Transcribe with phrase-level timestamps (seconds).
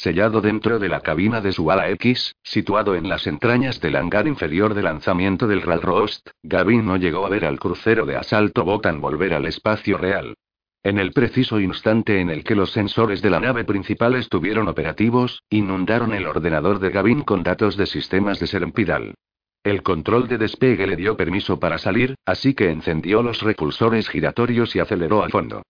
[0.00, 4.26] sellado dentro de la cabina de su ala X, situado en las entrañas del hangar
[4.26, 9.02] inferior de lanzamiento del Ralrost, Gavin no llegó a ver al crucero de asalto Botan
[9.02, 10.34] volver al espacio real.
[10.82, 15.42] En el preciso instante en el que los sensores de la nave principal estuvieron operativos,
[15.50, 19.14] inundaron el ordenador de Gavin con datos de sistemas de Serempidal.
[19.62, 24.74] El control de despegue le dio permiso para salir, así que encendió los repulsores giratorios
[24.74, 25.62] y aceleró a fondo.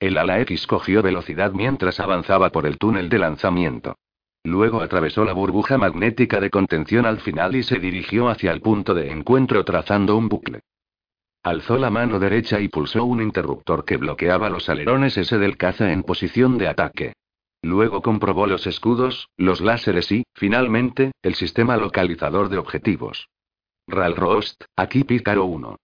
[0.00, 3.96] El ala X cogió velocidad mientras avanzaba por el túnel de lanzamiento.
[4.44, 8.94] Luego atravesó la burbuja magnética de contención al final y se dirigió hacia el punto
[8.94, 10.60] de encuentro trazando un bucle.
[11.42, 15.92] Alzó la mano derecha y pulsó un interruptor que bloqueaba los alerones S del caza
[15.92, 17.12] en posición de ataque.
[17.62, 23.28] Luego comprobó los escudos, los láseres y, finalmente, el sistema localizador de objetivos.
[23.88, 25.76] Ralrost, aquí Pícaro 1.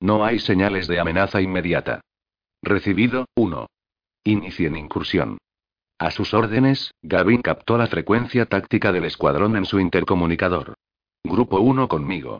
[0.00, 2.02] No hay señales de amenaza inmediata.
[2.64, 3.66] Recibido, 1.
[4.22, 5.38] Inicien incursión.
[5.98, 10.74] A sus órdenes, Gavin captó la frecuencia táctica del escuadrón en su intercomunicador.
[11.24, 12.38] Grupo 1 conmigo.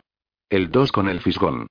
[0.49, 1.67] El 2 con el fisgón.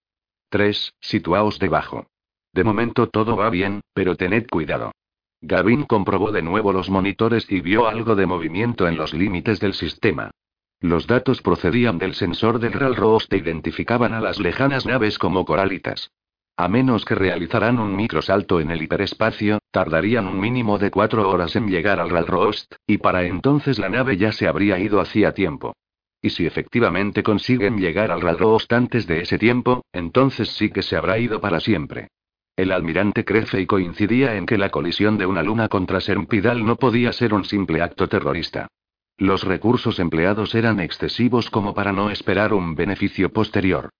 [0.51, 0.93] 3.
[1.01, 2.09] Situaos debajo.
[2.53, 4.93] De momento todo va bien, pero tened cuidado.
[5.41, 9.73] Gavin comprobó de nuevo los monitores y vio algo de movimiento en los límites del
[9.73, 10.31] sistema.
[10.79, 16.11] Los datos procedían del sensor del Ralrost e identificaban a las lejanas naves como coralitas.
[16.57, 21.57] A menos que realizaran un microsalto en el hiperespacio, tardarían un mínimo de cuatro horas
[21.57, 25.75] en llegar al Ralrost, y para entonces la nave ya se habría ido hacía tiempo.
[26.21, 30.97] Y si efectivamente consiguen llegar al Ralrost antes de ese tiempo, entonces sí que se
[30.97, 32.09] habrá ido para siempre.
[32.55, 33.25] El almirante
[33.59, 37.45] y coincidía en que la colisión de una luna contra Sermpidal no podía ser un
[37.45, 38.69] simple acto terrorista.
[39.17, 43.91] Los recursos empleados eran excesivos como para no esperar un beneficio posterior.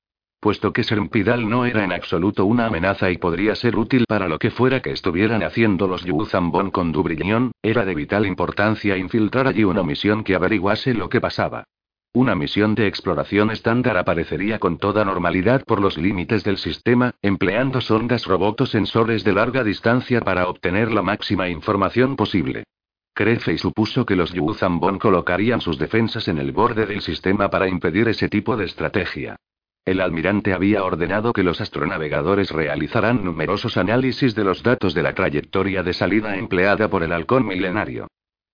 [0.43, 4.41] Puesto que Sermpidal no era en absoluto una amenaza y podría ser útil para lo
[4.41, 9.63] que fuera que estuvieran haciendo los Yuzambon con Dubriñón, era de vital importancia infiltrar allí
[9.63, 11.63] una misión que averiguase lo que pasaba.
[12.13, 17.81] Una misión de exploración estándar aparecería con toda normalidad por los límites del sistema, empleando
[17.81, 22.65] sondas robotosensores de larga distancia para obtener la máxima información posible.
[23.15, 27.69] Crece y supuso que los Yuzambon colocarían sus defensas en el borde del sistema para
[27.69, 29.37] impedir ese tipo de estrategia.
[29.85, 35.13] El almirante había ordenado que los astronavegadores realizaran numerosos análisis de los datos de la
[35.13, 38.07] trayectoria de salida empleada por el halcón milenario.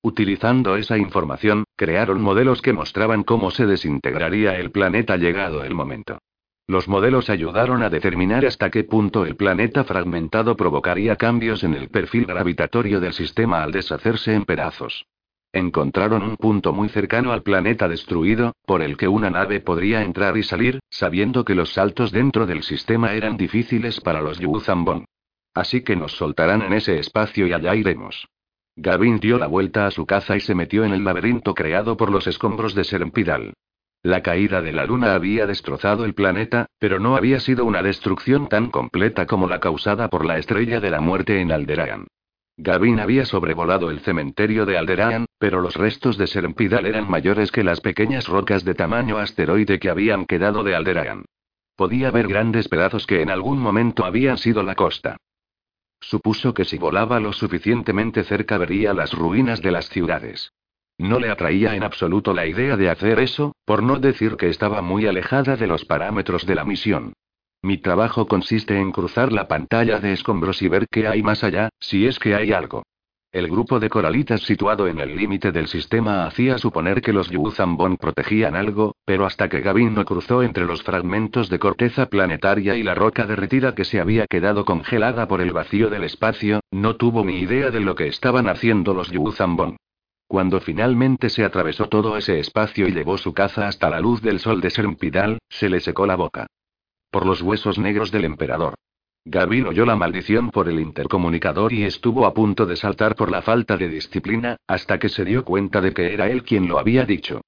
[0.03, 6.19] Utilizando esa información, crearon modelos que mostraban cómo se desintegraría el planeta llegado el momento.
[6.67, 11.91] Los modelos ayudaron a determinar hasta qué punto el planeta fragmentado provocaría cambios en el
[11.91, 15.05] perfil gravitatorio del sistema al deshacerse en pedazos.
[15.53, 20.37] Encontraron un punto muy cercano al planeta destruido, por el que una nave podría entrar
[20.37, 25.07] y salir, sabiendo que los saltos dentro del sistema eran difíciles para los Yuzambon.
[25.55, 28.29] Así que nos soltarán en ese espacio y allá iremos.
[28.77, 32.11] Gavin dio la vuelta a su caza y se metió en el laberinto creado por
[32.11, 33.55] los escombros de Serempidal.
[34.03, 38.49] La caída de la luna había destrozado el planeta, pero no había sido una destrucción
[38.49, 42.07] tan completa como la causada por la estrella de la muerte en Alderaan.
[42.61, 47.63] Gavin había sobrevolado el cementerio de Alderaan, pero los restos de Serempidal eran mayores que
[47.63, 51.25] las pequeñas rocas de tamaño asteroide que habían quedado de Alderaan.
[51.77, 55.17] Podía ver grandes pedazos que en algún momento habían sido la costa.
[56.01, 60.51] Supuso que si volaba lo suficientemente cerca vería las ruinas de las ciudades.
[60.99, 64.83] No le atraía en absoluto la idea de hacer eso, por no decir que estaba
[64.83, 67.13] muy alejada de los parámetros de la misión.
[67.63, 71.71] Mi trabajo consiste en cruzar la pantalla de escombros y ver qué hay más allá,
[71.81, 72.85] si es que hay algo.
[73.31, 77.99] El grupo de coralitas situado en el límite del sistema hacía suponer que los Yuzambon
[77.99, 82.83] protegían algo, pero hasta que Gavin no cruzó entre los fragmentos de corteza planetaria y
[82.83, 87.23] la roca derretida que se había quedado congelada por el vacío del espacio, no tuvo
[87.23, 89.77] ni idea de lo que estaban haciendo los Yuzambon.
[90.27, 94.39] Cuando finalmente se atravesó todo ese espacio y llevó su caza hasta la luz del
[94.39, 96.47] sol de Sermpidal, se le secó la boca.
[97.11, 98.75] Por los huesos negros del emperador.
[99.25, 103.43] Gavin oyó la maldición por el intercomunicador y estuvo a punto de saltar por la
[103.43, 107.05] falta de disciplina, hasta que se dio cuenta de que era él quien lo había
[107.05, 107.41] dicho.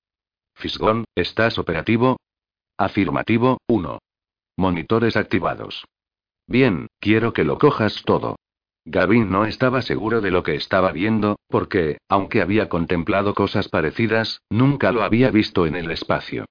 [0.54, 2.18] Fisgón, ¿estás operativo?
[2.76, 3.98] Afirmativo, 1.
[4.56, 5.86] Monitores activados.
[6.46, 8.36] Bien, quiero que lo cojas todo.
[8.84, 14.40] Gavin no estaba seguro de lo que estaba viendo, porque, aunque había contemplado cosas parecidas,
[14.50, 16.46] nunca lo había visto en el espacio.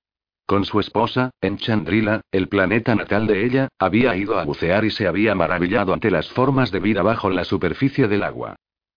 [0.50, 4.90] Con su esposa, en Chandrila, el planeta natal de ella, había ido a bucear y
[4.90, 8.56] se había maravillado ante las formas de vida bajo la superficie del agua.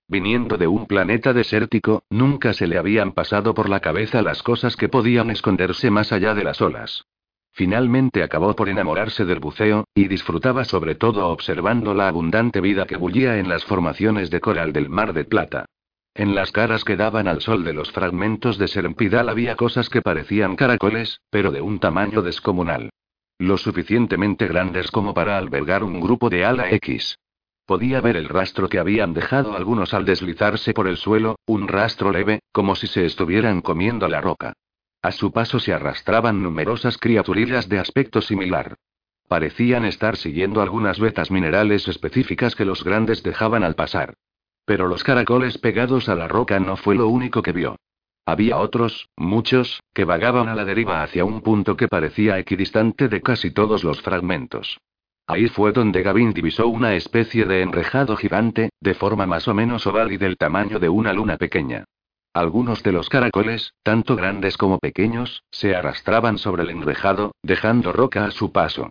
[0.08, 4.76] Viniendo de un planeta desértico, nunca se le habían pasado por la cabeza las cosas
[4.76, 7.04] que podían esconderse más allá de las olas.
[7.50, 12.96] Finalmente acabó por enamorarse del buceo, y disfrutaba sobre todo observando la abundante vida que
[12.96, 15.66] bullía en las formaciones de coral del Mar de Plata.
[16.14, 20.02] En las caras que daban al sol de los fragmentos de Serempidal había cosas que
[20.02, 22.90] parecían caracoles, pero de un tamaño descomunal.
[23.38, 27.18] Lo suficientemente grandes como para albergar un grupo de ala X.
[27.64, 32.12] Podía ver el rastro que habían dejado algunos al deslizarse por el suelo, un rastro
[32.12, 34.52] leve, como si se estuvieran comiendo la roca.
[35.00, 38.74] A su paso se arrastraban numerosas criaturillas de aspecto similar.
[39.28, 44.14] Parecían estar siguiendo algunas vetas minerales específicas que los grandes dejaban al pasar.
[44.64, 47.76] Pero los caracoles pegados a la roca no fue lo único que vio.
[48.24, 53.20] Había otros, muchos, que vagaban a la deriva hacia un punto que parecía equidistante de
[53.20, 54.78] casi todos los fragmentos.
[55.26, 59.86] Ahí fue donde Gavin divisó una especie de enrejado gigante, de forma más o menos
[59.86, 61.84] oval y del tamaño de una luna pequeña.
[62.34, 68.24] Algunos de los caracoles, tanto grandes como pequeños, se arrastraban sobre el enrejado, dejando roca
[68.24, 68.88] a su paso.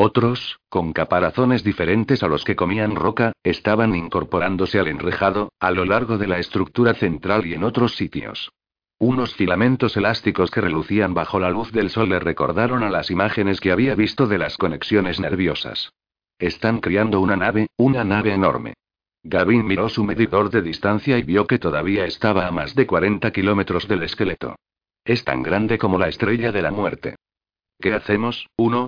[0.00, 5.84] Otros, con caparazones diferentes a los que comían roca, estaban incorporándose al enrejado, a lo
[5.84, 8.52] largo de la estructura central y en otros sitios.
[9.00, 13.60] Unos filamentos elásticos que relucían bajo la luz del sol le recordaron a las imágenes
[13.60, 15.90] que había visto de las conexiones nerviosas.
[16.38, 18.74] Están criando una nave, una nave enorme.
[19.24, 23.32] Gavin miró su medidor de distancia y vio que todavía estaba a más de 40
[23.32, 24.54] kilómetros del esqueleto.
[25.04, 27.16] Es tan grande como la estrella de la muerte.
[27.80, 28.86] ¿Qué hacemos, uno?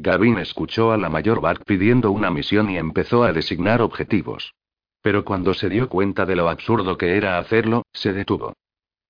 [0.00, 4.54] Gavin escuchó a la mayor Bart pidiendo una misión y empezó a designar objetivos.
[5.02, 8.52] Pero cuando se dio cuenta de lo absurdo que era hacerlo, se detuvo.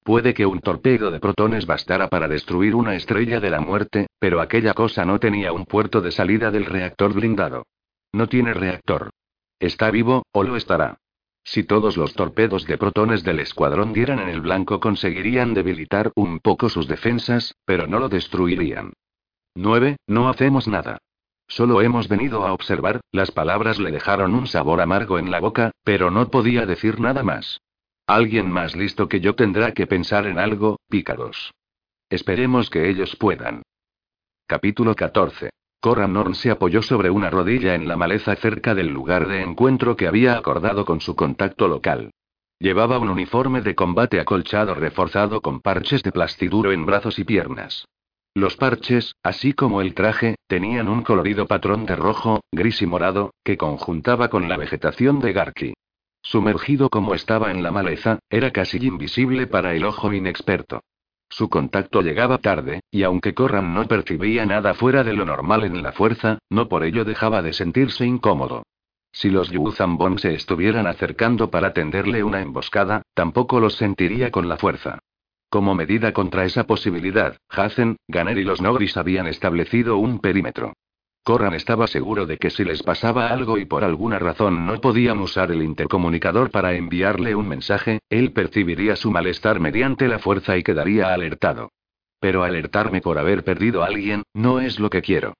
[0.02, 4.40] Puede que un torpedo de protones bastara para destruir una estrella de la muerte, pero
[4.40, 7.66] aquella cosa no tenía un puerto de salida del reactor blindado.
[8.14, 9.10] No tiene reactor.
[9.60, 10.96] Está vivo, o lo estará.
[11.44, 16.40] Si todos los torpedos de protones del escuadrón dieran en el blanco conseguirían debilitar un
[16.40, 18.94] poco sus defensas, pero no lo destruirían.
[19.58, 19.96] 9.
[20.06, 20.98] No hacemos nada.
[21.48, 25.72] Solo hemos venido a observar, las palabras le dejaron un sabor amargo en la boca,
[25.82, 27.60] pero no podía decir nada más.
[28.06, 31.52] Alguien más listo que yo tendrá que pensar en algo, pícaros.
[32.08, 33.62] Esperemos que ellos puedan.
[34.46, 35.50] Capítulo 14.
[35.80, 39.96] Coran Norn se apoyó sobre una rodilla en la maleza cerca del lugar de encuentro
[39.96, 42.12] que había acordado con su contacto local.
[42.60, 47.88] Llevaba un uniforme de combate acolchado reforzado con parches de plastiduro en brazos y piernas.
[48.38, 53.34] Los parches, así como el traje, tenían un colorido patrón de rojo, gris y morado,
[53.42, 55.74] que conjuntaba con la vegetación de Garki.
[56.22, 60.84] Sumergido como estaba en la maleza, era casi invisible para el ojo inexperto.
[61.28, 65.82] Su contacto llegaba tarde, y aunque Corran no percibía nada fuera de lo normal en
[65.82, 68.62] la fuerza, no por ello dejaba de sentirse incómodo.
[69.10, 74.58] Si los Yuzambon se estuvieran acercando para tenderle una emboscada, tampoco los sentiría con la
[74.58, 75.00] fuerza.
[75.50, 80.74] Como medida contra esa posibilidad, Hazen, Ganer y los Nogris habían establecido un perímetro.
[81.24, 85.18] Corran estaba seguro de que si les pasaba algo y por alguna razón no podían
[85.20, 90.62] usar el intercomunicador para enviarle un mensaje, él percibiría su malestar mediante la fuerza y
[90.62, 91.70] quedaría alertado.
[92.20, 95.34] Pero alertarme por haber perdido a alguien, no es lo que quiero.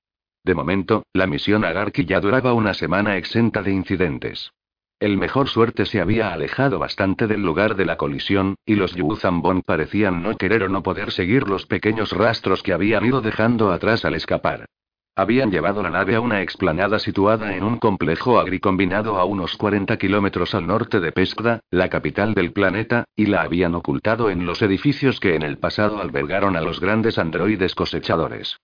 [0.45, 4.53] De momento, la misión a Garki ya duraba una semana exenta de incidentes.
[5.01, 9.63] El mejor suerte se había alejado bastante del lugar de la colisión, y los Yuzambon
[9.63, 14.05] parecían no querer o no poder seguir los pequeños rastros que habían ido dejando atrás
[14.05, 14.67] al escapar.
[15.15, 19.97] Habían llevado la nave a una explanada situada en un complejo agricombinado a unos 40
[19.99, 24.63] kilómetros al norte de Peskda, la capital del planeta, y la habían ocultado en los
[24.63, 28.59] edificios que en el pasado albergaron a los grandes androides cosechadores.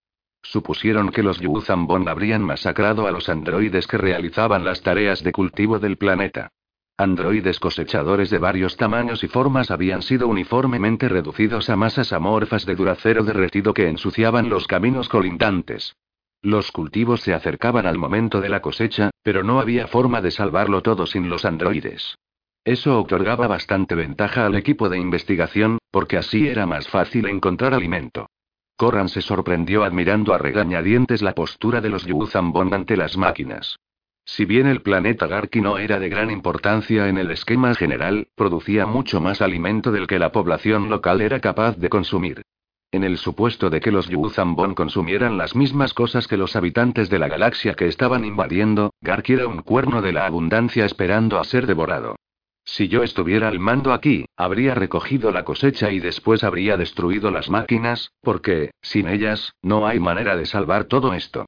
[0.44, 5.78] Supusieron que los Yuzambon habrían masacrado a los androides que realizaban las tareas de cultivo
[5.78, 6.52] del planeta.
[6.98, 12.76] Androides cosechadores de varios tamaños y formas habían sido uniformemente reducidos a masas amorfas de
[12.76, 15.96] duracero derretido que ensuciaban los caminos colindantes.
[16.42, 20.82] Los cultivos se acercaban al momento de la cosecha, pero no había forma de salvarlo
[20.82, 22.16] todo sin los androides.
[22.64, 28.26] Eso otorgaba bastante ventaja al equipo de investigación, porque así era más fácil encontrar alimento.
[28.76, 33.78] Corran se sorprendió admirando a regañadientes la postura de los Yuzambon ante las máquinas.
[34.24, 38.86] Si bien el planeta Garki no era de gran importancia en el esquema general, producía
[38.86, 42.42] mucho más alimento del que la población local era capaz de consumir.
[42.90, 47.18] En el supuesto de que los Yuzambon consumieran las mismas cosas que los habitantes de
[47.18, 51.66] la galaxia que estaban invadiendo, Garki era un cuerno de la abundancia esperando a ser
[51.66, 52.16] devorado.
[52.64, 57.50] Si yo estuviera al mando aquí, habría recogido la cosecha y después habría destruido las
[57.50, 61.46] máquinas, porque, sin ellas, no hay manera de salvar todo esto.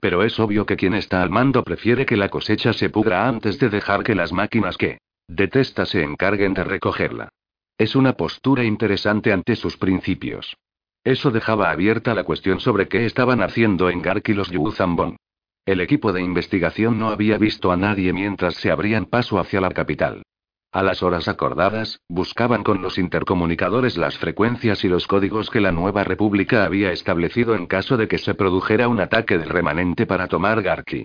[0.00, 3.58] Pero es obvio que quien está al mando prefiere que la cosecha se pudra antes
[3.58, 7.30] de dejar que las máquinas que detesta se encarguen de recogerla.
[7.78, 10.56] Es una postura interesante ante sus principios.
[11.02, 15.16] Eso dejaba abierta la cuestión sobre qué estaban haciendo en Gark los Yuzambon.
[15.64, 19.70] El equipo de investigación no había visto a nadie mientras se abrían paso hacia la
[19.70, 20.22] capital.
[20.70, 25.72] A las horas acordadas, buscaban con los intercomunicadores las frecuencias y los códigos que la
[25.72, 30.28] nueva república había establecido en caso de que se produjera un ataque del remanente para
[30.28, 31.04] tomar Garki.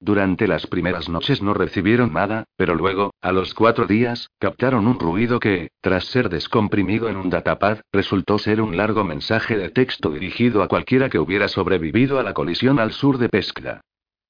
[0.00, 4.98] Durante las primeras noches no recibieron nada, pero luego, a los cuatro días, captaron un
[4.98, 10.10] ruido que, tras ser descomprimido en un datapad, resultó ser un largo mensaje de texto
[10.10, 13.80] dirigido a cualquiera que hubiera sobrevivido a la colisión al sur de Pesca.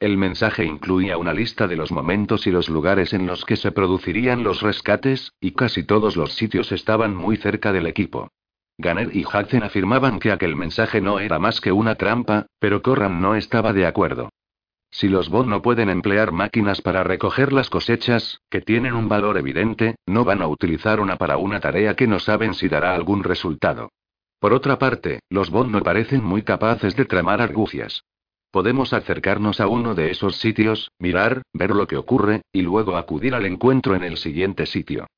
[0.01, 3.73] El mensaje incluía una lista de los momentos y los lugares en los que se
[3.73, 8.29] producirían los rescates, y casi todos los sitios estaban muy cerca del equipo.
[8.77, 13.21] Ganner y Hudson afirmaban que aquel mensaje no era más que una trampa, pero Corran
[13.21, 14.31] no estaba de acuerdo.
[14.91, 19.39] Si los Bond no pueden emplear máquinas para recoger las cosechas, que tienen un valor
[19.39, 23.25] evidente, no van a utilizar una para una tarea que no saben si dará algún
[23.25, 23.91] resultado.
[24.39, 28.05] Por otra parte, los Bond no parecen muy capaces de tramar argucias.
[28.55, 33.35] Podemos acercarnos a uno de esos sitios, mirar, ver lo que ocurre, y luego acudir
[33.35, 35.09] al encuentro en el siguiente sitio.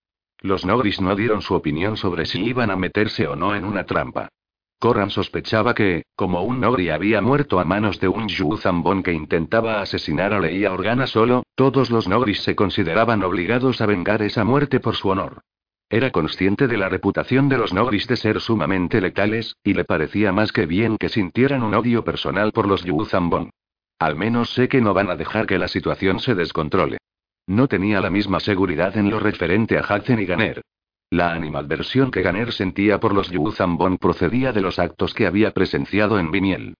[0.40, 3.84] Los Nogris no dieron su opinión sobre si iban a meterse o no en una
[3.84, 4.30] trampa.
[4.78, 9.12] Corran sospechaba que, como un Nogri había muerto a manos de un Yu Zambon que
[9.12, 14.44] intentaba asesinar a Leia Organa solo, todos los Nogris se consideraban obligados a vengar esa
[14.44, 15.42] muerte por su honor.
[15.88, 20.32] Era consciente de la reputación de los Nogris de ser sumamente letales, y le parecía
[20.32, 23.50] más que bien que sintieran un odio personal por los Yuzambon.
[23.98, 26.98] Al menos sé que no van a dejar que la situación se descontrole.
[27.46, 30.62] No tenía la misma seguridad en lo referente a Hudson y Ganer.
[31.10, 36.18] La animadversión que Ganer sentía por los Yuzambon procedía de los actos que había presenciado
[36.18, 36.74] en Viniel.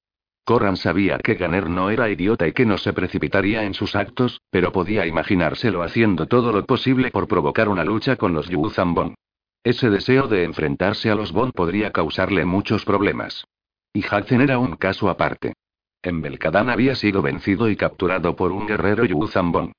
[0.46, 4.40] Corran sabía que Ganer no era idiota y que no se precipitaría en sus actos,
[4.48, 9.16] pero podía imaginárselo haciendo todo lo posible por provocar una lucha con los Yuzambon.
[9.64, 13.44] Ese deseo de enfrentarse a los Bond podría causarle muchos problemas.
[13.92, 15.54] Y Hudson era un caso aparte.
[16.00, 19.72] En Belkadán había sido vencido y capturado por un guerrero Yuzambon.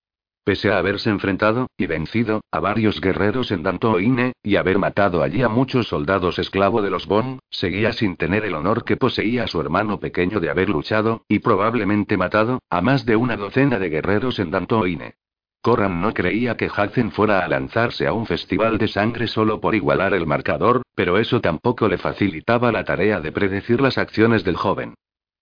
[0.47, 5.41] Pese a haberse enfrentado, y vencido, a varios guerreros en Dantoine, y haber matado allí
[5.41, 9.59] a muchos soldados esclavo de los Bon, seguía sin tener el honor que poseía su
[9.59, 14.39] hermano pequeño de haber luchado, y probablemente matado, a más de una docena de guerreros
[14.39, 15.15] en Dantoine.
[15.61, 19.75] Corran no creía que Hudson fuera a lanzarse a un festival de sangre solo por
[19.75, 24.55] igualar el marcador, pero eso tampoco le facilitaba la tarea de predecir las acciones del
[24.55, 24.93] joven.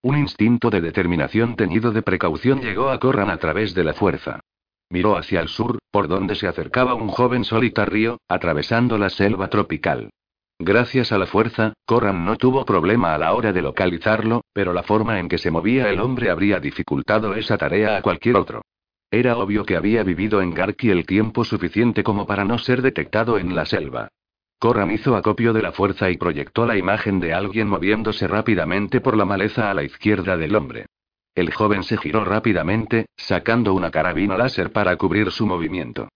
[0.02, 4.40] Un instinto de determinación teñido de precaución llegó a Corran a través de la fuerza.
[4.90, 10.10] Miró hacia el sur, por donde se acercaba un joven solitario, atravesando la selva tropical.
[10.60, 14.84] Gracias a la fuerza, Corran no tuvo problema a la hora de localizarlo, pero la
[14.84, 18.62] forma en que se movía el hombre habría dificultado esa tarea a cualquier otro.
[19.12, 23.38] Era obvio que había vivido en Garki el tiempo suficiente como para no ser detectado
[23.38, 24.08] en la selva.
[24.58, 29.18] Corran hizo acopio de la fuerza y proyectó la imagen de alguien moviéndose rápidamente por
[29.18, 30.86] la maleza a la izquierda del hombre.
[31.36, 36.08] El joven se giró rápidamente, sacando una carabina láser para cubrir su movimiento.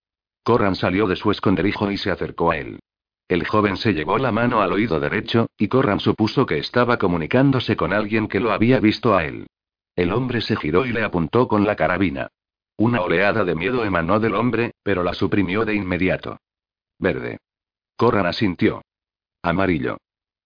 [0.43, 2.79] Corran salió de su esconderijo y se acercó a él.
[3.27, 7.75] El joven se llevó la mano al oído derecho, y Corran supuso que estaba comunicándose
[7.75, 9.47] con alguien que lo había visto a él.
[9.95, 12.29] El hombre se giró y le apuntó con la carabina.
[12.77, 16.39] Una oleada de miedo emanó del hombre, pero la suprimió de inmediato.
[16.97, 17.39] Verde.
[17.97, 18.81] Corran asintió.
[19.43, 19.97] Amarillo.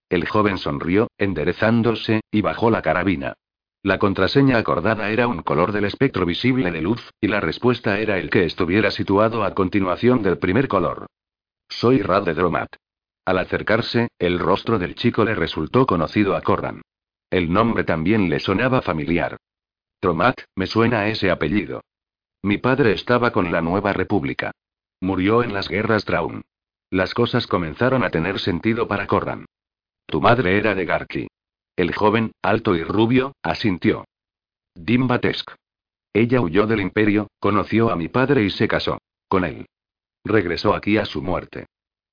[0.10, 3.36] El joven sonrió, enderezándose, y bajó la carabina.
[3.84, 8.18] La contraseña acordada era un color del espectro visible de luz, y la respuesta era
[8.18, 11.08] el que estuviera situado a continuación del primer color.
[11.68, 12.78] Soy Rad de Dromat.
[13.25, 16.82] Al acercarse, el rostro del chico le resultó conocido a Corran.
[17.30, 19.36] El nombre también le sonaba familiar.
[20.02, 21.82] Dromat, me suena ese apellido.
[22.42, 24.52] Mi padre estaba con la Nueva República.
[25.02, 26.44] Murió en las guerras Traun.
[26.90, 29.46] Las cosas comenzaron a tener sentido para Corran.
[30.06, 31.28] Tu madre era de Garki.
[31.75, 34.06] El joven, alto y rubio, asintió.
[34.75, 35.51] Dimbatesk.
[36.13, 39.00] Ella huyó del imperio, conoció a mi padre y se casó.
[39.27, 39.65] Con él.
[40.24, 41.65] Regresó aquí a su muerte.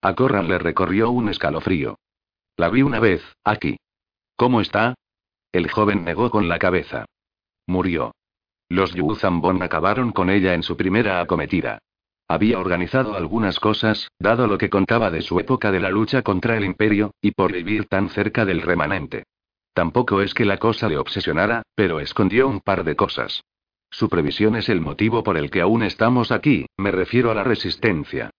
[0.03, 1.99] A Corran le recorrió un escalofrío.
[2.57, 3.77] La vi una vez, aquí.
[4.37, 4.95] ¿Cómo está?
[5.53, 7.05] El joven negó con la cabeza.
[7.67, 8.13] Murió.
[8.71, 11.81] Los Yuzambon acabaron con ella en su primera acometida.
[12.29, 16.57] Había organizado algunas cosas, dado lo que contaba de su época de la lucha contra
[16.57, 19.25] el imperio, y por vivir tan cerca del remanente.
[19.73, 23.43] Tampoco es que la cosa le obsesionara, pero escondió un par de cosas.
[23.91, 27.45] Su previsión es el motivo por el que aún estamos aquí, me refiero a la
[27.45, 28.31] resistencia.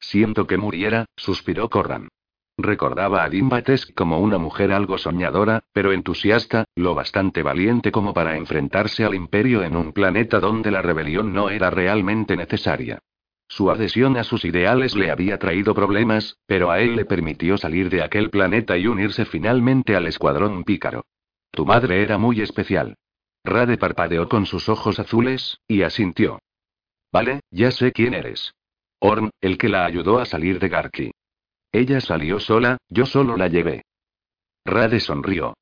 [0.00, 2.08] Siento que muriera, suspiró Corran.
[2.56, 8.36] Recordaba a Dimbatesk como una mujer algo soñadora, pero entusiasta, lo bastante valiente como para
[8.36, 13.00] enfrentarse al imperio en un planeta donde la rebelión no era realmente necesaria.
[13.48, 17.90] Su adhesión a sus ideales le había traído problemas, pero a él le permitió salir
[17.90, 21.04] de aquel planeta y unirse finalmente al escuadrón pícaro.
[21.50, 22.96] Tu madre era muy especial.
[23.44, 26.40] Rade parpadeó con sus ojos azules, y asintió.
[27.12, 28.54] Vale, ya sé quién eres.
[28.98, 31.10] Orm, el que la ayudó a salir de Garki.
[31.70, 33.84] Ella salió sola, yo solo la llevé.
[34.64, 35.54] Rade sonrió.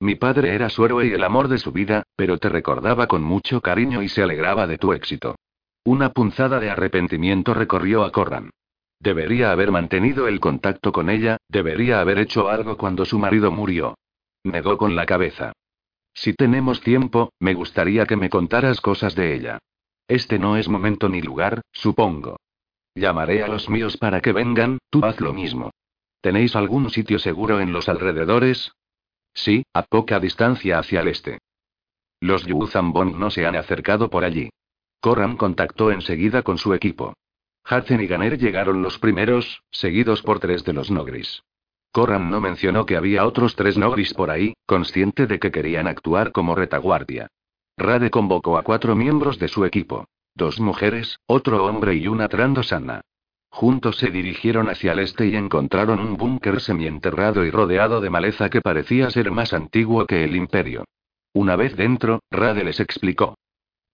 [0.00, 3.22] Mi padre era su héroe y el amor de su vida, pero te recordaba con
[3.22, 5.36] mucho cariño y se alegraba de tu éxito.
[5.84, 8.50] Una punzada de arrepentimiento recorrió a Corran.
[8.98, 13.96] Debería haber mantenido el contacto con ella, debería haber hecho algo cuando su marido murió.
[14.44, 15.52] Negó con la cabeza.
[16.12, 19.58] Si tenemos tiempo, me gustaría que me contaras cosas de ella.
[20.06, 22.36] Este no es momento ni lugar, supongo.
[22.94, 25.70] Llamaré a los míos para que vengan, tú haz lo mismo.
[26.20, 28.72] ¿Tenéis algún sitio seguro en los alrededores?
[29.32, 31.38] Sí, a poca distancia hacia el este.
[32.20, 34.50] Los Yuzambon no se han acercado por allí.
[35.00, 37.14] Corran contactó enseguida con su equipo.
[37.70, 41.42] Hudson y Ganer llegaron los primeros, seguidos por tres de los Nogris.
[41.92, 46.32] Corran no mencionó que había otros tres Nogris por ahí, consciente de que querían actuar
[46.32, 47.28] como retaguardia.
[47.76, 50.04] Rade convocó a cuatro miembros de su equipo.
[50.34, 53.00] Dos mujeres, otro hombre y una trandosana.
[53.50, 58.48] Juntos se dirigieron hacia el este y encontraron un búnker semienterrado y rodeado de maleza
[58.48, 60.84] que parecía ser más antiguo que el imperio.
[61.32, 63.36] Una vez dentro, Rade les explicó.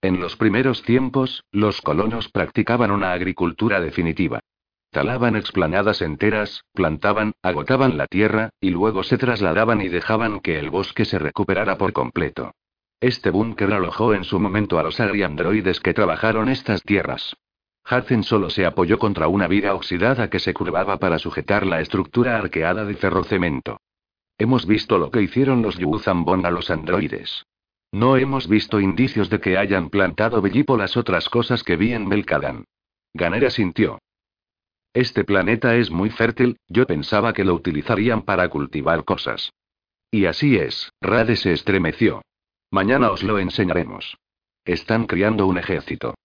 [0.07, 4.39] En los primeros tiempos, los colonos practicaban una agricultura definitiva.
[4.93, 10.71] Talaban explanadas enteras, plantaban, agotaban la tierra, y luego se trasladaban y dejaban que el
[10.71, 12.53] bosque se recuperara por completo.
[13.01, 17.35] Este búnker alojó en su momento a los agriandroides que trabajaron estas tierras.
[17.91, 22.37] Hudson solo se apoyó contra una viga oxidada que se curvaba para sujetar la estructura
[22.39, 23.81] arqueada de ferrocemento.
[24.39, 27.45] Hemos visto lo que hicieron los Yuzambon a los androides.
[27.97, 32.11] No hemos visto indicios de que hayan plantado bellipo las otras cosas que vi en
[32.11, 32.67] Belkadan.
[33.15, 33.99] Ganera sintió.
[34.93, 39.51] Este planeta es muy fértil, yo pensaba que lo utilizarían para cultivar cosas.
[40.11, 42.21] Y así es, Rade se estremeció.
[42.71, 44.19] Mañana os lo enseñaremos.
[44.67, 46.17] Están criando un ejército.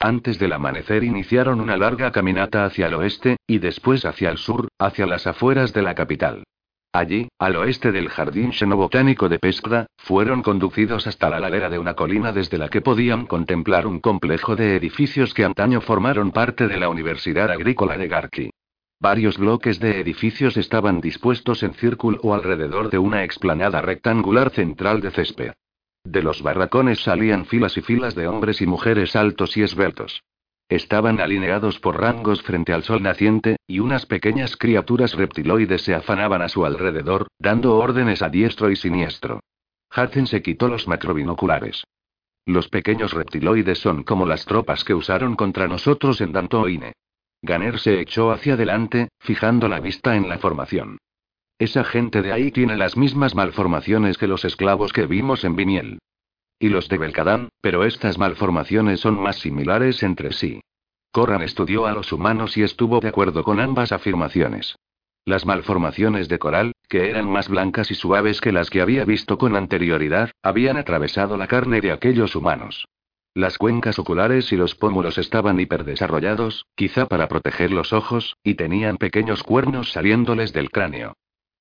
[0.00, 4.66] Antes del amanecer iniciaron una larga caminata hacia el oeste, y después hacia el sur,
[4.80, 6.42] hacia las afueras de la capital.
[6.92, 11.94] Allí, al oeste del jardín xenobotánico de Pescda, fueron conducidos hasta la ladera de una
[11.94, 16.78] colina desde la que podían contemplar un complejo de edificios que antaño formaron parte de
[16.78, 18.50] la Universidad Agrícola de Garki.
[19.00, 25.10] Varios bloques de edificios estaban dispuestos en círculo alrededor de una explanada rectangular central de
[25.10, 25.52] césped.
[26.04, 30.22] De los barracones salían filas y filas de hombres y mujeres altos y esbeltos.
[30.68, 36.42] Estaban alineados por rangos frente al sol naciente, y unas pequeñas criaturas reptiloides se afanaban
[36.42, 39.40] a su alrededor, dando órdenes a diestro y siniestro.
[39.96, 41.84] Hudson se quitó los macrobinoculares.
[42.44, 46.92] Los pequeños reptiloides son como las tropas que usaron contra nosotros en Dantoine.
[47.40, 50.98] Ganer se echó hacia adelante, fijando la vista en la formación.
[51.58, 55.98] Esa gente de ahí tiene las mismas malformaciones que los esclavos que vimos en Viniel
[56.58, 60.60] y los de Belkadán, pero estas malformaciones son más similares entre sí.
[61.10, 64.76] Corran estudió a los humanos y estuvo de acuerdo con ambas afirmaciones.
[65.24, 69.36] Las malformaciones de coral, que eran más blancas y suaves que las que había visto
[69.36, 72.86] con anterioridad, habían atravesado la carne de aquellos humanos.
[73.34, 78.96] Las cuencas oculares y los pómulos estaban hiperdesarrollados, quizá para proteger los ojos, y tenían
[78.96, 81.14] pequeños cuernos saliéndoles del cráneo.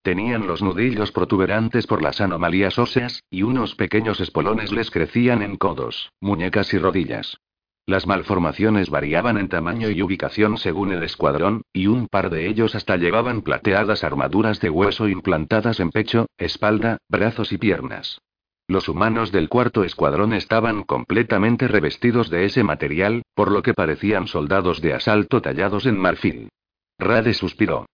[0.07, 5.57] Tenían los nudillos protuberantes por las anomalías óseas, y unos pequeños espolones les crecían en
[5.57, 7.41] codos, muñecas y rodillas.
[7.85, 12.73] Las malformaciones variaban en tamaño y ubicación según el escuadrón, y un par de ellos
[12.73, 18.21] hasta llevaban plateadas armaduras de hueso implantadas en pecho, espalda, brazos y piernas.
[18.69, 24.27] Los humanos del cuarto escuadrón estaban completamente revestidos de ese material, por lo que parecían
[24.27, 26.47] soldados de asalto tallados en marfil.
[26.97, 27.87] Rade suspiró.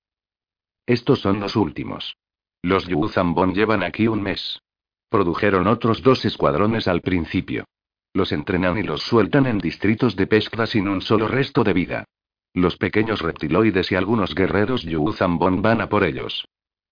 [0.85, 2.17] Estos son los últimos.
[2.61, 4.61] Los Yuzambon llevan aquí un mes.
[5.09, 7.65] Produjeron otros dos escuadrones al principio.
[8.13, 12.05] Los entrenan y los sueltan en distritos de pesca sin un solo resto de vida.
[12.53, 16.45] Los pequeños reptiloides y algunos guerreros Yuzambon van a por ellos.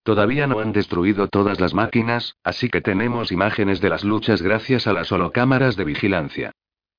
[0.03, 4.87] Todavía no han destruido todas las máquinas, así que tenemos imágenes de las luchas gracias
[4.87, 6.51] a las holocámaras de vigilancia.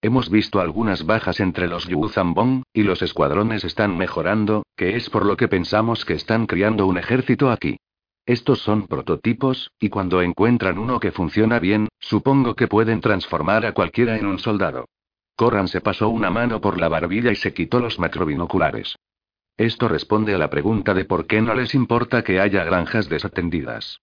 [0.05, 5.25] Hemos visto algunas bajas entre los Yuzambon, y los escuadrones están mejorando, que es por
[5.25, 7.79] lo que pensamos que están criando un ejército aquí.
[8.27, 13.75] Estos son prototipos, y cuando encuentran uno que funciona bien, supongo que pueden transformar a
[13.75, 14.87] cualquiera en un soldado.
[15.37, 18.97] Corran se pasó una mano por la barbilla y se quitó los macrobinoculares.
[19.57, 24.01] Esto responde a la pregunta de por qué no les importa que haya granjas desatendidas.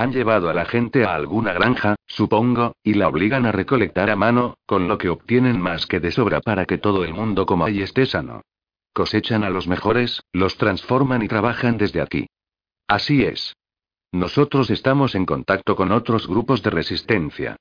[0.00, 4.16] Han llevado a la gente a alguna granja, supongo, y la obligan a recolectar a
[4.16, 7.68] mano, con lo que obtienen más que de sobra para que todo el mundo coma
[7.68, 8.40] y esté sano.
[8.94, 12.28] Cosechan a los mejores, los transforman y trabajan desde aquí.
[12.88, 13.54] Así es.
[14.10, 17.56] Nosotros estamos en contacto con otros grupos de resistencia.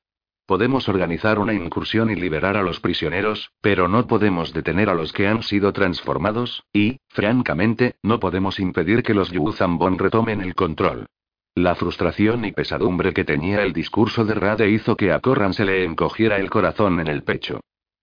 [0.46, 5.12] Podemos organizar una incursión y liberar a los prisioneros, pero no podemos detener a los
[5.12, 11.06] que han sido transformados, y, francamente, no podemos impedir que los Yuzambon retomen el control.
[11.56, 15.66] La frustración y pesadumbre que tenía el discurso de Rade hizo que a Corran se
[15.66, 17.60] le encogiera el corazón en el pecho.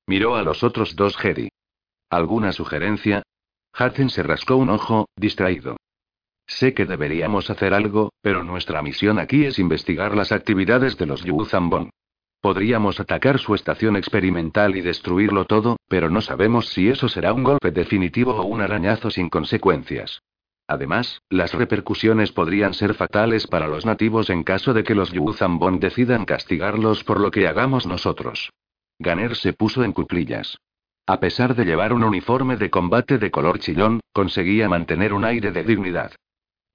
[0.06, 1.48] Miró a los otros dos Jedi.
[2.10, 3.22] ¿Alguna sugerencia?
[3.78, 5.76] Hudson se rascó un ojo, distraído.
[6.46, 11.24] Sé que deberíamos hacer algo, pero nuestra misión aquí es investigar las actividades de los
[11.24, 11.90] Yuzambon.
[12.40, 17.42] Podríamos atacar su estación experimental y destruirlo todo, pero no sabemos si eso será un
[17.42, 20.22] golpe definitivo o un arañazo sin consecuencias.
[20.68, 25.78] Además, las repercusiones podrían ser fatales para los nativos en caso de que los Yuzambon
[25.78, 28.50] decidan castigarlos por lo que hagamos nosotros.
[28.98, 30.58] Ganer se puso en cuclillas.
[31.06, 35.52] A pesar de llevar un uniforme de combate de color chillón, conseguía mantener un aire
[35.52, 36.12] de dignidad.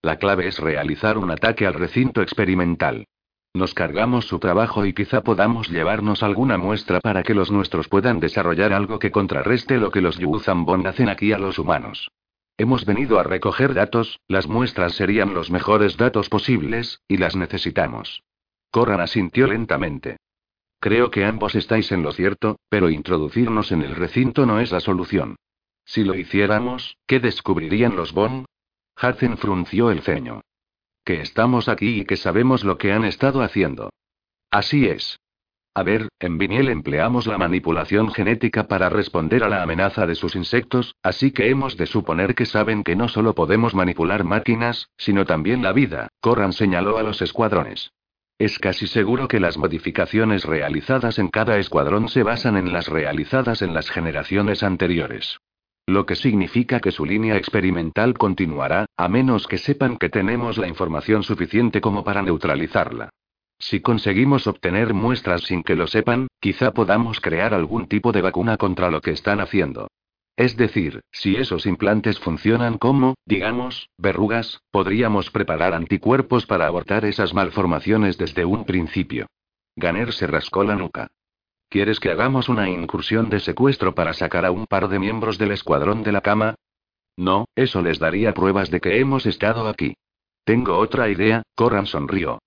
[0.02, 3.06] La clave es realizar un ataque al recinto experimental.
[3.54, 8.22] Nos cargamos su trabajo y quizá podamos llevarnos alguna muestra para que los nuestros puedan
[8.22, 12.10] desarrollar algo que contrarreste lo que los Yuzambon hacen aquí a los humanos.
[12.58, 18.24] Hemos venido a recoger datos, las muestras serían los mejores datos posibles, y las necesitamos.
[18.70, 20.18] Corran asintió lentamente.
[20.80, 24.80] Creo que ambos estáis en lo cierto, pero introducirnos en el recinto no es la
[24.80, 25.36] solución.
[25.86, 28.46] Si lo hiciéramos, ¿qué descubrirían los Bon?
[29.02, 30.42] Hudson frunció el ceño
[31.04, 33.90] que estamos aquí y que sabemos lo que han estado haciendo.
[34.52, 35.20] Así es.
[35.74, 40.36] A ver, en Viniel empleamos la manipulación genética para responder a la amenaza de sus
[40.36, 45.26] insectos, así que hemos de suponer que saben que no solo podemos manipular máquinas, sino
[45.26, 47.94] también la vida, Corran señaló a los escuadrones.
[48.38, 53.62] Es casi seguro que las modificaciones realizadas en cada escuadrón se basan en las realizadas
[53.62, 55.38] en las generaciones anteriores.
[55.86, 60.68] Lo que significa que su línea experimental continuará, a menos que sepan que tenemos la
[60.68, 63.10] información suficiente como para neutralizarla.
[63.62, 68.58] Si conseguimos obtener muestras sin que lo sepan, quizá podamos crear algún tipo de vacuna
[68.58, 69.88] contra lo que están haciendo.
[70.36, 77.36] Es decir, si esos implantes funcionan como, digamos, verrugas, podríamos preparar anticuerpos para abortar esas
[77.36, 79.28] malformaciones desde un principio.
[79.76, 81.12] Ganer se rascó la nuca.
[81.70, 85.52] ¿Quieres que hagamos una incursión de secuestro para sacar a un par de miembros del
[85.52, 86.56] escuadrón de la cama?
[87.16, 89.94] No, eso les daría pruebas de que hemos estado aquí.
[90.46, 92.40] Tengo otra idea, Corran sonrió.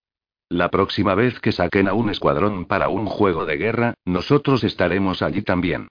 [0.55, 5.21] La próxima vez que saquen a un escuadrón para un juego de guerra, nosotros estaremos
[5.21, 5.89] allí también.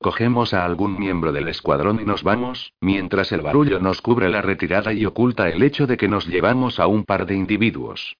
[0.00, 4.40] Cogemos a algún miembro del escuadrón y nos vamos, mientras el barullo nos cubre la
[4.40, 8.16] retirada y oculta el hecho de que nos llevamos a un par de individuos.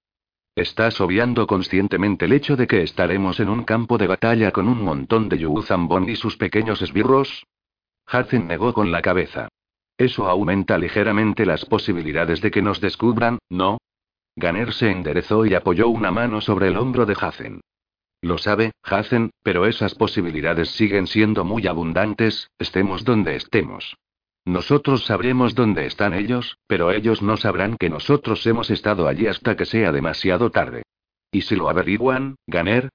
[0.56, 4.82] Estás obviando conscientemente el hecho de que estaremos en un campo de batalla con un
[4.82, 7.46] montón de Yuzambon y sus pequeños esbirros.
[8.12, 9.46] Hudson negó con la cabeza.
[9.96, 13.78] Eso aumenta ligeramente las posibilidades de que nos descubran, ¿no?
[14.36, 17.60] Ganer se enderezó y apoyó una mano sobre el hombro de Hazen.
[18.20, 23.96] Lo sabe, Hazen, pero esas posibilidades siguen siendo muy abundantes, estemos donde estemos.
[24.46, 29.56] Nosotros sabremos dónde están ellos, pero ellos no sabrán que nosotros hemos estado allí hasta
[29.56, 30.82] que sea demasiado tarde.
[31.30, 32.90] ¿Y si lo averiguan, Ganer?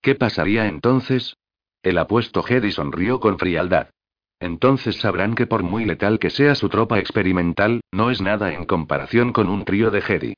[0.00, 1.36] ¿Qué pasaría entonces?
[1.82, 3.90] El apuesto Jedi sonrió con frialdad.
[4.40, 8.64] Entonces sabrán que por muy letal que sea su tropa experimental, no es nada en
[8.64, 10.34] comparación con un trío de Jedi.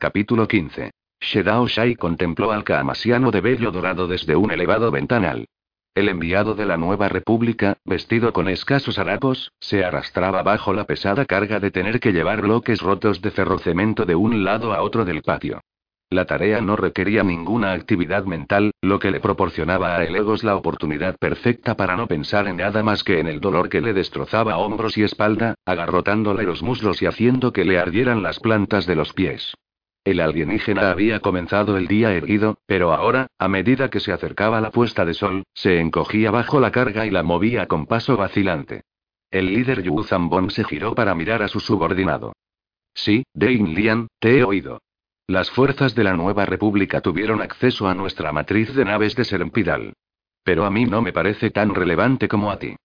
[0.00, 0.92] Capítulo 15.
[1.20, 5.48] Shedao Shai contempló al Kaamasiano de vello dorado desde un elevado ventanal.
[5.92, 11.24] El enviado de la nueva república, vestido con escasos harapos, se arrastraba bajo la pesada
[11.24, 15.22] carga de tener que llevar bloques rotos de ferrocemento de un lado a otro del
[15.22, 15.62] patio.
[16.10, 21.16] La tarea no requería ninguna actividad mental, lo que le proporcionaba a Elegos la oportunidad
[21.18, 24.96] perfecta para no pensar en nada más que en el dolor que le destrozaba hombros
[24.96, 29.54] y espalda, agarrotándole los muslos y haciendo que le ardieran las plantas de los pies.
[30.08, 34.70] El alienígena había comenzado el día erguido, pero ahora, a medida que se acercaba la
[34.70, 38.84] puesta de sol, se encogía bajo la carga y la movía con paso vacilante.
[39.30, 42.32] El líder Yu Zambon se giró para mirar a su subordinado.
[42.94, 44.80] Sí, Dane Lian, te he oído.
[45.26, 49.92] Las fuerzas de la nueva república tuvieron acceso a nuestra matriz de naves de Serempidal.
[50.42, 52.76] Pero a mí no me parece tan relevante como a ti.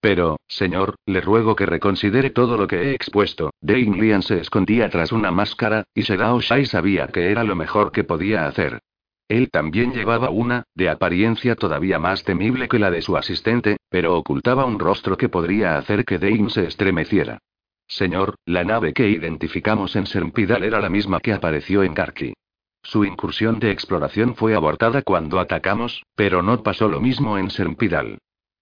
[0.00, 3.50] Pero, señor, le ruego que reconsidere todo lo que he expuesto.
[3.60, 7.92] Dane Lian se escondía tras una máscara, y Sedao Shai sabía que era lo mejor
[7.92, 8.80] que podía hacer.
[9.28, 14.16] Él también llevaba una, de apariencia todavía más temible que la de su asistente, pero
[14.16, 17.38] ocultaba un rostro que podría hacer que Dane se estremeciera.
[17.86, 22.32] Señor, la nave que identificamos en Serpidal era la misma que apareció en Karki.
[22.82, 28.18] Su incursión de exploración fue abortada cuando atacamos, pero no pasó lo mismo en Serpidal.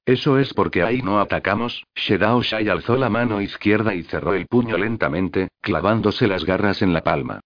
[0.08, 1.84] Eso es porque ahí no atacamos.
[1.94, 6.94] Shedao Shai alzó la mano izquierda y cerró el puño lentamente, clavándose las garras en
[6.94, 7.40] la palma.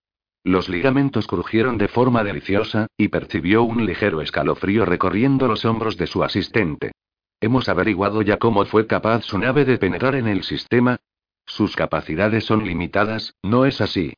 [0.44, 6.06] Los ligamentos crujieron de forma deliciosa, y percibió un ligero escalofrío recorriendo los hombros de
[6.06, 6.92] su asistente.
[7.40, 10.98] Hemos averiguado ya cómo fue capaz su nave de penetrar en el sistema.
[11.44, 14.14] Sus capacidades son limitadas, ¿no es así?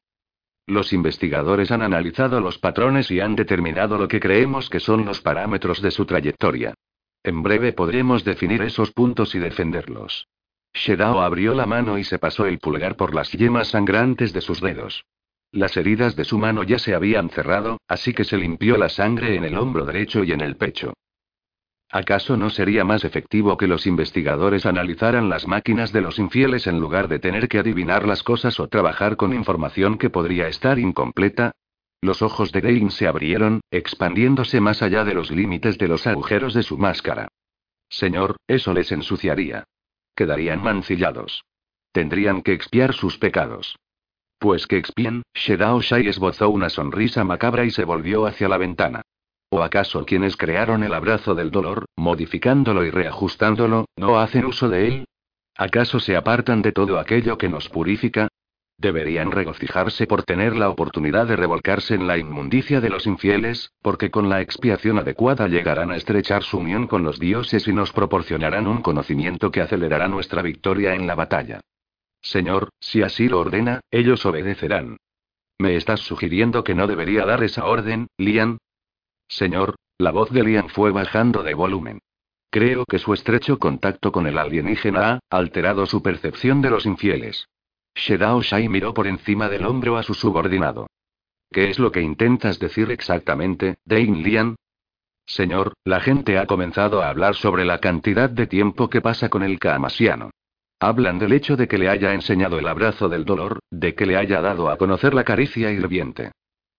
[0.67, 5.23] Los investigadores han analizado los patrones y han determinado lo que creemos que son los
[5.23, 6.75] parámetros de su trayectoria.
[7.25, 10.29] En breve podremos definir esos puntos y defenderlos.
[10.75, 14.61] Shedao abrió la mano y se pasó el pulgar por las yemas sangrantes de sus
[14.61, 15.07] dedos.
[15.51, 19.37] Las heridas de su mano ya se habían cerrado, así que se limpió la sangre
[19.37, 20.93] en el hombro derecho y en el pecho.
[21.89, 26.79] ¿Acaso no sería más efectivo que los investigadores analizaran las máquinas de los infieles en
[26.79, 31.53] lugar de tener que adivinar las cosas o trabajar con información que podría estar incompleta?
[32.05, 36.53] Los ojos de Dane se abrieron, expandiéndose más allá de los límites de los agujeros
[36.53, 37.29] de su máscara.
[37.89, 39.65] Señor, eso les ensuciaría.
[40.15, 41.47] Quedarían mancillados.
[41.93, 43.79] Tendrían que expiar sus pecados.
[44.39, 49.01] Pues que expien, Shedao Shai esbozó una sonrisa macabra y se volvió hacia la ventana.
[49.49, 54.89] ¿O acaso quienes crearon el abrazo del dolor, modificándolo y reajustándolo, no hacen uso de
[54.89, 55.05] él?
[55.57, 58.29] ¿Acaso se apartan de todo aquello que nos purifica?
[58.77, 64.11] Deberían regocijarse por tener la oportunidad de revolcarse en la inmundicia de los infieles, porque
[64.11, 68.67] con la expiación adecuada llegarán a estrechar su unión con los dioses y nos proporcionarán
[68.67, 71.61] un conocimiento que acelerará nuestra victoria en la batalla.
[72.21, 74.97] Señor, si así lo ordena, ellos obedecerán.
[75.59, 78.59] ¿Me estás sugiriendo que no debería dar esa orden, Lian?
[79.29, 82.01] Señor, la voz de Lian fue bajando de volumen.
[82.51, 87.47] Creo que su estrecho contacto con el alienígena ha alterado su percepción de los infieles.
[87.95, 90.87] Shedao Shai miró por encima del hombro a su subordinado.
[91.51, 94.57] ¿Qué es lo que intentas decir exactamente, Dane Lian?
[95.27, 99.43] Señor, la gente ha comenzado a hablar sobre la cantidad de tiempo que pasa con
[99.43, 100.31] el Kamasiano.
[100.81, 104.17] Hablan del hecho de que le haya enseñado el abrazo del dolor, de que le
[104.17, 106.33] haya dado a conocer la caricia hirviente.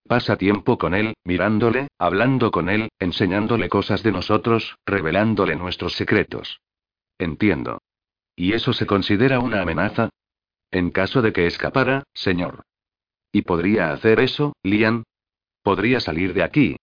[0.08, 6.60] Pasa tiempo con él, mirándole, hablando con él, enseñándole cosas de nosotros, revelándole nuestros secretos.
[7.18, 7.80] Entiendo.
[8.36, 10.10] ¿Y eso se considera una amenaza?
[10.76, 12.64] En caso de que escapara, señor.
[13.32, 15.06] ¿Y podría hacer eso, Lian?
[15.64, 16.76] ¿Podría salir de aquí?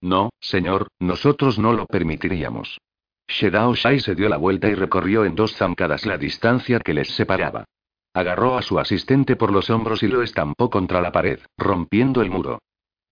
[0.00, 2.80] No, señor, nosotros no lo permitiríamos.
[3.28, 7.14] Shedao Shai se dio la vuelta y recorrió en dos zancadas la distancia que les
[7.14, 7.64] separaba.
[8.12, 12.30] Agarró a su asistente por los hombros y lo estampó contra la pared, rompiendo el
[12.30, 12.58] muro.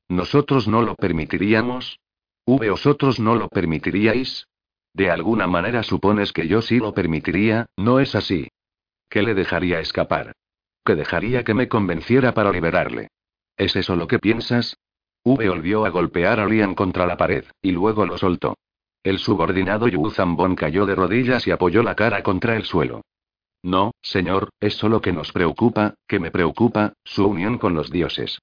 [0.09, 2.01] ¿Nosotros no lo permitiríamos?
[2.47, 4.49] ¿V vosotros no lo permitiríais?
[4.93, 8.49] De alguna manera supones que yo sí lo permitiría, ¿no es así?
[9.09, 10.33] ¿Qué le dejaría escapar?
[10.85, 13.09] ¿Que dejaría que me convenciera para liberarle?
[13.57, 14.77] ¿Es eso lo que piensas?
[15.25, 18.57] V volvió a golpear a Lian contra la pared, y luego lo soltó.
[19.03, 23.03] El subordinado Yu Zambon cayó de rodillas y apoyó la cara contra el suelo.
[23.63, 28.39] No, señor, es solo que nos preocupa, que me preocupa, su unión con los dioses.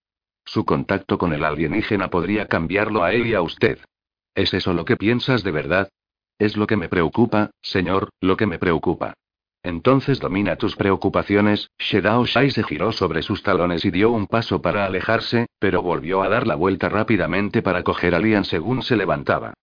[0.45, 3.79] Su contacto con el alienígena podría cambiarlo a él y a usted.
[4.35, 5.89] ¿Es eso lo que piensas de verdad?
[6.39, 9.13] Es lo que me preocupa, señor, lo que me preocupa.
[9.63, 11.71] Entonces domina tus preocupaciones.
[11.79, 16.21] Shedao Shai se giró sobre sus talones y dio un paso para alejarse, pero volvió
[16.21, 19.53] a dar la vuelta rápidamente para coger a Lian según se levantaba.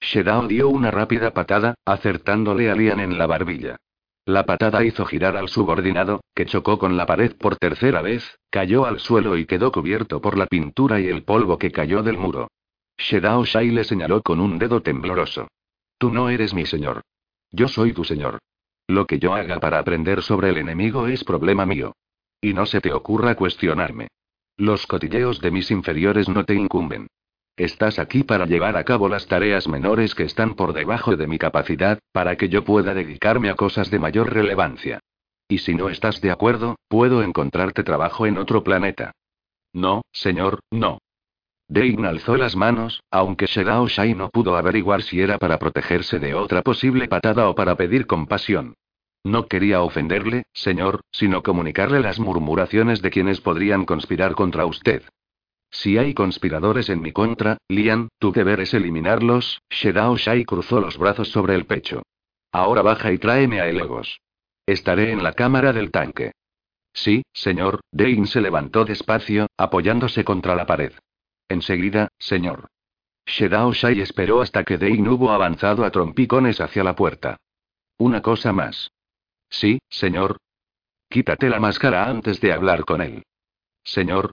[0.00, 3.76] Shedao dio una rápida patada, acertándole a Lian en la barbilla.
[4.24, 8.86] La patada hizo girar al subordinado, que chocó con la pared por tercera vez, cayó
[8.86, 12.48] al suelo y quedó cubierto por la pintura y el polvo que cayó del muro.
[12.96, 15.48] Shedao Shai le señaló con un dedo tembloroso.
[15.98, 17.02] Tú no eres mi señor.
[17.50, 18.38] Yo soy tu señor.
[18.90, 21.94] Lo que yo haga para aprender sobre el enemigo es problema mío.
[22.40, 24.08] Y no se te ocurra cuestionarme.
[24.56, 27.06] Los cotilleos de mis inferiores no te incumben.
[27.56, 31.38] Estás aquí para llevar a cabo las tareas menores que están por debajo de mi
[31.38, 34.98] capacidad, para que yo pueda dedicarme a cosas de mayor relevancia.
[35.46, 39.12] Y si no estás de acuerdo, puedo encontrarte trabajo en otro planeta.
[39.72, 40.98] No, señor, no.
[41.70, 46.34] Dane alzó las manos, aunque Shedao Shai no pudo averiguar si era para protegerse de
[46.34, 48.74] otra posible patada o para pedir compasión.
[49.22, 55.04] No quería ofenderle, señor, sino comunicarle las murmuraciones de quienes podrían conspirar contra usted.
[55.70, 59.62] Si hay conspiradores en mi contra, Lian, tu deber es eliminarlos.
[59.70, 62.02] Shedao Shai cruzó los brazos sobre el pecho.
[62.50, 64.20] Ahora baja y tráeme a Elegos.
[64.66, 66.32] Estaré en la cámara del tanque.
[66.92, 67.78] Sí, señor.
[67.92, 70.92] Dane se levantó despacio, apoyándose contra la pared.
[71.50, 72.68] Enseguida, señor.
[73.26, 77.38] Shedao Shai esperó hasta que Dane hubo avanzado a trompicones hacia la puerta.
[77.98, 78.92] Una cosa más.
[79.50, 80.38] Sí, señor.
[81.08, 83.24] Quítate la máscara antes de hablar con él.
[83.82, 84.30] Señor,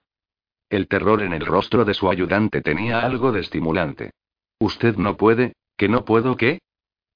[0.70, 4.12] el terror en el rostro de su ayudante tenía algo de estimulante.
[4.60, 5.54] ¿Usted no puede?
[5.76, 6.60] ¿Que no puedo qué?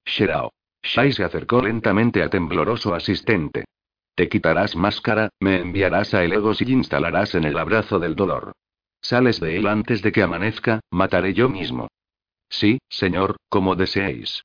[0.05, 0.51] Sherao.
[0.81, 3.63] Shai se acercó lentamente a tembloroso asistente.
[4.15, 8.51] Te quitarás máscara, me enviarás a Elegos y instalarás en el abrazo del dolor.
[9.03, 11.89] Sales de él antes de que amanezca, mataré yo mismo.
[12.49, 14.43] Sí, señor, como deseéis.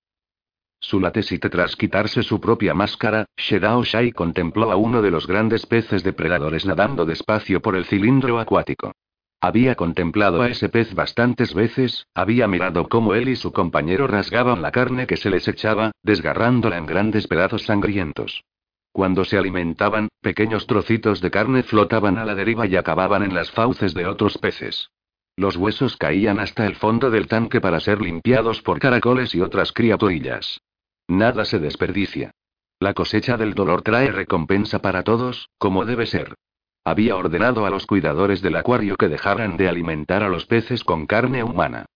[0.81, 6.05] Sulatesite tras quitarse su propia máscara, Shedao Shai contempló a uno de los grandes peces
[6.05, 8.93] depredadores nadando despacio por el cilindro acuático.
[9.41, 14.63] Había contemplado a ese pez bastantes veces, había mirado cómo él y su compañero rasgaban
[14.63, 18.45] la carne que se les echaba, desgarrándola en grandes pedazos sangrientos.
[18.99, 23.49] Cuando se alimentaban, pequeños trocitos de carne flotaban a la deriva y acababan en las
[23.53, 24.91] fauces de otros peces.
[25.37, 29.71] Los huesos caían hasta el fondo del tanque para ser limpiados por caracoles y otras
[29.71, 30.63] criaturillas.
[31.07, 32.33] Nada se desperdicia.
[32.81, 36.35] La cosecha del dolor trae recompensa para todos, como debe ser.
[36.83, 41.07] Había ordenado a los cuidadores del acuario que dejaran de alimentar a los peces con
[41.07, 41.87] carne humana.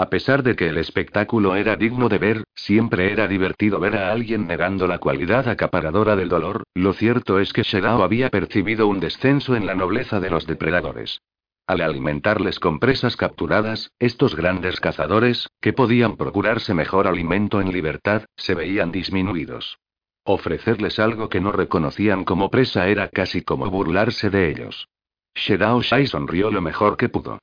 [0.00, 4.10] A pesar de que el espectáculo era digno de ver, siempre era divertido ver a
[4.10, 8.98] alguien negando la cualidad acaparadora del dolor, lo cierto es que Shedao había percibido un
[8.98, 11.20] descenso en la nobleza de los depredadores.
[11.66, 18.24] Al alimentarles con presas capturadas, estos grandes cazadores, que podían procurarse mejor alimento en libertad,
[18.38, 19.80] se veían disminuidos.
[20.24, 24.88] Ofrecerles algo que no reconocían como presa era casi como burlarse de ellos.
[25.34, 27.38] Shedao Shai sonrió lo mejor que pudo.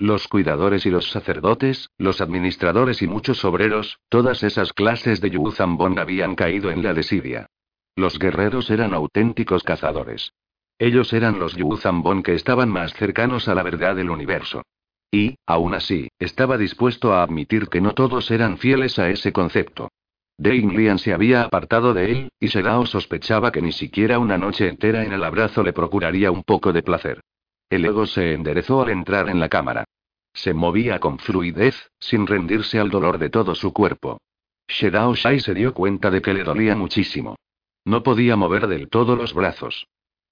[0.00, 5.98] Los cuidadores y los sacerdotes, los administradores y muchos obreros, todas esas clases de Yuzambon
[5.98, 7.50] habían caído en la desidia.
[7.96, 10.32] Los guerreros eran auténticos cazadores.
[10.78, 14.62] Ellos eran los Yuzambon que estaban más cercanos a la verdad del universo.
[15.12, 19.90] Y, aún así, estaba dispuesto a admitir que no todos eran fieles a ese concepto.
[20.38, 24.66] Dane Lian se había apartado de él, y Sedao sospechaba que ni siquiera una noche
[24.66, 27.20] entera en el abrazo le procuraría un poco de placer.
[27.70, 29.84] El ego se enderezó al entrar en la cámara.
[30.34, 34.20] Se movía con fluidez, sin rendirse al dolor de todo su cuerpo.
[34.68, 37.36] Shedao Shai se dio cuenta de que le dolía muchísimo.
[37.84, 39.86] No podía mover del todo los brazos.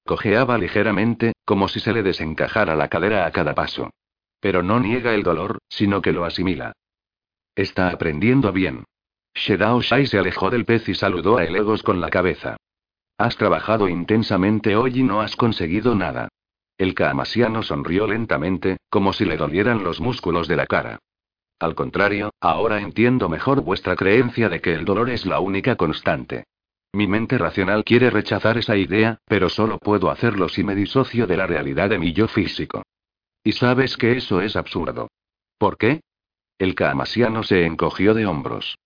[0.04, 3.90] Cojeaba ligeramente, como si se le desencajara la cadera a cada paso.
[4.40, 6.72] Pero no niega el dolor, sino que lo asimila.
[7.54, 8.84] Está aprendiendo bien.
[9.34, 12.56] Shedao Shai se alejó del pez y saludó a Elegos con la cabeza.
[13.16, 16.28] Has trabajado intensamente hoy y no has conseguido nada.
[16.78, 21.00] El Kaamasiano sonrió lentamente, como si le dolieran los músculos de la cara.
[21.58, 26.44] Al contrario, ahora entiendo mejor vuestra creencia de que el dolor es la única constante.
[26.92, 31.36] Mi mente racional quiere rechazar esa idea, pero solo puedo hacerlo si me disocio de
[31.36, 32.82] la realidad de mi yo físico.
[33.42, 35.08] Y sabes que eso es absurdo.
[35.58, 36.00] ¿Por qué?
[36.58, 38.78] El Kaamasiano se encogió de hombros.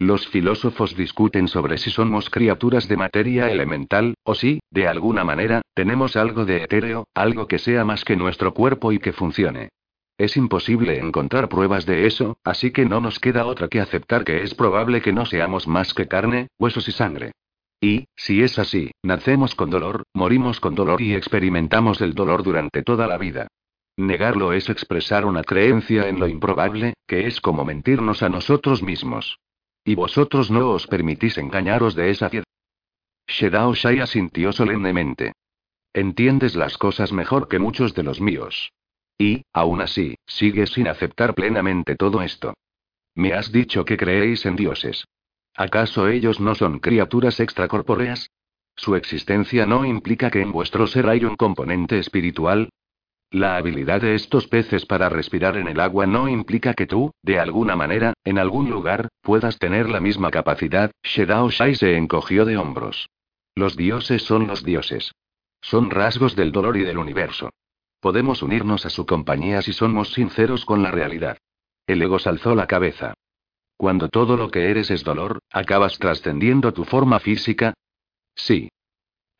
[0.00, 5.60] Los filósofos discuten sobre si somos criaturas de materia elemental, o si, de alguna manera,
[5.74, 9.68] tenemos algo de etéreo, algo que sea más que nuestro cuerpo y que funcione.
[10.16, 14.42] Es imposible encontrar pruebas de eso, así que no nos queda otra que aceptar que
[14.42, 17.32] es probable que no seamos más que carne, huesos y sangre.
[17.78, 22.82] Y, si es así, nacemos con dolor, morimos con dolor y experimentamos el dolor durante
[22.82, 23.48] toda la vida.
[23.98, 29.36] Negarlo es expresar una creencia en lo improbable, que es como mentirnos a nosotros mismos.
[29.90, 32.46] Y vosotros no os permitís engañaros de esa piedra.
[33.26, 35.32] Shedao Shai asintió solemnemente.
[35.92, 38.70] Entiendes las cosas mejor que muchos de los míos.
[39.18, 42.54] Y, aún así, sigues sin aceptar plenamente todo esto.
[43.16, 45.06] Me has dicho que creéis en dioses.
[45.56, 48.30] ¿Acaso ellos no son criaturas extracorpóreas?
[48.76, 52.68] ¿Su existencia no implica que en vuestro ser hay un componente espiritual?
[53.32, 57.38] La habilidad de estos peces para respirar en el agua no implica que tú, de
[57.38, 60.90] alguna manera, en algún lugar, puedas tener la misma capacidad.
[61.04, 63.08] Shedao Shai se encogió de hombros.
[63.54, 65.12] Los dioses son los dioses.
[65.60, 67.50] Son rasgos del dolor y del universo.
[68.00, 71.38] Podemos unirnos a su compañía si somos sinceros con la realidad.
[71.86, 73.14] El ego alzó la cabeza.
[73.76, 77.74] Cuando todo lo que eres es dolor, ¿acabas trascendiendo tu forma física?
[78.34, 78.70] Sí.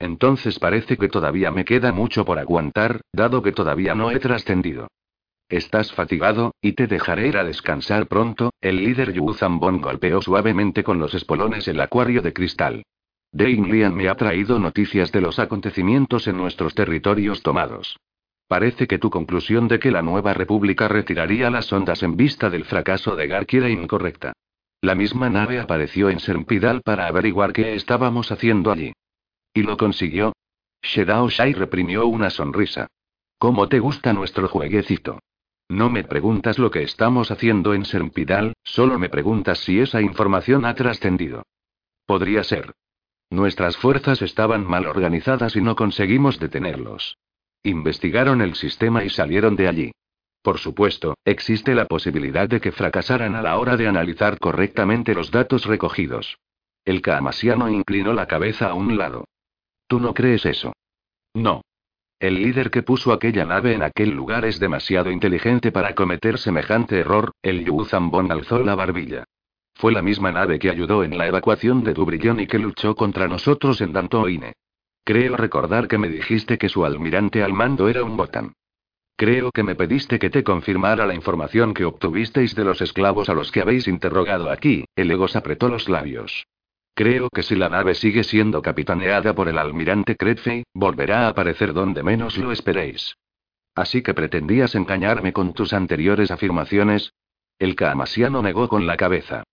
[0.01, 4.89] Entonces parece que todavía me queda mucho por aguantar, dado que todavía no he trascendido.
[5.51, 8.51] Estás fatigado, y te dejaré ir a descansar pronto.
[8.61, 12.83] El líder Yu Zambon golpeó suavemente con los espolones el acuario de cristal.
[13.33, 17.99] Dane Lian me ha traído noticias de los acontecimientos en nuestros territorios tomados.
[18.49, 22.65] Parece que tu conclusión de que la nueva república retiraría las ondas en vista del
[22.65, 24.33] fracaso de Garki era incorrecta.
[24.81, 28.93] La misma nave apareció en Sermpidal para averiguar qué estábamos haciendo allí.
[29.53, 30.33] ¿Y lo consiguió?
[30.83, 32.87] Shedao Shai reprimió una sonrisa.
[33.39, 35.19] ¿Cómo te gusta nuestro jueguecito?
[35.69, 40.65] No me preguntas lo que estamos haciendo en Sermpidal, solo me preguntas si esa información
[40.65, 41.45] ha trascendido.
[42.07, 42.75] Podría ser.
[43.31, 47.19] Nuestras fuerzas estaban mal organizadas y no conseguimos detenerlos.
[47.63, 49.93] Investigaron el sistema y salieron de allí.
[50.43, 55.31] Por supuesto, existe la posibilidad de que fracasaran a la hora de analizar correctamente los
[55.31, 56.39] datos recogidos.
[56.85, 59.27] El Kamasiano inclinó la cabeza a un lado.
[59.91, 60.73] ¿Tú no crees eso?
[61.35, 61.63] No.
[62.21, 67.01] El líder que puso aquella nave en aquel lugar es demasiado inteligente para cometer semejante
[67.01, 69.25] error, el Yu Zambon alzó la barbilla.
[69.75, 73.27] Fue la misma nave que ayudó en la evacuación de Dubrillón y que luchó contra
[73.27, 74.53] nosotros en Dantoine.
[75.03, 78.53] Creo recordar que me dijiste que su almirante al mando era un botán.
[79.17, 83.35] Creo que me pediste que te confirmara la información que obtuvisteis de los esclavos a
[83.35, 86.47] los que habéis interrogado aquí, el Egos apretó los labios.
[86.95, 91.73] Creo que si la nave sigue siendo capitaneada por el almirante Credfey, volverá a aparecer
[91.73, 93.17] donde menos lo esperéis.
[93.75, 97.13] Así que pretendías engañarme con tus anteriores afirmaciones.
[97.59, 99.45] El Kamasiano negó con la cabeza.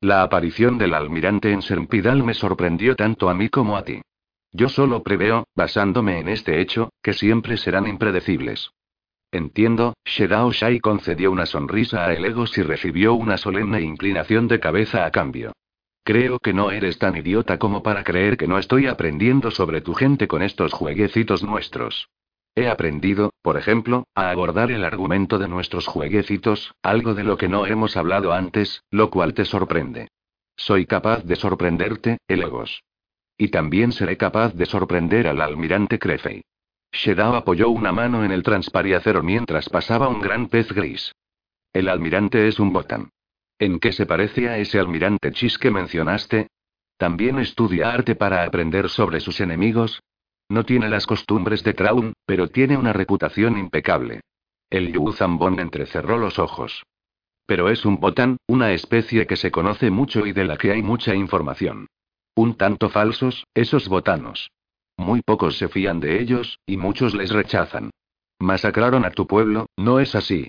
[0.00, 4.02] La aparición del almirante en Serpidal me sorprendió tanto a mí como a ti.
[4.52, 8.70] Yo solo preveo, basándome en este hecho, que siempre serán impredecibles.
[9.32, 15.04] Entiendo, Shedao Shai concedió una sonrisa a Elegos y recibió una solemne inclinación de cabeza
[15.04, 15.52] a cambio.
[16.06, 19.92] Creo que no eres tan idiota como para creer que no estoy aprendiendo sobre tu
[19.92, 22.08] gente con estos jueguecitos nuestros.
[22.54, 27.48] He aprendido, por ejemplo, a abordar el argumento de nuestros jueguecitos, algo de lo que
[27.48, 30.06] no hemos hablado antes, lo cual te sorprende.
[30.54, 32.84] Soy capaz de sorprenderte, Elegos.
[33.36, 36.44] Y también seré capaz de sorprender al almirante Crefei.
[36.92, 41.12] Shedao apoyó una mano en el transpariacero mientras pasaba un gran pez gris.
[41.72, 43.10] El almirante es un botán.
[43.58, 46.48] ¿En qué se parece a ese almirante Chis que mencionaste?
[46.98, 50.02] ¿También estudia arte para aprender sobre sus enemigos?
[50.48, 54.20] No tiene las costumbres de Traun, pero tiene una reputación impecable.
[54.70, 56.84] El Yu Zambon entrecerró los ojos.
[57.46, 60.82] Pero es un botán, una especie que se conoce mucho y de la que hay
[60.82, 61.86] mucha información.
[62.34, 64.50] Un tanto falsos, esos botanos.
[64.96, 67.90] Muy pocos se fían de ellos, y muchos les rechazan.
[68.38, 70.48] Masacraron a tu pueblo, ¿no es así?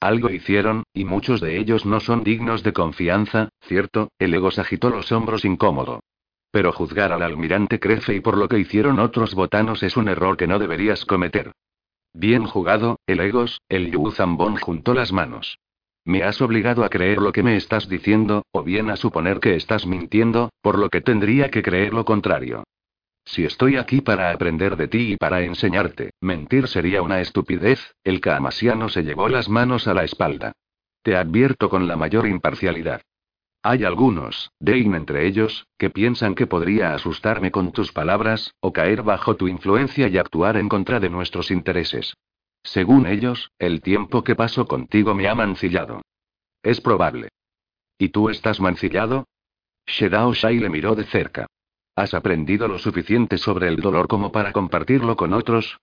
[0.00, 4.10] Algo hicieron, y muchos de ellos no son dignos de confianza, ¿cierto?
[4.18, 6.00] El Egos agitó los hombros incómodo.
[6.52, 10.36] Pero juzgar al almirante Crece y por lo que hicieron otros botanos es un error
[10.36, 11.52] que no deberías cometer.
[12.14, 15.58] Bien jugado, el Egos, el Yu Zambon juntó las manos.
[16.04, 19.56] Me has obligado a creer lo que me estás diciendo, o bien a suponer que
[19.56, 22.64] estás mintiendo, por lo que tendría que creer lo contrario.
[23.28, 28.22] Si estoy aquí para aprender de ti y para enseñarte, mentir sería una estupidez, el
[28.22, 30.52] Kamasiano se llevó las manos a la espalda.
[31.02, 33.02] Te advierto con la mayor imparcialidad.
[33.62, 39.02] Hay algunos, Dane entre ellos, que piensan que podría asustarme con tus palabras, o caer
[39.02, 42.14] bajo tu influencia y actuar en contra de nuestros intereses.
[42.62, 46.00] Según ellos, el tiempo que paso contigo me ha mancillado.
[46.62, 47.28] Es probable.
[47.98, 49.26] ¿Y tú estás mancillado?
[49.86, 51.46] Shedao Shai le miró de cerca.
[51.98, 55.80] ¿Has aprendido lo suficiente sobre el dolor como para compartirlo con otros?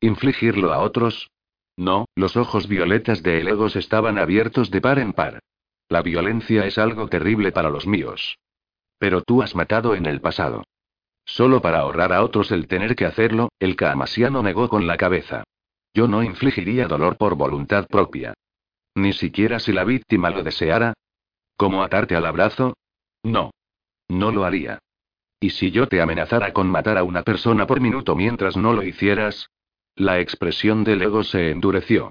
[0.00, 1.30] ¿Infligirlo a otros?
[1.76, 5.40] No, los ojos violetas de Elegos estaban abiertos de par en par.
[5.90, 8.38] La violencia es algo terrible para los míos.
[8.98, 10.64] Pero tú has matado en el pasado.
[11.26, 15.44] Solo para ahorrar a otros el tener que hacerlo, el Kamasiano negó con la cabeza.
[15.92, 18.32] Yo no infligiría dolor por voluntad propia.
[18.94, 20.94] Ni siquiera si la víctima lo deseara.
[21.58, 22.72] ¿Cómo atarte al abrazo?
[23.22, 23.50] No.
[24.08, 24.78] No lo haría.
[25.40, 28.82] ¿Y si yo te amenazara con matar a una persona por minuto mientras no lo
[28.82, 29.48] hicieras?
[29.96, 32.10] La expresión del ego se endureció.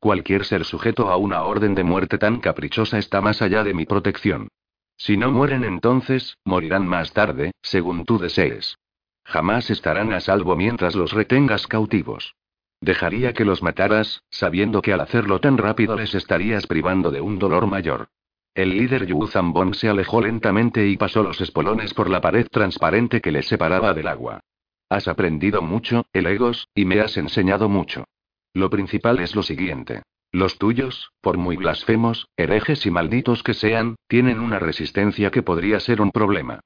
[0.00, 3.86] Cualquier ser sujeto a una orden de muerte tan caprichosa está más allá de mi
[3.86, 4.48] protección.
[4.96, 8.76] Si no mueren entonces, morirán más tarde, según tú desees.
[9.24, 12.34] Jamás estarán a salvo mientras los retengas cautivos.
[12.80, 17.38] Dejaría que los mataras, sabiendo que al hacerlo tan rápido les estarías privando de un
[17.38, 18.08] dolor mayor.
[18.56, 23.20] El líder Yu Zambon se alejó lentamente y pasó los espolones por la pared transparente
[23.20, 24.40] que le separaba del agua.
[24.88, 28.06] Has aprendido mucho, Elegos, y me has enseñado mucho.
[28.54, 30.04] Lo principal es lo siguiente.
[30.32, 35.78] Los tuyos, por muy blasfemos, herejes y malditos que sean, tienen una resistencia que podría
[35.78, 36.60] ser un problema.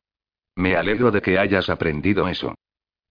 [0.54, 2.54] Me alegro de que hayas aprendido eso.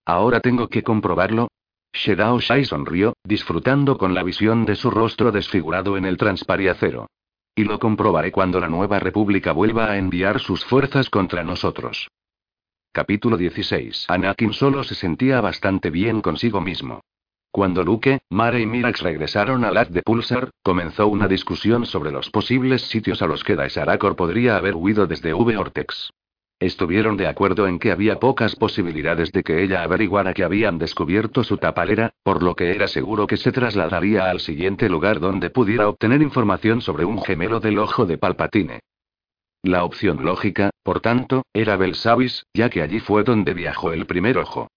[0.06, 1.50] Ahora tengo que comprobarlo.
[1.92, 7.08] Shedao Shai sonrió, disfrutando con la visión de su rostro desfigurado en el transpariacero.
[7.60, 12.08] Y lo comprobaré cuando la nueva república vuelva a enviar sus fuerzas contra nosotros.
[12.94, 14.06] Capítulo 16.
[14.08, 17.02] Anakin solo se sentía bastante bien consigo mismo.
[17.52, 22.30] Cuando Luke, Mare y Mirax regresaron al Ad de Pulsar, comenzó una discusión sobre los
[22.30, 26.12] posibles sitios a los que Daesarakor podría haber huido desde V-Ortex.
[26.60, 31.46] Estuvieron de acuerdo en que había pocas posibilidades de que ella averiguara que habían descubierto
[31.46, 35.88] su tapalera, por lo que era seguro que se trasladaría al siguiente lugar donde pudiera
[35.88, 38.82] obtener información sobre un gemelo del ojo de Palpatine.
[39.64, 44.38] La opción lógica, por tanto, era Belsavis, ya que allí fue donde viajó el primer
[44.38, 44.68] ojo.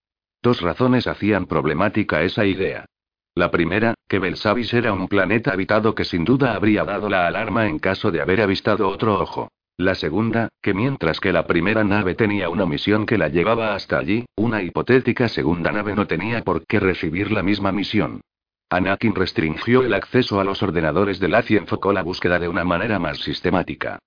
[0.41, 2.87] Dos razones hacían problemática esa idea.
[3.35, 7.67] La primera, que Belsavis era un planeta habitado que sin duda habría dado la alarma
[7.67, 9.49] en caso de haber avistado otro ojo.
[9.79, 13.99] La segunda, que mientras que la primera nave tenía una misión que la llevaba hasta
[13.99, 18.21] allí, una hipotética segunda nave no tenía por qué recibir la misma misión.
[18.69, 22.65] Anakin restringió el acceso a los ordenadores de Lazi y enfocó la búsqueda de una
[22.65, 23.99] manera más sistemática.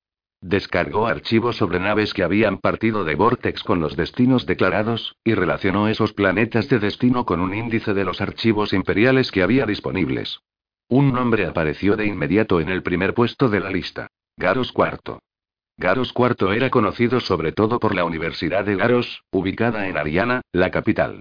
[0.41, 5.87] Descargó archivos sobre naves que habían partido de Vortex con los destinos declarados, y relacionó
[5.87, 10.41] esos planetas de destino con un índice de los archivos imperiales que había disponibles.
[10.87, 14.07] Un nombre apareció de inmediato en el primer puesto de la lista.
[14.37, 15.19] Garos IV.
[15.77, 20.71] Garos IV era conocido sobre todo por la Universidad de Garos, ubicada en Ariana, la
[20.71, 21.19] capital.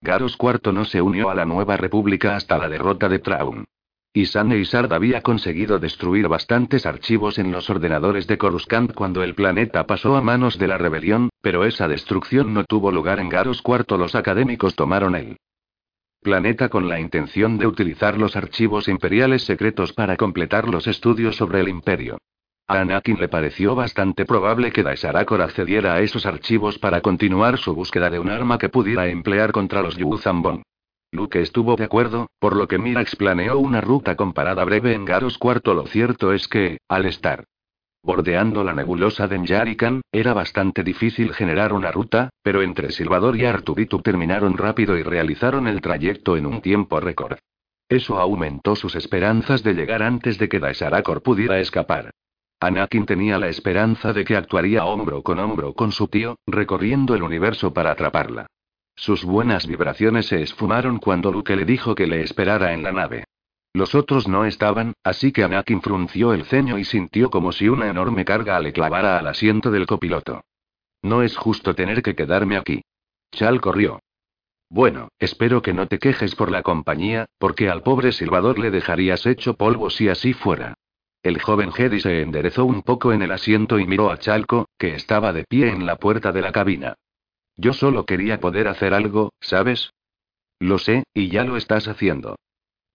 [0.00, 3.64] Garos IV no se unió a la nueva república hasta la derrota de Traun.
[4.12, 9.34] Isan e Isard había conseguido destruir bastantes archivos en los ordenadores de Coruscant cuando el
[9.34, 13.62] planeta pasó a manos de la rebelión, pero esa destrucción no tuvo lugar en Garos
[13.66, 13.98] IV.
[13.98, 15.38] Los académicos tomaron el
[16.22, 21.60] planeta con la intención de utilizar los archivos imperiales secretos para completar los estudios sobre
[21.60, 22.18] el imperio.
[22.70, 27.74] A Anakin le pareció bastante probable que Daesarakor accediera a esos archivos para continuar su
[27.74, 30.62] búsqueda de un arma que pudiera emplear contra los Yuzambon.
[31.10, 35.38] Luke estuvo de acuerdo, por lo que Mirax planeó una ruta comparada breve en Garos
[35.42, 35.74] IV.
[35.74, 37.44] Lo cierto es que, al estar
[38.02, 43.46] bordeando la nebulosa de Njarikan, era bastante difícil generar una ruta, pero entre Silvador y
[43.46, 47.38] Arturitu terminaron rápido y realizaron el trayecto en un tiempo récord.
[47.88, 52.10] Eso aumentó sus esperanzas de llegar antes de que Daesarakor pudiera escapar.
[52.60, 57.22] Anakin tenía la esperanza de que actuaría hombro con hombro con su tío, recorriendo el
[57.22, 58.48] universo para atraparla.
[58.96, 63.24] Sus buenas vibraciones se esfumaron cuando Luke le dijo que le esperara en la nave.
[63.72, 67.88] Los otros no estaban, así que Anakin frunció el ceño y sintió como si una
[67.88, 70.42] enorme carga le clavara al asiento del copiloto.
[71.02, 72.82] No es justo tener que quedarme aquí.
[73.30, 74.00] Chal corrió.
[74.68, 79.26] Bueno, espero que no te quejes por la compañía, porque al pobre Silvador le dejarías
[79.26, 80.74] hecho polvo si así fuera.
[81.28, 84.94] El joven Jedi se enderezó un poco en el asiento y miró a Chalco, que
[84.94, 86.94] estaba de pie en la puerta de la cabina.
[87.54, 89.92] Yo solo quería poder hacer algo, ¿sabes?
[90.58, 92.38] Lo sé, y ya lo estás haciendo.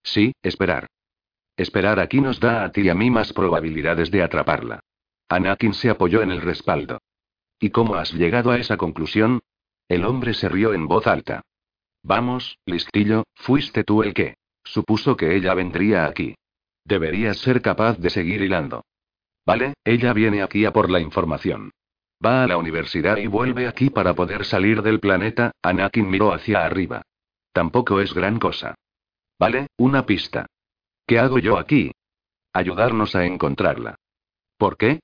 [0.02, 0.88] Sí, esperar.
[1.56, 4.80] Esperar aquí nos da a ti y a mí más probabilidades de atraparla.
[5.28, 6.98] Anakin se apoyó en el respaldo.
[7.60, 9.42] ¿Y cómo has llegado a esa conclusión?
[9.88, 11.42] El hombre se rió en voz alta.
[12.02, 14.34] Vamos, listillo, fuiste tú el que.
[14.64, 16.34] Supuso que ella vendría aquí.
[16.84, 18.84] Deberías ser capaz de seguir hilando.
[19.46, 21.70] Vale, ella viene aquí a por la información.
[22.24, 25.52] Va a la universidad y vuelve aquí para poder salir del planeta.
[25.62, 27.02] Anakin miró hacia arriba.
[27.52, 28.74] Tampoco es gran cosa.
[29.38, 30.46] Vale, una pista.
[31.06, 31.92] ¿Qué hago yo aquí?
[32.52, 33.96] Ayudarnos a encontrarla.
[34.56, 35.00] ¿Por qué?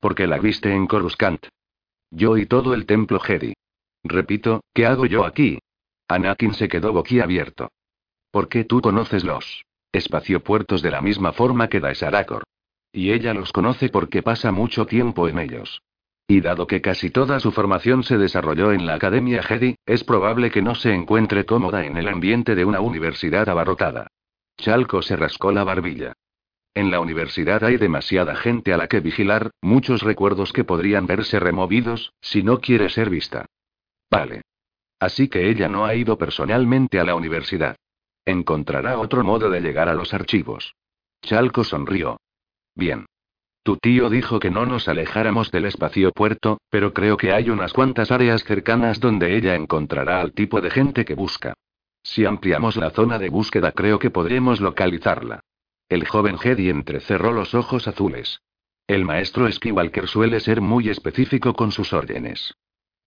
[0.00, 1.46] Porque la viste en Coruscant.
[2.10, 3.54] Yo y todo el templo Jedi.
[4.02, 5.58] Repito, ¿qué hago yo aquí?
[6.08, 7.70] Anakin se quedó boquiabierto.
[8.30, 12.44] ¿Por qué tú conoces los espaciopuertos de la misma forma que Daesarakor?
[12.92, 15.82] Y ella los conoce porque pasa mucho tiempo en ellos.
[16.26, 20.50] Y dado que casi toda su formación se desarrolló en la Academia Jedi, es probable
[20.50, 24.06] que no se encuentre cómoda en el ambiente de una universidad abarrotada.
[24.56, 26.14] Chalco se rascó la barbilla.
[26.74, 31.38] En la universidad hay demasiada gente a la que vigilar, muchos recuerdos que podrían verse
[31.38, 33.46] removidos, si no quiere ser vista.
[34.10, 34.42] Vale.
[34.98, 37.76] Así que ella no ha ido personalmente a la universidad.
[38.24, 40.74] Encontrará otro modo de llegar a los archivos.
[41.22, 42.18] Chalco sonrió.
[42.74, 43.06] Bien.
[43.62, 47.72] Tu tío dijo que no nos alejáramos del espacio puerto, pero creo que hay unas
[47.72, 51.54] cuantas áreas cercanas donde ella encontrará al tipo de gente que busca.
[52.02, 55.40] Si ampliamos la zona de búsqueda creo que podremos localizarla.
[55.88, 58.40] El joven Jedi entrecerró los ojos azules.
[58.88, 62.54] El maestro Skywalker suele ser muy específico con sus órdenes.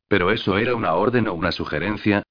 [0.08, 2.24] Pero eso era una orden o una sugerencia.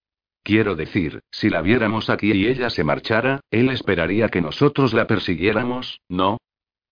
[0.45, 5.07] Quiero decir, si la viéramos aquí y ella se marchara, él esperaría que nosotros la
[5.07, 6.37] persiguiéramos, ¿no?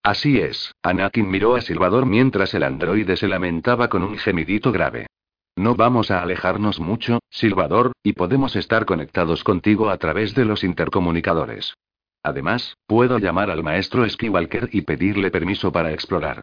[0.03, 5.07] Así es, Anakin miró a Silvador mientras el androide se lamentaba con un gemidito grave.
[5.55, 10.65] No vamos a alejarnos mucho, Silvador, y podemos estar conectados contigo a través de los
[10.65, 11.75] intercomunicadores.
[12.23, 16.41] Además, puedo llamar al maestro Skywalker y pedirle permiso para explorar.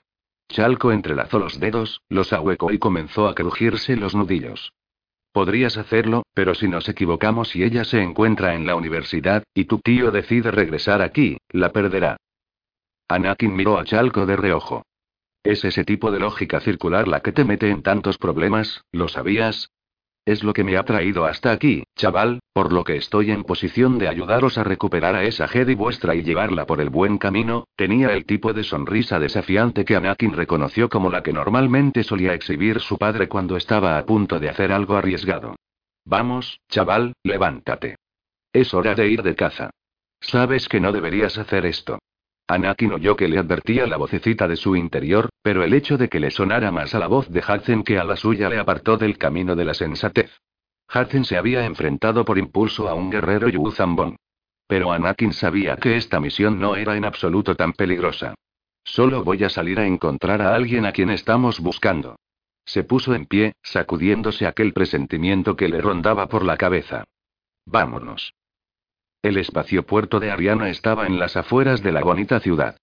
[0.48, 4.74] Chalco entrelazó los dedos, los ahuecó y comenzó a crujirse los nudillos.
[5.32, 9.80] Podrías hacerlo, pero si nos equivocamos y ella se encuentra en la universidad, y tu
[9.80, 12.18] tío decide regresar aquí, la perderá.
[13.08, 14.84] Anakin miró a Chalco de reojo.
[15.44, 19.70] ¿Es ese tipo de lógica circular la que te mete en tantos problemas, lo sabías?
[20.30, 23.98] Es lo que me ha traído hasta aquí, chaval, por lo que estoy en posición
[23.98, 28.14] de ayudaros a recuperar a esa Jedi vuestra y llevarla por el buen camino, tenía
[28.14, 33.00] el tipo de sonrisa desafiante que Anakin reconoció como la que normalmente solía exhibir su
[33.00, 35.56] padre cuando estaba a punto de hacer algo arriesgado.
[36.06, 37.96] Vamos, chaval, levántate.
[38.54, 39.72] Es hora de ir de caza.
[40.22, 41.98] Sabes que no deberías hacer esto.
[42.50, 46.20] Anakin oyó que le advertía la vocecita de su interior, pero el hecho de que
[46.20, 49.20] le sonara más a la voz de Hudson que a la suya le apartó del
[49.20, 50.32] camino de la sensatez.
[50.92, 54.16] Hudson se había enfrentado por impulso a un guerrero Yu Zambon.
[54.66, 58.34] Pero Anakin sabía que esta misión no era en absoluto tan peligrosa.
[58.84, 62.16] Solo voy a salir a encontrar a alguien a quien estamos buscando.
[62.66, 67.04] Se puso en pie, sacudiéndose aquel presentimiento que le rondaba por la cabeza.
[67.68, 68.34] Vámonos.
[69.22, 72.78] El espaciopuerto de Ariana estaba en las afueras de la bonita ciudad.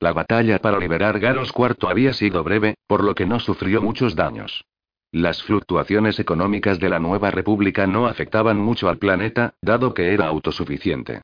[0.00, 4.16] La batalla para liberar Garos IV había sido breve, por lo que no sufrió muchos
[4.16, 4.64] daños.
[5.12, 10.28] Las fluctuaciones económicas de la nueva república no afectaban mucho al planeta, dado que era
[10.28, 11.20] autosuficiente.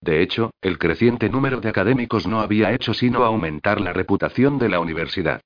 [0.00, 4.68] De hecho, el creciente número de académicos no había hecho sino aumentar la reputación de
[4.68, 5.40] la universidad.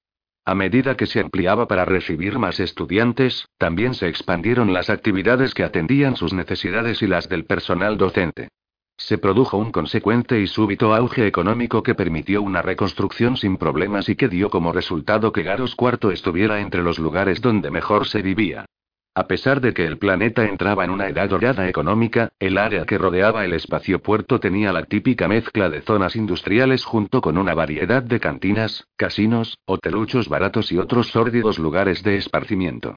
[0.44, 5.64] A medida que se ampliaba para recibir más estudiantes, también se expandieron las actividades que
[5.64, 8.50] atendían sus necesidades y las del personal docente.
[8.98, 14.16] Se produjo un consecuente y súbito auge económico que permitió una reconstrucción sin problemas y
[14.16, 18.64] que dio como resultado que Garos IV estuviera entre los lugares donde mejor se vivía.
[19.14, 22.98] A pesar de que el planeta entraba en una edad dorada económica, el área que
[22.98, 28.02] rodeaba el espacio puerto tenía la típica mezcla de zonas industriales junto con una variedad
[28.02, 32.96] de cantinas, casinos, hoteluchos baratos y otros sórdidos lugares de esparcimiento.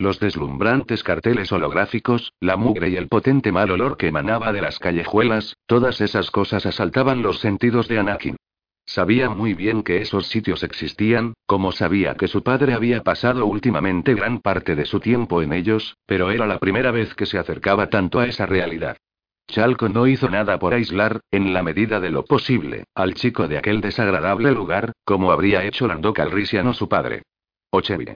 [0.00, 4.78] Los deslumbrantes carteles holográficos, la mugre y el potente mal olor que emanaba de las
[4.78, 8.36] callejuelas, todas esas cosas asaltaban los sentidos de Anakin.
[8.86, 14.14] Sabía muy bien que esos sitios existían, como sabía que su padre había pasado últimamente
[14.14, 17.90] gran parte de su tiempo en ellos, pero era la primera vez que se acercaba
[17.90, 18.96] tanto a esa realidad.
[19.48, 23.58] Chalco no hizo nada por aislar, en la medida de lo posible, al chico de
[23.58, 27.20] aquel desagradable lugar, como habría hecho Lando Calrissian o su padre.
[27.70, 28.14] Ochevi.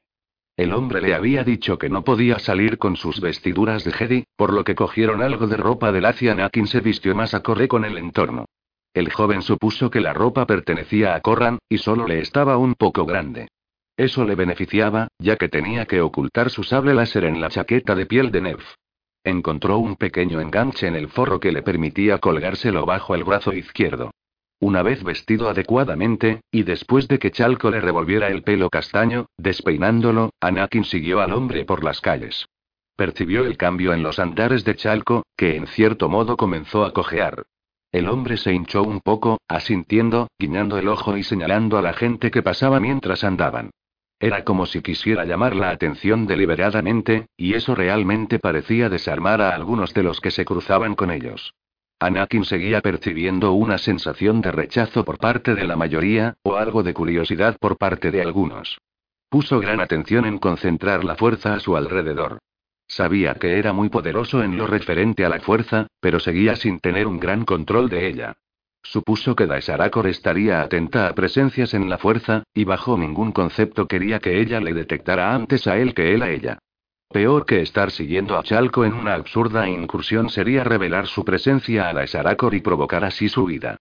[0.57, 4.53] El hombre le había dicho que no podía salir con sus vestiduras de Jedi, por
[4.53, 7.99] lo que cogieron algo de ropa del Asia Anakin se vistió más acorde con el
[7.99, 8.47] entorno.
[8.95, 13.05] El joven supuso que la ropa pertenecía a Corran, y solo le estaba un poco
[13.05, 13.49] grande.
[13.97, 18.07] Eso le beneficiaba, ya que tenía que ocultar su sable láser en la chaqueta de
[18.07, 18.61] piel de Nev.
[19.25, 24.13] Encontró un pequeño enganche en el forro que le permitía colgárselo bajo el brazo izquierdo.
[24.65, 30.31] Una vez vestido adecuadamente, y después de que Chalco le revolviera el pelo castaño, despeinándolo,
[30.41, 32.49] Anakin siguió al hombre por las calles.
[32.97, 37.43] Percibió el cambio en los andares de Chalco, que en cierto modo comenzó a cojear.
[37.93, 42.31] El hombre se hinchó un poco, asintiendo, guiñando el ojo y señalando a la gente
[42.31, 43.71] que pasaba mientras andaban.
[44.19, 49.93] Era como si quisiera llamar la atención deliberadamente, y eso realmente parecía desarmar a algunos
[49.93, 51.53] de los que se cruzaban con ellos.
[52.01, 56.93] Anakin seguía percibiendo una sensación de rechazo por parte de la mayoría, o algo de
[56.93, 58.79] curiosidad por parte de algunos.
[59.29, 62.39] Puso gran atención en concentrar la fuerza a su alrededor.
[62.87, 67.07] Sabía que era muy poderoso en lo referente a la fuerza, pero seguía sin tener
[67.07, 68.35] un gran control de ella.
[68.83, 74.21] Supuso que Daesarakor estaría atenta a presencias en la fuerza, y bajo ningún concepto quería
[74.21, 76.59] que ella le detectara antes a él que él a ella.
[77.15, 81.93] Peor que estar siguiendo a Chalco en una absurda incursión sería revelar su presencia a
[81.93, 83.77] la Sarakor y provocar así su vida.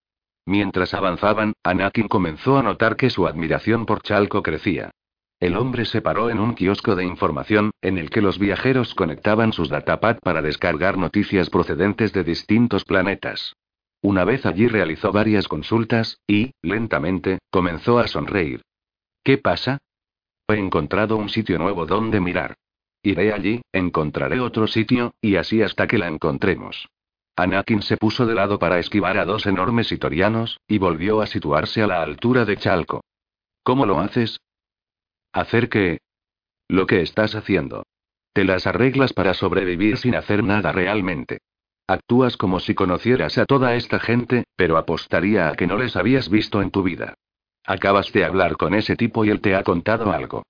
[0.46, 4.92] Mientras avanzaban, Anakin comenzó a notar que su admiración por Chalco crecía.
[5.40, 9.52] El hombre se paró en un kiosco de información, en el que los viajeros conectaban
[9.52, 13.56] sus datapad para descargar noticias procedentes de distintos planetas.
[14.04, 18.62] Una vez allí realizó varias consultas, y, lentamente, comenzó a sonreír.
[19.24, 19.80] ¿Qué pasa?
[20.48, 22.54] He encontrado un sitio nuevo donde mirar.
[23.04, 26.88] Iré allí, encontraré otro sitio, y así hasta que la encontremos.
[27.36, 31.82] Anakin se puso de lado para esquivar a dos enormes itorianos, y volvió a situarse
[31.82, 33.04] a la altura de Chalco.
[33.62, 34.40] ¿Cómo lo haces?
[35.34, 36.00] ¿Hacer qué?
[36.70, 37.84] Lo que estás haciendo.
[38.32, 41.40] Te las arreglas para sobrevivir sin hacer nada realmente.
[41.88, 46.30] Actúas como si conocieras a toda esta gente, pero apostaría a que no les habías
[46.30, 47.16] visto en tu vida.
[47.66, 50.44] Acabas de hablar con ese tipo y él te ha contado algo.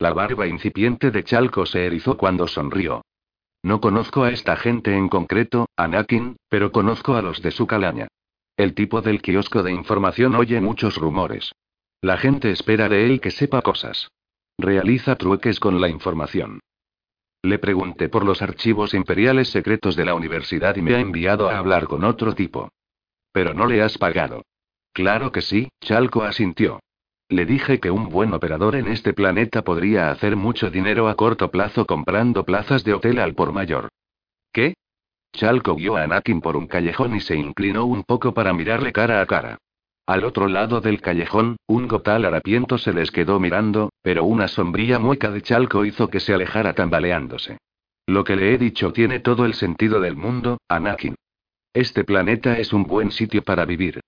[0.00, 3.02] La barba incipiente de Chalco se erizó cuando sonrió.
[3.62, 8.08] No conozco a esta gente en concreto, Anakin, pero conozco a los de su calaña.
[8.56, 11.52] El tipo del kiosco de información oye muchos rumores.
[12.00, 14.08] La gente espera de él que sepa cosas.
[14.56, 16.60] Realiza trueques con la información.
[17.42, 21.58] Le pregunté por los archivos imperiales secretos de la universidad y me ha enviado a
[21.58, 22.70] hablar con otro tipo.
[23.32, 24.46] Pero no le has pagado.
[24.94, 26.80] Claro que sí, Chalco asintió.
[27.30, 31.48] Le dije que un buen operador en este planeta podría hacer mucho dinero a corto
[31.52, 33.88] plazo comprando plazas de hotel al por mayor.
[34.52, 34.74] ¿Qué?
[35.32, 39.20] Chalco guió a Anakin por un callejón y se inclinó un poco para mirarle cara
[39.20, 39.58] a cara.
[40.06, 44.98] Al otro lado del callejón, un gotal harapiento se les quedó mirando, pero una sombría
[44.98, 47.58] mueca de Chalco hizo que se alejara tambaleándose.
[48.06, 51.14] Lo que le he dicho tiene todo el sentido del mundo, Anakin.
[51.72, 54.00] Este planeta es un buen sitio para vivir.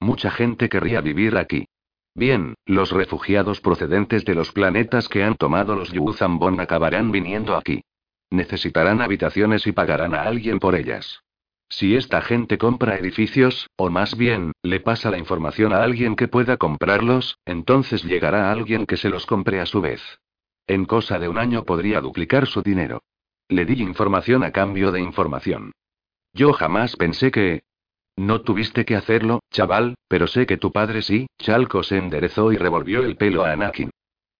[0.00, 1.66] Mucha gente querría vivir aquí.
[2.14, 7.82] Bien, los refugiados procedentes de los planetas que han tomado los Yuzambon acabarán viniendo aquí.
[8.30, 11.22] Necesitarán habitaciones y pagarán a alguien por ellas.
[11.68, 16.26] Si esta gente compra edificios, o más bien, le pasa la información a alguien que
[16.26, 20.02] pueda comprarlos, entonces llegará alguien que se los compre a su vez.
[20.66, 23.02] En cosa de un año podría duplicar su dinero.
[23.48, 25.72] Le di información a cambio de información.
[26.32, 27.62] Yo jamás pensé que...
[28.20, 32.58] No tuviste que hacerlo, chaval, pero sé que tu padre sí, Chalco se enderezó y
[32.58, 33.88] revolvió el pelo a Anakin.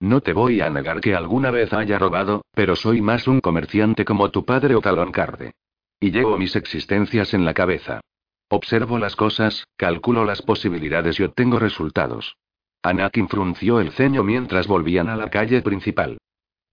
[0.01, 4.05] No te voy a negar que alguna vez haya robado, pero soy más un comerciante
[4.05, 5.55] como tu padre o Taloncarde.
[5.99, 8.03] Y llevo mis existencias en la cabeza.
[8.51, 12.37] Observo las cosas, calculo las posibilidades y obtengo resultados.
[12.83, 16.19] Anakin frunció el ceño mientras volvían a la calle principal.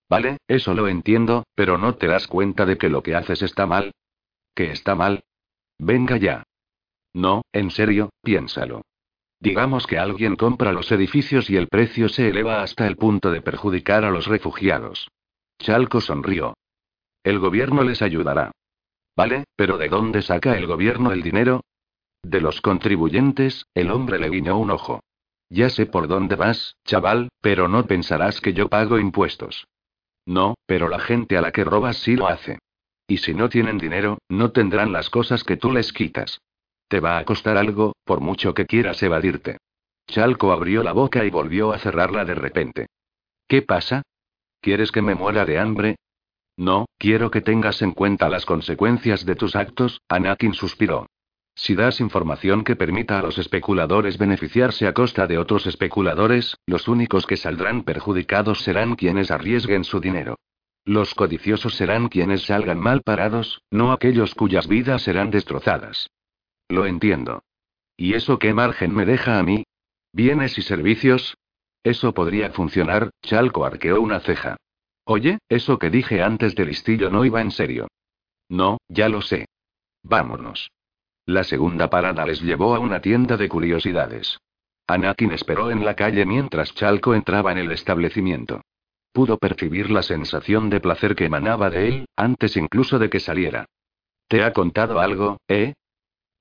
[0.10, 3.66] Vale, eso lo entiendo, pero ¿no te das cuenta de que lo que haces está
[3.66, 3.94] mal?
[4.54, 5.24] ¿Que está mal?
[5.80, 6.44] Venga ya.
[7.18, 8.84] No, en serio, piénsalo.
[9.40, 13.42] Digamos que alguien compra los edificios y el precio se eleva hasta el punto de
[13.42, 15.10] perjudicar a los refugiados.
[15.58, 16.54] Chalco sonrió.
[17.24, 18.52] El gobierno les ayudará.
[19.16, 21.62] Vale, pero ¿de dónde saca el gobierno el dinero?
[22.22, 25.00] De los contribuyentes, el hombre le guiñó un ojo.
[25.50, 29.66] Ya sé por dónde vas, chaval, pero no pensarás que yo pago impuestos.
[30.28, 32.60] No, pero la gente a la que robas sí lo hace.
[33.08, 36.42] Y si no tienen dinero, no tendrán las cosas que tú les quitas.
[36.88, 39.58] Te va a costar algo, por mucho que quieras evadirte.
[40.08, 42.88] Chalco abrió la boca y volvió a cerrarla de repente.
[43.48, 44.04] ¿Qué pasa?
[44.62, 45.98] ¿Quieres que me muera de hambre?
[46.56, 51.08] No, quiero que tengas en cuenta las consecuencias de tus actos, Anakin suspiró.
[51.54, 56.88] Si das información que permita a los especuladores beneficiarse a costa de otros especuladores, los
[56.88, 60.38] únicos que saldrán perjudicados serán quienes arriesguen su dinero.
[60.86, 66.10] Los codiciosos serán quienes salgan mal parados, no aquellos cuyas vidas serán destrozadas.
[66.70, 67.44] Lo entiendo.
[67.96, 69.66] ¿Y eso qué margen me deja a mí?
[70.14, 71.38] ¿Bienes y servicios?
[71.84, 74.58] Eso podría funcionar, Chalco arqueó una ceja.
[75.06, 77.88] Oye, eso que dije antes del listillo no iba en serio.
[78.50, 79.46] No, ya lo sé.
[80.04, 80.70] Vámonos.
[81.26, 84.40] La segunda parada les llevó a una tienda de curiosidades.
[84.88, 88.62] Anakin esperó en la calle mientras Chalco entraba en el establecimiento.
[89.12, 93.66] Pudo percibir la sensación de placer que emanaba de él, antes incluso de que saliera.
[94.28, 95.74] ¿Te ha contado algo, eh?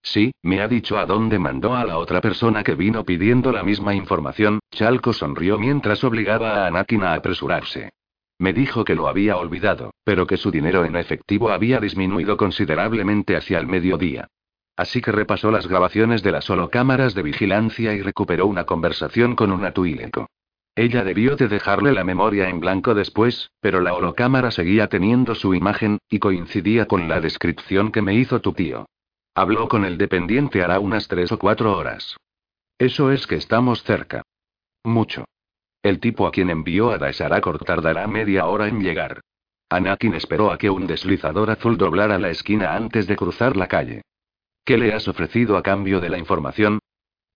[0.06, 3.64] Sí, me ha dicho a dónde mandó a la otra persona que vino pidiendo la
[3.64, 4.60] misma información.
[4.70, 7.90] Chalco sonrió mientras obligaba a Anakin a apresurarse.
[8.38, 13.34] Me dijo que lo había olvidado, pero que su dinero en efectivo había disminuido considerablemente
[13.34, 14.28] hacia el mediodía.
[14.76, 19.50] Así que repasó las grabaciones de las holocámaras de vigilancia y recuperó una conversación con
[19.50, 20.28] una tuileco.
[20.76, 25.52] Ella debió de dejarle la memoria en blanco después, pero la holocámara seguía teniendo su
[25.52, 28.86] imagen, y coincidía con la descripción que me hizo tu tío.
[29.38, 32.16] Habló con el dependiente hará unas tres o cuatro horas.
[32.78, 34.22] Eso es que estamos cerca.
[34.82, 35.26] Mucho.
[35.82, 39.20] El tipo a quien envió a Daesarakor tardará media hora en llegar.
[39.68, 44.00] Anakin esperó a que un deslizador azul doblara la esquina antes de cruzar la calle.
[44.64, 46.78] ¿Qué le has ofrecido a cambio de la información?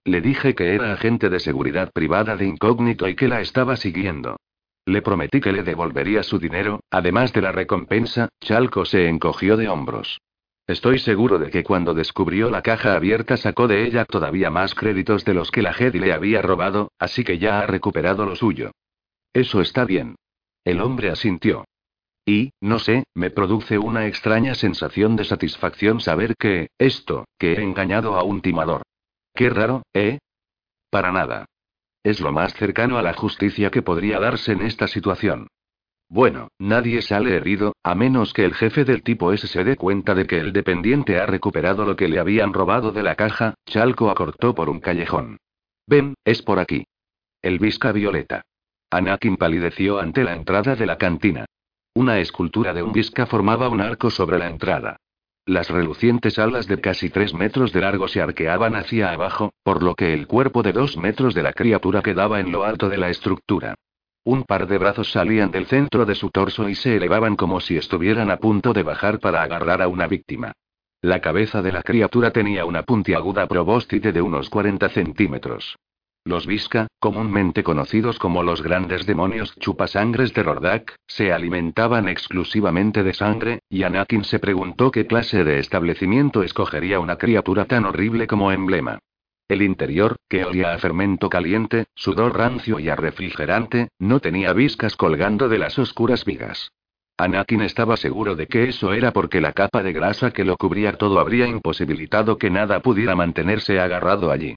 [0.04, 4.36] Le dije que era agente de seguridad privada de incógnito y que la estaba siguiendo.
[4.86, 9.68] Le prometí que le devolvería su dinero, además de la recompensa, Chalco se encogió de
[9.68, 10.18] hombros.
[10.70, 15.24] Estoy seguro de que cuando descubrió la caja abierta sacó de ella todavía más créditos
[15.24, 18.70] de los que la Jedi le había robado, así que ya ha recuperado lo suyo.
[19.32, 20.14] Eso está bien.
[20.64, 21.64] El hombre asintió.
[22.24, 27.62] Y, no sé, me produce una extraña sensación de satisfacción saber que, esto, que he
[27.64, 28.82] engañado a un timador.
[29.34, 30.20] Qué raro, ¿eh?
[30.88, 31.46] Para nada.
[32.04, 35.48] Es lo más cercano a la justicia que podría darse en esta situación.
[36.10, 40.12] Bueno, nadie sale herido, a menos que el jefe del tipo S se dé cuenta
[40.12, 44.10] de que el dependiente ha recuperado lo que le habían robado de la caja, Chalco
[44.10, 45.38] acortó por un callejón.
[45.86, 46.84] Ven, es por aquí.
[47.40, 48.42] El visca violeta.
[48.90, 51.46] Anakin palideció ante la entrada de la cantina.
[51.94, 54.96] Una escultura de un visca formaba un arco sobre la entrada.
[55.46, 59.94] Las relucientes alas de casi tres metros de largo se arqueaban hacia abajo, por lo
[59.94, 63.10] que el cuerpo de dos metros de la criatura quedaba en lo alto de la
[63.10, 63.76] estructura.
[64.24, 67.76] Un par de brazos salían del centro de su torso y se elevaban como si
[67.76, 70.52] estuvieran a punto de bajar para agarrar a una víctima.
[71.00, 75.76] La cabeza de la criatura tenía una puntiaguda probóstide de unos 40 centímetros.
[76.26, 83.14] Los Visca, comúnmente conocidos como los grandes demonios chupasangres de Rordak, se alimentaban exclusivamente de
[83.14, 88.52] sangre, y Anakin se preguntó qué clase de establecimiento escogería una criatura tan horrible como
[88.52, 88.98] emblema.
[89.50, 94.94] El interior, que olía a fermento caliente, sudor rancio y a refrigerante, no tenía viscas
[94.94, 96.70] colgando de las oscuras vigas.
[97.16, 100.92] Anakin estaba seguro de que eso era porque la capa de grasa que lo cubría
[100.92, 104.54] todo habría imposibilitado que nada pudiera mantenerse agarrado allí.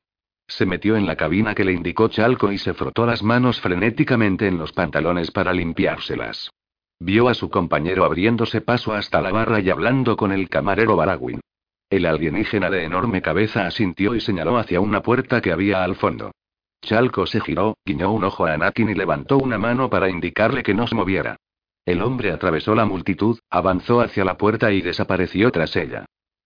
[0.47, 4.45] Se metió en la cabina que le indicó Chalco y se frotó las manos frenéticamente
[4.45, 6.51] en los pantalones para limpiárselas.
[6.99, 11.41] Vio a su compañero abriéndose paso hasta la barra y hablando con el camarero Baragwin.
[11.93, 16.31] El alienígena de enorme cabeza asintió y señaló hacia una puerta que había al fondo.
[16.81, 20.73] Chalco se giró, guiñó un ojo a Anakin y levantó una mano para indicarle que
[20.73, 21.35] no se moviera.
[21.85, 26.05] El hombre atravesó la multitud, avanzó hacia la puerta y desapareció tras ella.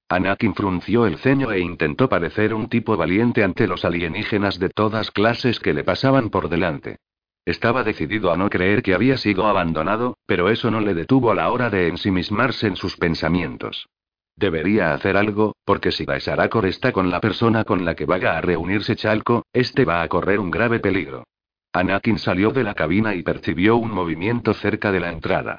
[0.10, 5.12] Anakin frunció el ceño e intentó parecer un tipo valiente ante los alienígenas de todas
[5.12, 6.98] clases que le pasaban por delante.
[7.45, 11.36] Estaba decidido a no creer que había sido abandonado, pero eso no le detuvo a
[11.36, 13.88] la hora de ensimismarse en sus pensamientos.
[14.38, 18.42] Debería hacer algo, porque si Daesarakor está con la persona con la que vaya a
[18.42, 21.24] reunirse Chalco, este va a correr un grave peligro.
[21.74, 25.58] Anakin salió de la cabina y percibió un movimiento cerca de la entrada.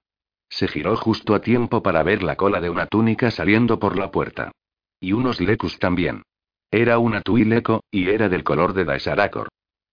[0.49, 4.13] Se giró justo a tiempo para ver la cola de una túnica saliendo por la
[4.13, 4.53] puerta.
[5.01, 6.23] Y unos lecus también.
[6.71, 9.49] Era una tuileco, y era del color de Daesarakor.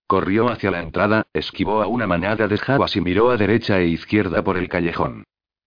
[0.06, 3.88] Corrió hacia la entrada, esquivó a una manada de jabas y miró a derecha e
[3.88, 5.24] izquierda por el callejón.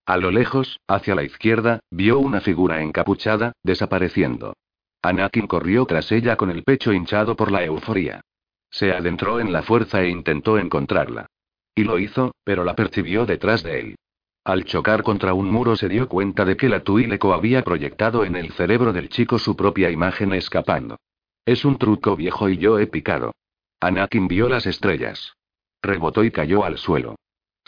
[0.09, 4.55] A lo lejos, hacia la izquierda, vio una figura encapuchada, desapareciendo.
[5.03, 8.23] Anakin corrió tras ella con el pecho hinchado por la euforía.
[8.71, 11.27] Se adentró en la fuerza e intentó encontrarla.
[11.75, 13.97] Y lo hizo, pero la percibió detrás de él.
[14.45, 18.35] Al chocar contra un muro se dio cuenta de que la Tuileco había proyectado en
[18.35, 20.97] el cerebro del chico su propia imagen escapando.
[21.45, 23.33] Es un truco viejo y yo he picado.
[23.79, 25.35] Anakin vio las estrellas.
[25.83, 27.17] Rebotó y cayó al suelo.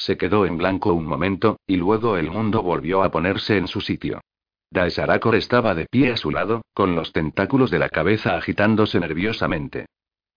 [0.01, 3.83] Se quedó en blanco un momento, y luego el mundo volvió a ponerse en su
[3.83, 4.23] sitio.
[4.71, 9.85] Daesarakor estaba de pie a su lado, con los tentáculos de la cabeza agitándose nerviosamente.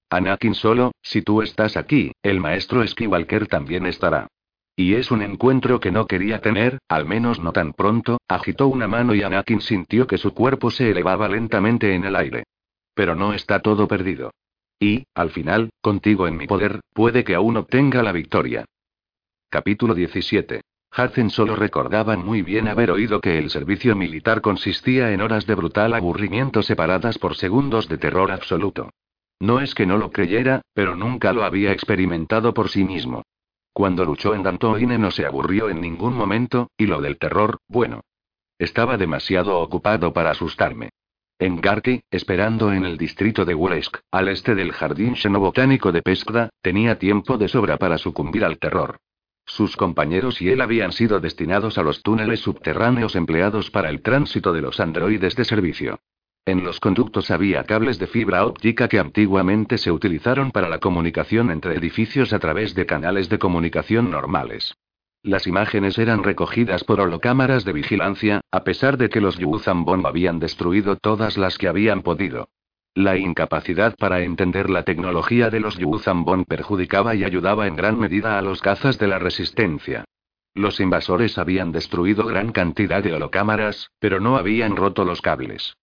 [0.10, 4.28] Anakin solo, si tú estás aquí, el maestro Skywalker también estará.
[4.76, 8.90] Y es un encuentro que no quería tener, al menos no tan pronto, agitó una
[8.90, 12.44] mano y Anakin sintió que su cuerpo se elevaba lentamente en el aire.
[12.94, 14.32] Pero no está todo perdido.
[14.78, 18.66] Y, al final, contigo en mi poder, puede que aún obtenga la victoria.
[19.54, 20.62] Capítulo 17.
[20.98, 25.54] Hudson solo recordaba muy bien haber oído que el servicio militar consistía en horas de
[25.54, 28.90] brutal aburrimiento separadas por segundos de terror absoluto.
[29.40, 33.22] No es que no lo creyera, pero nunca lo había experimentado por sí mismo.
[33.74, 38.02] Cuando luchó en Dantoine no se aburrió en ningún momento, y lo del terror, bueno.
[38.58, 40.90] Estaba demasiado ocupado para asustarme.
[41.38, 46.50] En Garki, esperando en el distrito de Wuresk, al este del jardín xenobotánico de Pescda,
[46.64, 48.98] tenía tiempo de sobra para sucumbir al terror.
[49.46, 54.54] Sus compañeros y él habían sido destinados a los túneles subterráneos empleados para el tránsito
[54.54, 56.00] de los androides de servicio.
[56.46, 61.52] En los conductos había cables de fibra óptica que antiguamente se utilizaron para la comunicación
[61.52, 64.74] entre edificios a través de canales de comunicación normales.
[65.22, 70.40] Las imágenes eran recogidas por holocámaras de vigilancia, a pesar de que los Yuzambon habían
[70.40, 72.50] destruido todas las que habían podido.
[72.96, 78.38] La incapacidad para entender la tecnología de los Yuzambon perjudicaba y ayudaba en gran medida
[78.38, 80.06] a los cazas de la resistencia.
[80.54, 85.76] Los invasores habían destruido gran cantidad de holocámaras, pero no habían roto los cables.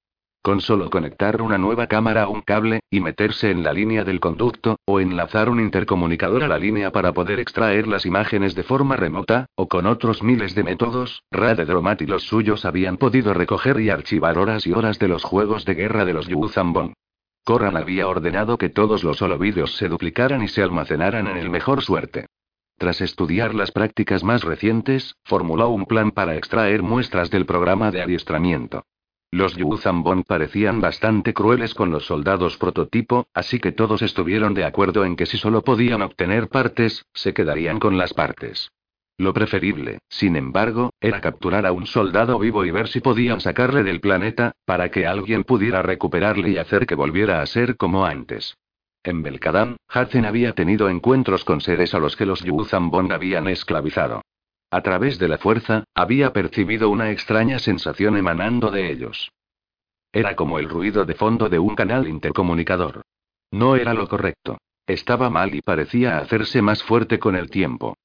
[0.42, 4.20] Con solo conectar una nueva cámara a un cable, y meterse en la línea del
[4.20, 8.96] conducto, o enlazar un intercomunicador a la línea para poder extraer las imágenes de forma
[8.96, 13.90] remota, o con otros miles de métodos, Radedromat y los suyos habían podido recoger y
[13.90, 16.94] archivar horas y horas de los juegos de guerra de los Yuzambon.
[17.44, 21.82] Corran había ordenado que todos los holovídeos se duplicaran y se almacenaran en el mejor
[21.82, 22.24] suerte.
[22.78, 28.00] Tras estudiar las prácticas más recientes, formuló un plan para extraer muestras del programa de
[28.00, 28.84] adiestramiento.
[29.32, 35.04] Los Yuzambon parecían bastante crueles con los soldados prototipo, así que todos estuvieron de acuerdo
[35.04, 38.72] en que si solo podían obtener partes, se quedarían con las partes.
[39.18, 43.84] Lo preferible, sin embargo, era capturar a un soldado vivo y ver si podían sacarle
[43.84, 48.56] del planeta, para que alguien pudiera recuperarle y hacer que volviera a ser como antes.
[49.04, 54.22] En Belkadam, Hudson había tenido encuentros con seres a los que los Yuzambon habían esclavizado.
[54.70, 59.32] A través de la fuerza, había percibido una extraña sensación emanando de ellos.
[60.12, 63.02] Era como el ruido de fondo de un canal intercomunicador.
[63.50, 64.58] No era lo correcto.
[64.86, 67.96] Estaba mal y parecía hacerse más fuerte con el tiempo.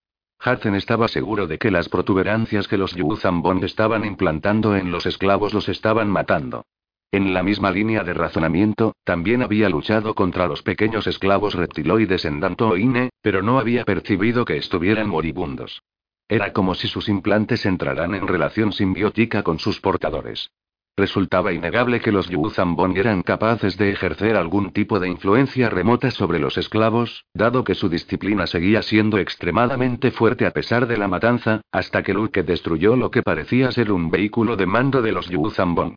[0.44, 5.54] Hudson estaba seguro de que las protuberancias que los Yuzambon estaban implantando en los esclavos
[5.54, 6.66] los estaban matando.
[7.12, 12.40] En la misma línea de razonamiento, también había luchado contra los pequeños esclavos reptiloides en
[12.40, 15.82] Dantoine, pero no había percibido que estuvieran moribundos.
[16.28, 20.50] Era como si sus implantes entraran en relación simbiótica con sus portadores.
[20.98, 26.40] Resultaba innegable que los Yuzambon eran capaces de ejercer algún tipo de influencia remota sobre
[26.40, 31.62] los esclavos, dado que su disciplina seguía siendo extremadamente fuerte a pesar de la matanza,
[31.72, 35.96] hasta que Luke destruyó lo que parecía ser un vehículo de mando de los Yuzambon.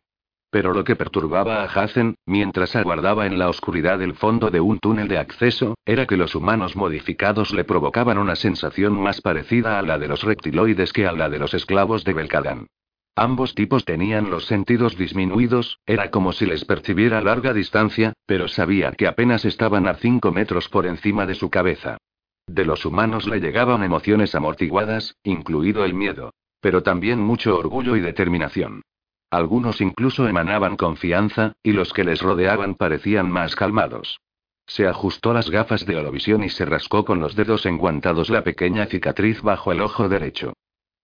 [0.51, 4.79] Pero lo que perturbaba a Hazen, mientras aguardaba en la oscuridad el fondo de un
[4.79, 9.83] túnel de acceso, era que los humanos modificados le provocaban una sensación más parecida a
[9.83, 12.67] la de los reptiloides que a la de los esclavos de Belkadán.
[13.15, 18.47] Ambos tipos tenían los sentidos disminuidos, era como si les percibiera a larga distancia, pero
[18.47, 21.97] sabía que apenas estaban a cinco metros por encima de su cabeza.
[22.47, 26.31] De los humanos le llegaban emociones amortiguadas, incluido el miedo.
[26.61, 28.81] Pero también mucho orgullo y determinación.
[29.31, 34.19] Algunos incluso emanaban confianza, y los que les rodeaban parecían más calmados.
[34.65, 38.85] Se ajustó las gafas de olovisión y se rascó con los dedos enguantados la pequeña
[38.85, 40.53] cicatriz bajo el ojo derecho.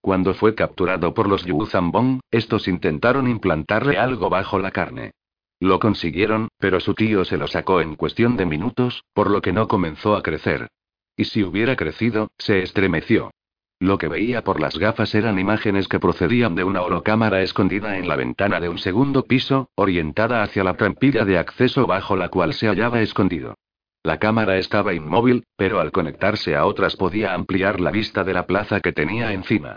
[0.00, 5.12] Cuando fue capturado por los Yuzambong, estos intentaron implantarle algo bajo la carne.
[5.58, 9.52] Lo consiguieron, pero su tío se lo sacó en cuestión de minutos, por lo que
[9.52, 10.68] no comenzó a crecer.
[11.16, 13.30] Y si hubiera crecido, se estremeció.
[13.78, 18.08] Lo que veía por las gafas eran imágenes que procedían de una holocámara escondida en
[18.08, 22.54] la ventana de un segundo piso, orientada hacia la trampilla de acceso bajo la cual
[22.54, 23.54] se hallaba escondido.
[24.02, 28.46] La cámara estaba inmóvil, pero al conectarse a otras podía ampliar la vista de la
[28.46, 29.76] plaza que tenía encima.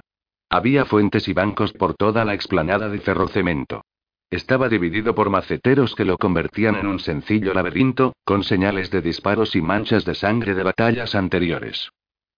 [0.50, 3.82] Había fuentes y bancos por toda la explanada de ferrocemento.
[4.30, 9.56] Estaba dividido por maceteros que lo convertían en un sencillo laberinto, con señales de disparos
[9.56, 11.90] y manchas de sangre de batallas anteriores.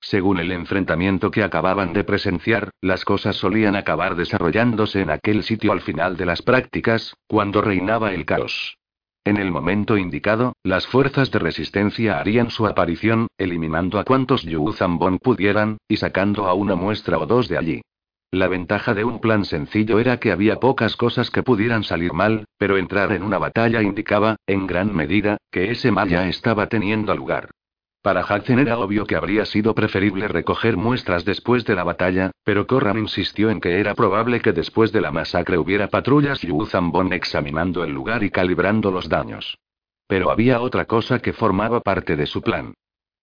[0.02, 5.72] Según el enfrentamiento que acababan de presenciar, las cosas solían acabar desarrollándose en aquel sitio
[5.72, 8.78] al final de las prácticas, cuando reinaba el caos.
[9.24, 15.20] En el momento indicado, las fuerzas de resistencia harían su aparición, eliminando a cuantos Yuzambon
[15.20, 17.82] pudieran, y sacando a una muestra o dos de allí.
[18.32, 22.46] La ventaja de un plan sencillo era que había pocas cosas que pudieran salir mal,
[22.58, 27.14] pero entrar en una batalla indicaba, en gran medida, que ese mal ya estaba teniendo
[27.14, 27.52] lugar.
[28.02, 32.66] Para Hudson era obvio que habría sido preferible recoger muestras después de la batalla, pero
[32.66, 37.84] Corran insistió en que era probable que después de la masacre hubiera patrullas Yuzambon examinando
[37.84, 39.56] el lugar y calibrando los daños.
[40.08, 42.74] Pero había otra cosa que formaba parte de su plan.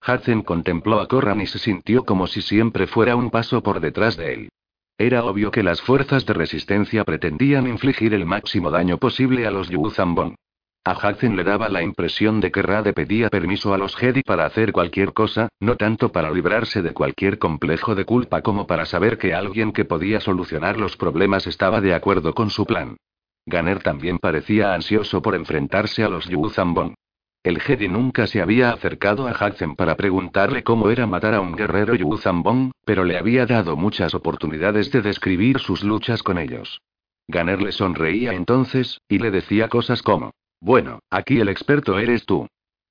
[0.07, 4.17] Hudson contempló a Corran y se sintió como si siempre fuera un paso por detrás
[4.17, 4.49] de él.
[4.97, 9.69] Era obvio que las fuerzas de resistencia pretendían infligir el máximo daño posible a los
[9.69, 10.37] Yuzambon.
[10.85, 14.47] A Hudson le daba la impresión de que Rade pedía permiso a los Jedi para
[14.47, 19.19] hacer cualquier cosa, no tanto para librarse de cualquier complejo de culpa como para saber
[19.19, 22.97] que alguien que podía solucionar los problemas estaba de acuerdo con su plan.
[23.45, 26.95] Ganer también parecía ansioso por enfrentarse a los Yuzambon.
[27.43, 31.55] El Jedi nunca se había acercado a Hudson para preguntarle cómo era matar a un
[31.55, 36.81] guerrero Yuzambon, pero le había dado muchas oportunidades de describir sus luchas con ellos.
[37.29, 42.49] Ganer le sonreía entonces, y le decía cosas como, bueno, aquí el experto eres tú.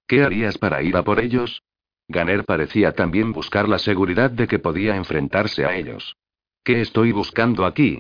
[0.07, 1.61] ¿Qué harías para ir a por ellos?
[2.07, 6.15] Ganer parecía también buscar la seguridad de que podía enfrentarse a ellos.
[6.63, 7.99] ¿Qué estoy buscando aquí?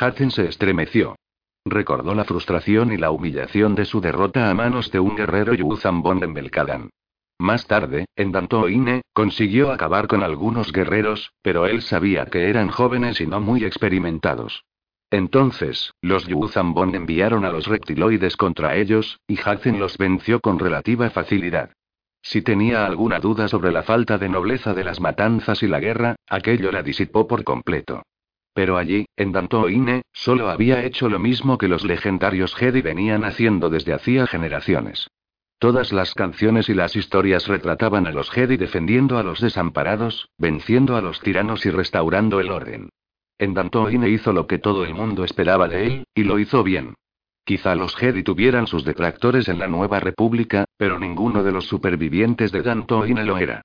[0.00, 1.16] Hudson se estremeció.
[1.64, 6.24] Recordó la frustración y la humillación de su derrota a manos de un guerrero Yuzambon
[6.24, 6.90] en Belkadan.
[7.38, 13.20] Más tarde, en Dantoine, consiguió acabar con algunos guerreros, pero él sabía que eran jóvenes
[13.20, 14.64] y no muy experimentados.
[15.12, 21.10] Entonces, los Yuzambon enviaron a los reptiloides contra ellos, y Hudson los venció con relativa
[21.10, 21.70] facilidad.
[22.22, 26.16] Si tenía alguna duda sobre la falta de nobleza de las matanzas y la guerra,
[26.26, 28.02] aquello la disipó por completo.
[28.54, 33.68] Pero allí, en Dantoine, solo había hecho lo mismo que los legendarios Jedi venían haciendo
[33.68, 35.08] desde hacía generaciones.
[35.58, 40.96] Todas las canciones y las historias retrataban a los Jedi defendiendo a los desamparados, venciendo
[40.96, 42.88] a los tiranos y restaurando el orden.
[43.38, 46.94] En Dantoine hizo lo que todo el mundo esperaba de él, y lo hizo bien.
[47.44, 52.52] Quizá los Jedi tuvieran sus detractores en la Nueva República, pero ninguno de los supervivientes
[52.52, 53.62] de Dantoine lo era.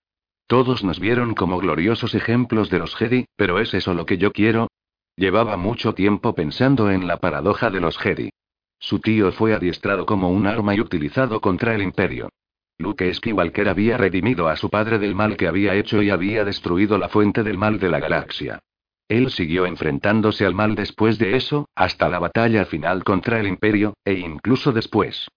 [0.47, 4.31] Todos nos vieron como gloriosos ejemplos de los Jedi, pero ¿es eso lo que yo
[4.31, 4.67] quiero?
[5.15, 8.29] Llevaba mucho tiempo pensando en la paradoja de los Jedi.
[8.79, 12.29] Su tío fue adiestrado como un arma y utilizado contra el Imperio.
[12.79, 16.97] Luke Skywalker había redimido a su padre del mal que había hecho y había destruido
[16.97, 18.59] la fuente del mal de la galaxia.
[19.09, 23.93] Él siguió enfrentándose al mal después de eso, hasta la batalla final contra el Imperio,
[24.03, 25.27] e incluso después.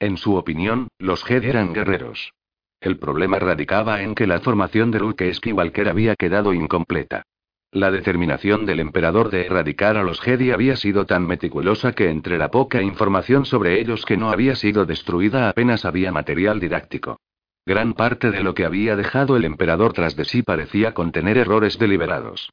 [0.00, 2.32] En su opinión, los Jedi eran guerreros.
[2.80, 7.24] El problema radicaba en que la formación de Luke Skywalker había quedado incompleta.
[7.70, 12.38] La determinación del emperador de erradicar a los Jedi había sido tan meticulosa que entre
[12.38, 17.20] la poca información sobre ellos que no había sido destruida apenas había material didáctico.
[17.66, 21.78] Gran parte de lo que había dejado el emperador tras de sí parecía contener errores
[21.78, 22.48] deliberados.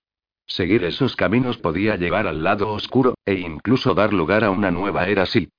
[0.48, 5.08] Seguir esos caminos podía llevar al lado oscuro, e incluso dar lugar a una nueva
[5.08, 5.50] era Sith.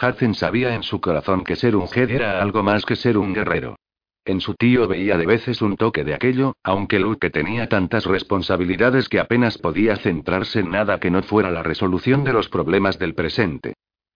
[0.00, 3.34] Hudson sabía en su corazón que ser un Jedi era algo más que ser un
[3.34, 3.76] guerrero.
[4.24, 9.08] En su tío veía de veces un toque de aquello, aunque Luke tenía tantas responsabilidades
[9.08, 13.14] que apenas podía centrarse en nada que no fuera la resolución de los problemas del
[13.14, 13.74] presente.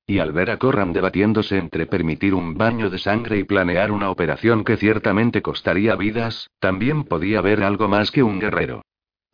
[0.09, 4.09] y al ver a Corran debatiéndose entre permitir un baño de sangre y planear una
[4.09, 8.83] operación que ciertamente costaría vidas, también podía ver algo más que un guerrero.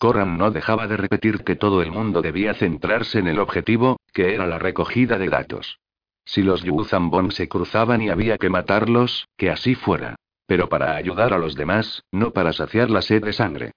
[0.03, 4.34] Corran no dejaba de repetir que todo el mundo debía centrarse en el objetivo, que
[4.34, 5.78] era la recogida de datos.
[6.24, 10.16] Si los Yuzambon se cruzaban y había que matarlos, que así fuera.
[10.44, 13.70] Pero para ayudar a los demás, no para saciar la sed de sangre.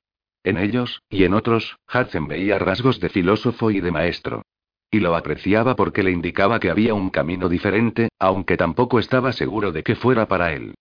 [0.43, 4.41] En ellos, y en otros, Hudson veía rasgos de filósofo y de maestro.
[4.89, 9.71] Y lo apreciaba porque le indicaba que había un camino diferente, aunque tampoco estaba seguro
[9.71, 10.73] de que fuera para él.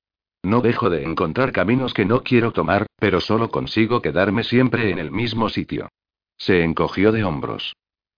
[0.45, 4.99] No dejo de encontrar caminos que no quiero tomar, pero solo consigo quedarme siempre en
[4.99, 5.89] el mismo sitio.
[6.37, 7.75] Se encogió de hombros.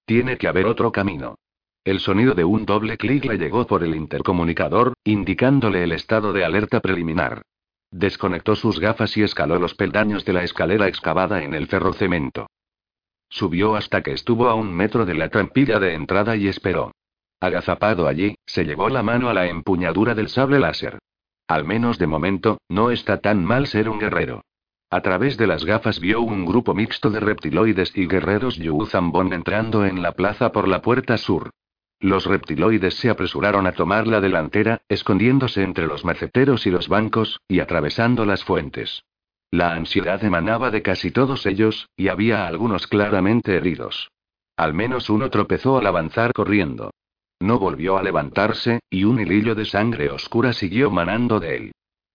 [0.07, 1.37] Tiene que haber otro camino.
[1.85, 6.45] El sonido de un doble clic le llegó por el intercomunicador, indicándole el estado de
[6.45, 7.43] alerta preliminar.
[7.93, 12.49] Desconectó sus gafas y escaló los peldaños de la escalera excavada en el ferrocemento.
[13.29, 16.91] Subió hasta que estuvo a un metro de la trampilla de entrada y esperó.
[17.39, 20.99] Agazapado allí, se llevó la mano a la empuñadura del sable láser.
[21.49, 24.43] Al menos de momento, no está tan mal ser un guerrero.
[24.91, 29.85] A través de las gafas vio un grupo mixto de reptiloides y guerreros Yuzambon entrando
[29.85, 31.51] en la plaza por la puerta sur.
[31.99, 37.41] Los reptiloides se apresuraron a tomar la delantera, escondiéndose entre los maceteros y los bancos,
[37.49, 39.03] y atravesando las fuentes.
[39.51, 44.11] La ansiedad emanaba de casi todos ellos, y había algunos claramente heridos.
[44.57, 46.91] Al menos uno tropezó al avanzar corriendo.
[47.41, 51.73] No volvió a levantarse, y un hilillo de sangre oscura siguió manando de él.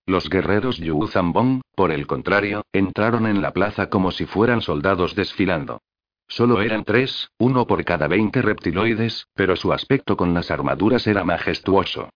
[0.08, 5.16] Los guerreros Yu Zambong, por el contrario, entraron en la plaza como si fueran soldados
[5.16, 5.80] desfilando.
[6.28, 11.24] Solo eran tres, uno por cada veinte reptiloides, pero su aspecto con las armaduras era
[11.24, 12.10] majestuoso.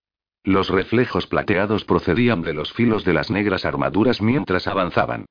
[0.43, 5.26] Los reflejos plateados procedían de los filos de las negras armaduras mientras avanzaban.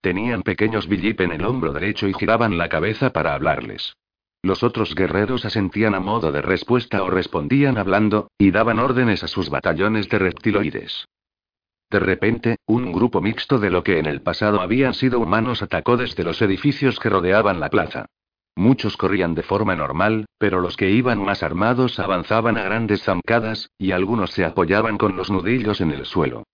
[0.00, 3.94] Tenían pequeños billip en el hombro derecho y giraban la cabeza para hablarles.
[4.42, 9.28] Los otros guerreros asentían a modo de respuesta o respondían hablando, y daban órdenes a
[9.28, 11.06] sus batallones de reptiloides.
[11.90, 15.96] De repente, un grupo mixto de lo que en el pasado habían sido humanos atacó
[15.96, 18.06] desde los edificios que rodeaban la plaza.
[18.56, 23.70] Muchos corrían de forma normal, pero los que iban más armados avanzaban a grandes zancadas,
[23.76, 26.44] y algunos se apoyaban con los nudillos en el suelo.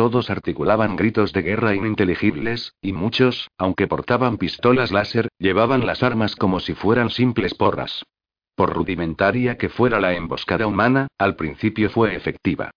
[0.00, 6.36] Todos articulaban gritos de guerra ininteligibles, y muchos, aunque portaban pistolas láser, llevaban las armas
[6.36, 8.06] como si fueran simples porras.
[8.54, 12.70] Por rudimentaria que fuera la emboscada humana, al principio fue efectiva.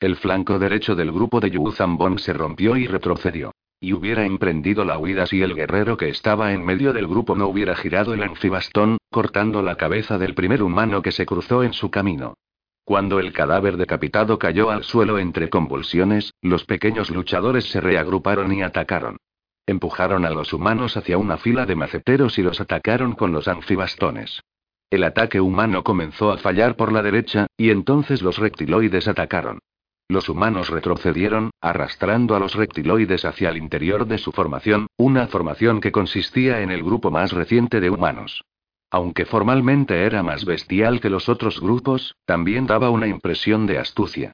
[0.00, 3.52] El flanco derecho del grupo de Yuzambon se rompió y retrocedió.
[3.78, 7.48] Y hubiera emprendido la huida si el guerrero que estaba en medio del grupo no
[7.48, 11.90] hubiera girado el anfibastón, cortando la cabeza del primer humano que se cruzó en su
[11.90, 12.36] camino.
[12.84, 18.62] Cuando el cadáver decapitado cayó al suelo entre convulsiones, los pequeños luchadores se reagruparon y
[18.62, 19.18] atacaron.
[19.66, 24.42] Empujaron a los humanos hacia una fila de maceteros y los atacaron con los anfibastones.
[24.90, 29.60] El ataque humano comenzó a fallar por la derecha, y entonces los reptiloides atacaron.
[30.08, 35.80] Los humanos retrocedieron, arrastrando a los reptiloides hacia el interior de su formación, una formación
[35.80, 38.42] que consistía en el grupo más reciente de humanos.
[38.90, 44.32] Aunque formalmente era más bestial que los otros grupos, también daba una impresión de astucia.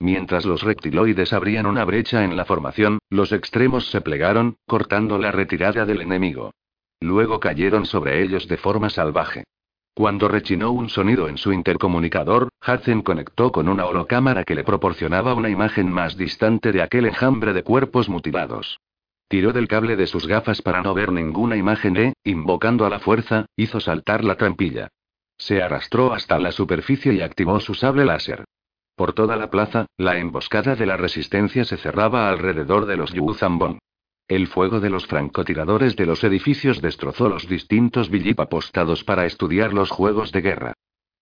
[0.00, 5.32] Mientras los reptiloides abrían una brecha en la formación, los extremos se plegaron, cortando la
[5.32, 6.52] retirada del enemigo.
[7.00, 9.44] Luego cayeron sobre ellos de forma salvaje.
[9.94, 15.34] Cuando rechinó un sonido en su intercomunicador, Hudson conectó con una holocámara que le proporcionaba
[15.34, 18.78] una imagen más distante de aquel enjambre de cuerpos mutilados.
[19.28, 22.98] Tiró del cable de sus gafas para no ver ninguna imagen e, invocando a la
[22.98, 24.88] fuerza, hizo saltar la trampilla.
[25.36, 28.44] Se arrastró hasta la superficie y activó su sable láser.
[28.96, 33.78] Por toda la plaza, la emboscada de la resistencia se cerraba alrededor de los Yuzambon.
[34.26, 39.72] El fuego de los francotiradores de los edificios destrozó los distintos villip apostados para estudiar
[39.72, 40.72] los juegos de guerra.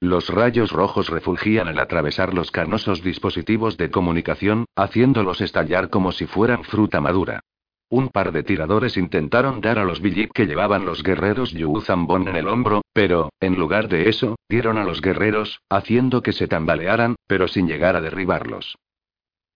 [0.01, 6.27] Los rayos rojos refulgían al atravesar los canosos dispositivos de comunicación, haciéndolos estallar como si
[6.27, 7.41] fueran fruta madura.
[7.89, 12.27] Un par de tiradores intentaron dar a los billip que llevaban los guerreros Yu Zambon
[12.27, 16.49] en el hombro, pero, en lugar de eso, dieron a los guerreros, haciendo que se
[16.49, 18.77] tambalearan, pero sin llegar a derribarlos.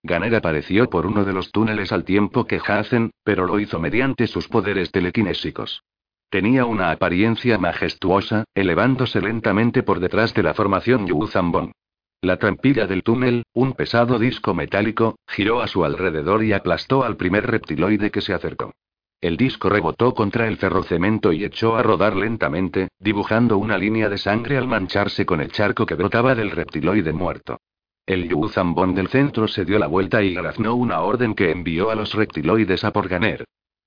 [0.05, 4.29] Ganer apareció por uno de los túneles al tiempo que Hazen, pero lo hizo mediante
[4.29, 5.83] sus poderes telequinésicos.
[6.31, 11.73] Tenía una apariencia majestuosa, elevándose lentamente por detrás de la formación Yu Zambon.
[12.23, 17.17] La trampilla del túnel, un pesado disco metálico, giró a su alrededor y aplastó al
[17.17, 18.75] primer reptiloide que se acercó.
[19.23, 24.19] El disco rebotó contra el ferrocemento y echó a rodar lentamente, dibujando una línea de
[24.19, 27.59] sangre al mancharse con el charco que brotaba del reptiloide muerto.
[28.05, 31.95] El Yuzambón del centro se dio la vuelta y graznó una orden que envió a
[31.95, 33.45] los reptiloides a por Ganer.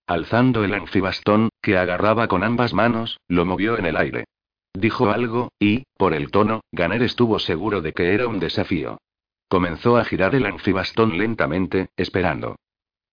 [0.07, 4.26] Alzando el anfibastón, que agarraba con ambas manos, lo movió en el aire.
[4.73, 8.97] Dijo algo, y, por el tono, Ganer estuvo seguro de que era un desafío.
[9.47, 12.55] Comenzó a girar el anfibastón lentamente, esperando.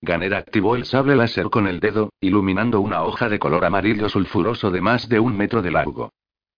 [0.01, 4.71] Ganer activó el sable láser con el dedo, iluminando una hoja de color amarillo sulfuroso
[4.71, 6.11] de más de un metro de largo.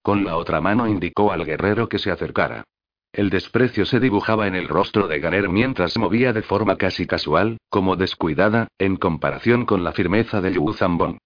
[0.02, 2.64] Con la otra mano indicó al guerrero que se acercara.
[3.12, 7.58] El desprecio se dibujaba en el rostro de Ganer mientras movía de forma casi casual,
[7.68, 11.18] como descuidada, en comparación con la firmeza de Yu Zambon.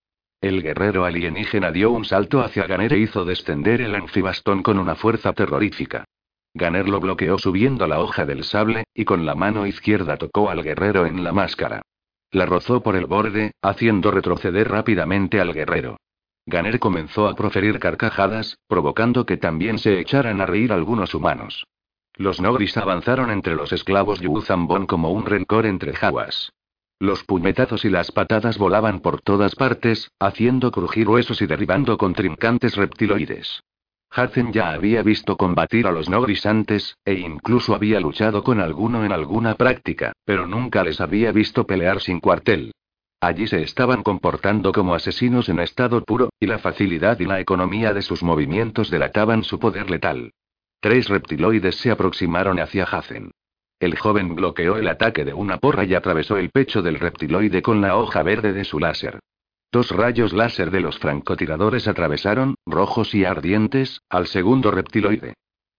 [0.47, 4.95] El guerrero alienígena dio un salto hacia Ganer e hizo descender el anfibastón con una
[4.95, 6.05] fuerza terrorífica.
[6.55, 10.63] Ganer lo bloqueó subiendo la hoja del sable, y con la mano izquierda tocó al
[10.63, 11.83] guerrero en la máscara.
[12.31, 15.97] La rozó por el borde, haciendo retroceder rápidamente al guerrero.
[16.47, 21.67] Ganer comenzó a proferir carcajadas, provocando que también se echaran a reír algunos humanos.
[22.15, 26.53] Los nogris avanzaron entre los esclavos Yuzambon como un rencor entre jaguas.
[26.99, 32.75] Los puñetazos y las patadas volaban por todas partes, haciendo crujir huesos y derribando contrincantes
[32.75, 33.63] reptiloides.
[34.17, 39.05] Hudson ya había visto combatir a los Nogris antes, e incluso había luchado con alguno
[39.05, 42.73] en alguna práctica, pero nunca les había visto pelear sin cuartel.
[43.21, 47.93] Allí se estaban comportando como asesinos en estado puro, y la facilidad y la economía
[47.93, 50.33] de sus movimientos delataban su poder letal.
[50.81, 53.33] Tres reptiloides se aproximaron hacia Hacen.
[53.79, 57.83] El joven bloqueó el ataque de una porra y atravesó el pecho del reptiloide con
[57.83, 59.21] la hoja verde de su láser.
[59.71, 65.35] Dos rayos láser de los francotiradores atravesaron, rojos y ardientes, al segundo reptiloide.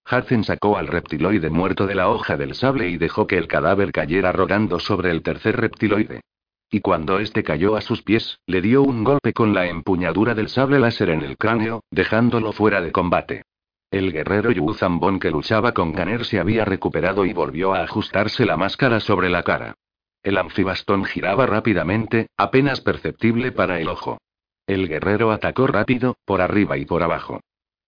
[0.09, 3.91] Hudson sacó al reptiloide muerto de la hoja del sable y dejó que el cadáver
[3.91, 6.21] cayera rodando sobre el tercer reptiloide.
[6.69, 10.49] Y cuando este cayó a sus pies, le dio un golpe con la empuñadura del
[10.49, 13.43] sable láser en el cráneo, dejándolo fuera de combate.
[13.89, 18.45] El guerrero Yu Zambon que luchaba con Ganer se había recuperado y volvió a ajustarse
[18.45, 19.75] la máscara sobre la cara.
[20.23, 24.17] El anfibastón giraba rápidamente, apenas perceptible para el ojo.
[24.65, 27.39] El guerrero atacó rápido, por arriba y por abajo.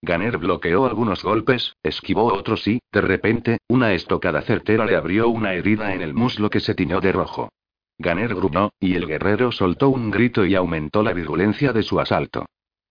[0.01, 5.53] Ganer bloqueó algunos golpes, esquivó otros y, de repente, una estocada certera le abrió una
[5.53, 7.49] herida en el muslo que se tiñó de rojo.
[7.97, 12.45] Ganer gruñó, y el guerrero soltó un grito y aumentó la virulencia de su asalto.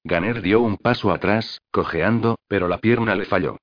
[0.08, 3.58] Ganer dio un paso atrás, cojeando, pero la pierna le falló.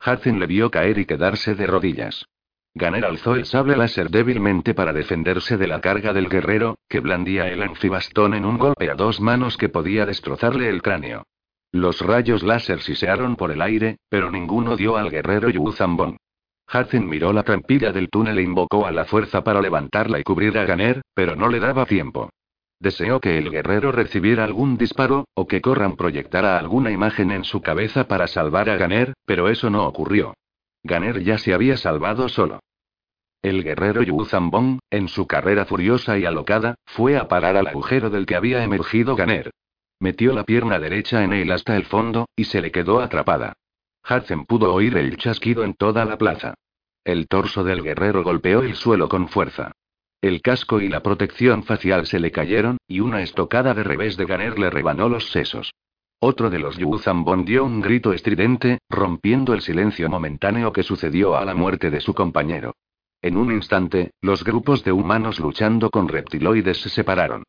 [0.00, 2.24] Hudson le vio caer y quedarse de rodillas.
[2.72, 7.48] Ganer alzó el sable láser débilmente para defenderse de la carga del guerrero, que blandía
[7.48, 11.24] el anfibastón en un golpe a dos manos que podía destrozarle el cráneo.
[11.70, 15.64] Los rayos láser sisearon por el aire, pero ninguno dio al guerrero Yu.
[15.64, 20.56] Hudson miró la trampilla del túnel e invocó a la fuerza para levantarla y cubrir
[20.56, 22.30] a Ganer, pero no le daba tiempo.
[22.80, 27.60] Deseó que el guerrero recibiera algún disparo, o que Corran proyectara alguna imagen en su
[27.60, 30.32] cabeza para salvar a Ganer, pero eso no ocurrió.
[30.82, 32.60] Ganer ya se había salvado solo.
[33.42, 34.26] El guerrero Yu
[34.90, 39.14] en su carrera furiosa y alocada, fue a parar al agujero del que había emergido
[39.14, 39.50] Ganer.
[39.98, 43.52] Metió la pierna derecha en él hasta el fondo, y se le quedó atrapada.
[44.08, 46.54] Hudson pudo oír el chasquido en toda la plaza.
[47.04, 49.72] El torso del guerrero golpeó el suelo con fuerza.
[50.22, 54.26] El casco y la protección facial se le cayeron, y una estocada de revés de
[54.26, 55.72] Ganer le rebanó los sesos.
[56.18, 61.46] Otro de los Yuzambon dio un grito estridente, rompiendo el silencio momentáneo que sucedió a
[61.46, 62.74] la muerte de su compañero.
[63.22, 67.44] En un instante, los grupos de humanos luchando con reptiloides se separaron.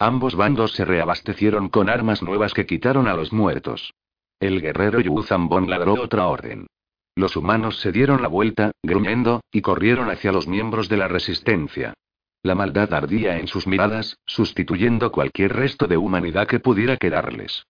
[0.00, 3.94] Ambos bandos se reabastecieron con armas nuevas que quitaron a los muertos.
[4.40, 6.66] El guerrero Yuzambon ladró otra orden.
[7.14, 11.94] Los humanos se dieron la vuelta, gruñendo, y corrieron hacia los miembros de la resistencia.
[12.42, 17.66] La maldad ardía en sus miradas, sustituyendo cualquier resto de humanidad que pudiera quedarles.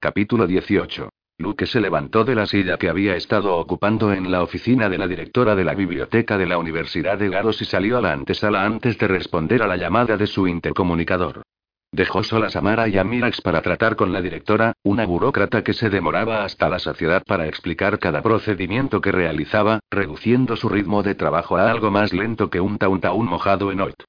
[0.00, 1.10] Capítulo 18.
[1.38, 5.06] Luke se levantó de la silla que había estado ocupando en la oficina de la
[5.06, 8.98] directora de la biblioteca de la Universidad de Garos y salió a la antesala antes
[8.98, 11.42] de responder a la llamada de su intercomunicador.
[11.90, 15.72] Dejó solas a Mara y a Mirax para tratar con la directora, una burócrata que
[15.72, 21.14] se demoraba hasta la saciedad para explicar cada procedimiento que realizaba, reduciendo su ritmo de
[21.14, 24.02] trabajo a algo más lento que un tauntaún mojado en oit.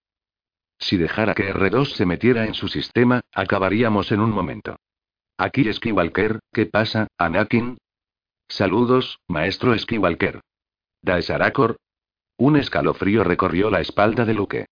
[0.78, 4.76] Si dejara que R2 se metiera en su sistema, acabaríamos en un momento.
[5.38, 7.78] Aquí Skywalker, ¿qué pasa, Anakin?
[8.50, 10.42] Saludos, maestro Skywalker.
[11.02, 11.78] Daesarakor.
[12.38, 14.66] Un escalofrío recorrió la espalda de Luke.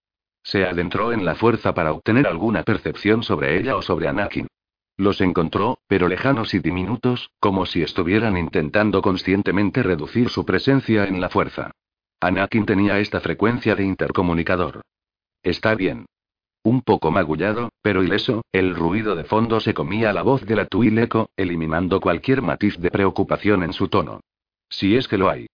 [0.48, 4.48] Se adentró en la fuerza para obtener alguna percepción sobre ella o sobre Anakin.
[4.95, 11.19] Los encontró, pero lejanos y diminutos, como si estuvieran intentando conscientemente reducir su presencia en
[11.19, 11.72] la fuerza.
[12.22, 14.84] Anakin tenía esta frecuencia de intercomunicador.
[15.44, 16.06] Está bien.
[16.64, 20.65] Un poco magullado, pero ileso, el ruido de fondo se comía la voz de la
[20.65, 24.22] Tuileco, eliminando cualquier matiz de preocupación en su tono.
[24.69, 25.48] Si es que lo hay.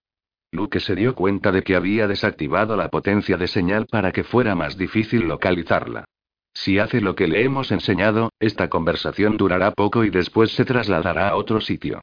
[0.54, 4.54] Luke se dio cuenta de que había desactivado la potencia de señal para que fuera
[4.54, 6.04] más difícil localizarla.
[6.52, 11.30] Si hace lo que le hemos enseñado, esta conversación durará poco y después se trasladará
[11.30, 12.02] a otro sitio.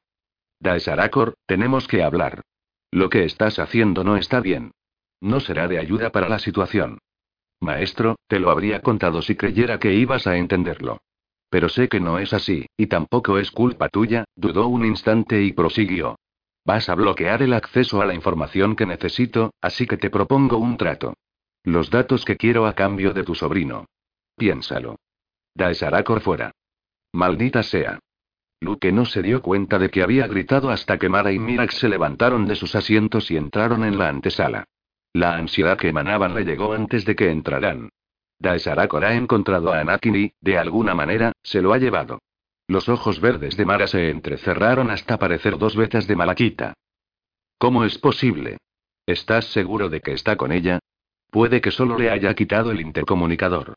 [0.60, 2.42] Daesarakor, tenemos que hablar.
[2.92, 4.72] Lo que estás haciendo no está bien.
[5.22, 7.00] No será de ayuda para la situación.
[7.62, 11.00] Maestro, te lo habría contado si creyera que ibas a entenderlo.
[11.50, 15.54] Pero sé que no es así, y tampoco es culpa tuya, dudó un instante y
[15.54, 16.18] prosiguió.
[16.64, 20.78] Vas a bloquear el acceso a la información que necesito, así que te propongo un
[20.78, 21.16] trato.
[21.64, 23.86] Los datos que quiero a cambio de tu sobrino.
[24.36, 24.98] Piénsalo.
[25.56, 26.52] Daesarakor fuera.
[27.14, 28.00] Maldita sea.
[28.62, 31.90] Luke no se dio cuenta de que había gritado hasta que Mara y Mirax se
[31.90, 34.66] levantaron de sus asientos y entraron en la antesala.
[35.14, 37.90] La ansiedad que emanaban le llegó antes de que entraran.
[38.40, 42.20] Daesarakor ha encontrado a Anakin y, de alguna manera, se lo ha llevado.
[42.72, 46.74] Los ojos verdes de Mara se entrecerraron hasta parecer dos vetas de malaquita.
[47.58, 48.60] ¿Cómo es posible?
[49.06, 50.80] ¿Estás seguro de que está con ella?
[51.32, 53.74] Puede que solo le haya quitado el intercomunicador.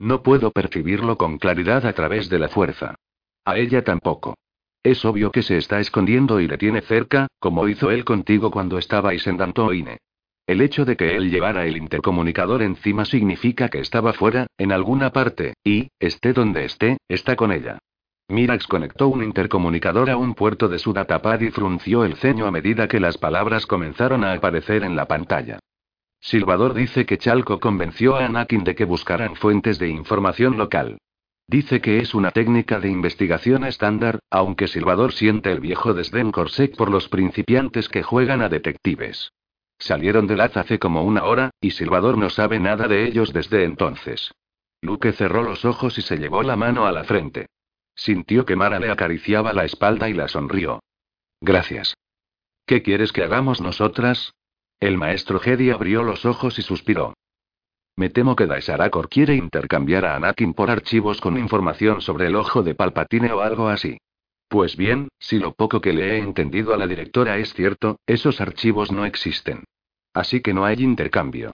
[0.00, 2.96] No puedo percibirlo con claridad a través de la fuerza.
[3.44, 4.34] A ella tampoco.
[4.82, 8.78] Es obvio que se está escondiendo y le tiene cerca, como hizo él contigo cuando
[8.78, 9.98] estabais en Dantoine.
[10.48, 15.10] El hecho de que él llevara el intercomunicador encima significa que estaba fuera, en alguna
[15.10, 17.78] parte, y, esté donde esté, está con ella.
[18.28, 22.50] Mirax conectó un intercomunicador a un puerto de su datapad y frunció el ceño a
[22.50, 25.58] medida que las palabras comenzaron a aparecer en la pantalla.
[26.20, 30.96] Silvador dice que Chalco convenció a Anakin de que buscaran fuentes de información local.
[31.46, 36.74] Dice que es una técnica de investigación estándar, aunque Silvador siente el viejo desdén Corsac
[36.76, 39.32] por los principiantes que juegan a detectives.
[39.78, 43.64] Salieron de Laz hace como una hora, y Silvador no sabe nada de ellos desde
[43.64, 44.32] entonces.
[44.80, 47.48] Luke cerró los ojos y se llevó la mano a la frente.
[47.94, 50.80] Sintió que Mara le acariciaba la espalda y la sonrió.
[51.40, 51.94] Gracias.
[52.66, 54.32] ¿Qué quieres que hagamos nosotras?
[54.80, 57.14] El maestro Jedi abrió los ojos y suspiró.
[57.96, 62.62] Me temo que Daesarakor quiere intercambiar a Anakin por archivos con información sobre el ojo
[62.62, 63.98] de Palpatine o algo así.
[64.48, 68.40] Pues bien, si lo poco que le he entendido a la directora es cierto, esos
[68.40, 69.64] archivos no existen.
[70.12, 71.52] Así que no hay intercambio.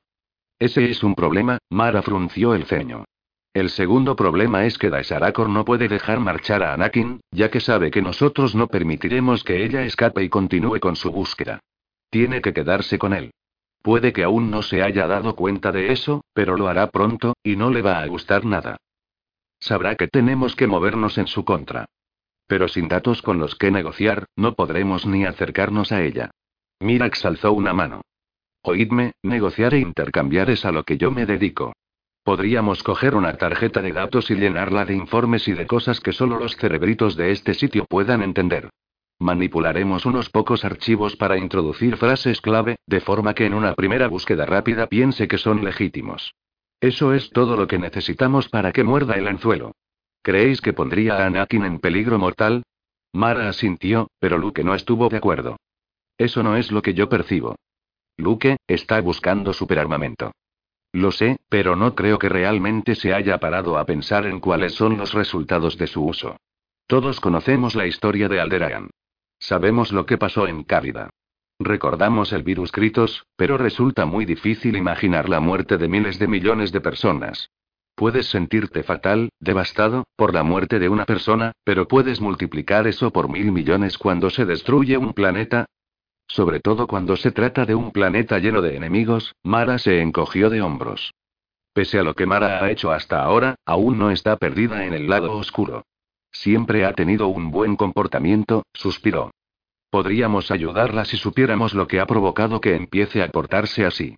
[0.58, 3.04] Ese es un problema, Mara frunció el ceño.
[3.52, 7.90] El segundo problema es que Daesarakor no puede dejar marchar a Anakin, ya que sabe
[7.90, 11.58] que nosotros no permitiremos que ella escape y continúe con su búsqueda.
[12.10, 13.32] Tiene que quedarse con él.
[13.82, 17.56] Puede que aún no se haya dado cuenta de eso, pero lo hará pronto, y
[17.56, 18.76] no le va a gustar nada.
[19.58, 21.86] Sabrá que tenemos que movernos en su contra.
[22.46, 26.30] Pero sin datos con los que negociar, no podremos ni acercarnos a ella.
[26.78, 28.02] Mirax alzó una mano.
[28.62, 31.72] Oídme, negociar e intercambiar es a lo que yo me dedico.
[32.30, 36.38] Podríamos coger una tarjeta de datos y llenarla de informes y de cosas que solo
[36.38, 38.70] los cerebritos de este sitio puedan entender.
[39.18, 44.46] Manipularemos unos pocos archivos para introducir frases clave, de forma que en una primera búsqueda
[44.46, 46.36] rápida piense que son legítimos.
[46.80, 49.72] Eso es todo lo que necesitamos para que muerda el anzuelo.
[50.22, 52.62] ¿Creéis que pondría a Anakin en peligro mortal?
[53.12, 55.56] Mara asintió, pero Luke no estuvo de acuerdo.
[56.16, 57.56] Eso no es lo que yo percibo.
[58.16, 60.30] Luke, está buscando superarmamento.
[60.92, 64.96] Lo sé, pero no creo que realmente se haya parado a pensar en cuáles son
[64.96, 66.36] los resultados de su uso.
[66.86, 68.90] Todos conocemos la historia de Alderaan.
[69.38, 71.10] Sabemos lo que pasó en Cávida.
[71.60, 76.72] Recordamos el virus Kritos, pero resulta muy difícil imaginar la muerte de miles de millones
[76.72, 77.50] de personas.
[77.94, 83.28] Puedes sentirte fatal, devastado, por la muerte de una persona, pero puedes multiplicar eso por
[83.28, 85.66] mil millones cuando se destruye un planeta,
[86.30, 90.62] sobre todo cuando se trata de un planeta lleno de enemigos, Mara se encogió de
[90.62, 91.12] hombros.
[91.72, 95.08] Pese a lo que Mara ha hecho hasta ahora, aún no está perdida en el
[95.08, 95.84] lado oscuro.
[96.30, 99.32] Siempre ha tenido un buen comportamiento, suspiró.
[99.90, 104.16] Podríamos ayudarla si supiéramos lo que ha provocado que empiece a portarse así.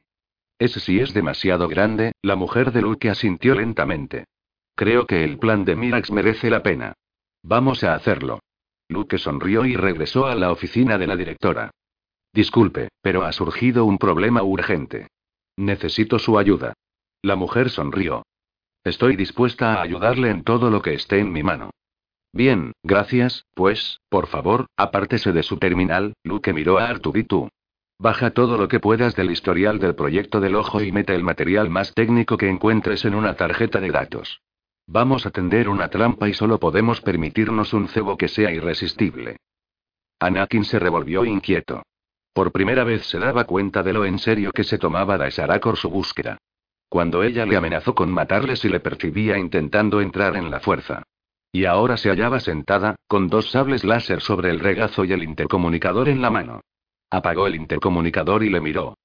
[0.59, 4.27] Ese sí es demasiado grande, la mujer de Luke asintió lentamente.
[4.75, 6.93] Creo que el plan de Mirax merece la pena.
[7.43, 8.41] Vamos a hacerlo.
[8.89, 11.71] Luke sonrió y regresó a la oficina de la directora.
[12.33, 15.09] Disculpe, pero ha surgido un problema urgente.
[15.57, 16.73] Necesito su ayuda.
[17.21, 18.25] La mujer sonrió.
[18.85, 21.71] Estoy dispuesta a ayudarle en todo lo que esté en mi mano.
[22.33, 27.49] Bien, gracias, pues, por favor, apártese de su terminal, Luke miró a Artubitu.
[27.99, 31.69] Baja todo lo que puedas del historial del proyecto del ojo y mete el material
[31.69, 34.41] más técnico que encuentres en una tarjeta de datos.
[34.87, 39.37] Vamos a tender una trampa y solo podemos permitirnos un cebo que sea irresistible.
[40.19, 41.83] Anakin se revolvió inquieto.
[42.33, 45.91] Por primera vez se daba cuenta de lo en serio que se tomaba Daesarakor su
[45.91, 46.39] búsqueda.
[46.89, 51.03] Cuando ella le amenazó con matarle si le percibía intentando entrar en la fuerza.
[51.51, 56.09] Y ahora se hallaba sentada, con dos sables láser sobre el regazo y el intercomunicador
[56.09, 56.63] en la mano.
[57.11, 58.97] Apagó el intercomunicador y le miró.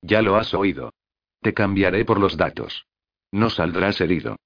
[0.00, 0.92] Ya lo has oído.
[1.40, 2.86] Te cambiaré por los datos.
[3.32, 4.36] No saldrás herido.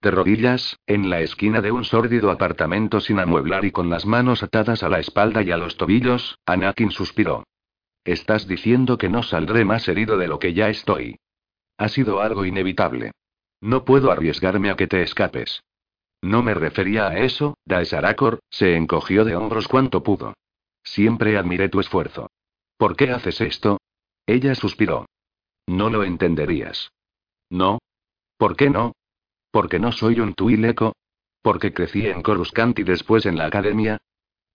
[0.00, 4.42] de rodillas, en la esquina de un sórdido apartamento sin amueblar y con las manos
[4.42, 7.44] atadas a la espalda y a los tobillos, Anakin suspiró.
[8.04, 11.18] Estás diciendo que no saldré más herido de lo que ya estoy.
[11.78, 13.12] Ha sido algo inevitable.
[13.60, 15.62] No puedo arriesgarme a que te escapes.
[16.20, 20.34] No me refería a eso, Daesarakor, se encogió de hombros cuanto pudo.
[20.82, 22.28] Siempre admiré tu esfuerzo.
[22.76, 23.78] ¿Por qué haces esto?
[24.26, 25.06] Ella suspiró.
[25.66, 26.90] No lo entenderías.
[27.50, 27.78] ¿No?
[28.36, 28.92] ¿Por qué no?
[29.50, 30.94] ¿Porque no soy un tuileco?
[31.42, 33.98] ¿Porque crecí en Coruscant y después en la academia?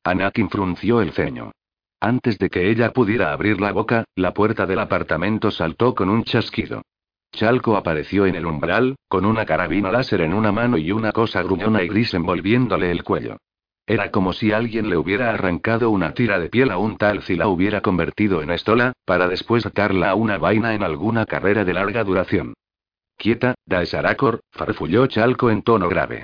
[0.03, 1.51] Anakin frunció el ceño.
[1.99, 6.23] Antes de que ella pudiera abrir la boca, la puerta del apartamento saltó con un
[6.23, 6.83] chasquido.
[7.31, 11.41] Chalco apareció en el umbral, con una carabina láser en una mano y una cosa
[11.41, 13.37] gruñona y gris envolviéndole el cuello.
[13.85, 17.35] Era como si alguien le hubiera arrancado una tira de piel a un tal si
[17.35, 21.73] la hubiera convertido en estola, para después atarla a una vaina en alguna carrera de
[21.73, 22.53] larga duración.
[23.17, 26.23] Quieta, Daesarakor, farfulló Chalco en tono grave.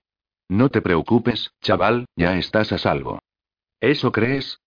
[0.50, 3.20] No te preocupes, chaval, ya estás a salvo.
[3.80, 4.60] ¿Eso crees?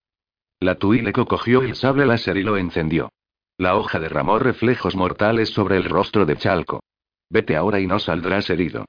[0.61, 3.11] La Tuileco cogió el sable láser y lo encendió.
[3.59, 6.81] La hoja derramó reflejos mortales sobre el rostro de Chalco.
[7.29, 8.87] Vete ahora y no saldrás herido.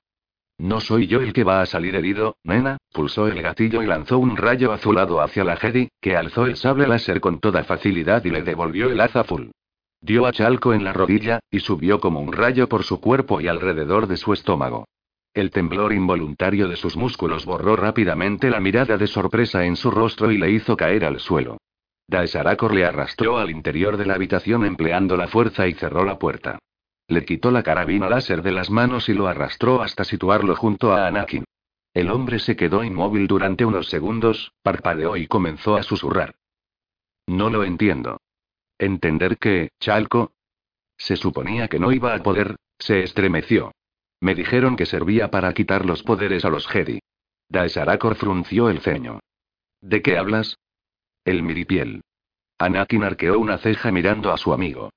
[0.60, 4.18] No soy yo el que va a salir herido, nena, pulsó el gatillo y lanzó
[4.18, 8.30] un rayo azulado hacia la Jedi, que alzó el sable láser con toda facilidad y
[8.30, 9.52] le devolvió el haz azul.
[10.02, 13.48] Dio a Chalco en la rodilla, y subió como un rayo por su cuerpo y
[13.48, 14.86] alrededor de su estómago.
[15.38, 20.32] El temblor involuntario de sus músculos borró rápidamente la mirada de sorpresa en su rostro
[20.32, 21.60] y le hizo caer al suelo.
[22.08, 26.58] Daesarakor le arrastró al interior de la habitación empleando la fuerza y cerró la puerta.
[27.08, 31.06] Le quitó la carabina láser de las manos y lo arrastró hasta situarlo junto a
[31.06, 31.44] Anakin.
[31.94, 36.34] El hombre se quedó inmóvil durante unos segundos, parpadeó y comenzó a susurrar.
[37.28, 38.22] No lo entiendo.
[38.80, 40.32] ¿Entender qué, Chalco?
[40.98, 43.72] Se suponía que no iba a poder, se estremeció.
[44.20, 47.00] Me dijeron que servía para quitar los poderes a los Jedi.
[47.50, 49.20] Daesarakor frunció el ceño.
[49.82, 50.58] ¿De qué hablas?
[51.24, 52.02] El miripiel.
[52.58, 54.90] Anakin arqueó una ceja mirando a su amigo.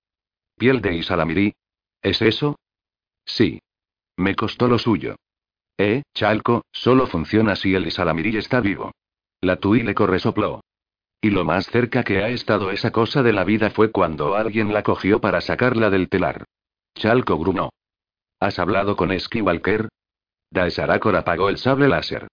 [0.57, 1.55] ¿Piel de Isalamiri?
[2.03, 2.59] ¿Es eso?
[3.25, 3.61] Sí.
[4.17, 5.17] Me costó lo suyo.
[5.77, 8.93] Eh, Chalco, solo funciona si el Isalamiri está vivo.
[9.41, 10.61] La Tui le corresopló.
[11.23, 14.73] Y lo más cerca que ha estado esa cosa de la vida fue cuando alguien
[14.73, 16.45] la cogió para sacarla del telar.
[16.95, 17.71] Chalco grunó.
[18.41, 19.89] ¿Has hablado con Skywalker?
[20.51, 22.27] Daesarakor apagó el sable láser.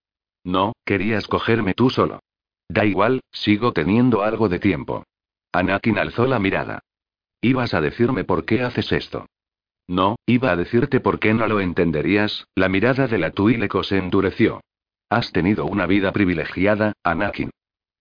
[0.43, 2.21] No, querías cogerme tú solo.
[2.69, 5.03] Da igual, sigo teniendo algo de tiempo.
[5.51, 6.79] Anakin alzó la mirada.
[7.41, 9.25] ¿Ibas a decirme por qué haces esto?
[9.87, 13.97] No, iba a decirte por qué no lo entenderías, la mirada de la Tuileco se
[13.97, 14.61] endureció.
[15.09, 17.51] Has tenido una vida privilegiada, Anakin.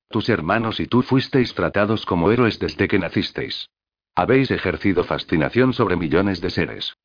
[0.08, 3.68] Tus hermanos y tú fuisteis tratados como héroes desde que nacisteis.
[4.14, 6.96] Habéis ejercido fascinación sobre millones de seres.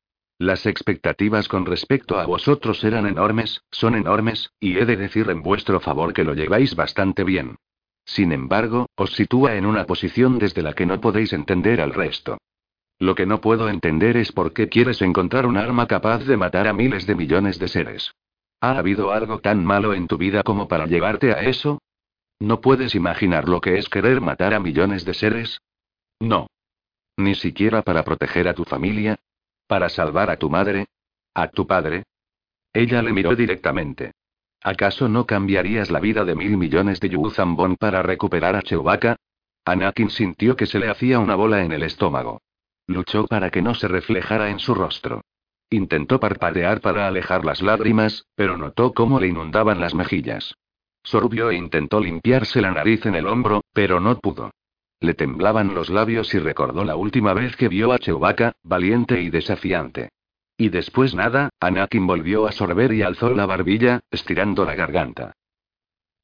[0.42, 5.40] Las expectativas con respecto a vosotros eran enormes, son enormes, y he de decir en
[5.40, 7.58] vuestro favor que lo lleváis bastante bien.
[8.04, 12.38] Sin embargo, os sitúa en una posición desde la que no podéis entender al resto.
[12.98, 16.66] Lo que no puedo entender es por qué quieres encontrar un arma capaz de matar
[16.66, 18.10] a miles de millones de seres.
[18.60, 21.80] ¿Ha habido algo tan malo en tu vida como para llevarte a eso?
[22.40, 25.60] ¿No puedes imaginar lo que es querer matar a millones de seres?
[26.18, 26.48] No.
[27.16, 29.20] Ni siquiera para proteger a tu familia.
[29.66, 30.86] ¿Para salvar a tu madre?
[31.34, 32.04] ¿A tu padre?
[32.72, 34.12] Ella le miró directamente.
[34.62, 39.16] ¿Acaso no cambiarías la vida de mil millones de Yuzambon para recuperar a Chewbacca?
[39.64, 42.40] Anakin sintió que se le hacía una bola en el estómago.
[42.86, 45.22] Luchó para que no se reflejara en su rostro.
[45.70, 50.54] Intentó parpadear para alejar las lágrimas, pero notó cómo le inundaban las mejillas.
[51.02, 54.50] Sorbió e intentó limpiarse la nariz en el hombro, pero no pudo.
[55.02, 59.30] Le temblaban los labios y recordó la última vez que vio a Chewbacca, valiente y
[59.30, 60.10] desafiante.
[60.56, 65.32] Y después nada, Anakin volvió a sorber y alzó la barbilla, estirando la garganta.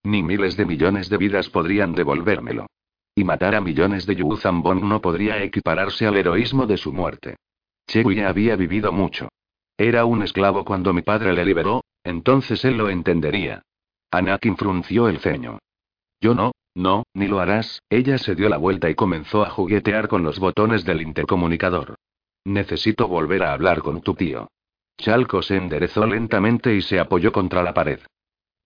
[0.05, 2.69] Ni miles de millones de vidas podrían devolvérmelo.
[3.17, 7.35] Y matar a millones de Yuzambon no podría equipararse al heroísmo de su muerte.
[7.89, 9.29] Chewie había vivido mucho.
[9.77, 13.63] Era un esclavo cuando mi padre le liberó, entonces él lo entendería.
[14.13, 15.59] Anakin frunció el ceño.
[16.21, 17.83] Yo no, no, ni lo harás.
[17.91, 21.97] Ella se dio la vuelta y comenzó a juguetear con los botones del intercomunicador.
[22.45, 24.49] Necesito volver a hablar con tu tío.
[24.97, 27.99] Chalco se enderezó lentamente y se apoyó contra la pared.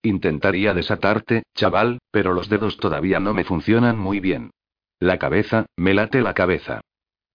[0.03, 4.51] Intentaría desatarte, chaval, pero los dedos todavía no me funcionan muy bien.
[4.99, 6.81] La cabeza, me late la cabeza.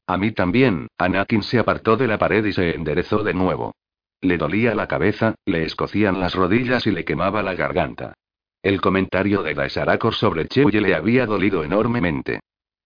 [0.06, 3.74] A mí también, Anakin se apartó de la pared y se enderezó de nuevo.
[4.20, 8.14] Le dolía la cabeza, le escocían las rodillas y le quemaba la garganta.
[8.62, 12.40] El comentario de Daesarakor sobre Chewie le había dolido enormemente.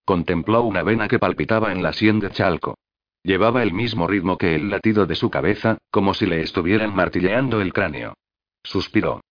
[0.05, 2.77] Contempló una vena que palpitaba en la sien de Chalco.
[3.23, 7.61] Llevaba el mismo ritmo que el latido de su cabeza, como si le estuvieran martilleando
[7.61, 8.15] el cráneo.
[8.62, 9.23] Suspiró.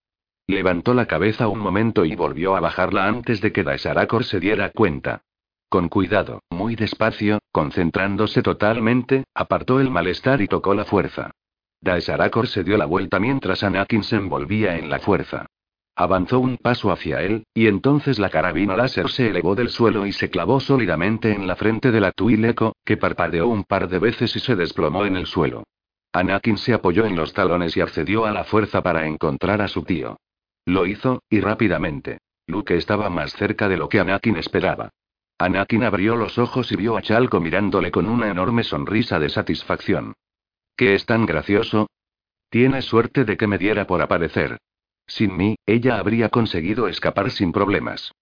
[0.48, 4.72] Levantó la cabeza un momento y volvió a bajarla antes de que Daesarakor se diera
[4.72, 5.22] cuenta.
[5.70, 11.32] Con cuidado, muy despacio, concentrándose totalmente, apartó el malestar y tocó la fuerza.
[11.82, 15.46] Daesarakor se dio la vuelta mientras Anakin se envolvía en la fuerza.
[16.02, 20.12] Avanzó un paso hacia él, y entonces la carabina láser se elevó del suelo y
[20.12, 24.36] se clavó sólidamente en la frente de la Tuileco, que parpadeó un par de veces
[24.36, 25.64] y se desplomó en el suelo.
[26.12, 29.84] Anakin se apoyó en los talones y accedió a la fuerza para encontrar a su
[29.84, 30.18] tío.
[30.66, 32.18] Lo hizo, y rápidamente.
[32.48, 34.90] Luke estaba más cerca de lo que Anakin esperaba.
[35.38, 40.16] Anakin abrió los ojos y vio a Chalco mirándole con una enorme sonrisa de satisfacción.
[40.76, 41.92] ¿Qué es tan gracioso?
[42.50, 44.58] Tienes suerte de que me diera por aparecer.
[45.12, 48.14] Sin mí, ella habría conseguido escapar sin problemas.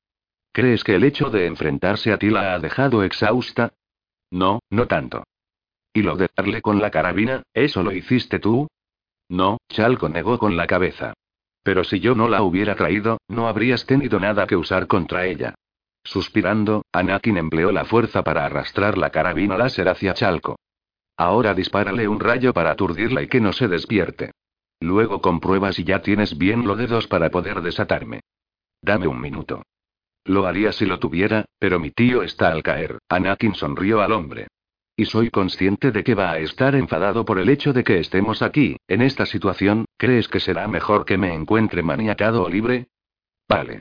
[0.51, 3.73] ¿Crees que el hecho de enfrentarse a ti la ha dejado exhausta?
[4.31, 5.23] No, no tanto.
[5.93, 8.67] ¿Y lo de darle con la carabina, eso lo hiciste tú?
[9.29, 11.13] No, Chalco negó con la cabeza.
[11.61, 15.53] Pero si yo no la hubiera traído, no habrías tenido nada que usar contra ella.
[16.03, 20.57] Suspirando, Anakin empleó la fuerza para arrastrar la carabina láser hacia Chalco.
[21.17, 24.31] Ahora dispárale un rayo para aturdirla y que no se despierte.
[24.79, 28.21] Luego comprueba si ya tienes bien los dedos para poder desatarme.
[28.81, 29.63] Dame un minuto.
[30.25, 32.99] Lo haría si lo tuviera, pero mi tío está al caer.
[33.09, 34.47] Anakin sonrió al hombre.
[34.95, 38.41] Y soy consciente de que va a estar enfadado por el hecho de que estemos
[38.41, 42.87] aquí, en esta situación, ¿crees que será mejor que me encuentre maniatado o libre?
[43.47, 43.79] Vale.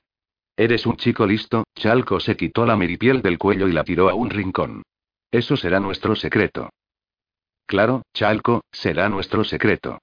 [0.56, 4.14] Eres un chico listo, Chalco se quitó la miripiel del cuello y la tiró a
[4.14, 4.82] un rincón.
[5.30, 6.70] Eso será nuestro secreto.
[7.66, 9.98] Claro, Chalco, será nuestro secreto.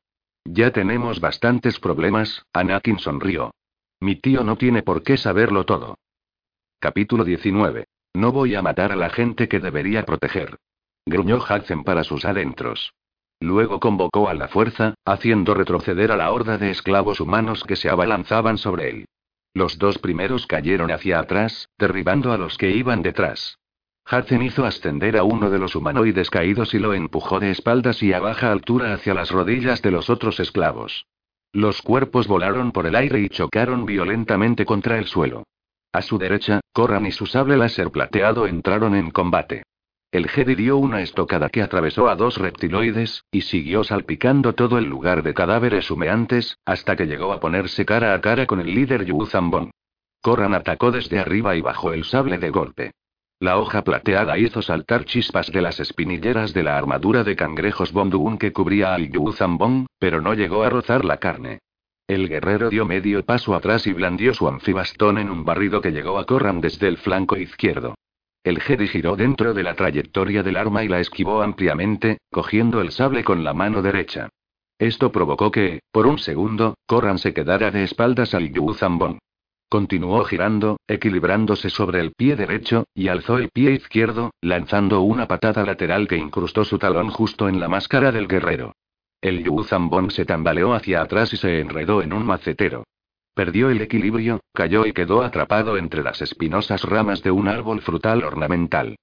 [0.45, 3.51] Ya tenemos bastantes problemas, Anakin sonrió.
[3.99, 5.97] Mi tío no tiene por qué saberlo todo.
[6.79, 7.85] Capítulo 19.
[8.13, 10.57] No voy a matar a la gente que debería proteger.
[11.05, 12.93] Gruñó Hudson para sus adentros.
[13.39, 17.89] Luego convocó a la fuerza, haciendo retroceder a la horda de esclavos humanos que se
[17.89, 19.05] abalanzaban sobre él.
[19.53, 23.57] Los dos primeros cayeron hacia atrás, derribando a los que iban detrás.
[24.11, 28.13] Hudson hizo ascender a uno de los humanoides caídos y lo empujó de espaldas y
[28.13, 31.07] a baja altura hacia las rodillas de los otros esclavos.
[31.51, 35.43] Los cuerpos volaron por el aire y chocaron violentamente contra el suelo.
[35.91, 39.63] A su derecha, Corran y su sable láser plateado entraron en combate.
[40.11, 44.85] El Jedi dio una estocada que atravesó a dos reptiloides, y siguió salpicando todo el
[44.85, 49.05] lugar de cadáveres humeantes, hasta que llegó a ponerse cara a cara con el líder
[49.05, 49.71] Yu Zambon.
[50.21, 52.91] Corran atacó desde arriba y bajó el sable de golpe.
[53.45, 58.39] La hoja plateada hizo saltar chispas de las espinilleras de la armadura de cangrejos Bonduun
[58.39, 61.59] que cubría al Yu Zambong, pero no llegó a rozar la carne.
[62.07, 66.17] El guerrero dio medio paso atrás y blandió su anfibastón en un barrido que llegó
[66.17, 67.93] a Corran desde el flanco izquierdo.
[68.43, 72.89] El Jedi giró dentro de la trayectoria del arma y la esquivó ampliamente, cogiendo el
[72.89, 74.29] sable con la mano derecha.
[74.79, 79.19] Esto provocó que, por un segundo, Corran se quedara de espaldas al Yu Zambong.
[79.69, 85.65] Continuó girando, equilibrándose sobre el pie derecho, y alzó el pie izquierdo, lanzando una patada
[85.65, 88.73] lateral que incrustó su talón justo en la máscara del guerrero.
[89.21, 92.83] El Yu Zambon se tambaleó hacia atrás y se enredó en un macetero.
[93.33, 98.23] Perdió el equilibrio, cayó y quedó atrapado entre las espinosas ramas de un árbol frutal
[98.23, 98.95] ornamental.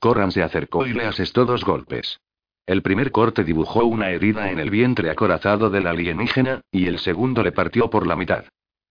[0.00, 2.20] Corran se acercó y le asestó dos golpes.
[2.66, 7.42] El primer corte dibujó una herida en el vientre acorazado del alienígena, y el segundo
[7.42, 8.44] le partió por la mitad.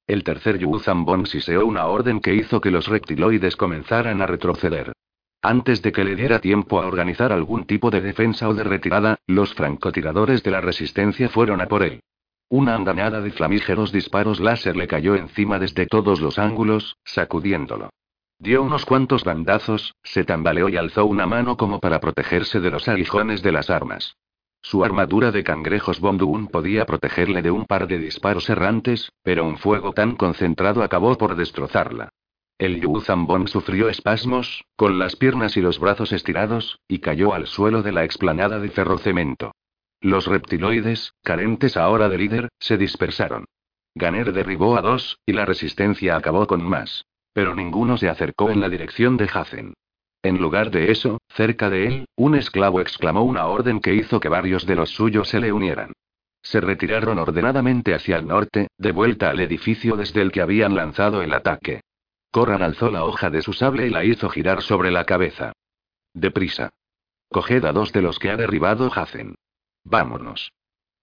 [0.07, 4.93] El tercer Yu Zambon siseó una orden que hizo que los reptiloides comenzaran a retroceder.
[5.41, 9.19] Antes de que le diera tiempo a organizar algún tipo de defensa o de retirada,
[9.27, 11.99] los francotiradores de la resistencia fueron a por él.
[12.49, 17.89] Una andanada de flamígeros disparos láser le cayó encima desde todos los ángulos, sacudiéndolo.
[18.39, 22.87] Dio unos cuantos bandazos, se tambaleó y alzó una mano como para protegerse de los
[22.87, 24.15] aguijones de las armas.
[24.61, 29.57] Su armadura de cangrejos Bonduun podía protegerle de un par de disparos errantes, pero un
[29.57, 32.09] fuego tan concentrado acabó por destrozarla.
[32.57, 37.45] El Yu Zambon sufrió espasmos, con las piernas y los brazos estirados, y cayó al
[37.45, 39.51] suelo de la explanada de ferrocemento.
[40.01, 43.45] Los reptiloides, carentes ahora de líder, se dispersaron.
[43.93, 47.05] Ganer derribó a dos, y la resistencia acabó con más.
[47.33, 49.73] Pero ninguno se acercó en la dirección de Hazen.
[50.23, 54.29] En lugar de eso, cerca de él, un esclavo exclamó una orden que hizo que
[54.29, 55.93] varios de los suyos se le unieran.
[56.41, 61.21] Se retiraron ordenadamente hacia el norte, de vuelta al edificio desde el que habían lanzado
[61.21, 61.81] el ataque.
[62.31, 65.53] Corran alzó la hoja de su sable y la hizo girar sobre la cabeza.
[66.13, 66.69] Deprisa.
[67.29, 69.35] Coged a dos de los que ha derribado Hazen.
[69.83, 70.51] Vámonos.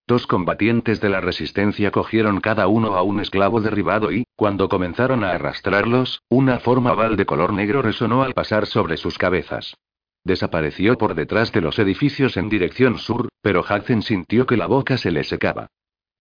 [0.07, 5.25] Dos combatientes de la resistencia cogieron cada uno a un esclavo derribado y, cuando comenzaron
[5.25, 9.75] a arrastrarlos, una forma oval de color negro resonó al pasar sobre sus cabezas.
[10.23, 14.99] Desapareció por detrás de los edificios en dirección sur, pero Hudson sintió que la boca
[14.99, 15.69] se le secaba.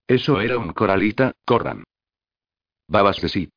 [0.08, 1.84] Eso era un coralita, corran.
[2.88, 3.54] Babas de Sit.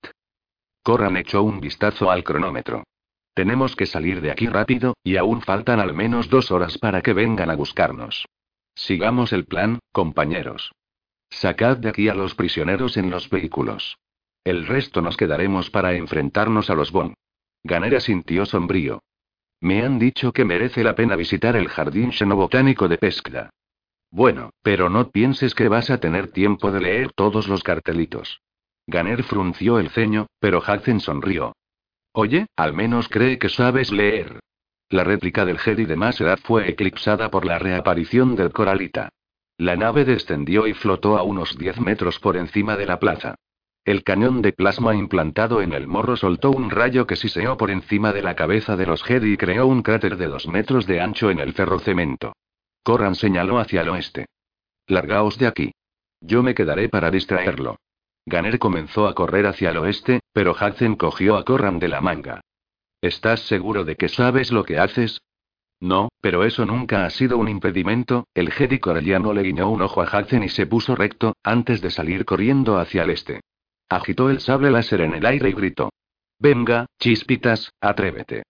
[0.82, 2.82] Corran echó un vistazo al cronómetro.
[3.34, 7.12] Tenemos que salir de aquí rápido, y aún faltan al menos dos horas para que
[7.12, 8.24] vengan a buscarnos.
[8.76, 10.72] Sigamos el plan, compañeros.
[11.30, 13.96] Sacad de aquí a los prisioneros en los vehículos.
[14.44, 17.14] El resto nos quedaremos para enfrentarnos a los Bon.
[17.64, 19.02] Ganera sintió sombrío.
[19.60, 23.50] Me han dicho que merece la pena visitar el jardín xenobotánico de Pesca.
[24.10, 28.40] Bueno, pero no pienses que vas a tener tiempo de leer todos los cartelitos.
[28.86, 31.56] Ganer frunció el ceño, pero Hudson sonrió.
[32.12, 34.38] Oye, al menos cree que sabes leer.
[34.88, 39.08] La réplica del Jedi de más edad fue eclipsada por la reaparición del coralita.
[39.58, 43.34] La nave descendió y flotó a unos 10 metros por encima de la plaza.
[43.84, 48.12] El cañón de plasma implantado en el morro soltó un rayo que siseó por encima
[48.12, 51.30] de la cabeza de los Jedi y creó un cráter de dos metros de ancho
[51.30, 52.34] en el ferrocemento.
[52.82, 54.26] Corran señaló hacia el oeste.
[54.86, 55.72] Largaos de aquí.
[56.20, 57.76] Yo me quedaré para distraerlo.
[58.24, 62.40] Ganer comenzó a correr hacia el oeste, pero Hudson cogió a Corran de la manga.
[63.06, 65.22] ¿Estás seguro de que sabes lo que haces?
[65.78, 68.26] No, pero eso nunca ha sido un impedimento.
[68.34, 71.92] El Jedi corelliano le guiñó un ojo a Hudson y se puso recto, antes de
[71.92, 73.42] salir corriendo hacia el este.
[73.88, 75.90] Agitó el sable láser en el aire y gritó.
[76.40, 78.42] Venga, chispitas, atrévete.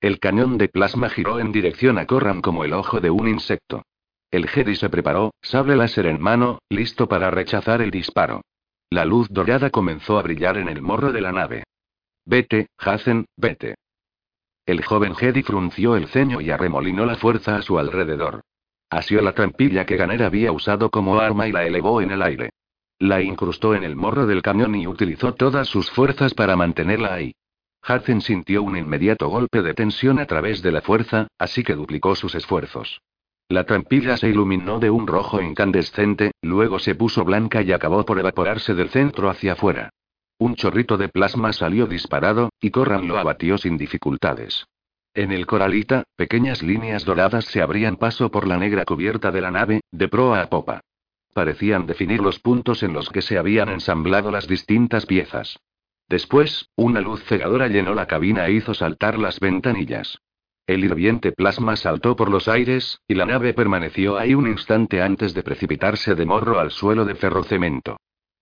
[0.00, 3.82] El cañón de plasma giró en dirección a Corran como el ojo de un insecto.
[4.30, 8.42] El Jedi se preparó, sable láser en mano, listo para rechazar el disparo.
[8.88, 11.64] La luz dorada comenzó a brillar en el morro de la nave.
[12.24, 13.74] Vete, Hazen, vete.
[14.66, 18.40] El joven Jedi frunció el ceño y arremolinó la fuerza a su alrededor.
[18.90, 22.50] Asió la trampilla que Ganer había usado como arma y la elevó en el aire.
[22.98, 27.32] La incrustó en el morro del camión y utilizó todas sus fuerzas para mantenerla ahí.
[27.88, 32.16] Hudson sintió un inmediato golpe de tensión a través de la fuerza, así que duplicó
[32.16, 33.00] sus esfuerzos.
[33.48, 38.18] La trampilla se iluminó de un rojo incandescente, luego se puso blanca y acabó por
[38.18, 39.90] evaporarse del centro hacia afuera.
[40.38, 44.66] Un chorrito de plasma salió disparado, y Corran lo abatió sin dificultades.
[45.14, 49.50] En el coralita, pequeñas líneas doradas se abrían paso por la negra cubierta de la
[49.50, 50.82] nave, de proa a popa.
[51.32, 55.58] Parecían definir los puntos en los que se habían ensamblado las distintas piezas.
[56.08, 60.18] Después, una luz cegadora llenó la cabina e hizo saltar las ventanillas.
[60.66, 65.32] El hirviente plasma saltó por los aires, y la nave permaneció ahí un instante antes
[65.32, 67.96] de precipitarse de morro al suelo de ferrocemento.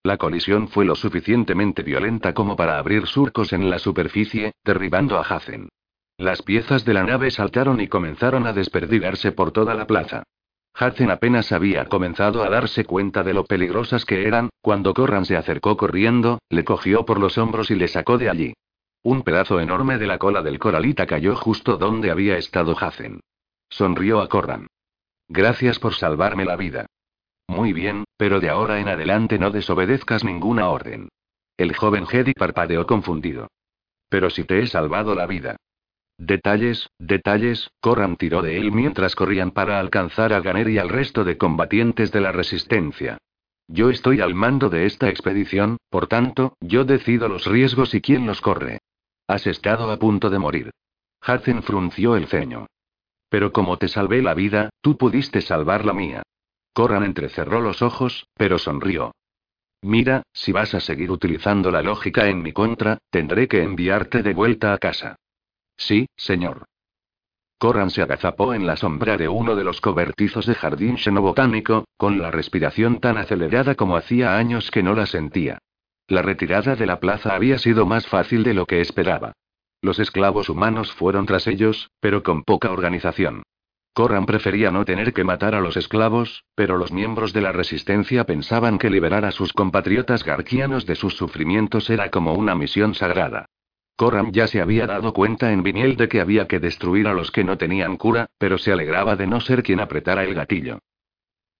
[0.05, 5.23] La colisión fue lo suficientemente violenta como para abrir surcos en la superficie, derribando a
[5.23, 5.71] Hazen.
[6.19, 10.23] Las piezas de la nave saltaron y comenzaron a desperdigarse por toda la plaza.
[10.75, 15.39] Hazen apenas había comenzado a darse cuenta de lo peligrosas que eran, cuando Corran se
[15.39, 18.53] acercó corriendo, le cogió por los hombros y le sacó de allí.
[19.03, 23.21] Un pedazo enorme de la cola del coralita cayó justo donde había estado Hazen.
[23.71, 24.67] Sonrió a Corran.
[25.29, 26.87] Gracias por salvarme la vida.
[27.49, 31.09] Muy bien, pero de ahora en adelante no desobedezcas ninguna orden.
[31.57, 33.49] El joven Jedi parpadeó confundido.
[34.09, 35.57] Pero si te he salvado la vida.
[36.19, 41.25] Detalles, detalles, Corran tiró de él mientras corrían para alcanzar a Ganer y al resto
[41.25, 43.19] de combatientes de la resistencia.
[43.67, 48.27] Yo estoy al mando de esta expedición, por tanto, yo decido los riesgos y quién
[48.27, 48.79] los corre.
[49.27, 50.71] Has estado a punto de morir.
[51.27, 52.67] Hudson frunció el ceño.
[53.31, 56.23] Pero como te salvé la vida, tú pudiste salvar la mía.
[56.75, 59.15] Corran entrecerró los ojos, pero sonrió.
[59.81, 64.35] Mira, si vas a seguir utilizando la lógica en mi contra, tendré que enviarte de
[64.35, 65.17] vuelta a casa.
[65.77, 66.65] Sí, señor.
[67.59, 72.21] Corran se agazapó en la sombra de uno de los cobertizos de jardín xenobotánico, con
[72.21, 75.59] la respiración tan acelerada como hacía años que no la sentía.
[76.09, 79.33] La retirada de la plaza había sido más fácil de lo que esperaba.
[79.81, 83.45] Los esclavos humanos fueron tras ellos, pero con poca organización.
[83.95, 88.25] Corran prefería no tener que matar a los esclavos, pero los miembros de la resistencia
[88.25, 93.47] pensaban que liberar a sus compatriotas garquianos de sus sufrimientos era como una misión sagrada.
[93.95, 97.31] Corran ya se había dado cuenta en Viniel de que había que destruir a los
[97.31, 100.81] que no tenían cura, pero se alegraba de no ser quien apretara el gatillo.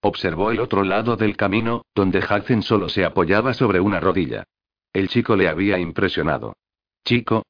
[0.01, 4.43] Observó el otro lado del camino, donde Hudson solo se apoyaba sobre una rodilla.
[4.93, 6.57] El chico le había impresionado.
[7.05, 7.45] Chico.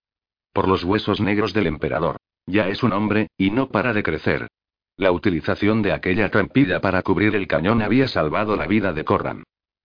[0.53, 2.19] Por los huesos negros del emperador.
[2.45, 4.49] Ya es un hombre, y no para de crecer.
[4.97, 9.43] La utilización de aquella trampilla para cubrir el cañón había salvado la vida de Corran.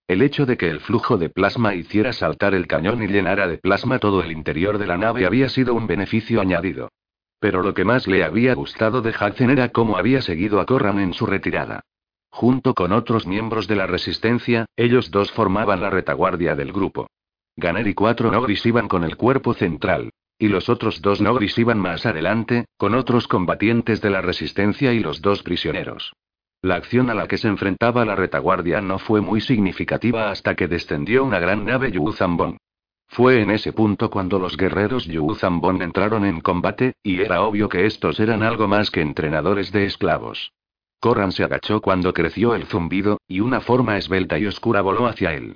[0.07, 3.57] El hecho de que el flujo de plasma hiciera saltar el cañón y llenara de
[3.57, 6.89] plasma todo el interior de la nave había sido un beneficio añadido.
[7.39, 10.99] Pero lo que más le había gustado de Hudson era cómo había seguido a Corran
[10.99, 11.81] en su retirada.
[12.29, 17.07] Junto con otros miembros de la resistencia, ellos dos formaban la retaguardia del grupo.
[17.55, 20.11] Ganer y cuatro Nogris iban con el cuerpo central.
[20.39, 24.99] Y los otros dos Nogris iban más adelante, con otros combatientes de la resistencia y
[25.01, 26.13] los dos prisioneros.
[26.61, 30.67] La acción a la que se enfrentaba la retaguardia no fue muy significativa hasta que
[30.67, 32.57] descendió una gran nave Yuzambon.
[33.07, 37.85] Fue en ese punto cuando los guerreros Yuzambon entraron en combate, y era obvio que
[37.85, 40.53] estos eran algo más que entrenadores de esclavos.
[41.01, 45.33] Corran se agachó cuando creció el zumbido, y una forma esbelta y oscura voló hacia
[45.33, 45.55] él.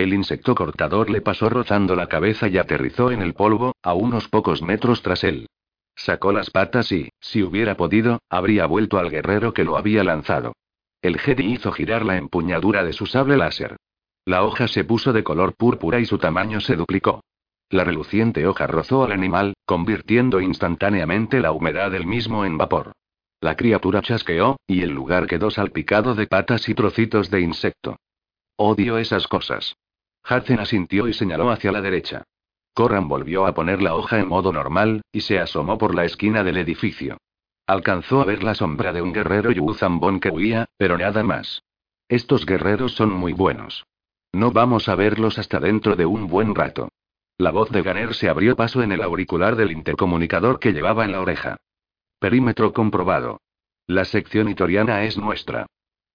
[0.00, 4.28] El insecto cortador le pasó rozando la cabeza y aterrizó en el polvo, a unos
[4.28, 5.46] pocos metros tras él.
[5.94, 10.54] Sacó las patas y, si hubiera podido, habría vuelto al guerrero que lo había lanzado.
[11.02, 13.76] El Jedi hizo girar la empuñadura de su sable láser.
[14.24, 17.20] La hoja se puso de color púrpura y su tamaño se duplicó.
[17.68, 22.92] La reluciente hoja rozó al animal, convirtiendo instantáneamente la humedad del mismo en vapor.
[23.42, 27.96] La criatura chasqueó, y el lugar quedó salpicado de patas y trocitos de insecto.
[28.56, 29.76] Odio esas cosas.
[30.28, 32.24] Hudson asintió y señaló hacia la derecha.
[32.74, 36.44] Corran volvió a poner la hoja en modo normal, y se asomó por la esquina
[36.44, 37.18] del edificio.
[37.66, 41.62] Alcanzó a ver la sombra de un guerrero Yuzambón que huía, pero nada más.
[42.08, 43.84] Estos guerreros son muy buenos.
[44.32, 46.88] No vamos a verlos hasta dentro de un buen rato.
[47.38, 51.12] La voz de Ganer se abrió paso en el auricular del intercomunicador que llevaba en
[51.12, 51.56] la oreja.
[52.18, 53.40] Perímetro comprobado.
[53.86, 55.66] La sección itoriana es nuestra.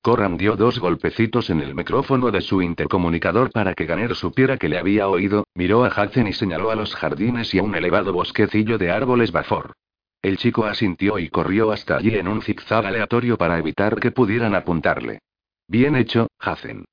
[0.06, 4.69] Corran dio dos golpecitos en el micrófono de su intercomunicador para que Ganer supiera que
[4.69, 8.14] le había oído, miró a Hudson y señaló a los jardines y a un elevado
[8.14, 9.73] bosquecillo de árboles Bafor.
[10.22, 14.53] El chico asintió y corrió hasta allí en un zigzag aleatorio para evitar que pudieran
[14.53, 15.23] apuntarle.
[15.68, 16.86] Bien hecho, Hudson.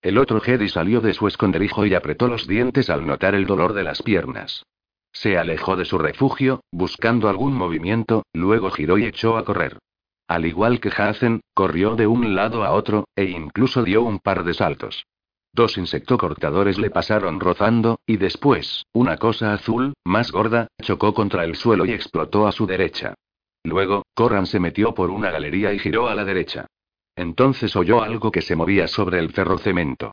[0.00, 3.74] El otro Jedi salió de su esconderijo y apretó los dientes al notar el dolor
[3.74, 4.64] de las piernas.
[5.12, 9.76] Se alejó de su refugio, buscando algún movimiento, luego giró y echó a correr.
[10.26, 14.44] Al igual que Hazen, corrió de un lado a otro, e incluso dio un par
[14.44, 15.06] de saltos.
[15.52, 21.54] Dos insectocortadores le pasaron rozando, y después, una cosa azul, más gorda, chocó contra el
[21.54, 23.14] suelo y explotó a su derecha.
[23.62, 26.66] Luego, Corran se metió por una galería y giró a la derecha.
[27.16, 30.12] Entonces oyó algo que se movía sobre el ferrocemento.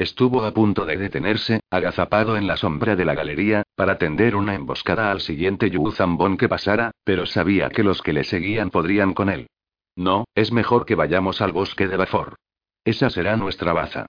[0.00, 4.54] Estuvo a punto de detenerse, agazapado en la sombra de la galería, para tender una
[4.54, 9.28] emboscada al siguiente Yuzambón que pasara, pero sabía que los que le seguían podrían con
[9.28, 9.48] él.
[9.96, 12.36] No, es mejor que vayamos al bosque de Bafor.
[12.82, 14.06] Esa será nuestra baza.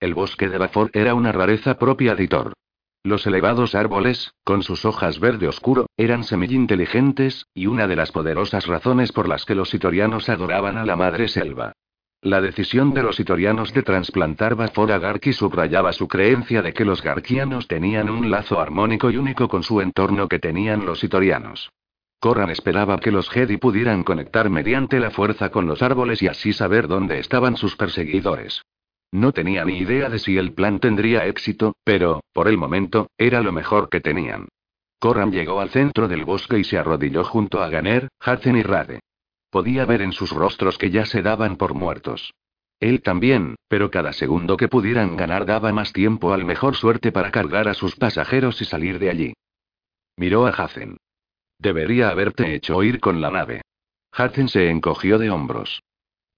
[0.00, 2.54] El bosque de Bafor era una rareza propia de Thor.
[3.02, 8.66] Los elevados árboles, con sus hojas verde oscuro, eran semi-inteligentes, y una de las poderosas
[8.66, 11.74] razones por las que los itorianos adoraban a la madre selva.
[12.24, 16.86] La decisión de los itorianos de trasplantar Bafor a Garki subrayaba su creencia de que
[16.86, 21.68] los garkianos tenían un lazo armónico y único con su entorno que tenían los itorianos.
[22.18, 26.54] Corran esperaba que los Jedi pudieran conectar mediante la fuerza con los árboles y así
[26.54, 28.62] saber dónde estaban sus perseguidores.
[29.12, 33.42] No tenía ni idea de si el plan tendría éxito, pero, por el momento, era
[33.42, 34.48] lo mejor que tenían.
[34.98, 39.00] Corran llegó al centro del bosque y se arrodilló junto a Ganer, Hudson y Rade.
[39.54, 42.34] Podía ver en sus rostros que ya se daban por muertos.
[42.80, 47.30] Él también, pero cada segundo que pudieran ganar daba más tiempo al mejor suerte para
[47.30, 49.34] cargar a sus pasajeros y salir de allí.
[50.16, 50.96] Miró a Hazen.
[51.56, 53.62] Debería haberte hecho ir con la nave.
[54.10, 55.84] Hazen se encogió de hombros.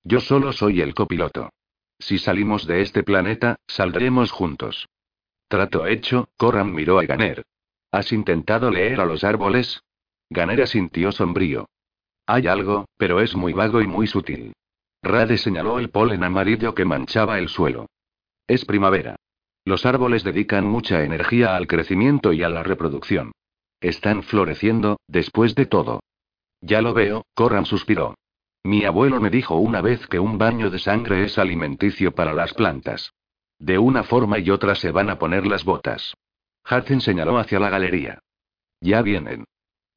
[0.05, 1.48] Yo solo soy el copiloto.
[1.98, 4.90] Si salimos de este planeta, saldremos juntos.
[5.48, 7.47] Trato hecho, Coran miró a Ganer.
[7.90, 9.80] ¿Has intentado leer a los árboles?
[10.28, 11.66] Ganer asintió sombrío.
[12.27, 14.53] Hay algo, pero es muy vago y muy sutil.
[15.03, 17.86] Rade señaló el polen amarillo que manchaba el suelo.
[18.48, 19.16] Es primavera.
[19.65, 23.32] Los árboles dedican mucha energía al crecimiento y a la reproducción.
[23.81, 26.01] Están floreciendo, después de todo.
[26.61, 28.15] Ya lo veo, Corran suspiró.
[28.65, 32.53] Mi abuelo me dijo una vez que un baño de sangre es alimenticio para las
[32.55, 33.12] plantas.
[33.59, 36.15] De una forma y otra se van a poner las botas.
[36.69, 38.19] Hudson señaló hacia la galería.
[38.81, 39.44] Ya vienen.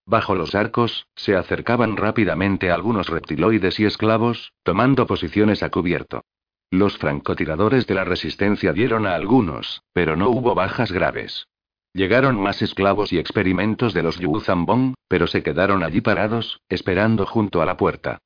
[0.09, 6.23] Bajo los arcos, se acercaban rápidamente algunos reptiloides y esclavos, tomando posiciones a cubierto.
[6.71, 11.45] Los francotiradores de la resistencia dieron a algunos, pero no hubo bajas graves.
[11.93, 17.61] Llegaron más esclavos y experimentos de los Yuzambong, pero se quedaron allí parados, esperando junto
[17.61, 18.17] a la puerta.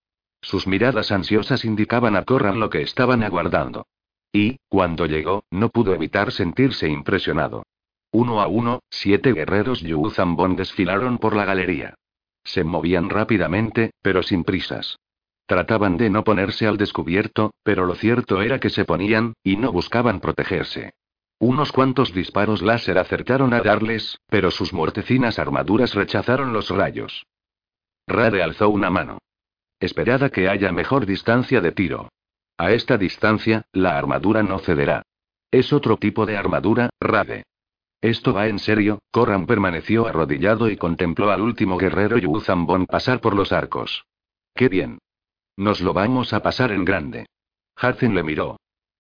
[0.41, 3.87] Sus miradas ansiosas indicaban a Corran lo que estaban aguardando.
[4.31, 7.63] Y, cuando llegó, no pudo evitar sentirse impresionado.
[8.13, 11.95] Uno a uno, siete guerreros Yuzambon desfilaron por la galería.
[12.43, 14.99] Se movían rápidamente, pero sin prisas.
[15.47, 19.71] Trataban de no ponerse al descubierto, pero lo cierto era que se ponían, y no
[19.71, 20.93] buscaban protegerse.
[21.39, 27.25] Unos cuantos disparos láser acertaron a darles, pero sus muertecinas armaduras rechazaron los rayos.
[28.05, 29.17] Rade alzó una mano.
[29.79, 32.09] Esperada que haya mejor distancia de tiro.
[32.59, 35.01] A esta distancia, la armadura no cederá.
[35.49, 37.43] Es otro tipo de armadura, Rade.
[38.03, 43.21] Esto va en serio, Corran permaneció arrodillado y contempló al último guerrero Yu Zambon pasar
[43.21, 44.03] por los arcos.
[44.53, 44.99] ¡Qué bien!
[45.55, 47.27] Nos lo vamos a pasar en grande.
[47.81, 48.57] Hudson le miró.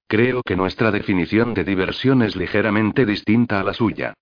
[0.07, 4.13] Creo que nuestra definición de diversión es ligeramente distinta a la suya.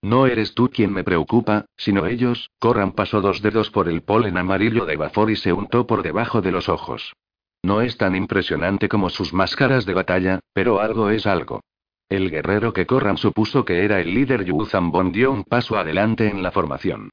[0.00, 2.50] No eres tú quien me preocupa, sino ellos.
[2.60, 6.40] Corran pasó dos dedos por el polen amarillo de Bafor y se untó por debajo
[6.40, 7.14] de los ojos.
[7.64, 11.62] No es tan impresionante como sus máscaras de batalla, pero algo es algo.
[12.10, 16.28] El guerrero que Corran supuso que era el líder Yu Zambon dio un paso adelante
[16.28, 17.10] en la formación.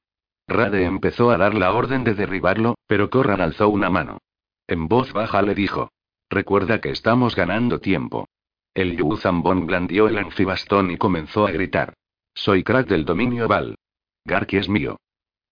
[0.48, 4.18] Rade empezó a dar la orden de derribarlo, pero Corran alzó una mano.
[4.66, 5.92] En voz baja le dijo:
[6.28, 8.26] Recuerda que estamos ganando tiempo.
[8.74, 11.94] El Yu Zambon blandió el anfibastón y comenzó a gritar.
[12.34, 13.76] Soy crack del dominio Val.
[14.24, 14.98] Garki es mío.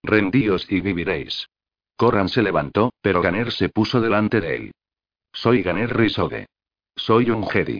[0.02, 1.46] Rendíos y viviréis.
[1.96, 4.72] Corran se levantó, pero Ganer se puso delante de él.
[5.32, 6.46] Soy Ganer Risode.
[6.96, 7.78] Soy un Jedi.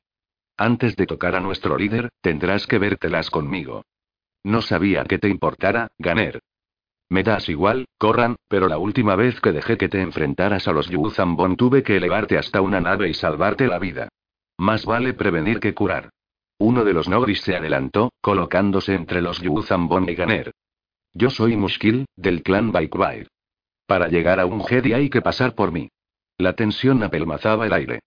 [0.57, 3.83] Antes de tocar a nuestro líder, tendrás que vértelas conmigo.
[4.43, 6.41] No sabía que te importara, Ganer.
[7.09, 10.89] Me das igual, Corran, pero la última vez que dejé que te enfrentaras a los
[10.89, 14.09] Yuzambon tuve que elevarte hasta una nave y salvarte la vida.
[14.59, 16.11] Más vale prevenir que curar.
[16.59, 20.53] Uno de los Nogris se adelantó, colocándose entre los Yuzambon y Ganer.
[21.13, 23.29] Yo soy Muskil, del clan Baikbair.
[23.87, 25.91] Para llegar a un Jedi hay que pasar por mí.
[26.39, 28.01] La tensión apelmazaba el aire.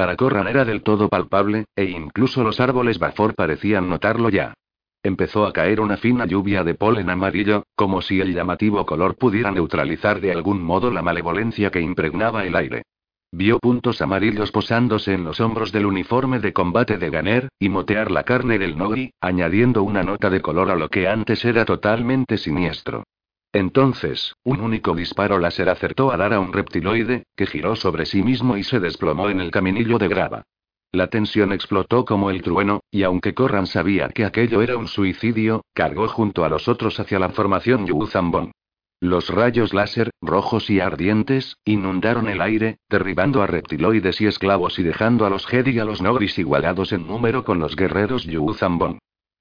[0.00, 4.54] Para Corran era del todo palpable, e incluso los árboles Bafor parecían notarlo ya.
[5.02, 9.50] Empezó a caer una fina lluvia de polen amarillo, como si el llamativo color pudiera
[9.50, 12.84] neutralizar de algún modo la malevolencia que impregnaba el aire.
[13.30, 18.10] Vio puntos amarillos posándose en los hombros del uniforme de combate de Ganer, y motear
[18.10, 22.38] la carne del Nogri, añadiendo una nota de color a lo que antes era totalmente
[22.38, 23.04] siniestro.
[23.52, 28.22] Entonces, un único disparo láser acertó a dar a un reptiloide, que giró sobre sí
[28.22, 30.44] mismo y se desplomó en el caminillo de grava.
[30.92, 35.64] La tensión explotó como el trueno, y aunque Corran sabía que aquello era un suicidio,
[35.72, 38.52] cargó junto a los otros hacia la formación Yu Zambon.
[39.00, 44.82] Los rayos láser, rojos y ardientes, inundaron el aire, derribando a reptiloides y esclavos y
[44.82, 48.52] dejando a los Jedi y a los Nogris igualados en número con los guerreros Yu
[48.54, 48.98] Zambon.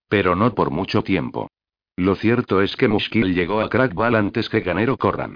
[0.07, 1.49] Pero no por mucho tiempo.
[1.99, 5.35] Lo cierto es que Muskil llegó a Crackball antes que Ganero Corran.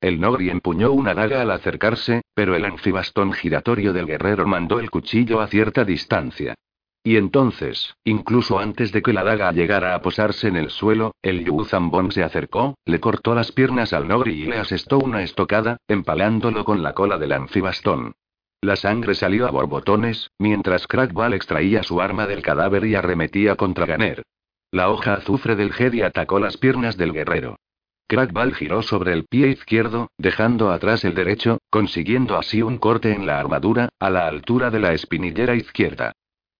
[0.00, 4.92] El Nogri empuñó una daga al acercarse, pero el anfibastón giratorio del guerrero mandó el
[4.92, 6.54] cuchillo a cierta distancia.
[7.02, 11.44] Y entonces, incluso antes de que la daga llegara a posarse en el suelo, el
[11.44, 16.64] Yuzambon se acercó, le cortó las piernas al Nogri y le asestó una estocada, empalándolo
[16.64, 18.12] con la cola del anfibastón.
[18.60, 23.84] La sangre salió a borbotones, mientras Crackball extraía su arma del cadáver y arremetía contra
[23.84, 24.22] Ganer.
[24.74, 27.60] La hoja azufre del Jedi atacó las piernas del guerrero.
[28.08, 33.24] Crackball giró sobre el pie izquierdo, dejando atrás el derecho, consiguiendo así un corte en
[33.24, 36.10] la armadura, a la altura de la espinillera izquierda.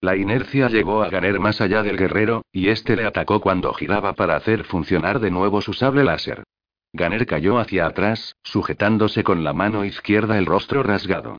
[0.00, 4.12] La inercia llegó a Ganer más allá del guerrero, y este le atacó cuando giraba
[4.12, 6.44] para hacer funcionar de nuevo su sable láser.
[6.92, 11.38] Ganer cayó hacia atrás, sujetándose con la mano izquierda el rostro rasgado.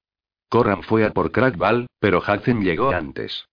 [0.50, 3.46] Corran fue a por Crackball, pero Hudson llegó antes.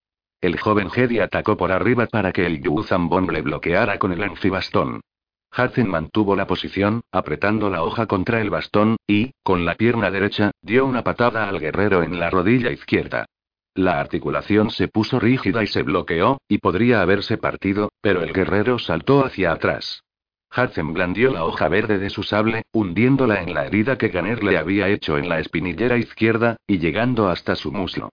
[0.42, 4.24] El joven Jedi atacó por arriba para que el Yu Zambon le bloqueara con el
[4.24, 5.00] anfibastón.
[5.56, 10.50] Hudson mantuvo la posición, apretando la hoja contra el bastón, y, con la pierna derecha,
[10.60, 13.26] dio una patada al guerrero en la rodilla izquierda.
[13.76, 18.80] La articulación se puso rígida y se bloqueó, y podría haberse partido, pero el guerrero
[18.80, 20.02] saltó hacia atrás.
[20.56, 24.58] Hudson blandió la hoja verde de su sable, hundiéndola en la herida que Ganer le
[24.58, 28.10] había hecho en la espinillera izquierda, y llegando hasta su muslo.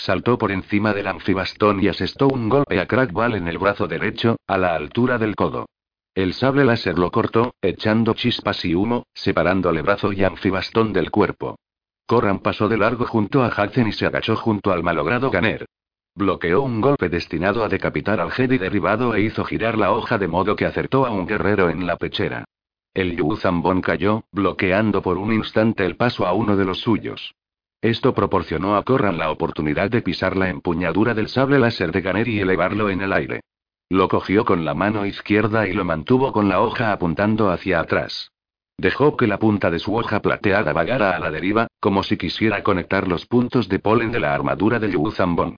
[0.00, 4.36] Saltó por encima del anfibastón y asestó un golpe a Crackball en el brazo derecho,
[4.46, 5.66] a la altura del codo.
[6.14, 11.58] El sable láser lo cortó, echando chispas y humo, separándole brazo y anfibastón del cuerpo.
[12.06, 15.66] Corran pasó de largo junto a Hudson y se agachó junto al malogrado Ganer.
[16.14, 20.28] Bloqueó un golpe destinado a decapitar al Jedi derribado e hizo girar la hoja de
[20.28, 22.46] modo que acertó a un guerrero en la pechera.
[22.94, 27.34] El Yu Zambon cayó, bloqueando por un instante el paso a uno de los suyos.
[27.82, 32.28] Esto proporcionó a Corran la oportunidad de pisar la empuñadura del sable láser de Ganer
[32.28, 33.40] y elevarlo en el aire.
[33.88, 38.30] Lo cogió con la mano izquierda y lo mantuvo con la hoja apuntando hacia atrás.
[38.76, 42.62] Dejó que la punta de su hoja plateada vagara a la deriva, como si quisiera
[42.62, 45.56] conectar los puntos de polen de la armadura de Yu Zambon.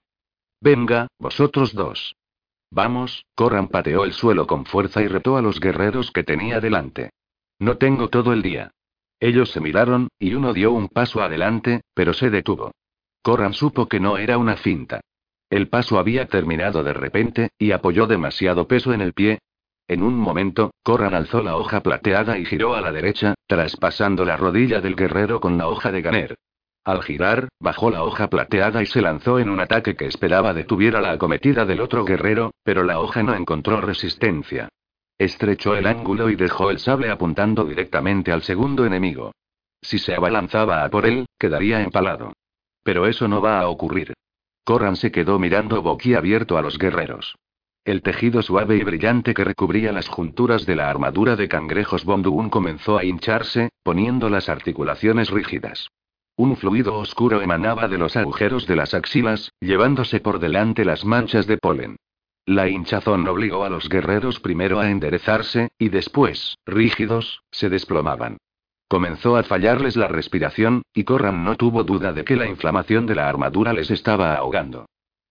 [0.59, 2.15] Venga, vosotros dos.
[2.71, 7.11] Vamos, Corran pateó el suelo con fuerza y retó a los guerreros que tenía delante.
[7.59, 8.71] No tengo todo el día.
[9.23, 12.71] Ellos se miraron, y uno dio un paso adelante, pero se detuvo.
[13.21, 14.99] Corran supo que no era una finta.
[15.49, 19.39] El paso había terminado de repente, y apoyó demasiado peso en el pie,
[19.87, 24.37] en un momento, Corran alzó la hoja plateada y giró a la derecha, traspasando la
[24.37, 26.35] rodilla del guerrero con la hoja de Ganer.
[26.85, 31.01] Al girar, bajó la hoja plateada y se lanzó en un ataque que esperaba detuviera
[31.01, 34.69] la acometida del otro guerrero, pero la hoja no encontró resistencia.
[35.17, 39.31] Estrechó el ángulo y dejó el sable apuntando directamente al segundo enemigo.
[39.81, 42.33] Si se abalanzaba a por él, quedaría empalado.
[42.83, 44.13] Pero eso no va a ocurrir.
[44.63, 47.35] Corran se quedó mirando boquiabierto a los guerreros.
[47.85, 52.49] El tejido suave y brillante que recubría las junturas de la armadura de cangrejos Bondubun
[52.49, 55.89] comenzó a hincharse, poniendo las articulaciones rígidas.
[56.37, 61.45] Un fluido oscuro emanaba de los agujeros de las axilas, llevándose por delante las manchas
[61.45, 61.97] de polen.
[62.45, 68.37] La hinchazón obligó a los guerreros primero a enderezarse, y después, rígidos, se desplomaban.
[68.89, 73.15] Comenzó a fallarles la respiración, y Corran no tuvo duda de que la inflamación de
[73.15, 74.85] la armadura les estaba ahogando.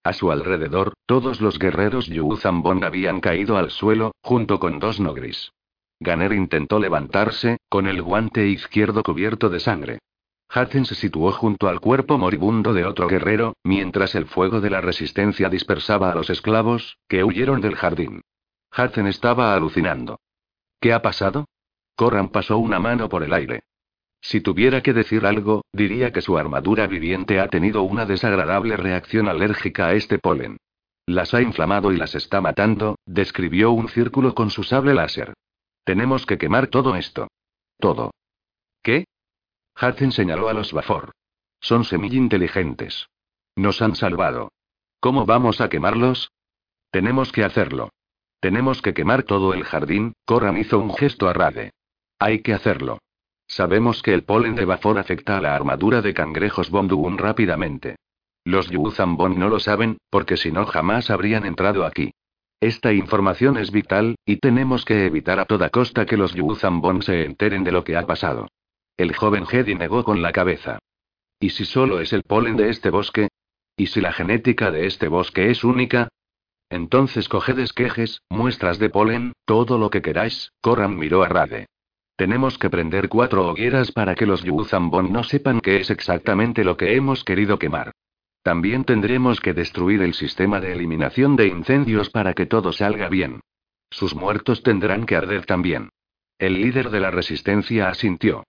[0.05, 5.53] A su alrededor, todos los guerreros Yuzambon habían caído al suelo, junto con dos nogris.
[6.01, 9.99] Ganer intentó levantarse, con el guante izquierdo cubierto de sangre.
[10.55, 14.83] Hatten se situó junto al cuerpo moribundo de otro guerrero, mientras el fuego de la
[14.83, 18.21] resistencia dispersaba a los esclavos, que huyeron del jardín.
[18.71, 20.21] Hatten estaba alucinando.
[20.79, 21.47] ¿Qué ha pasado?
[21.97, 23.63] Corran pasó una mano por el aire.
[24.21, 29.29] Si tuviera que decir algo, diría que su armadura viviente ha tenido una desagradable reacción
[29.29, 30.59] alérgica a este polen.
[31.07, 35.33] Las ha inflamado y las está matando, describió un círculo con su sable láser.
[35.85, 37.29] Tenemos que quemar todo esto.
[37.79, 38.13] Todo.
[38.83, 39.07] ¿Qué?
[39.75, 41.13] Hatten señaló a los Bafor.
[41.61, 43.09] Son semi-inteligentes.
[43.57, 44.53] Nos han salvado.
[45.01, 46.31] ¿Cómo vamos a quemarlos?
[46.91, 47.91] Tenemos que hacerlo.
[48.41, 51.71] Tenemos que quemar todo el jardín, Corran hizo un gesto a Rade.
[52.19, 52.99] Hay que hacerlo.
[53.47, 57.97] Sabemos que el polen de vapor afecta a la armadura de cangrejos Bondubun rápidamente.
[58.45, 62.13] Los Yuzambon no lo saben, porque si no jamás habrían entrado aquí.
[62.61, 67.25] Esta información es vital, y tenemos que evitar a toda costa que los Yuzambon se
[67.25, 68.49] enteren de lo que ha pasado.
[68.97, 70.79] El joven Hedy negó con la cabeza.
[71.41, 73.29] ¿Y si solo es el polen de este bosque?
[73.77, 76.09] ¿Y si la genética de este bosque es única?
[76.71, 81.67] Entonces coged esquejes, muestras de polen, todo lo que queráis, Corran miró a Rade.
[82.17, 86.77] Tenemos que prender cuatro hogueras para que los Yuzambon no sepan qué es exactamente lo
[86.77, 87.93] que hemos querido quemar.
[88.43, 93.41] También tendremos que destruir el sistema de eliminación de incendios para que todo salga bien.
[93.91, 95.91] Sus muertos tendrán que arder también.
[96.39, 98.45] El líder de la resistencia asintió.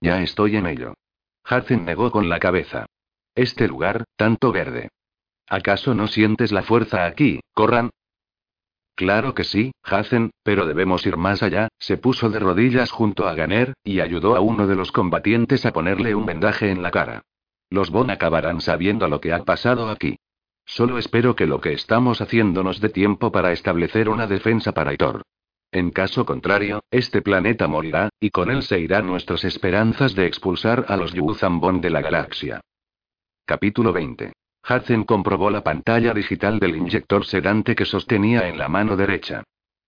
[0.00, 0.94] Ya estoy en ello.
[1.50, 2.86] Hudson negó con la cabeza.
[3.34, 4.90] Este lugar, tanto verde.
[5.48, 7.90] ¿Acaso no sientes la fuerza aquí, Corran?
[8.94, 11.68] Claro que sí, Hazen, pero debemos ir más allá.
[11.78, 15.72] Se puso de rodillas junto a Ganer, y ayudó a uno de los combatientes a
[15.72, 17.22] ponerle un vendaje en la cara.
[17.70, 20.16] Los Bon acabarán sabiendo lo que ha pasado aquí.
[20.66, 24.92] Solo espero que lo que estamos haciendo nos dé tiempo para establecer una defensa para
[24.92, 25.22] Hitor.
[25.70, 30.86] En caso contrario, este planeta morirá, y con él se irán nuestras esperanzas de expulsar
[30.88, 32.62] a los Yuzambon de la galaxia.
[33.44, 34.32] Capítulo 20.
[34.68, 39.44] Hudson comprobó la pantalla digital del inyector sedante que sostenía en la mano derecha.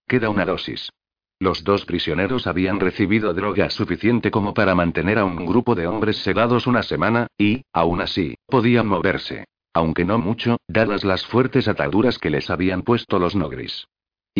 [0.06, 0.90] Queda una dosis.
[1.38, 6.18] Los dos prisioneros habían recibido droga suficiente como para mantener a un grupo de hombres
[6.18, 9.46] sedados una semana, y, aún así, podían moverse.
[9.72, 13.86] Aunque no mucho, dadas las fuertes ataduras que les habían puesto los nogris.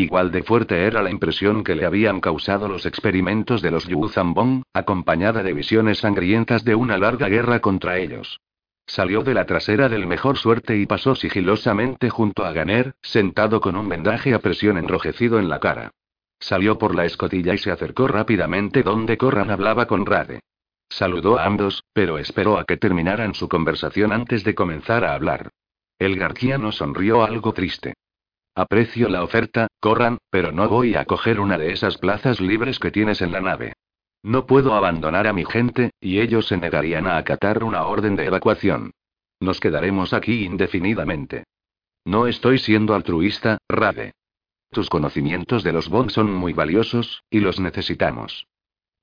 [0.01, 4.63] Igual de fuerte era la impresión que le habían causado los experimentos de los Yuzambon,
[4.73, 8.41] acompañada de visiones sangrientas de una larga guerra contra ellos.
[8.87, 13.77] Salió de la trasera del mejor suerte y pasó sigilosamente junto a Ganer, sentado con
[13.77, 15.91] un vendaje a presión enrojecido en la cara.
[16.39, 20.41] Salió por la escotilla y se acercó rápidamente donde Corran hablaba con Rade.
[20.89, 25.51] Saludó a ambos, pero esperó a que terminaran su conversación antes de comenzar a hablar.
[25.99, 27.93] El garquiano sonrió algo triste.
[28.57, 32.91] Aprecio la oferta, Corran, pero no voy a coger una de esas plazas libres que
[32.91, 33.73] tienes en la nave.
[34.23, 38.27] No puedo abandonar a mi gente, y ellos se negarían a acatar una orden de
[38.27, 38.93] evacuación.
[39.41, 41.45] Nos quedaremos aquí indefinidamente.
[42.05, 44.13] No estoy siendo altruista, Rade.
[44.71, 48.47] Tus conocimientos de los Bond son muy valiosos, y los necesitamos.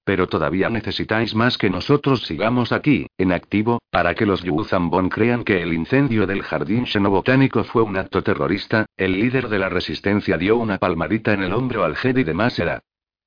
[0.07, 5.43] Pero todavía necesitáis más que nosotros sigamos aquí, en activo, para que los Yuzambon crean
[5.43, 8.85] que el incendio del jardín xenobotánico fue un acto terrorista.
[8.95, 12.79] El líder de la resistencia dio una palmadita en el hombro al Jedi de Masera.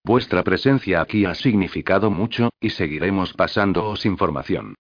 [0.03, 4.75] Vuestra presencia aquí ha significado mucho, y seguiremos pasándoos información.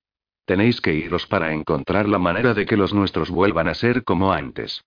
[0.46, 4.32] Tenéis que iros para encontrar la manera de que los nuestros vuelvan a ser como
[4.32, 4.80] antes.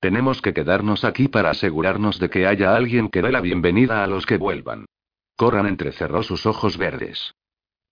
[0.00, 4.06] Tenemos que quedarnos aquí para asegurarnos de que haya alguien que dé la bienvenida a
[4.06, 4.84] los que vuelvan.
[5.38, 7.32] Corran entrecerró sus ojos verdes.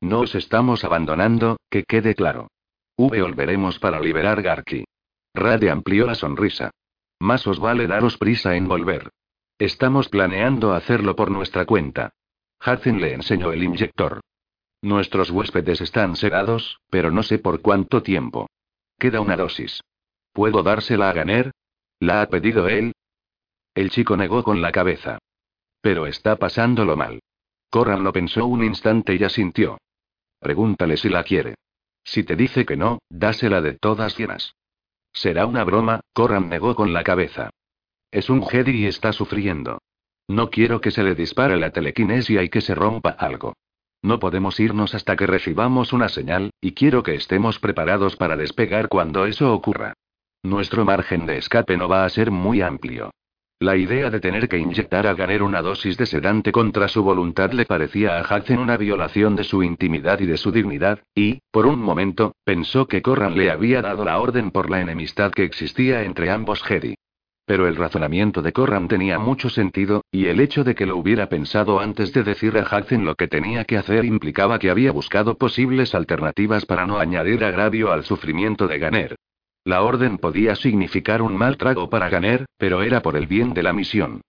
[0.01, 2.49] No os estamos abandonando, que quede claro.
[2.97, 4.85] V volveremos para liberar Garki.
[5.33, 6.73] Rade amplió la sonrisa.
[7.21, 9.11] Más os vale daros prisa en volver.
[9.61, 12.11] Estamos planeando hacerlo por nuestra cuenta.
[12.67, 14.23] Hudson le enseñó el inyector.
[14.83, 18.49] Nuestros huéspedes están sedados, pero no sé por cuánto tiempo.
[18.99, 19.83] Queda una dosis.
[20.33, 21.53] ¿Puedo dársela a Ganer?
[22.01, 22.93] ¿La ha pedido él?
[23.73, 25.19] El chico negó con la cabeza.
[25.81, 27.21] Pero está pasándolo mal.
[27.77, 29.77] Corran lo pensó un instante y asintió.
[30.41, 31.57] Pregúntale si la quiere.
[32.03, 34.55] Si te dice que no, dásela de todas llenas.
[35.13, 37.51] Será una broma, Corran negó con la cabeza.
[38.11, 39.83] Es un Jedi y está sufriendo.
[40.27, 43.53] No quiero que se le dispare la telequinesia y que se rompa algo.
[44.01, 48.89] No podemos irnos hasta que recibamos una señal, y quiero que estemos preparados para despegar
[48.89, 49.93] cuando eso ocurra.
[50.43, 53.11] Nuestro margen de escape no va a ser muy amplio.
[53.59, 57.53] La idea de tener que inyectar a Ganer una dosis de sedante contra su voluntad
[57.53, 61.65] le parecía a Hudson una violación de su intimidad y de su dignidad, y, por
[61.65, 66.03] un momento, pensó que Corran le había dado la orden por la enemistad que existía
[66.03, 66.97] entre ambos Jedi.
[67.47, 71.31] Pero el razonamiento de Corran tenía mucho sentido, y el hecho de que lo hubiera
[71.31, 75.39] pensado antes de decirle a Hudson lo que tenía que hacer implicaba que había buscado
[75.39, 79.17] posibles alternativas para no añadir agravio al sufrimiento de Ganer.
[79.67, 83.65] La orden podía significar un mal trago para Ganer, pero era por el bien de
[83.65, 84.21] la misión.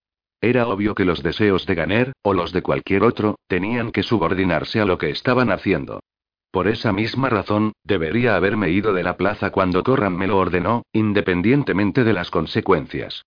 [0.41, 4.81] Era obvio que los deseos de Ganer, o los de cualquier otro, tenían que subordinarse
[4.81, 5.99] a lo que estaban haciendo.
[6.49, 10.81] Por esa misma razón, debería haberme ido de la plaza cuando Corran me lo ordenó,
[10.91, 13.23] independientemente de las consecuencias.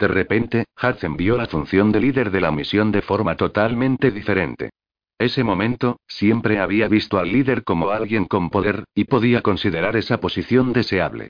[0.00, 4.70] De repente, Hudson vio la función de líder de la misión de forma totalmente diferente.
[5.16, 10.18] Ese momento, siempre había visto al líder como alguien con poder, y podía considerar esa
[10.18, 11.28] posición deseable.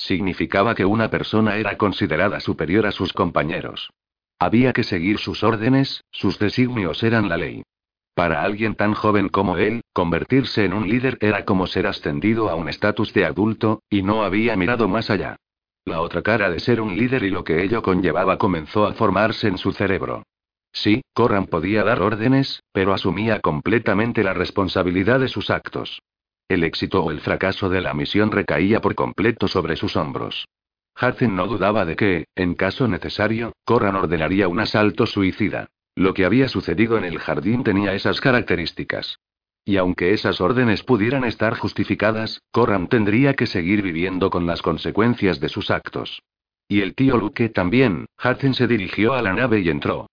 [0.00, 3.90] Significaba que una persona era considerada superior a sus compañeros.
[4.38, 7.62] Había que seguir sus órdenes, sus designios eran la ley.
[8.14, 12.54] Para alguien tan joven como él, convertirse en un líder era como ser ascendido a
[12.54, 15.36] un estatus de adulto, y no había mirado más allá.
[15.84, 19.48] La otra cara de ser un líder y lo que ello conllevaba comenzó a formarse
[19.48, 20.22] en su cerebro.
[20.72, 26.00] Sí, Corran podía dar órdenes, pero asumía completamente la responsabilidad de sus actos.
[26.50, 30.48] El éxito o el fracaso de la misión recaía por completo sobre sus hombros.
[31.00, 35.68] Hudson no dudaba de que, en caso necesario, Corran ordenaría un asalto suicida.
[35.94, 39.20] Lo que había sucedido en el jardín tenía esas características.
[39.64, 45.38] Y aunque esas órdenes pudieran estar justificadas, Corran tendría que seguir viviendo con las consecuencias
[45.38, 46.20] de sus actos.
[46.66, 50.09] Y el tío Luke también, Hudson se dirigió a la nave y entró.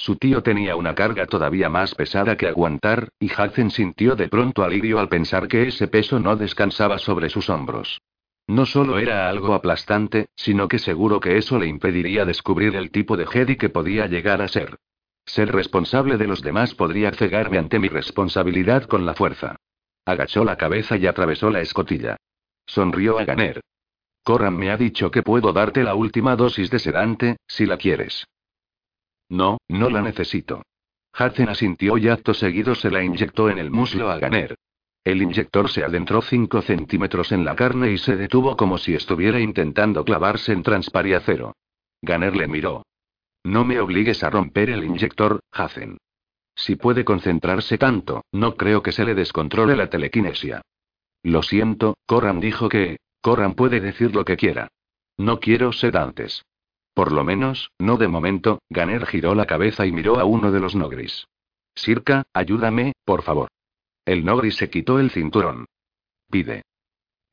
[0.00, 4.64] Su tío tenía una carga todavía más pesada que aguantar, y Hudson sintió de pronto
[4.64, 8.00] alivio al pensar que ese peso no descansaba sobre sus hombros.
[8.46, 13.18] No solo era algo aplastante, sino que seguro que eso le impediría descubrir el tipo
[13.18, 14.78] de Jedi que podía llegar a ser.
[15.26, 19.56] Ser responsable de los demás podría cegarme ante mi responsabilidad con la fuerza.
[20.06, 22.16] Agachó la cabeza y atravesó la escotilla.
[22.64, 23.60] Sonrió a Ganer.
[24.24, 28.24] Corran me ha dicho que puedo darte la última dosis de sedante, si la quieres.
[29.30, 30.62] No, no la necesito.
[31.18, 34.56] Hudson asintió y acto seguido se la inyectó en el muslo a Ganer.
[35.02, 39.40] El inyector se adentró 5 centímetros en la carne y se detuvo como si estuviera
[39.40, 41.56] intentando clavarse en transpariacero.
[42.02, 42.84] Ganer le miró.
[43.42, 45.96] No me obligues a romper el inyector, Hudson.
[46.54, 50.60] Si puede concentrarse tanto, no creo que se le descontrole la telequinesia.
[51.22, 52.98] Lo siento, Corran dijo que.
[53.22, 54.68] Corran puede decir lo que quiera.
[55.16, 56.42] No quiero sedantes.
[57.00, 60.60] Por lo menos, no de momento, Ganer giró la cabeza y miró a uno de
[60.60, 61.26] los Nogris.
[61.74, 63.48] Sirka, ayúdame, por favor.
[64.04, 65.64] El Nogris se quitó el cinturón.
[66.30, 66.60] Pide.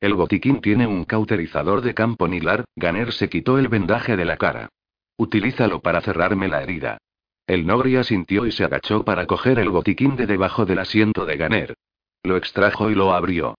[0.00, 4.38] El botiquín tiene un cauterizador de campo nilar, Ganer se quitó el vendaje de la
[4.38, 4.70] cara.
[5.18, 6.96] Utilízalo para cerrarme la herida.
[7.46, 11.36] El Nogri asintió y se agachó para coger el botiquín de debajo del asiento de
[11.36, 11.74] Ganer.
[12.22, 13.54] Lo extrajo y lo abrió.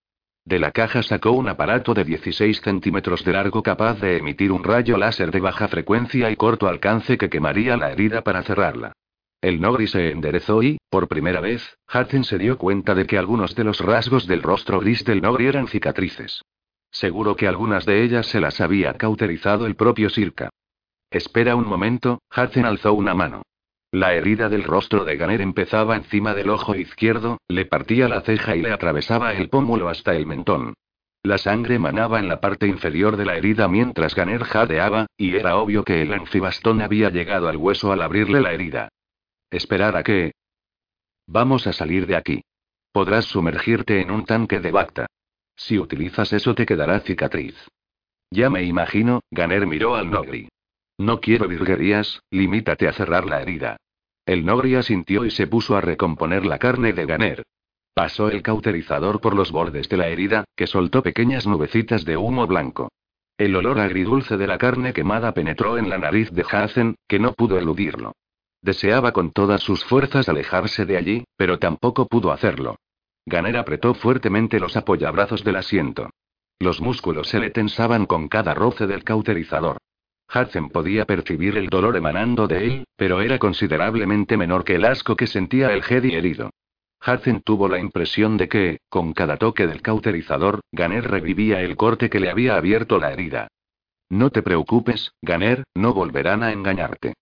[0.49, 4.63] De la caja sacó un aparato de 16 centímetros de largo capaz de emitir un
[4.63, 8.93] rayo láser de baja frecuencia y corto alcance que quemaría la herida para cerrarla.
[9.41, 13.53] El Nogri se enderezó y, por primera vez, Hudson se dio cuenta de que algunos
[13.53, 16.41] de los rasgos del rostro gris del Nogri eran cicatrices.
[16.89, 20.49] Seguro que algunas de ellas se las había cauterizado el propio Sirka.
[21.11, 23.43] Espera un momento, Hudson alzó una mano.
[23.91, 28.55] La herida del rostro de Ganer empezaba encima del ojo izquierdo, le partía la ceja
[28.55, 30.75] y le atravesaba el pómulo hasta el mentón.
[31.23, 35.57] La sangre manaba en la parte inferior de la herida mientras Ganer jadeaba, y era
[35.57, 38.89] obvio que el anfibastón había llegado al hueso al abrirle la herida.
[39.49, 40.33] Esperar a que.
[41.27, 42.41] Vamos a salir de aquí.
[42.91, 45.07] Podrás sumergirte en un tanque de Bacta.
[45.55, 47.55] Si utilizas eso te quedará cicatriz.
[48.31, 50.47] Ya me imagino, Ganer miró al Nogri.
[50.99, 53.77] No quiero virguerías, limítate a cerrar la herida.
[54.25, 57.43] El Nogri sintió y se puso a recomponer la carne de Ganer.
[57.93, 62.47] Pasó el cauterizador por los bordes de la herida, que soltó pequeñas nubecitas de humo
[62.47, 62.89] blanco.
[63.37, 67.31] El olor agridulce de la carne quemada penetró en la nariz de Hazen, que no
[67.31, 68.11] pudo eludirlo.
[68.61, 72.75] Deseaba con todas sus fuerzas alejarse de allí, pero tampoco pudo hacerlo.
[73.25, 76.09] Ganer apretó fuertemente los apoyabrazos del asiento.
[76.59, 79.77] Los músculos se le tensaban con cada roce del cauterizador.
[80.33, 85.15] Hudson podía percibir el dolor emanando de él, pero era considerablemente menor que el asco
[85.15, 86.51] que sentía el Jedi herido.
[87.05, 92.09] Hudson tuvo la impresión de que, con cada toque del cauterizador, Ganer revivía el corte
[92.09, 93.47] que le había abierto la herida.
[94.09, 97.13] No te preocupes, Ganer, no volverán a engañarte.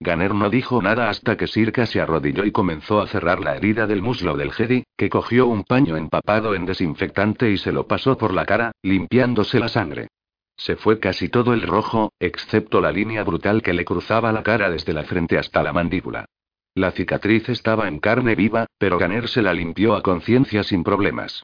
[0.00, 3.86] Ganer no dijo nada hasta que Sirka se arrodilló y comenzó a cerrar la herida
[3.86, 8.18] del muslo del Jedi, que cogió un paño empapado en desinfectante y se lo pasó
[8.18, 10.08] por la cara, limpiándose la sangre.
[10.56, 14.70] Se fue casi todo el rojo, excepto la línea brutal que le cruzaba la cara
[14.70, 16.26] desde la frente hasta la mandíbula.
[16.74, 21.42] La cicatriz estaba en carne viva, pero Ganer se la limpió a conciencia sin problemas.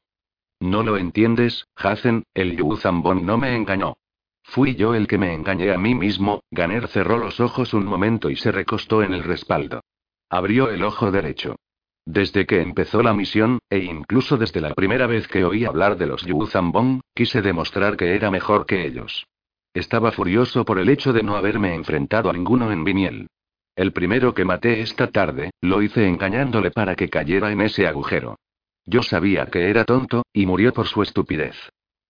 [0.60, 3.96] No lo entiendes, Hazen, el Yu Zambon no me engañó.
[4.42, 8.30] Fui yo el que me engañé a mí mismo, Ganer cerró los ojos un momento
[8.30, 9.80] y se recostó en el respaldo.
[10.28, 11.56] Abrió el ojo derecho.
[12.04, 16.06] Desde que empezó la misión, e incluso desde la primera vez que oí hablar de
[16.06, 19.26] los Yu Zambon, quise demostrar que era mejor que ellos.
[19.72, 23.28] Estaba furioso por el hecho de no haberme enfrentado a ninguno en Viniel.
[23.76, 28.36] El primero que maté esta tarde, lo hice engañándole para que cayera en ese agujero.
[28.84, 31.56] Yo sabía que era tonto, y murió por su estupidez.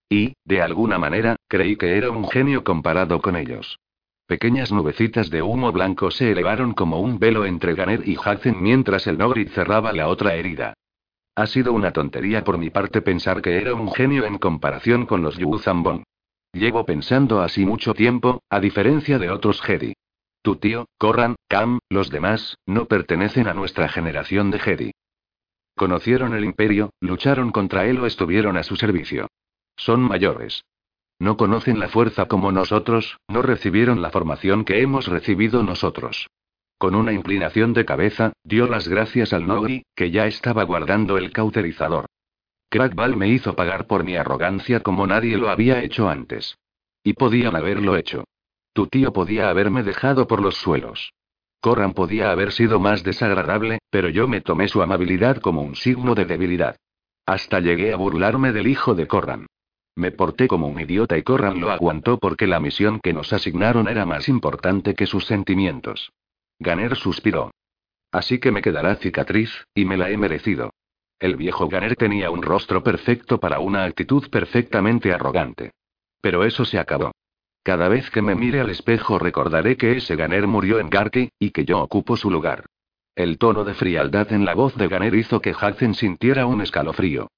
[0.09, 3.79] Y, de alguna manera, creí que era un genio comparado con ellos.
[4.25, 9.05] Pequeñas nubecitas de humo blanco se elevaron como un velo entre Ganer y Hudson mientras
[9.07, 10.73] el Nogrit cerraba la otra herida.
[11.35, 15.23] Ha sido una tontería por mi parte pensar que era un genio en comparación con
[15.23, 16.03] los Yu Zambon.
[16.53, 19.93] Llevo pensando así mucho tiempo, a diferencia de otros Jedi.
[20.41, 24.91] Tu tío, Corran, Cam, los demás, no pertenecen a nuestra generación de Jedi.
[25.75, 29.27] Conocieron el imperio, lucharon contra él o estuvieron a su servicio.
[29.75, 30.63] Son mayores.
[31.23, 36.27] No conocen la fuerza como nosotros, no recibieron la formación que hemos recibido nosotros.
[36.77, 41.31] Con una inclinación de cabeza, dio las gracias al Nogri, que ya estaba guardando el
[41.31, 42.07] cauterizador.
[42.69, 46.57] Crackball me hizo pagar por mi arrogancia como nadie lo había hecho antes.
[47.05, 48.25] Y podían haberlo hecho.
[48.73, 51.13] Tu tío podía haberme dejado por los suelos.
[51.61, 56.15] Corran podía haber sido más desagradable, pero yo me tomé su amabilidad como un signo
[56.15, 56.75] de debilidad.
[57.25, 59.45] Hasta llegué a burlarme del hijo de Corran.
[59.95, 63.87] Me porté como un idiota y Corran lo aguantó porque la misión que nos asignaron
[63.87, 66.11] era más importante que sus sentimientos.
[66.59, 67.51] Ganer suspiró.
[68.11, 70.71] Así que me quedará cicatriz, y me la he merecido.
[71.19, 75.71] El viejo Ganer tenía un rostro perfecto para una actitud perfectamente arrogante.
[76.21, 77.11] Pero eso se acabó.
[77.63, 81.51] Cada vez que me mire al espejo recordaré que ese Ganer murió en Garki, y
[81.51, 82.65] que yo ocupo su lugar.
[83.15, 87.29] El tono de frialdad en la voz de Ganer hizo que Hudson sintiera un escalofrío.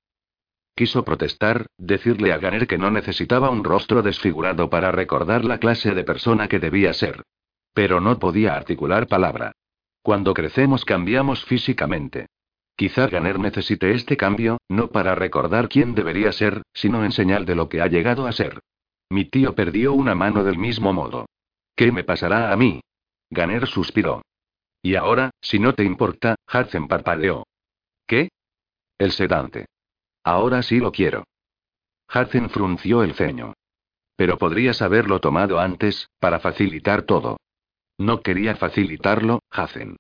[0.76, 5.96] Quiso protestar, decirle a Ganer que no necesitaba un rostro desfigurado para recordar la clase
[5.96, 7.24] de persona que debía ser.
[7.74, 9.54] Pero no podía articular palabra.
[10.02, 12.28] Cuando crecemos cambiamos físicamente.
[12.76, 17.56] Quizá Ganer necesite este cambio, no para recordar quién debería ser, sino en señal de
[17.56, 18.60] lo que ha llegado a ser.
[19.10, 21.26] Mi tío perdió una mano del mismo modo.
[21.74, 22.82] ¿Qué me pasará a mí?
[23.30, 24.24] Ganer suspiró.
[24.82, 27.46] Y ahora, si no te importa, Hudson parpadeó.
[28.06, 28.30] ¿Qué?
[28.98, 29.68] El sedante.
[30.26, 31.24] Ahora sí lo quiero.
[32.14, 33.54] Hudson frunció el ceño.
[34.16, 37.38] Pero podrías haberlo tomado antes, para facilitar todo.
[38.00, 39.98] No quería facilitarlo, Hudson.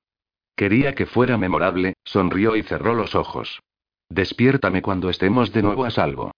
[0.56, 3.62] Quería que fuera memorable, sonrió y cerró los ojos.
[4.10, 6.32] Despiértame cuando estemos de nuevo a salvo.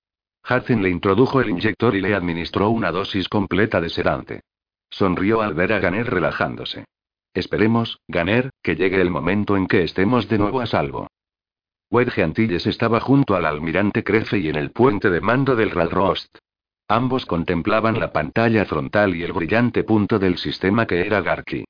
[0.50, 4.42] Hudson le introdujo el inyector y le administró una dosis completa de sedante.
[4.90, 6.86] Sonrió al ver a Ganer relajándose.
[7.34, 11.08] Esperemos, Ganer, que llegue el momento en que estemos de nuevo a salvo.
[11.90, 16.38] Wedge Antilles estaba junto al almirante Crefe y en el puente de mando del Radrost.
[16.90, 21.64] Ambos contemplaban la pantalla frontal y el brillante punto del sistema que era Garki.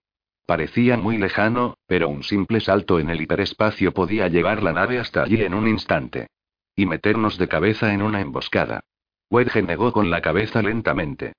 [0.47, 5.23] Parecía muy lejano, pero un simple salto en el hiperespacio podía llevar la nave hasta
[5.23, 6.27] allí en un instante.
[6.75, 8.81] Y meternos de cabeza en una emboscada.
[9.29, 11.33] Wedge negó con la cabeza lentamente.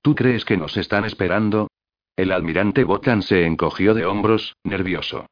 [0.00, 1.68] ¿Tú crees que nos están esperando?
[2.16, 5.26] El almirante Botan se encogió de hombros, nervioso.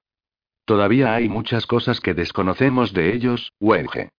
[0.65, 4.11] Todavía hay muchas cosas que desconocemos de ellos, Wenge.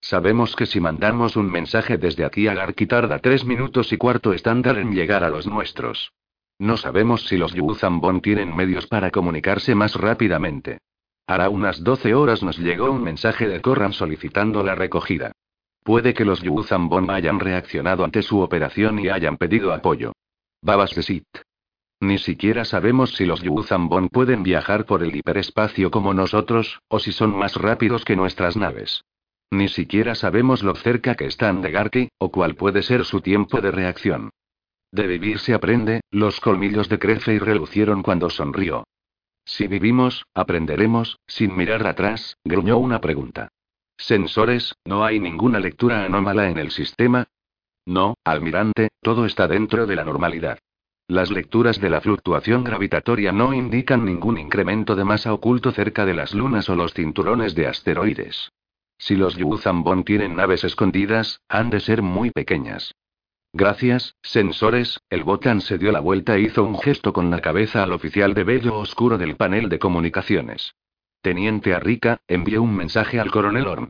[0.00, 4.32] Sabemos que si mandamos un mensaje desde aquí a Garki tarda tres minutos y cuarto
[4.32, 6.12] estándar en llegar a los nuestros.
[6.58, 10.78] No sabemos si los Yuzambon tienen medios para comunicarse más rápidamente.
[11.26, 15.32] Hará unas 12 horas nos llegó un mensaje de Corran solicitando la recogida.
[15.82, 20.12] Puede que los Yuzambon hayan reaccionado ante su operación y hayan pedido apoyo.
[20.62, 21.26] Babas de Sit.
[22.00, 27.12] Ni siquiera sabemos si los Yuzambon pueden viajar por el hiperespacio como nosotros, o si
[27.12, 29.04] son más rápidos que nuestras naves.
[29.50, 33.60] Ni siquiera sabemos lo cerca que están de Garki, o cuál puede ser su tiempo
[33.60, 34.30] de reacción.
[34.92, 36.96] De vivir se aprende, los colmillos de
[37.28, 38.84] y relucieron cuando sonrió.
[39.44, 43.48] Si vivimos, aprenderemos, sin mirar atrás, gruñó una pregunta.
[43.96, 47.28] sensores, ¿no hay ninguna lectura anómala en el sistema?
[47.86, 50.58] No, almirante, todo está dentro de la normalidad.
[51.08, 56.14] Las lecturas de la fluctuación gravitatoria no indican ningún incremento de masa oculto cerca de
[56.14, 58.50] las lunas o los cinturones de asteroides.
[58.98, 62.92] Si los Yuzambon tienen naves escondidas, han de ser muy pequeñas.
[63.52, 67.84] Gracias, sensores, el Botan se dio la vuelta e hizo un gesto con la cabeza
[67.84, 70.74] al oficial de vello oscuro del panel de comunicaciones.
[71.22, 73.88] Teniente Arrica, envió un mensaje al coronel Orm.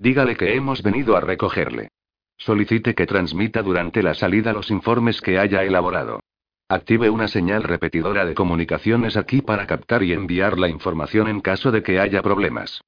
[0.00, 1.90] Dígale que hemos venido a recogerle.
[2.36, 6.20] Solicite que transmita durante la salida los informes que haya elaborado.
[6.68, 11.70] Active una señal repetidora de comunicaciones aquí para captar y enviar la información en caso
[11.70, 12.80] de que haya problemas.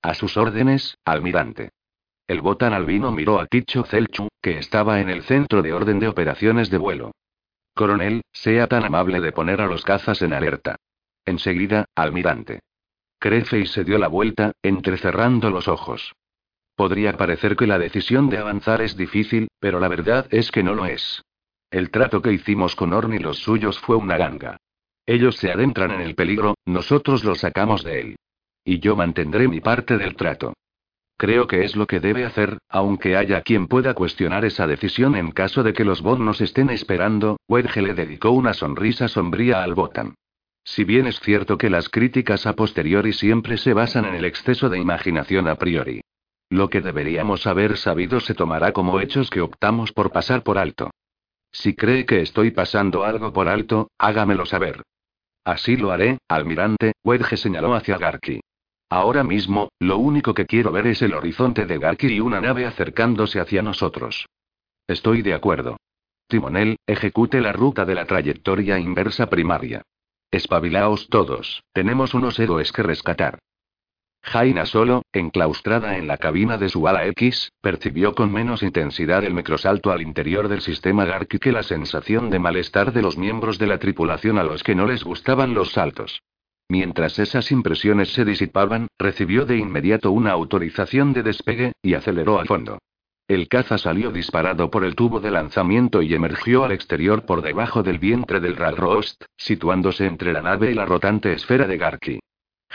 [0.00, 1.70] A sus órdenes, almirante.
[2.28, 6.06] El botan albino miró a Kicho Zelchu, que estaba en el centro de orden de
[6.06, 7.10] operaciones de vuelo.
[7.74, 10.76] Coronel, sea tan amable de poner a los cazas en alerta.
[11.24, 12.60] Enseguida, almirante.
[13.20, 16.12] y se dio la vuelta, entrecerrando los ojos.
[16.76, 20.74] Podría parecer que la decisión de avanzar es difícil, pero la verdad es que no
[20.74, 21.25] lo es.
[21.70, 24.56] El trato que hicimos con Orn y los suyos fue una ganga.
[25.04, 28.16] Ellos se adentran en el peligro, nosotros los sacamos de él.
[28.64, 30.54] Y yo mantendré mi parte del trato.
[31.16, 35.30] Creo que es lo que debe hacer, aunque haya quien pueda cuestionar esa decisión en
[35.30, 37.38] caso de que los Bond nos estén esperando.
[37.48, 40.14] Wedge le dedicó una sonrisa sombría al Botan.
[40.62, 44.68] Si bien es cierto que las críticas a posteriori siempre se basan en el exceso
[44.68, 46.00] de imaginación a priori.
[46.50, 50.90] Lo que deberíamos haber sabido se tomará como hechos que optamos por pasar por alto.
[51.58, 54.82] Si cree que estoy pasando algo por alto, hágamelo saber.
[55.42, 58.40] Así lo haré, almirante, Wedge señaló hacia Garki.
[58.90, 62.66] Ahora mismo, lo único que quiero ver es el horizonte de Garki y una nave
[62.66, 64.26] acercándose hacia nosotros.
[64.86, 65.78] Estoy de acuerdo.
[66.28, 69.80] Timonel, ejecute la ruta de la trayectoria inversa primaria.
[70.30, 73.38] Espabilaos todos, tenemos unos héroes que rescatar.
[74.26, 79.32] Jaina solo, enclaustrada en la cabina de su ala X, percibió con menos intensidad el
[79.32, 83.68] microsalto al interior del sistema Garki que la sensación de malestar de los miembros de
[83.68, 86.22] la tripulación a los que no les gustaban los saltos.
[86.68, 92.44] Mientras esas impresiones se disipaban, recibió de inmediato una autorización de despegue, y aceleró a
[92.46, 92.78] fondo.
[93.28, 97.84] El caza salió disparado por el tubo de lanzamiento y emergió al exterior por debajo
[97.84, 102.18] del vientre del Ralrost, situándose entre la nave y la rotante esfera de Garki.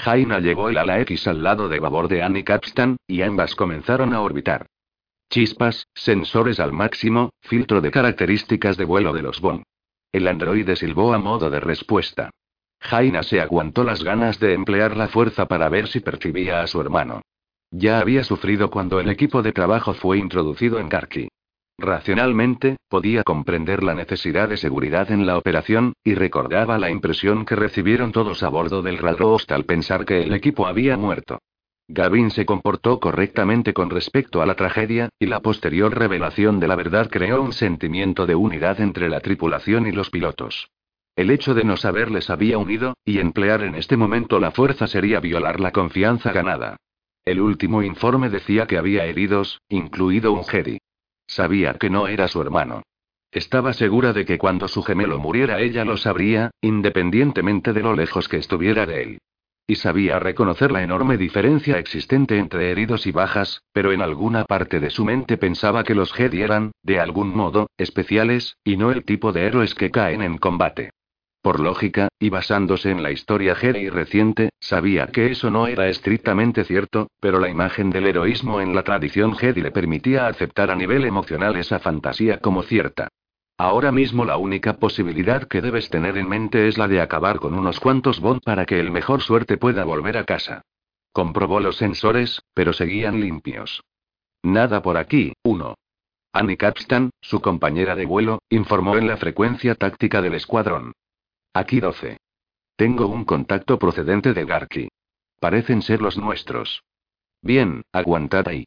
[0.01, 4.15] Jaina llevó el ala X al lado de babor de Annie Capstan, y ambas comenzaron
[4.15, 4.65] a orbitar.
[5.29, 9.61] Chispas, sensores al máximo, filtro de características de vuelo de los Bond.
[10.11, 12.31] El androide silbó a modo de respuesta.
[12.79, 16.81] Jaina se aguantó las ganas de emplear la fuerza para ver si percibía a su
[16.81, 17.21] hermano.
[17.69, 21.27] Ya había sufrido cuando el equipo de trabajo fue introducido en Karki.
[21.81, 27.55] Racionalmente, podía comprender la necesidad de seguridad en la operación, y recordaba la impresión que
[27.55, 31.39] recibieron todos a bordo del Ralrost al pensar que el equipo había muerto.
[31.87, 36.75] Gavin se comportó correctamente con respecto a la tragedia, y la posterior revelación de la
[36.75, 40.69] verdad creó un sentimiento de unidad entre la tripulación y los pilotos.
[41.15, 45.19] El hecho de no saberles había unido, y emplear en este momento la fuerza sería
[45.19, 46.77] violar la confianza ganada.
[47.25, 50.77] El último informe decía que había heridos, incluido un Jedi.
[51.31, 52.83] Sabía que no era su hermano.
[53.31, 58.27] Estaba segura de que cuando su gemelo muriera ella lo sabría, independientemente de lo lejos
[58.27, 59.17] que estuviera de él.
[59.65, 64.81] Y sabía reconocer la enorme diferencia existente entre heridos y bajas, pero en alguna parte
[64.81, 69.05] de su mente pensaba que los Jedi eran, de algún modo, especiales, y no el
[69.05, 70.89] tipo de héroes que caen en combate.
[71.41, 76.63] Por lógica, y basándose en la historia Jedi reciente, sabía que eso no era estrictamente
[76.63, 81.03] cierto, pero la imagen del heroísmo en la tradición Jedi le permitía aceptar a nivel
[81.03, 83.07] emocional esa fantasía como cierta.
[83.57, 87.55] Ahora mismo la única posibilidad que debes tener en mente es la de acabar con
[87.55, 90.61] unos cuantos Bond para que el mejor suerte pueda volver a casa.
[91.11, 93.83] Comprobó los sensores, pero seguían limpios.
[94.43, 95.73] Nada por aquí, uno.
[96.33, 100.93] Annie Capstan, su compañera de vuelo, informó en la frecuencia táctica del escuadrón.
[101.53, 102.17] Aquí 12.
[102.77, 104.87] Tengo un contacto procedente de Garki.
[105.37, 106.83] Parecen ser los nuestros.
[107.41, 108.63] Bien, aguantad ahí.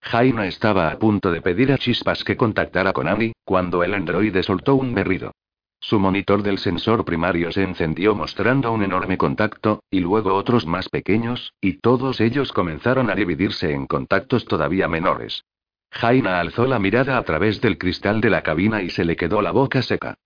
[0.00, 4.44] Jaina estaba a punto de pedir a Chispas que contactara con Annie, cuando el androide
[4.44, 5.32] soltó un berrido.
[5.80, 10.88] Su monitor del sensor primario se encendió mostrando un enorme contacto, y luego otros más
[10.88, 15.44] pequeños, y todos ellos comenzaron a dividirse en contactos todavía menores.
[15.90, 19.42] Jaina alzó la mirada a través del cristal de la cabina y se le quedó
[19.42, 20.16] la boca seca.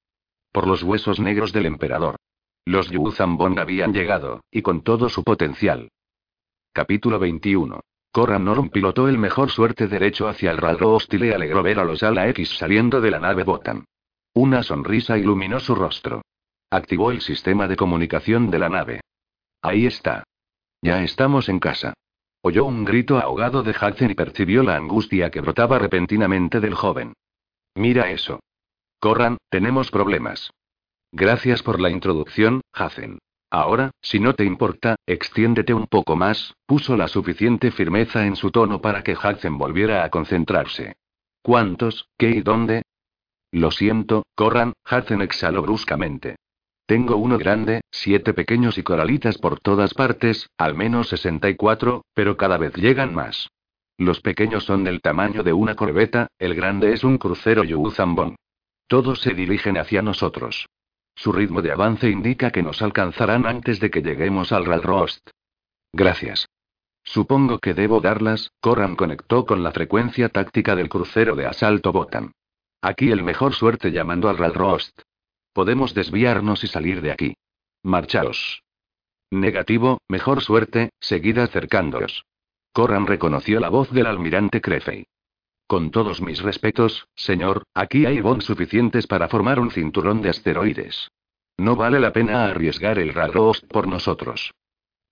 [0.53, 2.17] Por los huesos negros del emperador.
[2.67, 5.89] Los Yuzambon habían llegado, y con todo su potencial.
[6.75, 7.81] Capítulo 21.
[8.13, 11.85] Cora Norm pilotó el mejor suerte derecho hacia el Ralrost y le alegró ver a
[11.85, 13.87] los ala X saliendo de la nave Botan.
[14.35, 16.21] Una sonrisa iluminó su rostro.
[16.71, 19.01] Activó el sistema de comunicación de la nave.
[19.63, 20.25] Ahí está.
[20.83, 21.95] Ya estamos en casa.
[22.43, 27.15] Oyó un grito ahogado de Hudson y percibió la angustia que brotaba repentinamente del joven.
[27.75, 28.41] Mira eso.
[29.03, 30.53] Corran, tenemos problemas.
[31.11, 33.19] Gracias por la introducción, Hacen.
[33.51, 38.53] Ahora, si no te importa, extiéndete un poco más, puso la suficiente firmeza en su
[38.53, 40.95] tono para que Hudson volviera a concentrarse.
[41.43, 42.83] ¿Cuántos, qué y dónde?
[43.51, 46.37] Lo siento, Corran, Hudson exhaló bruscamente.
[46.87, 52.57] Tengo uno grande, siete pequeños y coralitas por todas partes, al menos 64, pero cada
[52.57, 53.49] vez llegan más.
[53.99, 58.37] Los pequeños son del tamaño de una corbeta, el grande es un crucero Yuuzambon.
[58.87, 60.67] Todos se dirigen hacia nosotros.
[61.15, 65.29] Su ritmo de avance indica que nos alcanzarán antes de que lleguemos al Ralrost.
[65.93, 66.49] Gracias.
[67.05, 72.33] Supongo que debo darlas, Corran conectó con la frecuencia táctica del crucero de asalto Botan.
[72.81, 75.03] Aquí el mejor suerte llamando al Ralrost.
[75.53, 77.35] Podemos desviarnos y salir de aquí.
[77.83, 78.63] Marchaos.
[79.31, 82.25] Negativo, mejor suerte, seguid acercándoos.
[82.73, 85.07] Corran reconoció la voz del almirante Crefey.
[85.73, 91.09] Con todos mis respetos, señor, aquí hay bonds suficientes para formar un cinturón de asteroides.
[91.57, 94.53] No vale la pena arriesgar el Ralrost por nosotros.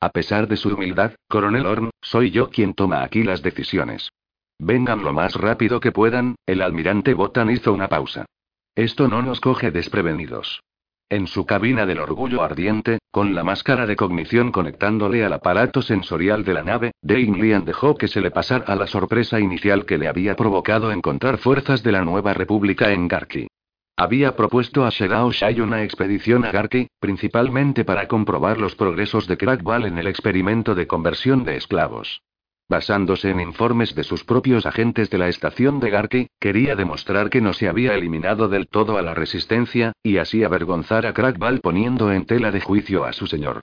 [0.00, 4.10] A pesar de su humildad, coronel Orm, soy yo quien toma aquí las decisiones.
[4.58, 8.26] Vengan lo más rápido que puedan, el almirante Botan hizo una pausa.
[8.74, 10.60] Esto no nos coge desprevenidos.
[11.12, 16.44] En su cabina del orgullo ardiente, con la máscara de cognición conectándole al aparato sensorial
[16.44, 20.06] de la nave, Dane Lian dejó que se le pasara la sorpresa inicial que le
[20.06, 23.48] había provocado encontrar fuerzas de la nueva república en Garki.
[23.96, 29.36] Había propuesto a Shedao Shai una expedición a Garki, principalmente para comprobar los progresos de
[29.36, 32.22] Crackball en el experimento de conversión de esclavos.
[32.70, 37.40] Basándose en informes de sus propios agentes de la estación de Garki, quería demostrar que
[37.40, 42.12] no se había eliminado del todo a la resistencia, y así avergonzar a Crackball poniendo
[42.12, 43.62] en tela de juicio a su señor.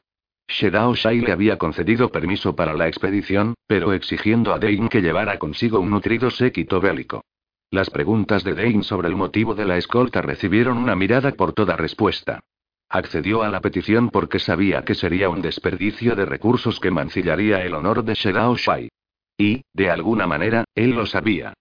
[0.50, 5.40] Shedao Shai le había concedido permiso para la expedición, pero exigiendo a Dane que llevara
[5.40, 7.24] consigo un nutrido séquito bélico.
[7.72, 11.78] Las preguntas de Dane sobre el motivo de la escolta recibieron una mirada por toda
[11.78, 12.42] respuesta.
[12.90, 17.74] Accedió a la petición porque sabía que sería un desperdicio de recursos que mancillaría el
[17.74, 18.90] honor de Shedao Shai.
[19.38, 21.54] Y, de alguna manera, él lo sabía.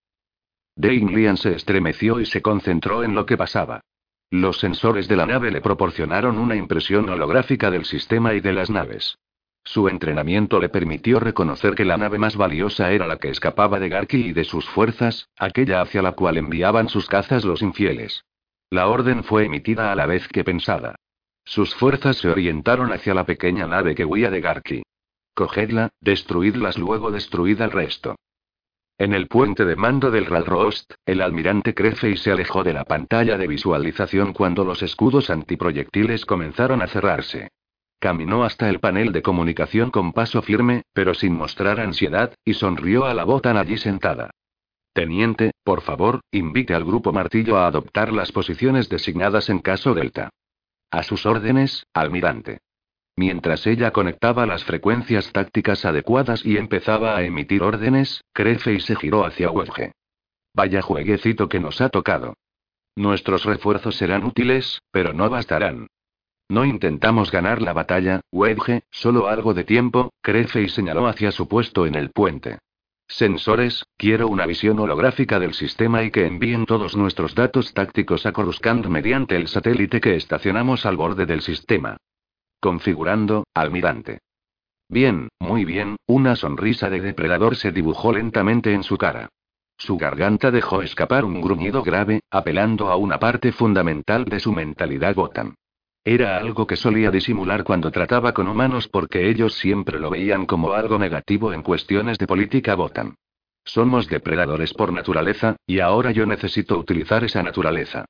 [0.76, 3.80] Dane Lian se estremeció y se concentró en lo que pasaba.
[4.30, 8.70] Los sensores de la nave le proporcionaron una impresión holográfica del sistema y de las
[8.70, 9.16] naves.
[9.62, 13.88] Su entrenamiento le permitió reconocer que la nave más valiosa era la que escapaba de
[13.88, 18.24] Garki y de sus fuerzas, aquella hacia la cual enviaban sus cazas los infieles.
[18.70, 20.96] La orden fue emitida a la vez que pensada.
[21.44, 24.82] Sus fuerzas se orientaron hacia la pequeña nave que huía de Garki.
[25.36, 28.16] Cogedla, destruidlas luego destruid al resto.
[28.96, 32.84] En el puente de mando del Ralrost, el almirante crece y se alejó de la
[32.84, 37.50] pantalla de visualización cuando los escudos antiproyectiles comenzaron a cerrarse.
[37.98, 43.04] Caminó hasta el panel de comunicación con paso firme, pero sin mostrar ansiedad, y sonrió
[43.04, 44.30] a la botan allí sentada.
[44.94, 50.30] Teniente, por favor, invite al grupo Martillo a adoptar las posiciones designadas en caso Delta.
[50.90, 52.60] A sus órdenes, almirante.
[53.18, 58.94] Mientras ella conectaba las frecuencias tácticas adecuadas y empezaba a emitir órdenes, crece y se
[58.94, 59.92] giró hacia Wedge.
[60.54, 62.34] Vaya jueguecito que nos ha tocado.
[62.94, 65.86] Nuestros refuerzos serán útiles, pero no bastarán.
[66.48, 71.48] No intentamos ganar la batalla, Wedge, solo algo de tiempo, crece y señaló hacia su
[71.48, 72.58] puesto en el puente.
[73.08, 78.32] Sensores, quiero una visión holográfica del sistema y que envíen todos nuestros datos tácticos a
[78.32, 81.96] Coruscant mediante el satélite que estacionamos al borde del sistema.
[82.60, 84.20] Configurando, almirante.
[84.88, 89.28] Bien, muy bien, una sonrisa de depredador se dibujó lentamente en su cara.
[89.78, 95.14] Su garganta dejó escapar un gruñido grave, apelando a una parte fundamental de su mentalidad
[95.14, 95.54] botan.
[96.02, 100.72] Era algo que solía disimular cuando trataba con humanos porque ellos siempre lo veían como
[100.72, 103.16] algo negativo en cuestiones de política botan.
[103.64, 108.04] Somos depredadores por naturaleza, y ahora yo necesito utilizar esa naturaleza.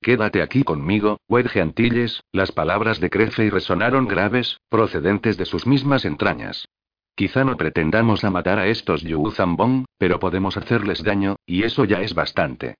[0.00, 6.04] Quédate aquí conmigo, Wedge Antilles, las palabras de y resonaron graves, procedentes de sus mismas
[6.04, 6.68] entrañas.
[7.16, 11.84] Quizá no pretendamos a matar a estos Yu Zambong, pero podemos hacerles daño, y eso
[11.84, 12.76] ya es bastante.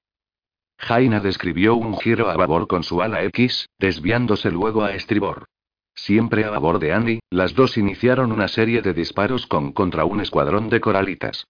[0.78, 5.46] Jaina describió un giro a babor con su ala X, desviándose luego a estribor.
[5.92, 10.20] Siempre a babor de Andy, las dos iniciaron una serie de disparos con contra un
[10.20, 11.48] escuadrón de coralitas.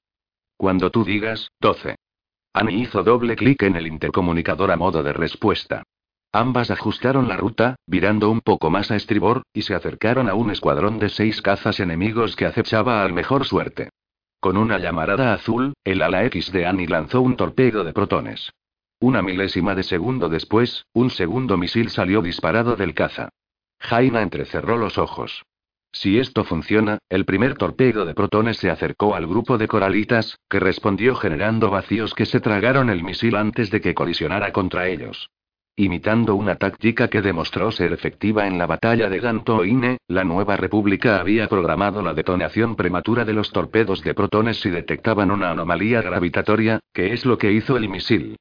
[0.57, 1.97] Cuando tú digas, 12.
[2.53, 5.83] Annie hizo doble clic en el intercomunicador a modo de respuesta.
[6.33, 10.51] Ambas ajustaron la ruta, virando un poco más a estribor, y se acercaron a un
[10.51, 13.91] escuadrón de seis cazas enemigos que acechaba al mejor suerte.
[14.41, 18.53] Con una llamarada azul, el ala X de Annie lanzó un torpedo de protones.
[19.01, 23.31] Una milésima de segundo después, un segundo misil salió disparado del caza.
[23.79, 25.45] Jaina entrecerró los ojos.
[25.93, 30.61] Si esto funciona, el primer torpedo de protones se acercó al grupo de coralitas, que
[30.61, 35.31] respondió generando vacíos que se tragaron el misil antes de que colisionara contra ellos.
[35.77, 41.21] Imitando una táctica que demostró ser efectiva en la batalla de Gantoine, la nueva república
[41.21, 46.81] había programado la detonación prematura de los torpedos de protones si detectaban una anomalía gravitatoria,
[46.93, 48.37] que es lo que hizo el misil.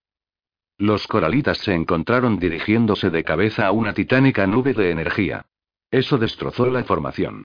[0.79, 5.45] Los coralitas se encontraron dirigiéndose de cabeza a una titánica nube de energía.
[5.91, 7.43] Eso destrozó la formación.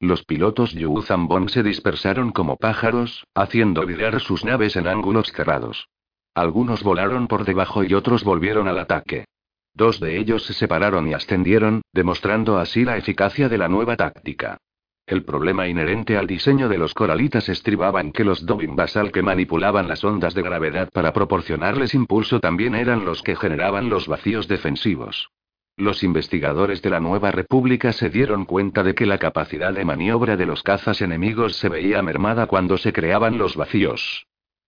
[0.00, 5.88] Los pilotos Yu Zambon se dispersaron como pájaros, haciendo virar sus naves en ángulos cerrados.
[6.34, 9.26] Algunos volaron por debajo y otros volvieron al ataque.
[9.72, 14.58] Dos de ellos se separaron y ascendieron, demostrando así la eficacia de la nueva táctica.
[15.06, 19.22] El problema inherente al diseño de los coralitas estribaba en que los Dobin Basal que
[19.22, 24.48] manipulaban las ondas de gravedad para proporcionarles impulso también eran los que generaban los vacíos
[24.48, 25.30] defensivos.
[25.76, 30.36] Los investigadores de la Nueva República se dieron cuenta de que la capacidad de maniobra
[30.36, 34.26] de los cazas enemigos se veía mermada cuando se creaban los vacíos.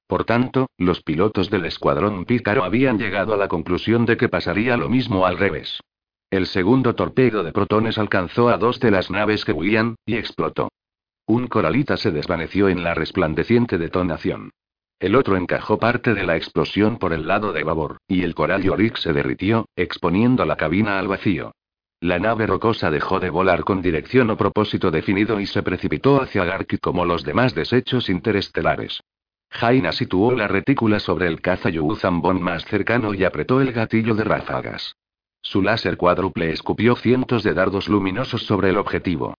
[0.08, 4.76] Por tanto, los pilotos del escuadrón Pícaro habían llegado a la conclusión de que pasaría
[4.76, 5.80] lo mismo al revés.
[6.28, 10.70] El segundo torpedo de protones alcanzó a dos de las naves que huían, y explotó.
[11.24, 14.50] Un coralita se desvaneció en la resplandeciente detonación.
[14.98, 18.62] El otro encajó parte de la explosión por el lado de babor, y el coral
[18.62, 21.52] Yorick se derritió, exponiendo la cabina al vacío.
[22.00, 26.44] La nave rocosa dejó de volar con dirección o propósito definido y se precipitó hacia
[26.44, 29.00] Garki como los demás desechos interestelares.
[29.50, 34.24] Jaina situó la retícula sobre el caza Zambon más cercano y apretó el gatillo de
[34.24, 34.96] ráfagas.
[35.40, 39.34] Su láser cuádruple escupió cientos de dardos luminosos sobre el objetivo.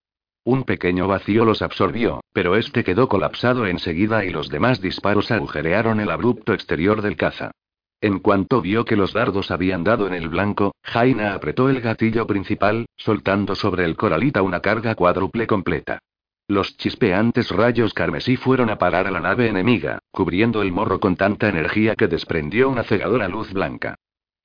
[0.47, 5.99] Un pequeño vacío los absorbió, pero este quedó colapsado enseguida y los demás disparos agujerearon
[5.99, 7.51] el abrupto exterior del caza.
[7.99, 12.25] En cuanto vio que los dardos habían dado en el blanco, Jaina apretó el gatillo
[12.25, 15.99] principal, soltando sobre el coralita una carga cuádruple completa.
[16.47, 21.17] Los chispeantes rayos carmesí fueron a parar a la nave enemiga, cubriendo el morro con
[21.17, 23.95] tanta energía que desprendió una cegadora luz blanca.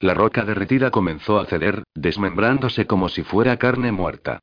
[0.00, 4.40] La roca derretida comenzó a ceder, desmembrándose como si fuera carne muerta.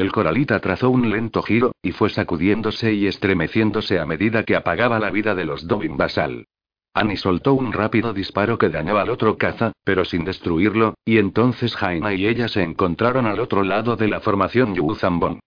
[0.00, 4.98] El coralita trazó un lento giro, y fue sacudiéndose y estremeciéndose a medida que apagaba
[4.98, 6.46] la vida de los Dobin Basal.
[6.94, 11.76] Annie soltó un rápido disparo que dañó al otro caza, pero sin destruirlo, y entonces
[11.76, 15.40] Jaina y ella se encontraron al otro lado de la formación Yuzambon.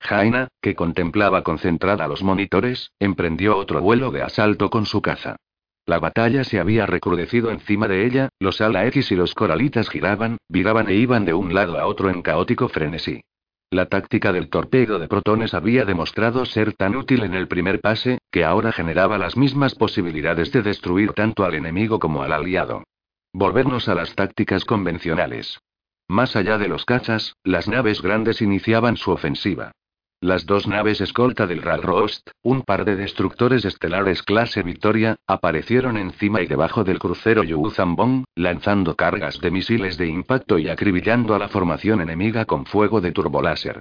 [0.00, 5.36] Jaina, que contemplaba concentrada los monitores, emprendió otro vuelo de asalto con su caza.
[5.86, 10.38] La batalla se había recrudecido encima de ella, los ala X y los coralitas giraban,
[10.48, 13.20] viraban e iban de un lado a otro en caótico frenesí.
[13.72, 18.18] La táctica del torpedo de protones había demostrado ser tan útil en el primer pase,
[18.32, 22.82] que ahora generaba las mismas posibilidades de destruir tanto al enemigo como al aliado.
[23.32, 25.60] Volvernos a las tácticas convencionales.
[26.08, 29.70] Más allá de los cachas, las naves grandes iniciaban su ofensiva.
[30.22, 36.42] Las dos naves escolta del Ralrost, un par de destructores estelares clase Victoria, aparecieron encima
[36.42, 41.48] y debajo del crucero Zambon, lanzando cargas de misiles de impacto y acribillando a la
[41.48, 43.80] formación enemiga con fuego de turboláser.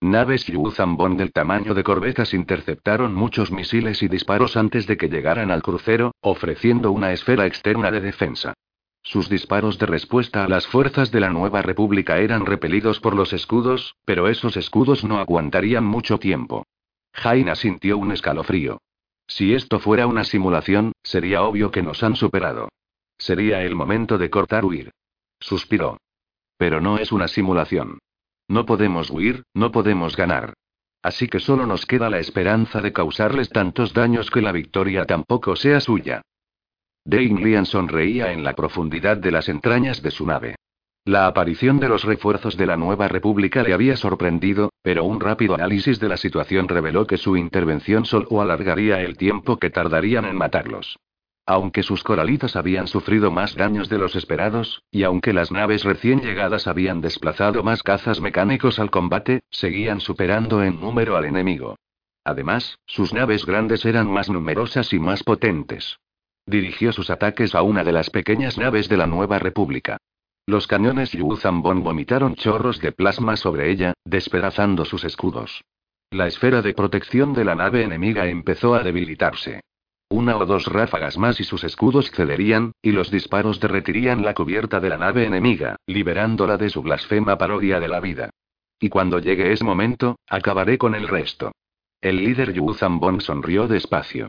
[0.00, 0.46] Naves
[0.76, 5.60] Zambon del tamaño de corbetas interceptaron muchos misiles y disparos antes de que llegaran al
[5.60, 8.54] crucero, ofreciendo una esfera externa de defensa.
[9.02, 13.32] Sus disparos de respuesta a las fuerzas de la nueva república eran repelidos por los
[13.32, 16.66] escudos, pero esos escudos no aguantarían mucho tiempo.
[17.12, 18.80] Jaina sintió un escalofrío.
[19.26, 22.68] Si esto fuera una simulación, sería obvio que nos han superado.
[23.16, 24.92] Sería el momento de cortar huir.
[25.38, 25.98] Suspiró.
[26.56, 27.98] Pero no es una simulación.
[28.48, 30.54] No podemos huir, no podemos ganar.
[31.02, 35.56] Así que solo nos queda la esperanza de causarles tantos daños que la victoria tampoco
[35.56, 36.22] sea suya.
[37.04, 40.56] Dane sonreía en la profundidad de las entrañas de su nave.
[41.06, 45.54] La aparición de los refuerzos de la nueva república le había sorprendido, pero un rápido
[45.54, 50.36] análisis de la situación reveló que su intervención solo alargaría el tiempo que tardarían en
[50.36, 50.98] matarlos.
[51.46, 56.20] Aunque sus coralitas habían sufrido más daños de los esperados, y aunque las naves recién
[56.20, 61.76] llegadas habían desplazado más cazas mecánicos al combate, seguían superando en número al enemigo.
[62.24, 65.98] Además, sus naves grandes eran más numerosas y más potentes.
[66.46, 69.98] Dirigió sus ataques a una de las pequeñas naves de la Nueva República.
[70.46, 75.62] Los cañones Yu Zambon vomitaron chorros de plasma sobre ella, despedazando sus escudos.
[76.10, 79.60] La esfera de protección de la nave enemiga empezó a debilitarse.
[80.08, 84.80] Una o dos ráfagas más y sus escudos cederían, y los disparos derretirían la cubierta
[84.80, 88.30] de la nave enemiga, liberándola de su blasfema parodia de la vida.
[88.80, 91.52] Y cuando llegue ese momento, acabaré con el resto.
[92.00, 94.26] El líder Yu Zambon sonrió despacio.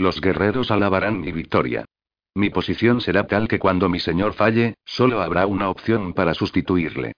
[0.00, 1.84] Los guerreros alabarán mi victoria.
[2.34, 7.12] Mi posición será tal que cuando mi señor falle, solo habrá una opción para sustituirle.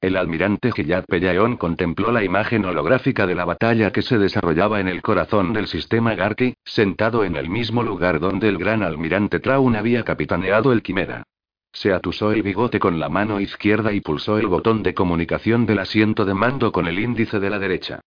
[0.00, 4.86] El almirante Gilad Pellaeon contempló la imagen holográfica de la batalla que se desarrollaba en
[4.86, 9.74] el corazón del sistema Garki, sentado en el mismo lugar donde el gran almirante Traun
[9.74, 11.24] había capitaneado el Quimera.
[11.72, 15.80] Se atusó el bigote con la mano izquierda y pulsó el botón de comunicación del
[15.80, 17.98] asiento de mando con el índice de la derecha.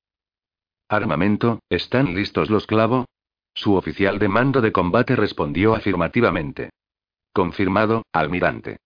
[0.88, 3.06] Armamento, ¿están listos los clavo?
[3.60, 6.70] Su oficial de mando de combate respondió afirmativamente.
[7.34, 8.78] Confirmado, almirante.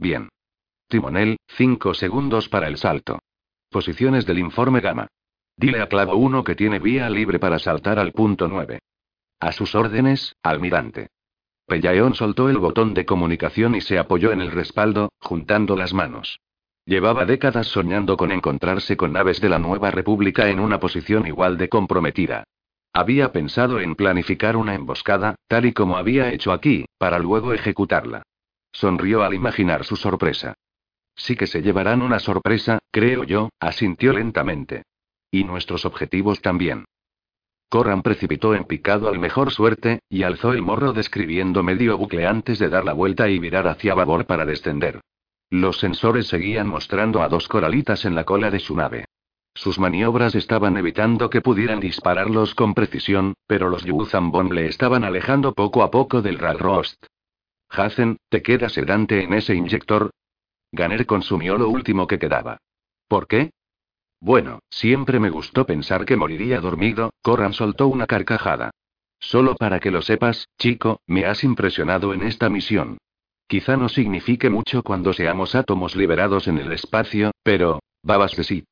[0.00, 0.28] Bien.
[0.88, 3.20] Timonel, 5 segundos para el salto.
[3.70, 5.06] Posiciones del informe Gama.
[5.56, 8.80] Dile a Clavo 1 que tiene vía libre para saltar al punto 9.
[9.38, 11.10] A sus órdenes, almirante.
[11.68, 16.40] Pellaeon soltó el botón de comunicación y se apoyó en el respaldo, juntando las manos.
[16.84, 21.56] Llevaba décadas soñando con encontrarse con naves de la nueva república en una posición igual
[21.58, 22.42] de comprometida.
[22.92, 28.22] Había pensado en planificar una emboscada, tal y como había hecho aquí, para luego ejecutarla.
[28.72, 30.54] Sonrió al imaginar su sorpresa.
[31.14, 34.84] Sí que se llevarán una sorpresa, creo yo, asintió lentamente.
[35.30, 36.84] Y nuestros objetivos también.
[37.68, 42.58] Corran precipitó en picado al mejor suerte, y alzó el morro describiendo medio bucle antes
[42.58, 45.00] de dar la vuelta y virar hacia babor para descender.
[45.50, 49.04] Los sensores seguían mostrando a dos coralitas en la cola de su nave.
[49.54, 55.52] Sus maniobras estaban evitando que pudieran dispararlos con precisión, pero los Yuzambon le estaban alejando
[55.54, 57.04] poco a poco del Ralrost.
[57.68, 60.10] Hazen, ¿te quedas sedante en ese inyector?
[60.72, 62.58] Ganer consumió lo último que quedaba.
[63.08, 63.50] ¿Por qué?
[64.20, 68.70] Bueno, siempre me gustó pensar que moriría dormido, Corran soltó una carcajada.
[69.18, 72.98] Solo para que lo sepas, chico, me has impresionado en esta misión.
[73.46, 78.68] Quizá no signifique mucho cuando seamos átomos liberados en el espacio, pero, babas de Sit.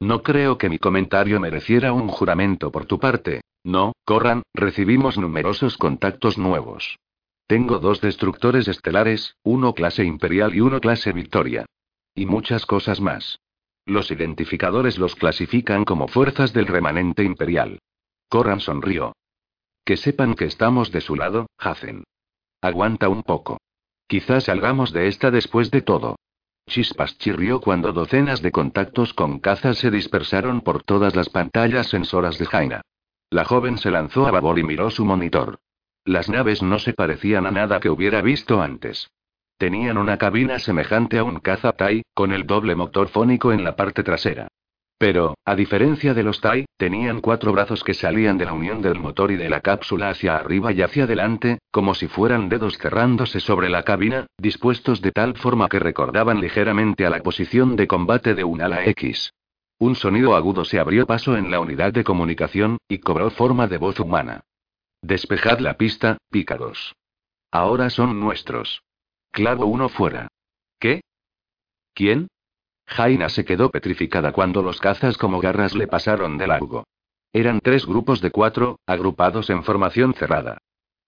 [0.00, 3.40] No creo que mi comentario mereciera un juramento por tu parte.
[3.64, 6.98] No, Corran, recibimos numerosos contactos nuevos.
[7.46, 11.64] Tengo dos destructores estelares, uno clase Imperial y uno clase Victoria.
[12.14, 13.38] Y muchas cosas más.
[13.86, 17.78] Los identificadores los clasifican como fuerzas del remanente imperial.
[18.28, 19.14] Corran sonrió.
[19.84, 22.04] Que sepan que estamos de su lado, Hacen.
[22.60, 23.58] Aguanta un poco.
[24.08, 26.16] Quizás salgamos de esta después de todo.
[26.68, 32.38] Chispas chirrió cuando docenas de contactos con cazas se dispersaron por todas las pantallas sensoras
[32.38, 32.82] de Jaina.
[33.30, 35.60] La joven se lanzó a babor y miró su monitor.
[36.04, 39.08] Las naves no se parecían a nada que hubiera visto antes.
[39.58, 43.74] Tenían una cabina semejante a un caza Tai, con el doble motor fónico en la
[43.74, 44.48] parte trasera.
[44.98, 48.98] Pero, a diferencia de los Tai, tenían cuatro brazos que salían de la unión del
[48.98, 53.40] motor y de la cápsula hacia arriba y hacia adelante, como si fueran dedos cerrándose
[53.40, 58.34] sobre la cabina, dispuestos de tal forma que recordaban ligeramente a la posición de combate
[58.34, 59.34] de un ala X.
[59.78, 63.76] Un sonido agudo se abrió paso en la unidad de comunicación, y cobró forma de
[63.76, 64.40] voz humana.
[65.02, 66.94] Despejad la pista, pícaros.
[67.50, 68.80] Ahora son nuestros.
[69.30, 70.28] Clavo uno fuera.
[70.80, 71.02] ¿Qué?
[71.92, 72.28] ¿Quién?
[72.86, 76.84] Jaina se quedó petrificada cuando los cazas como garras le pasaron de largo.
[77.32, 80.58] Eran tres grupos de cuatro, agrupados en formación cerrada.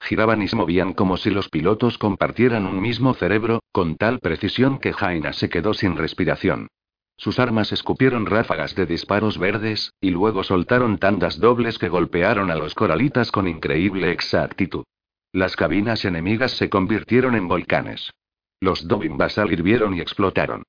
[0.00, 4.78] Giraban y se movían como si los pilotos compartieran un mismo cerebro, con tal precisión
[4.78, 6.68] que Jaina se quedó sin respiración.
[7.16, 12.54] Sus armas escupieron ráfagas de disparos verdes, y luego soltaron tandas dobles que golpearon a
[12.54, 14.84] los coralitas con increíble exactitud.
[15.32, 18.12] Las cabinas enemigas se convirtieron en volcanes.
[18.60, 20.62] Los Dobin Basal hirvieron y explotaron.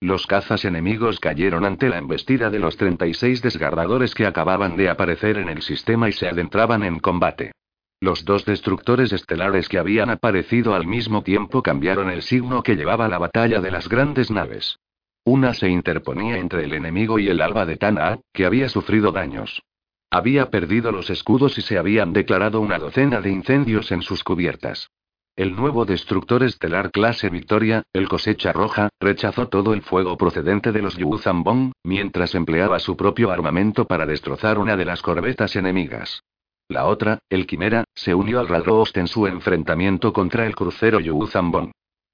[0.00, 5.38] Los cazas enemigos cayeron ante la embestida de los 36 desgarradores que acababan de aparecer
[5.38, 7.52] en el sistema y se adentraban en combate.
[7.98, 13.08] Los dos destructores estelares que habían aparecido al mismo tiempo cambiaron el signo que llevaba
[13.08, 14.78] la batalla de las grandes naves.
[15.24, 19.62] Una se interponía entre el enemigo y el alba de Tana, que había sufrido daños.
[20.10, 24.90] Había perdido los escudos y se habían declarado una docena de incendios en sus cubiertas.
[25.36, 30.80] El nuevo destructor estelar clase Victoria, el cosecha roja, rechazó todo el fuego procedente de
[30.80, 36.22] los Yuzambong, mientras empleaba su propio armamento para destrozar una de las corbetas enemigas.
[36.68, 41.70] La otra, el Quimera, se unió al Ralrost en su enfrentamiento contra el crucero Yuzambong.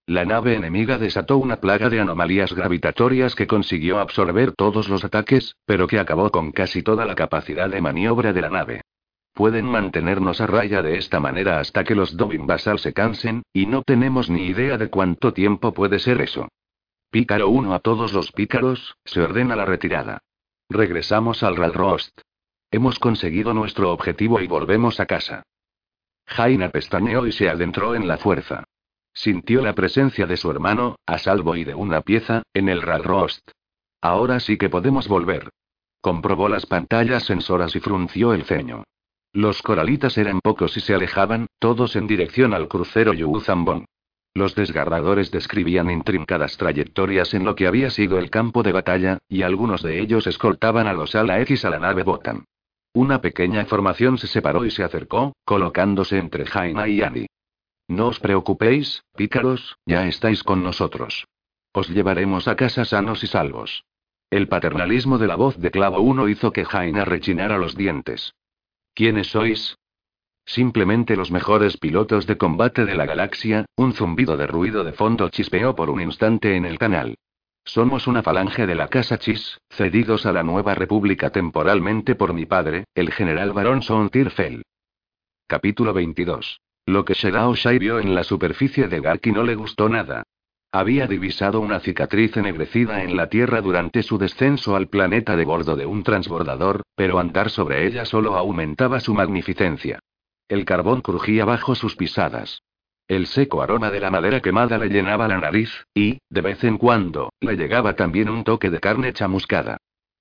[0.07, 5.55] La nave enemiga desató una plaga de anomalías gravitatorias que consiguió absorber todos los ataques,
[5.65, 8.81] pero que acabó con casi toda la capacidad de maniobra de la nave.
[9.35, 13.67] Pueden mantenernos a raya de esta manera hasta que los Dobin Basal se cansen, y
[13.67, 16.49] no tenemos ni idea de cuánto tiempo puede ser eso.
[17.11, 20.19] Pícaro 1 a todos los pícaros, se ordena la retirada.
[20.69, 22.20] Regresamos al Ralrost.
[22.70, 25.43] Hemos conseguido nuestro objetivo y volvemos a casa.
[26.27, 28.65] Jaina pestañeó y se adentró en la fuerza.
[29.15, 33.51] Sintió la presencia de su hermano, a salvo y de una pieza, en el Ralrost.
[34.01, 35.51] Ahora sí que podemos volver.
[36.01, 38.85] Comprobó las pantallas sensoras y frunció el ceño.
[39.33, 43.86] Los coralitas eran pocos y se alejaban, todos en dirección al crucero Yuzambon.
[44.35, 49.43] Los desgarradores describían intrincadas trayectorias en lo que había sido el campo de batalla, y
[49.43, 52.44] algunos de ellos escoltaban a los ala X a la nave Botan.
[52.94, 57.27] Una pequeña formación se separó y se acercó, colocándose entre Jaina y Annie.
[57.89, 61.27] No os preocupéis, pícaros, ya estáis con nosotros.
[61.73, 63.85] Os llevaremos a casa sanos y salvos.
[64.31, 68.35] El paternalismo de la voz de Clavo 1 hizo que Jaina rechinara los dientes.
[68.95, 69.77] ¿Quiénes sois?
[70.45, 75.29] Simplemente los mejores pilotos de combate de la galaxia, un zumbido de ruido de fondo
[75.29, 77.17] chispeó por un instante en el canal.
[77.65, 82.45] Somos una falange de la Casa Chis, cedidos a la Nueva República temporalmente por mi
[82.45, 84.62] padre, el general Barón Son Tirfel.
[85.47, 86.61] Capítulo 22.
[86.87, 90.25] Lo que Shedao Shai vio en la superficie de Garki no le gustó nada.
[90.75, 95.76] Había divisado una cicatriz ennegrecida en la Tierra durante su descenso al planeta de bordo
[95.76, 99.99] de un transbordador, pero andar sobre ella solo aumentaba su magnificencia.
[100.49, 102.62] El carbón crujía bajo sus pisadas.
[103.07, 106.78] El seco aroma de la madera quemada le llenaba la nariz, y, de vez en
[106.78, 109.76] cuando, le llegaba también un toque de carne chamuscada.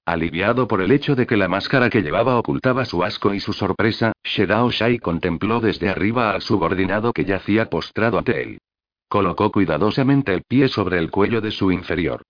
[0.06, 3.54] Aliviado por el hecho de que la máscara que llevaba ocultaba su asco y su
[3.54, 8.60] sorpresa, Shedao Shai contempló desde arriba al subordinado que yacía postrado ante él.
[9.12, 12.22] Colocó cuidadosamente el pie sobre el cuello de su inferior.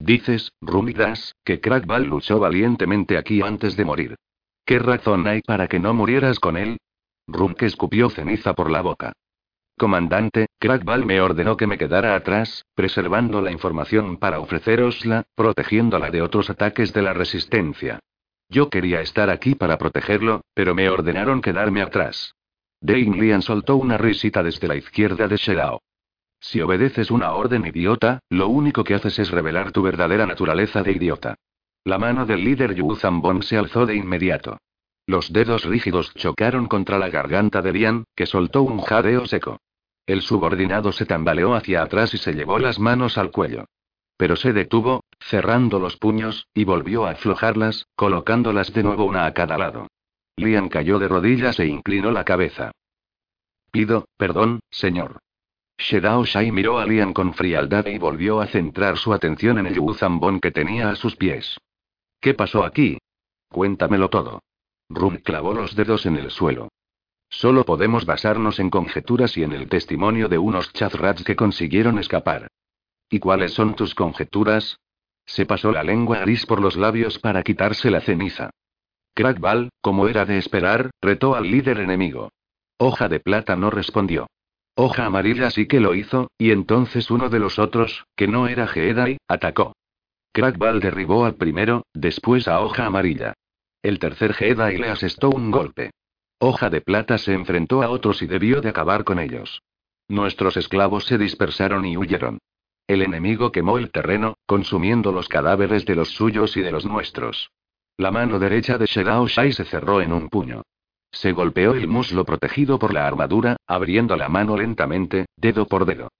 [0.00, 4.16] Dices, Rumidas, que Krakbal luchó valientemente aquí antes de morir.
[4.64, 6.78] ¿Qué razón hay para que no murieras con él?
[7.28, 9.12] Runk escupió ceniza por la boca.
[9.78, 16.22] Comandante, Crackball me ordenó que me quedara atrás, preservando la información para ofrecerosla, protegiéndola de
[16.22, 18.00] otros ataques de la resistencia.
[18.48, 22.34] Yo quería estar aquí para protegerlo, pero me ordenaron quedarme atrás.
[22.80, 25.82] Dane Lian soltó una risita desde la izquierda de Sherao.
[26.48, 30.92] Si obedeces una orden idiota, lo único que haces es revelar tu verdadera naturaleza de
[30.92, 31.34] idiota.
[31.82, 34.56] La mano del líder Yu Zambon se alzó de inmediato.
[35.08, 39.58] Los dedos rígidos chocaron contra la garganta de Lian, que soltó un jadeo seco.
[40.06, 43.64] El subordinado se tambaleó hacia atrás y se llevó las manos al cuello.
[44.16, 49.34] Pero se detuvo, cerrando los puños, y volvió a aflojarlas, colocándolas de nuevo una a
[49.34, 49.88] cada lado.
[50.36, 52.70] Lian cayó de rodillas e inclinó la cabeza.
[53.72, 55.18] Pido, perdón, señor.
[55.78, 59.74] Shedao Shai miró a Lian con frialdad y volvió a centrar su atención en el
[59.74, 61.58] yuzambón que tenía a sus pies.
[62.20, 62.98] ¿Qué pasó aquí?
[63.48, 64.42] Cuéntamelo todo.
[64.88, 66.68] Rum clavó los dedos en el suelo.
[67.28, 72.48] Solo podemos basarnos en conjeturas y en el testimonio de unos chazrats que consiguieron escapar.
[73.10, 74.78] ¿Y cuáles son tus conjeturas?
[75.26, 78.50] Se pasó la lengua gris por los labios para quitarse la ceniza.
[79.14, 82.30] Crackball, como era de esperar, retó al líder enemigo.
[82.78, 84.26] Hoja de plata no respondió.
[84.78, 88.66] Hoja amarilla sí que lo hizo, y entonces uno de los otros, que no era
[88.66, 89.72] Jedi, atacó.
[90.32, 93.32] Crackball derribó al primero, después a hoja amarilla.
[93.82, 95.92] El tercer Jedi le asestó un golpe.
[96.38, 99.62] Hoja de Plata se enfrentó a otros y debió de acabar con ellos.
[100.08, 102.38] Nuestros esclavos se dispersaron y huyeron.
[102.86, 107.50] El enemigo quemó el terreno, consumiendo los cadáveres de los suyos y de los nuestros.
[107.96, 110.62] La mano derecha de Shedao Shai se cerró en un puño.
[111.16, 116.10] Se golpeó el muslo protegido por la armadura, abriendo la mano lentamente, dedo por dedo.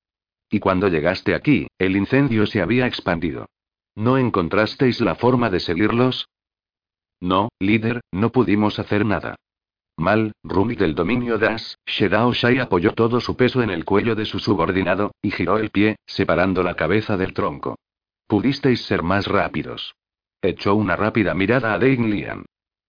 [0.49, 3.45] Y cuando llegaste aquí, el incendio se había expandido.
[3.95, 6.31] ¿No encontrasteis la forma de seguirlos?
[7.21, 9.37] No, líder, no pudimos hacer nada.
[9.99, 14.25] Mal, Rumi del dominio Das, Shedao Shai apoyó todo su peso en el cuello de
[14.25, 17.77] su subordinado, y giró el pie, separando la cabeza del tronco.
[18.27, 19.95] Pudisteis ser más rápidos.
[20.41, 22.47] Echó una rápida mirada a Dane Lian.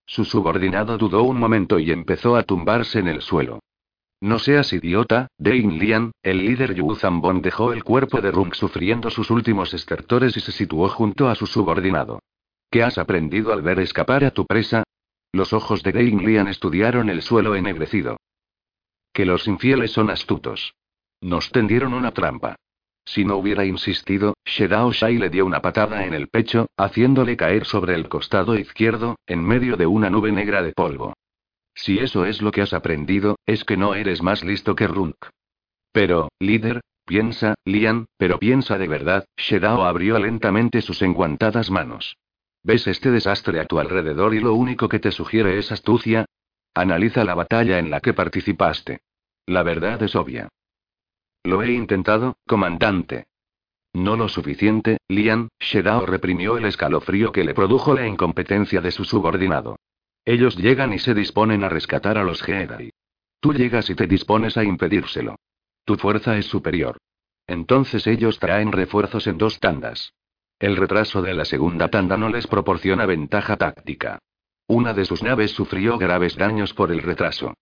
[0.08, 3.60] Su subordinado dudó un momento y empezó a tumbarse en el suelo.
[4.22, 9.12] No seas idiota, Dane Lian, el líder Yu Zambon dejó el cuerpo de Rung sufriendo
[9.12, 12.22] sus últimos estertores y se situó junto a su subordinado.
[12.72, 14.84] ¿Qué has aprendido al ver escapar a tu presa?
[15.34, 18.18] Los ojos de Dane Lian estudiaron el suelo ennegrecido.
[19.14, 20.74] Que los infieles son astutos.
[21.22, 22.56] Nos tendieron una trampa.
[23.08, 27.64] Si no hubiera insistido, Shedao Shai le dio una patada en el pecho, haciéndole caer
[27.64, 31.14] sobre el costado izquierdo, en medio de una nube negra de polvo.
[31.74, 35.16] Si eso es lo que has aprendido, es que no eres más listo que Runk.
[35.94, 42.18] Pero, líder, piensa, Lian, pero piensa de verdad, Shedao abrió lentamente sus enguantadas manos.
[42.62, 46.26] ¿Ves este desastre a tu alrededor y lo único que te sugiere es astucia?
[46.74, 49.00] Analiza la batalla en la que participaste.
[49.46, 50.50] La verdad es obvia.
[51.48, 53.28] Lo he intentado, comandante.
[53.94, 59.06] No lo suficiente, Lian, Shedao reprimió el escalofrío que le produjo la incompetencia de su
[59.06, 59.78] subordinado.
[60.26, 62.90] Ellos llegan y se disponen a rescatar a los Jedi.
[63.40, 65.38] Tú llegas y te dispones a impedírselo.
[65.86, 66.98] Tu fuerza es superior.
[67.48, 70.12] Entonces ellos traen refuerzos en dos tandas.
[70.60, 74.20] El retraso de la segunda tanda no les proporciona ventaja táctica.
[74.68, 77.54] Una de sus naves sufrió graves daños por el retraso.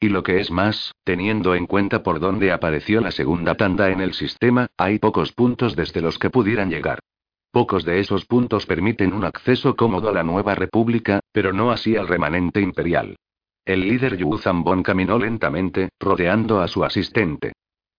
[0.00, 4.00] Y lo que es más, teniendo en cuenta por dónde apareció la segunda tanda en
[4.00, 7.00] el sistema, hay pocos puntos desde los que pudieran llegar.
[7.50, 11.96] Pocos de esos puntos permiten un acceso cómodo a la nueva república, pero no así
[11.96, 13.16] al remanente imperial.
[13.64, 17.52] El líder Yu Zambon caminó lentamente, rodeando a su asistente.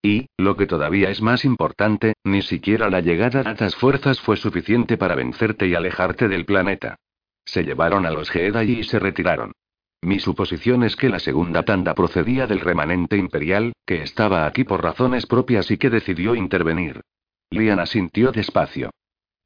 [0.03, 4.37] Y, lo que todavía es más importante, ni siquiera la llegada de estas fuerzas fue
[4.37, 6.97] suficiente para vencerte y alejarte del planeta.
[7.45, 9.53] Se llevaron a los Jedi y se retiraron.
[10.01, 14.83] Mi suposición es que la segunda tanda procedía del remanente imperial, que estaba aquí por
[14.83, 17.01] razones propias y que decidió intervenir.
[17.49, 18.91] Lian asintió despacio.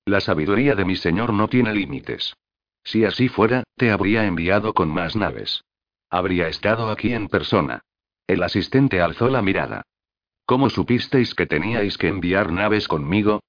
[0.05, 2.33] La sabiduría de mi señor no tiene límites.
[2.83, 5.63] Si así fuera, te habría enviado con más naves.
[6.09, 7.81] Habría estado aquí en persona.
[8.25, 9.83] El asistente alzó la mirada.
[10.45, 13.41] ¿Cómo supisteis que teníais que enviar naves conmigo?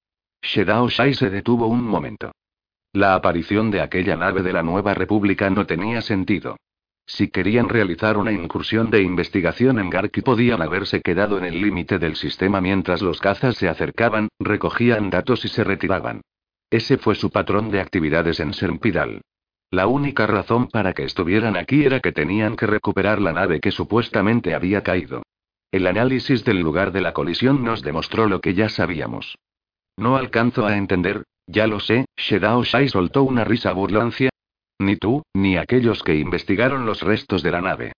[0.43, 2.31] Shedao Shai se detuvo un momento.
[2.93, 6.57] La aparición de aquella nave de la Nueva República no tenía sentido.
[7.13, 11.99] Si querían realizar una incursión de investigación en Garki podían haberse quedado en el límite
[11.99, 16.21] del sistema mientras los cazas se acercaban, recogían datos y se retiraban.
[16.69, 19.19] Ese fue su patrón de actividades en Serpidal.
[19.71, 23.71] La única razón para que estuvieran aquí era que tenían que recuperar la nave que
[23.71, 25.21] supuestamente había caído.
[25.69, 29.37] El análisis del lugar de la colisión nos demostró lo que ya sabíamos.
[29.97, 34.29] No alcanzo a entender, ya lo sé, Shedao Shai soltó una risa burlancia,
[34.81, 37.93] ni tú, ni aquellos que investigaron los restos de la nave.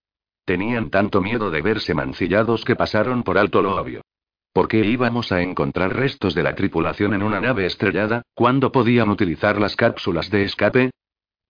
[0.46, 4.02] Tenían tanto miedo de verse mancillados que pasaron por alto lo obvio.
[4.54, 9.10] ¿Por qué íbamos a encontrar restos de la tripulación en una nave estrellada, cuando podían
[9.10, 10.92] utilizar las cápsulas de escape?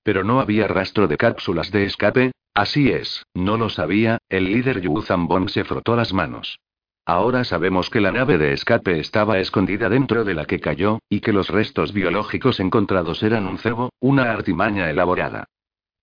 [0.03, 4.80] Pero no había rastro de cápsulas de escape, así es, no lo sabía, el líder
[4.80, 6.60] Yu Zambon se frotó las manos.
[7.06, 11.19] Ahora sabemos que la nave de escape estaba escondida dentro de la que cayó, y
[11.19, 15.45] que los restos biológicos encontrados eran un cebo, una artimaña elaborada.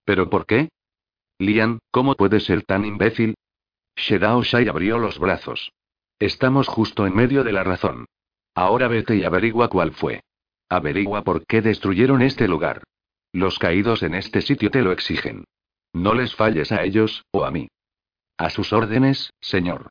[0.05, 0.69] ¿Pero por qué?
[1.39, 3.35] Lian, ¿cómo puede ser tan imbécil?
[3.97, 5.73] Shedao Shai abrió los brazos.
[6.19, 8.05] Estamos justo en medio de la razón.
[8.55, 10.23] Ahora vete y averigua cuál fue.
[10.69, 12.83] Averigua por qué destruyeron este lugar.
[13.33, 15.45] Los caídos en este sitio te lo exigen.
[15.95, 17.69] No les falles a ellos, o a mí.
[18.37, 19.89] A sus órdenes, señor.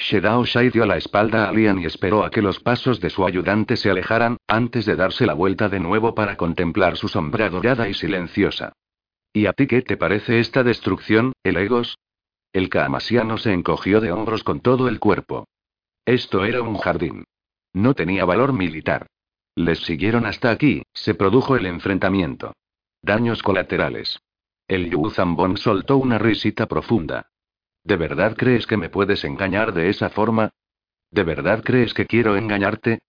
[0.00, 3.26] Shedao Shai dio la espalda a Lian y esperó a que los pasos de su
[3.26, 7.86] ayudante se alejaran, antes de darse la vuelta de nuevo para contemplar su sombra dorada
[7.86, 8.72] y silenciosa.
[9.34, 11.98] ¿Y a ti qué te parece esta destrucción, el Egos?
[12.52, 15.46] El Kaamasiano se encogió de hombros con todo el cuerpo.
[16.06, 17.24] Esto era un jardín.
[17.74, 19.06] No tenía valor militar.
[19.54, 22.54] Les siguieron hasta aquí, se produjo el enfrentamiento.
[23.02, 24.18] Daños colaterales.
[24.66, 27.29] El Yu Zambon soltó una risita profunda.
[27.84, 30.50] ¿De verdad crees que me puedes engañar de esa forma?
[31.10, 33.00] ¿De verdad crees que quiero engañarte?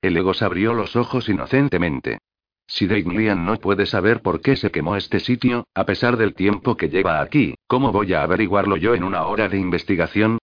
[0.00, 2.18] El ego abrió los ojos inocentemente.
[2.66, 6.76] Si Lian no puede saber por qué se quemó este sitio, a pesar del tiempo
[6.76, 10.38] que lleva aquí, ¿cómo voy a averiguarlo yo en una hora de investigación?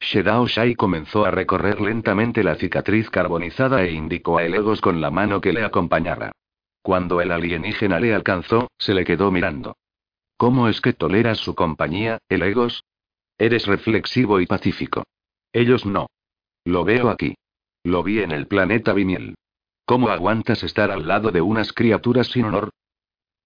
[0.00, 5.10] Shedao Shai comenzó a recorrer lentamente la cicatriz carbonizada e indicó a Elegos con la
[5.10, 6.32] mano que le acompañara.
[6.82, 9.76] Cuando el alienígena le alcanzó, se le quedó mirando.
[10.36, 12.84] ¿Cómo es que toleras su compañía, Elegos?
[13.38, 15.04] Eres reflexivo y pacífico.
[15.52, 16.08] Ellos no.
[16.64, 17.34] Lo veo aquí.
[17.82, 19.34] Lo vi en el planeta Vimiel.
[19.84, 22.70] ¿Cómo aguantas estar al lado de unas criaturas sin honor?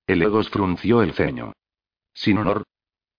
[0.07, 1.52] El Egos frunció el ceño.
[2.15, 2.65] ¿Sin honor?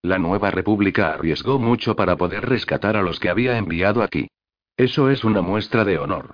[0.01, 4.29] La nueva república arriesgó mucho para poder rescatar a los que había enviado aquí.
[4.77, 6.33] Eso es una muestra de honor.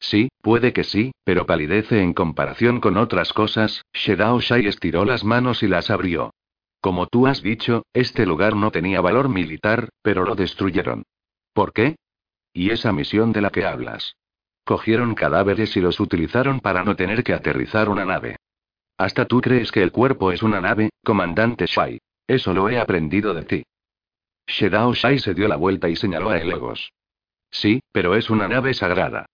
[0.00, 3.82] Sí, puede que sí, pero palidece en comparación con otras cosas.
[3.92, 6.32] Shedao Shai estiró las manos y las abrió.
[6.84, 11.04] Como tú has dicho, este lugar no tenía valor militar, pero lo destruyeron.
[11.54, 11.96] ¿Por qué?
[12.52, 14.18] ¿Y esa misión de la que hablas?
[14.66, 18.36] Cogieron cadáveres y los utilizaron para no tener que aterrizar una nave.
[18.98, 22.02] Hasta tú crees que el cuerpo es una nave, comandante Shai.
[22.26, 23.62] Eso lo he aprendido de ti.
[24.46, 26.92] Shedao Shai se dio la vuelta y señaló a Elegos.
[27.50, 29.24] Sí, pero es una nave sagrada.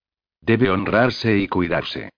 [0.40, 2.10] Debe honrarse y cuidarse.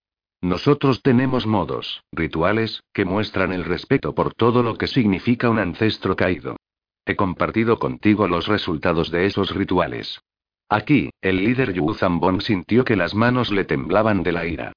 [0.42, 6.16] Nosotros tenemos modos, rituales, que muestran el respeto por todo lo que significa un ancestro
[6.16, 6.56] caído.
[7.06, 10.20] He compartido contigo los resultados de esos rituales.
[10.68, 14.72] Aquí, el líder Yu Zambon sintió que las manos le temblaban de la ira.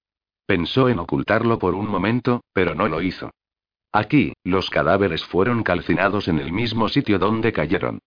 [0.46, 3.32] Pensó en ocultarlo por un momento, pero no lo hizo.
[3.92, 8.00] Aquí, los cadáveres fueron calcinados en el mismo sitio donde cayeron.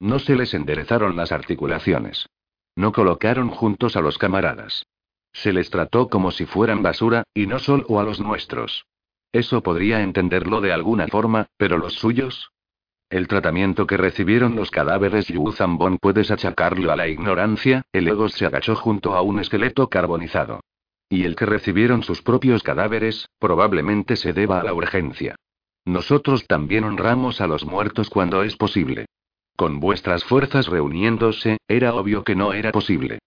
[0.00, 2.28] No se les enderezaron las articulaciones.
[2.74, 4.84] No colocaron juntos a los camaradas.
[5.36, 8.86] Se les trató como si fueran basura, y no solo a los nuestros.
[9.32, 12.52] Eso podría entenderlo de alguna forma, pero los suyos.
[13.10, 18.30] El tratamiento que recibieron los cadáveres Yu Zambon puedes achacarlo a la ignorancia, el ego
[18.30, 20.60] se agachó junto a un esqueleto carbonizado.
[21.10, 25.36] Y el que recibieron sus propios cadáveres, probablemente se deba a la urgencia.
[25.84, 29.04] Nosotros también honramos a los muertos cuando es posible.
[29.54, 33.18] Con vuestras fuerzas reuniéndose, era obvio que no era posible.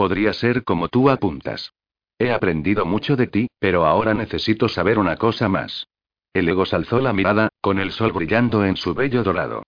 [0.00, 1.74] Podría ser como tú apuntas.
[2.18, 5.88] He aprendido mucho de ti, pero ahora necesito saber una cosa más.
[6.32, 9.62] El Egos alzó la mirada, con el sol brillando en su vello dorado.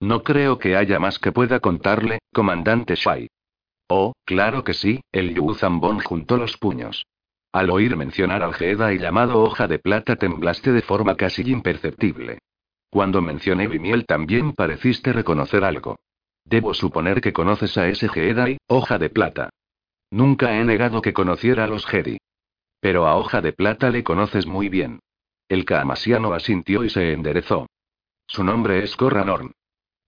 [0.00, 3.28] No creo que haya más que pueda contarle, comandante Shai.
[3.86, 7.04] Oh, claro que sí, el Yu Zambon juntó los puños.
[7.52, 12.38] Al oír mencionar al y llamado hoja de plata temblaste de forma casi imperceptible.
[12.88, 15.96] Cuando mencioné Vimiel también pareciste reconocer algo.
[16.46, 19.50] Debo suponer que conoces a ese Jedi, hoja de plata.
[20.10, 22.18] Nunca he negado que conociera a los Jedi.
[22.80, 25.00] Pero a hoja de plata le conoces muy bien.
[25.48, 27.66] El Kaamasiano asintió y se enderezó.
[28.26, 29.52] Su nombre es Korranorn.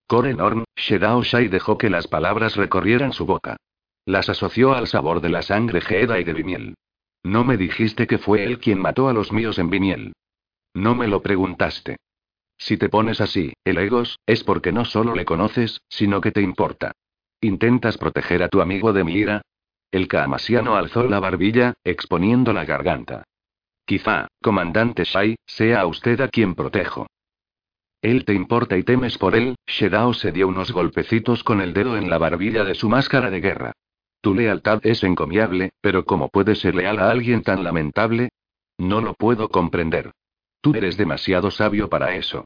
[0.06, 3.56] Korenorn, Shedao Shai dejó que las palabras recorrieran su boca.
[4.04, 6.74] Las asoció al sabor de la sangre Jedi de Vimiel.
[7.22, 10.14] No me dijiste que fue él quien mató a los míos en Vimiel.
[10.72, 11.96] No me lo preguntaste.
[12.56, 16.40] Si te pones así, el Egos, es porque no solo le conoces, sino que te
[16.40, 16.92] importa.
[17.40, 19.42] ¿Intentas proteger a tu amigo de mi ira?
[19.90, 23.24] El Kaamasiano alzó la barbilla, exponiendo la garganta.
[23.86, 27.06] Quizá, comandante Shai, sea usted a quien protejo.
[28.02, 31.96] Él te importa y temes por él, Shedao se dio unos golpecitos con el dedo
[31.96, 33.72] en la barbilla de su máscara de guerra.
[34.20, 38.28] Tu lealtad es encomiable, pero ¿cómo puedes ser leal a alguien tan lamentable?
[38.76, 40.12] No lo puedo comprender.
[40.60, 42.44] Tú eres demasiado sabio para eso.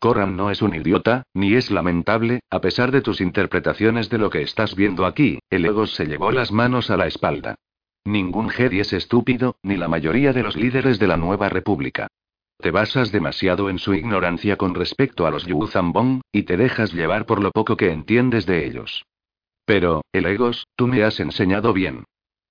[0.00, 4.30] Coram no es un idiota, ni es lamentable, a pesar de tus interpretaciones de lo
[4.30, 7.56] que estás viendo aquí, el ego se llevó las manos a la espalda.
[8.04, 12.08] Ningún Jedi es estúpido, ni la mayoría de los líderes de la nueva república.
[12.56, 16.94] Te basas demasiado en su ignorancia con respecto a los Yu Zambong, y te dejas
[16.94, 19.04] llevar por lo poco que entiendes de ellos.
[19.66, 22.04] Pero, el Egos, tú me has enseñado bien.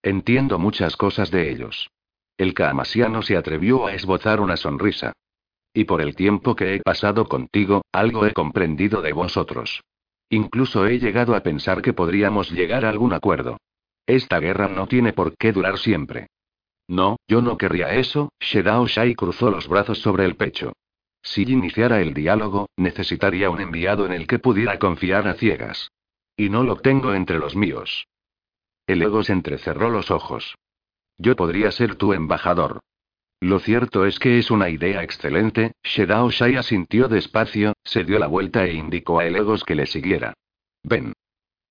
[0.03, 1.89] Entiendo muchas cosas de ellos.
[2.37, 5.13] El Kaamasiano se atrevió a esbozar una sonrisa.
[5.73, 9.81] Y por el tiempo que he pasado contigo, algo he comprendido de vosotros.
[10.29, 13.57] Incluso he llegado a pensar que podríamos llegar a algún acuerdo.
[14.05, 16.27] Esta guerra no tiene por qué durar siempre.
[16.87, 20.73] No, yo no querría eso, Shedao Shai cruzó los brazos sobre el pecho.
[21.21, 25.91] Si iniciara el diálogo, necesitaría un enviado en el que pudiera confiar a ciegas.
[26.35, 28.07] Y no lo tengo entre los míos.
[28.87, 30.55] El ego se entrecerró los ojos.
[31.17, 32.79] Yo podría ser tu embajador.
[33.41, 38.27] Lo cierto es que es una idea excelente, Shedao Shai asintió despacio, se dio la
[38.27, 40.33] vuelta e indicó a Elegos que le siguiera.
[40.83, 41.13] Ven.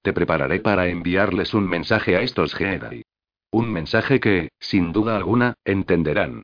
[0.02, 3.02] Te prepararé para enviarles un mensaje a estos Jedi.
[3.50, 6.42] Un mensaje que, sin duda alguna, entenderán.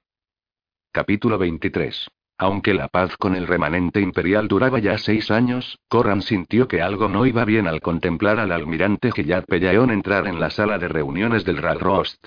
[0.93, 2.09] Capítulo 23.
[2.37, 7.09] Aunque la paz con el remanente imperial duraba ya seis años, Corran sintió que algo
[7.09, 11.45] no iba bien al contemplar al almirante Gilad Pellaeon entrar en la sala de reuniones
[11.45, 12.27] del Ralrost.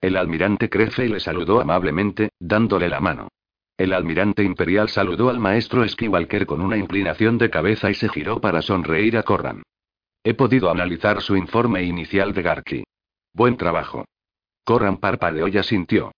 [0.00, 3.28] El almirante Crefe y le saludó amablemente, dándole la mano.
[3.76, 8.40] El almirante imperial saludó al maestro Esquivalker con una inclinación de cabeza y se giró
[8.40, 9.62] para sonreír a Corran.
[10.22, 12.84] He podido analizar su informe inicial de Garki.
[13.32, 14.04] Buen trabajo.
[14.64, 16.12] Corran parpadeó y asintió.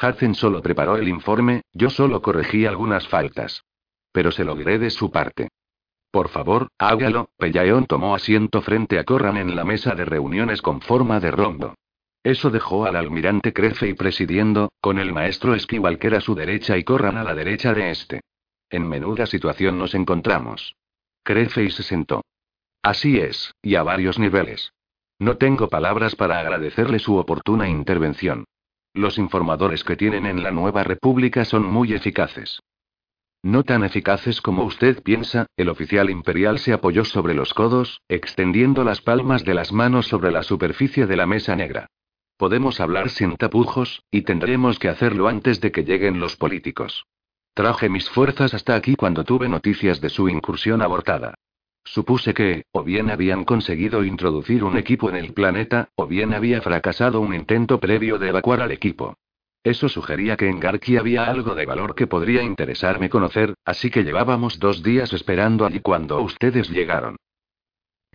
[0.00, 3.64] Hudson solo preparó el informe, yo solo corregí algunas faltas.
[4.12, 5.48] Pero se lo diré de su parte.
[6.10, 7.30] Por favor, hágalo.
[7.36, 11.74] Pellaeon tomó asiento frente a Corran en la mesa de reuniones con forma de rombo.
[12.26, 16.82] Eso dejó al almirante Crefe y presidiendo, con el maestro Esquivalker a su derecha y
[16.82, 18.20] Corran a la derecha de este.
[18.68, 20.74] En menuda situación nos encontramos.
[21.22, 22.24] Crefe se sentó.
[22.82, 24.72] Así es, y a varios niveles.
[25.20, 28.44] No tengo palabras para agradecerle su oportuna intervención.
[28.92, 32.58] Los informadores que tienen en la nueva república son muy eficaces.
[33.44, 38.82] No tan eficaces como usted piensa, el oficial imperial se apoyó sobre los codos, extendiendo
[38.82, 41.86] las palmas de las manos sobre la superficie de la mesa negra.
[42.36, 47.06] Podemos hablar sin tapujos, y tendremos que hacerlo antes de que lleguen los políticos.
[47.54, 51.34] Traje mis fuerzas hasta aquí cuando tuve noticias de su incursión abortada.
[51.84, 56.60] Supuse que, o bien habían conseguido introducir un equipo en el planeta, o bien había
[56.60, 59.16] fracasado un intento previo de evacuar al equipo.
[59.64, 64.04] Eso sugería que en Garki había algo de valor que podría interesarme conocer, así que
[64.04, 67.16] llevábamos dos días esperando allí cuando ustedes llegaron.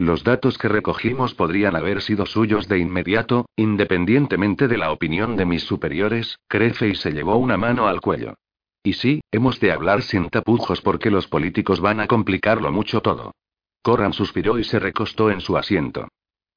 [0.02, 5.46] Los datos que recogimos podrían haber sido suyos de inmediato, independientemente de la opinión de
[5.46, 8.34] mis superiores, crece y se llevó una mano al cuello.
[8.82, 13.36] Y sí, hemos de hablar sin tapujos porque los políticos van a complicarlo mucho todo.
[13.84, 16.08] Corran suspiró y se recostó en su asiento.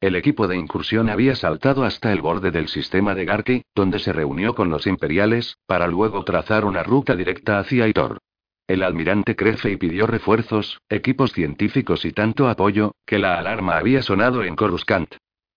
[0.01, 4.15] El equipo de incursión había saltado hasta el borde del sistema de Garki, donde se
[4.15, 8.21] reunió con los imperiales, para luego trazar una ruta directa hacia Itor.
[8.67, 14.01] El almirante crece y pidió refuerzos, equipos científicos y tanto apoyo, que la alarma había
[14.01, 15.17] sonado en Coruscant.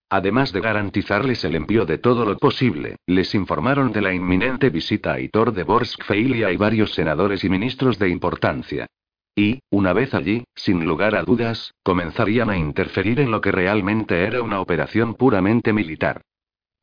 [0.10, 5.14] Además de garantizarles el envío de todo lo posible, les informaron de la inminente visita
[5.14, 8.88] a Itor de Borsk Feilia y varios senadores y ministros de importancia.
[9.36, 14.24] Y, una vez allí, sin lugar a dudas, comenzarían a interferir en lo que realmente
[14.24, 16.22] era una operación puramente militar.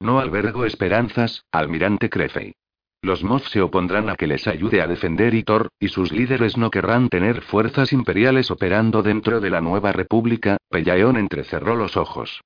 [0.01, 2.55] No albergo esperanzas, almirante Crefey.
[3.05, 6.71] Los Moff se opondrán a que les ayude a defender Itor, y sus líderes no
[6.71, 10.57] querrán tener fuerzas imperiales operando dentro de la nueva república.
[10.71, 12.41] Pellaeon entrecerró los ojos.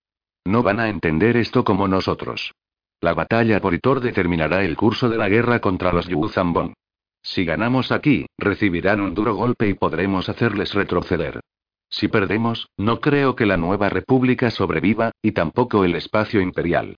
[0.44, 2.54] No van a entender esto como nosotros.
[3.00, 6.74] La batalla por Itor determinará el curso de la guerra contra los Yuzambon.
[7.22, 11.38] Si ganamos aquí, recibirán un duro golpe y podremos hacerles retroceder.
[11.88, 16.96] Si perdemos, no creo que la nueva república sobreviva, y tampoco el espacio imperial.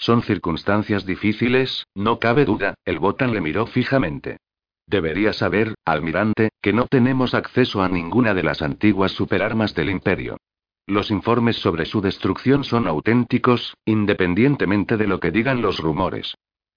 [0.00, 4.38] Son circunstancias difíciles, no cabe duda, el Botan le miró fijamente.
[4.86, 10.38] Debería saber, almirante, que no tenemos acceso a ninguna de las antiguas superarmas del imperio.
[10.86, 16.34] Los informes sobre su destrucción son auténticos, independientemente de lo que digan los rumores.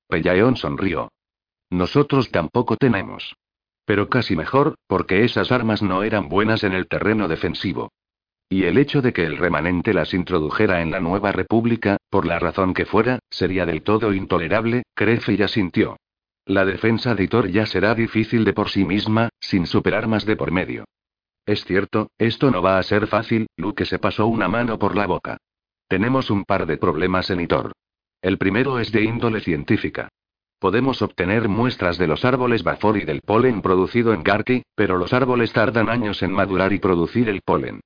[0.10, 1.10] Pellaeon sonrió.
[1.70, 3.38] Nosotros tampoco tenemos.
[3.86, 7.90] Pero casi mejor, porque esas armas no eran buenas en el terreno defensivo.
[8.50, 12.40] Y el hecho de que el remanente las introdujera en la nueva república, por la
[12.40, 15.98] razón que fuera, sería del todo intolerable, Crefe ya sintió.
[16.46, 20.52] La defensa de Thor ya será difícil de por sí misma, sin superarmas de por
[20.52, 20.86] medio.
[21.46, 25.08] Es cierto, esto no va a ser fácil, Luke se pasó una mano por la
[25.08, 25.38] boca.
[25.88, 27.72] Tenemos un par de problemas en Itor.
[28.22, 30.10] El primero es de índole científica.
[30.60, 35.12] Podemos obtener muestras de los árboles Bafor y del polen producido en Garki, pero los
[35.12, 37.82] árboles tardan años en madurar y producir el polen.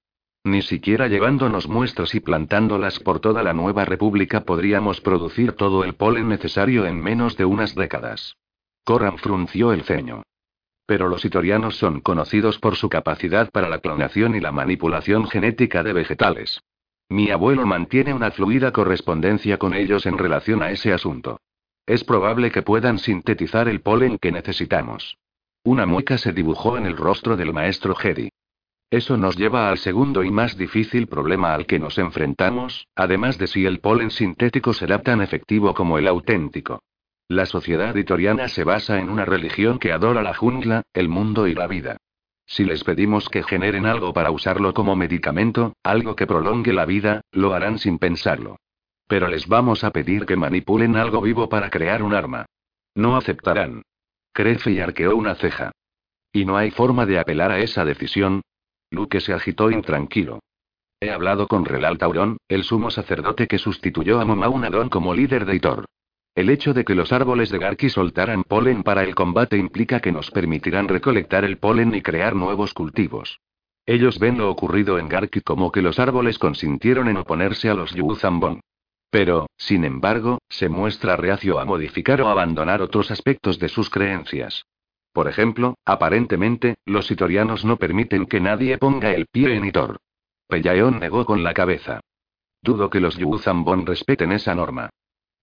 [0.47, 5.95] Ni siquiera llevándonos muestras y plantándolas por toda la nueva república podríamos producir todo el
[5.95, 8.37] polen necesario en menos de unas décadas.
[8.85, 10.23] Coran frunció el ceño.
[10.85, 15.83] Pero los itorianos son conocidos por su capacidad para la clonación y la manipulación genética
[15.83, 16.61] de vegetales.
[17.09, 21.41] Mi abuelo mantiene una fluida correspondencia con ellos en relación a ese asunto.
[21.85, 25.17] Es probable que puedan sintetizar el polen que necesitamos.
[25.65, 28.29] Una mueca se dibujó en el rostro del maestro Jedi.
[28.89, 33.47] Eso nos lleva al segundo y más difícil problema al que nos enfrentamos, además de
[33.47, 36.81] si el polen sintético será tan efectivo como el auténtico.
[37.27, 41.53] La sociedad vitoriana se basa en una religión que adora la jungla, el mundo y
[41.53, 41.97] la vida.
[42.45, 47.19] Si les pedimos que generen algo para usarlo como medicamento, algo que prolongue la vida,
[47.33, 48.55] lo harán sin pensarlo.
[49.09, 52.45] Pero les vamos a pedir que manipulen algo vivo para crear un arma.
[52.95, 53.81] No aceptarán.
[54.31, 55.71] Crece y arqueó una ceja.
[56.31, 58.41] ¿Y no hay forma de apelar a esa decisión?
[58.89, 60.39] Luke se agitó intranquilo.
[60.99, 65.55] He hablado con Relal Taurón, el sumo sacerdote que sustituyó a Momaunadon como líder de
[65.55, 65.85] Itor.
[66.33, 70.11] El hecho de que los árboles de Garki soltaran polen para el combate implica que
[70.11, 73.39] nos permitirán recolectar el polen y crear nuevos cultivos.
[73.85, 77.93] Ellos ven lo ocurrido en Garki como que los árboles consintieron en oponerse a los
[77.93, 78.61] Yuzambon.
[79.09, 84.65] Pero, sin embargo, se muestra reacio a modificar o abandonar otros aspectos de sus creencias.
[85.17, 89.97] Por ejemplo, aparentemente, los itorianos no permiten que nadie ponga el pie en Itor.
[90.47, 92.01] Pellaeon negó con la cabeza.
[92.61, 94.91] Dudo que los Yuzambon respeten esa norma.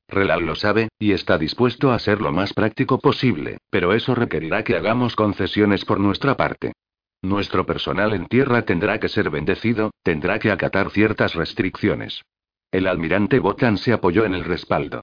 [0.06, 4.62] Relal lo sabe, y está dispuesto a ser lo más práctico posible, pero eso requerirá
[4.62, 6.74] que hagamos concesiones por nuestra parte.
[7.20, 12.22] Nuestro personal en tierra tendrá que ser bendecido, tendrá que acatar ciertas restricciones.
[12.70, 15.02] El almirante Botan se apoyó en el respaldo.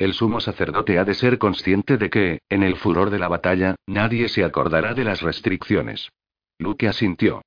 [0.00, 3.76] El sumo sacerdote ha de ser consciente de que, en el furor de la batalla,
[3.86, 6.08] nadie se acordará de las restricciones.
[6.58, 7.42] Luke asintió.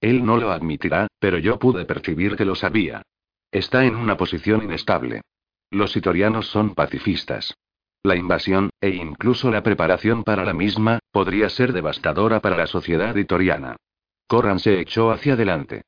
[0.00, 3.02] Él no lo admitirá, pero yo pude percibir que lo sabía.
[3.50, 5.22] Está en una posición inestable.
[5.72, 7.56] Los itorianos son pacifistas.
[8.04, 13.16] La invasión, e incluso la preparación para la misma, podría ser devastadora para la sociedad
[13.16, 13.74] itoriana.
[14.28, 15.82] Corran se echó hacia adelante.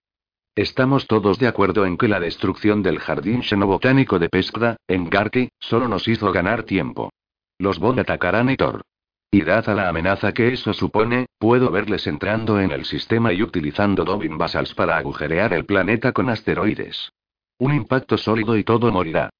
[0.56, 5.50] Estamos todos de acuerdo en que la destrucción del jardín xenobotánico de Pescda, en Garki,
[5.60, 7.12] solo nos hizo ganar tiempo.
[7.58, 8.82] Los Bond atacarán Thor.
[9.30, 14.04] Y dada la amenaza que eso supone, puedo verles entrando en el sistema y utilizando
[14.04, 17.12] Dobin Basals para agujerear el planeta con asteroides.
[17.58, 19.30] Un impacto sólido y todo morirá.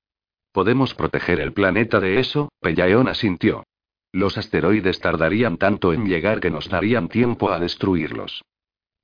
[0.52, 2.50] ¿Podemos proteger el planeta de eso?
[2.60, 3.64] Pellaeon asintió.
[4.12, 8.42] Los asteroides tardarían tanto en llegar que nos darían tiempo a destruirlos.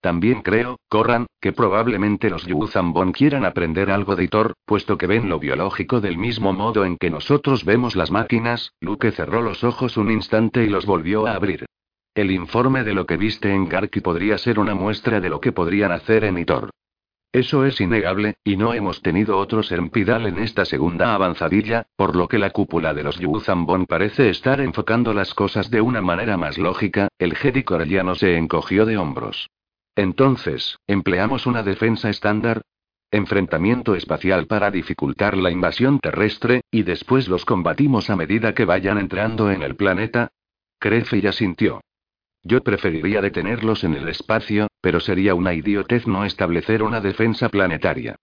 [0.00, 5.28] También creo, Corran, que probablemente los Yuzambon quieran aprender algo de Thor, puesto que ven
[5.28, 8.73] lo biológico del mismo modo en que nosotros vemos las máquinas.
[8.81, 11.66] Luke cerró los ojos un instante y los volvió a abrir.
[12.15, 15.52] El informe de lo que viste en Garki podría ser una muestra de lo que
[15.52, 16.70] podrían hacer en Itor.
[17.33, 22.28] Eso es innegable, y no hemos tenido otro Sermpidal en esta segunda avanzadilla, por lo
[22.28, 26.57] que la cúpula de los Yuzambon parece estar enfocando las cosas de una manera más
[26.57, 29.50] lógica, el Jedi corelliano se encogió de hombros.
[29.97, 32.62] Entonces, ¿empleamos una defensa estándar?
[33.10, 38.99] Enfrentamiento espacial para dificultar la invasión terrestre, y después los combatimos a medida que vayan
[38.99, 40.28] entrando en el planeta.
[40.78, 41.81] Crece ya sintió.
[42.42, 48.16] Yo preferiría detenerlos en el espacio, pero sería una idiotez no establecer una defensa planetaria.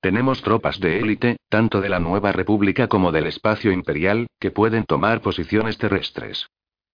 [0.00, 4.84] Tenemos tropas de élite, tanto de la Nueva República como del espacio imperial, que pueden
[4.84, 6.48] tomar posiciones terrestres.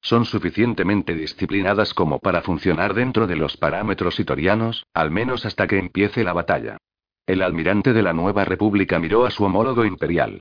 [0.07, 5.81] Son suficientemente disciplinadas como para funcionar dentro de los parámetros itorianos, al menos hasta que
[5.81, 6.76] empiece la batalla.
[7.26, 10.39] El almirante de la Nueva República miró a su homólogo imperial.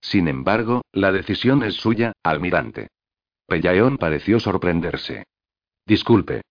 [0.00, 2.88] Sin embargo, la decisión es suya, almirante.
[3.46, 5.22] Pellaeon pareció sorprenderse.
[5.86, 6.42] Disculpe.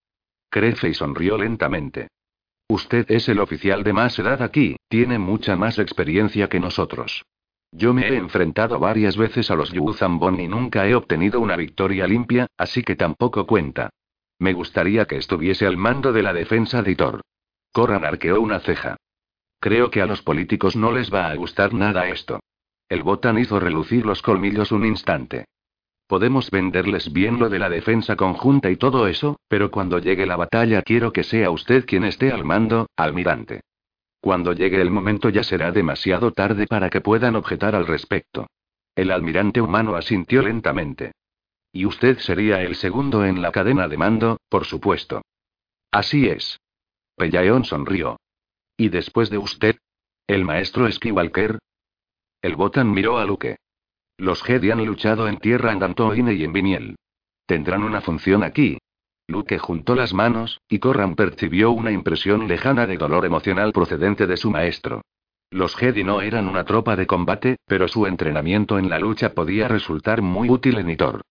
[0.49, 2.07] Crece y sonrió lentamente.
[2.69, 7.25] Usted es el oficial de más edad aquí, tiene mucha más experiencia que nosotros.
[7.71, 12.07] Yo me he enfrentado varias veces a los Yuzambon y nunca he obtenido una victoria
[12.07, 13.89] limpia, así que tampoco cuenta.
[14.39, 17.21] Me gustaría que estuviese al mando de la defensa de Thor.
[17.71, 18.97] Corran arqueó una ceja.
[19.59, 22.39] Creo que a los políticos no les va a gustar nada esto.
[22.87, 25.45] El botán hizo relucir los colmillos un instante.
[26.07, 30.35] Podemos venderles bien lo de la defensa conjunta y todo eso, pero cuando llegue la
[30.35, 33.61] batalla quiero que sea usted quien esté al mando, almirante.
[34.25, 38.47] Cuando llegue el momento ya será demasiado tarde para que puedan objetar al respecto.
[38.95, 41.11] El almirante humano asintió lentamente.
[41.71, 45.21] Y usted sería el segundo en la cadena de mando, por supuesto.
[45.91, 46.59] Así es.
[47.15, 48.17] Pellaeon sonrió.
[48.75, 49.75] ¿Y después de usted?
[50.25, 51.59] ¿El maestro Esquivalker?
[52.41, 53.57] El Botan miró a Luke.
[54.17, 56.95] Los Jedi han luchado en tierra en Dantoine y en Viniel.
[57.45, 58.79] Tendrán una función aquí.
[59.27, 64.37] Luke juntó las manos, y Corran percibió una impresión lejana de dolor emocional procedente de
[64.37, 65.01] su maestro.
[65.49, 69.67] Los Jedi no eran una tropa de combate, pero su entrenamiento en la lucha podía
[69.67, 71.21] resultar muy útil en Itor.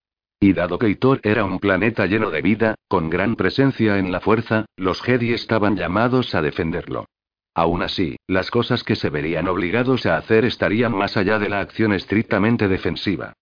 [0.41, 4.21] Y dado que Itor era un planeta lleno de vida, con gran presencia en la
[4.21, 7.07] fuerza, los Jedi estaban llamados a defenderlo.
[7.55, 11.61] Aún así, las cosas que se verían obligados a hacer estarían más allá de la
[11.61, 13.35] acción estrictamente defensiva.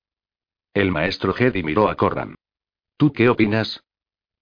[0.74, 2.34] El maestro Jedi miró a Corran.
[2.96, 3.82] ¿Tú qué opinas?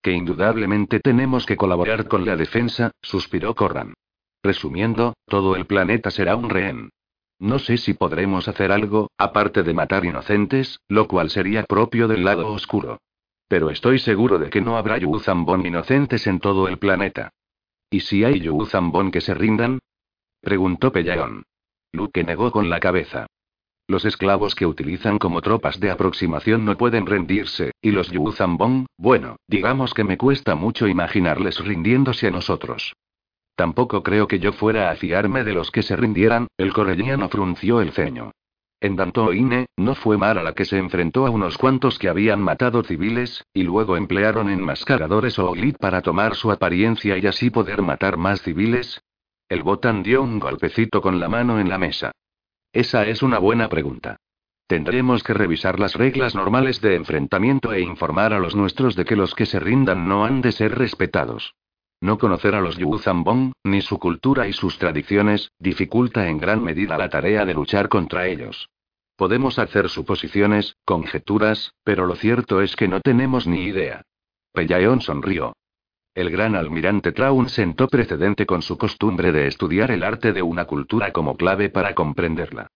[0.03, 3.95] Que indudablemente tenemos que colaborar con la defensa, suspiró Corran.
[4.43, 6.91] Resumiendo, todo el planeta será un rehén.
[7.39, 12.25] No sé si podremos hacer algo, aparte de matar inocentes, lo cual sería propio del
[12.25, 12.99] lado oscuro.
[13.49, 17.31] Pero estoy seguro de que no habrá Yuzambon inocentes en todo el planeta.
[17.91, 19.81] ¿Y si hay Yuzambon que se rindan?
[20.41, 21.45] Preguntó Pellaón.
[21.93, 23.27] Luke negó con la cabeza.
[23.91, 29.35] Los esclavos que utilizan como tropas de aproximación no pueden rendirse, y los Yuzambon, bueno,
[29.49, 32.95] digamos que me cuesta mucho imaginarles rindiéndose a nosotros.
[33.57, 37.81] Tampoco creo que yo fuera a fiarme de los que se rindieran, el corelliano frunció
[37.81, 38.31] el ceño.
[38.81, 42.85] En Dantoine, no fue Mara la que se enfrentó a unos cuantos que habían matado
[42.85, 48.19] civiles, y luego emplearon enmascaradores o Olit para tomar su apariencia y así poder matar
[48.19, 49.03] más civiles.
[49.49, 52.13] El botán dio un golpecito con la mano en la mesa.
[52.73, 54.17] Esa es una buena pregunta.
[54.69, 59.17] Tendremos que revisar las reglas normales de enfrentamiento e informar a los nuestros de que
[59.17, 61.57] los que se rindan no han de ser respetados.
[62.01, 66.97] No conocer a los Yuzambong, ni su cultura y sus tradiciones, dificulta en gran medida
[66.97, 68.71] la tarea de luchar contra ellos.
[69.17, 74.03] Podemos hacer suposiciones, conjeturas, pero lo cierto es que no tenemos ni idea.
[74.53, 75.55] Pellaeon sonrió.
[76.15, 80.65] El gran almirante Traun sentó precedente con su costumbre de estudiar el arte de una
[80.65, 82.67] cultura como clave para comprenderla.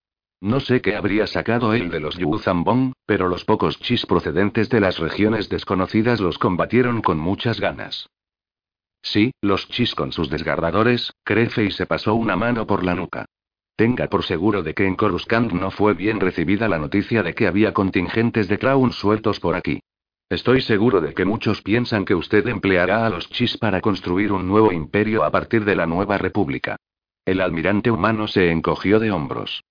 [0.41, 4.79] No sé qué habría sacado él de los Yuzambong, pero los pocos chis procedentes de
[4.79, 8.09] las regiones desconocidas los combatieron con muchas ganas.
[9.03, 13.27] Sí, los chis con sus desgarradores, crece y se pasó una mano por la nuca.
[13.77, 17.49] Tenga por seguro de que en Coruscant no fue bien recibida la noticia de que
[17.49, 19.81] había contingentes de Crown sueltos por aquí.
[20.31, 24.49] Estoy seguro de que muchos piensan que usted empleará a los chis para construir un
[24.49, 26.77] nuevo imperio a partir de la nueva república.
[27.25, 29.63] El almirante humano se encogió de hombros.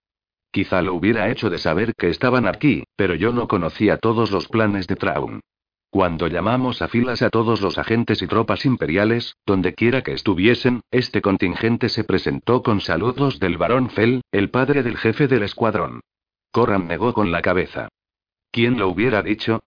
[0.51, 4.47] Quizá lo hubiera hecho de saber que estaban aquí, pero yo no conocía todos los
[4.47, 5.41] planes de Traun.
[5.89, 10.81] Cuando llamamos a filas a todos los agentes y tropas imperiales, donde quiera que estuviesen,
[10.89, 16.01] este contingente se presentó con saludos del barón Fell, el padre del jefe del escuadrón.
[16.51, 17.89] Corran negó con la cabeza.
[18.51, 19.63] ¿Quién lo hubiera dicho?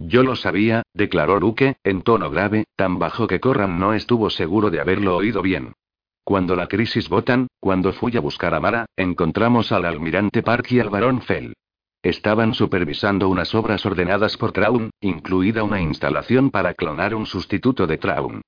[0.00, 4.70] Yo lo sabía, declaró Luke, en tono grave, tan bajo que Corran no estuvo seguro
[4.70, 5.74] de haberlo oído bien.
[6.24, 10.80] Cuando la crisis botan, cuando fui a buscar a Mara, encontramos al almirante Park y
[10.80, 11.52] al barón Fell.
[12.02, 17.98] Estaban supervisando unas obras ordenadas por Traun, incluida una instalación para clonar un sustituto de
[17.98, 18.40] Traun.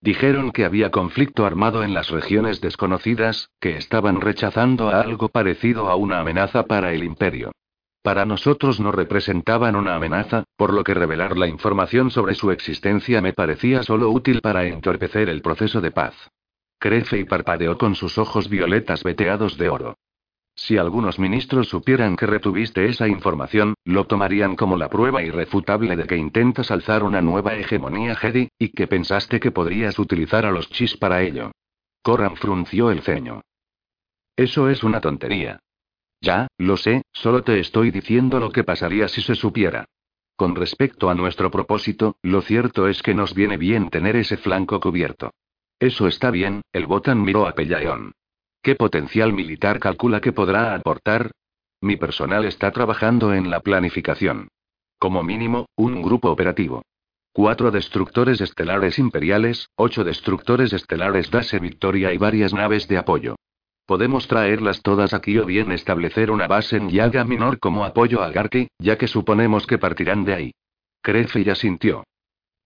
[0.00, 5.88] Dijeron que había conflicto armado en las regiones desconocidas, que estaban rechazando a algo parecido
[5.88, 7.50] a una amenaza para el imperio.
[8.02, 13.20] Para nosotros no representaban una amenaza, por lo que revelar la información sobre su existencia
[13.20, 16.14] me parecía solo útil para entorpecer el proceso de paz.
[16.78, 19.98] Crece y parpadeó con sus ojos violetas veteados de oro.
[20.54, 26.04] Si algunos ministros supieran que retuviste esa información, lo tomarían como la prueba irrefutable de
[26.04, 30.70] que intentas alzar una nueva hegemonía Jedi, y que pensaste que podrías utilizar a los
[30.70, 31.52] chis para ello.
[32.02, 33.42] Corran frunció el ceño.
[34.36, 35.60] Eso es una tontería.
[36.20, 39.86] Ya, lo sé, solo te estoy diciendo lo que pasaría si se supiera.
[40.36, 44.80] Con respecto a nuestro propósito, lo cierto es que nos viene bien tener ese flanco
[44.80, 45.32] cubierto.
[45.78, 48.12] Eso está bien, el Botan miró a Pellaeon.
[48.62, 51.30] ¿Qué potencial militar calcula que podrá aportar?
[51.80, 54.48] Mi personal está trabajando en la planificación.
[54.98, 56.82] Como mínimo, un grupo operativo.
[57.32, 63.36] Cuatro destructores estelares imperiales, ocho destructores estelares Dase Victoria y varias naves de apoyo.
[63.90, 68.30] Podemos traerlas todas aquí o bien establecer una base en Yaga Minor como apoyo a
[68.30, 70.54] Garki, ya que suponemos que partirán de ahí.
[71.02, 72.04] Crefe ya sintió.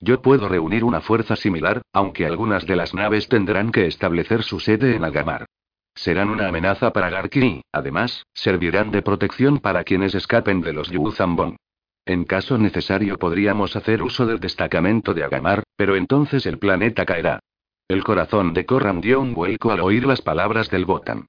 [0.00, 4.60] Yo puedo reunir una fuerza similar, aunque algunas de las naves tendrán que establecer su
[4.60, 5.46] sede en Agamar.
[5.94, 10.90] Serán una amenaza para Garki y, además, servirán de protección para quienes escapen de los
[10.90, 11.56] Yuzambon.
[12.04, 17.40] En caso necesario podríamos hacer uso del destacamento de Agamar, pero entonces el planeta caerá.
[17.86, 21.26] El corazón de Corran dio un vuelco al oír las palabras del Botan.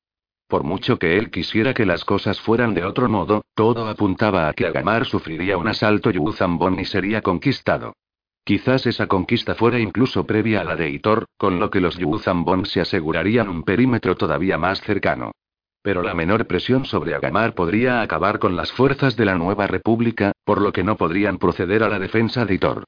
[0.47, 4.53] Por mucho que él quisiera que las cosas fueran de otro modo, todo apuntaba a
[4.53, 7.93] que Agamar sufriría un asalto Yuzambon y sería conquistado.
[8.45, 12.65] Quizás esa conquista fuera incluso previa a la de Hitor, con lo que los Yuzambon
[12.65, 15.31] se asegurarían un perímetro todavía más cercano.
[15.81, 20.31] Pero la menor presión sobre Agamar podría acabar con las fuerzas de la nueva república,
[20.45, 22.85] por lo que no podrían proceder a la defensa de Hitor.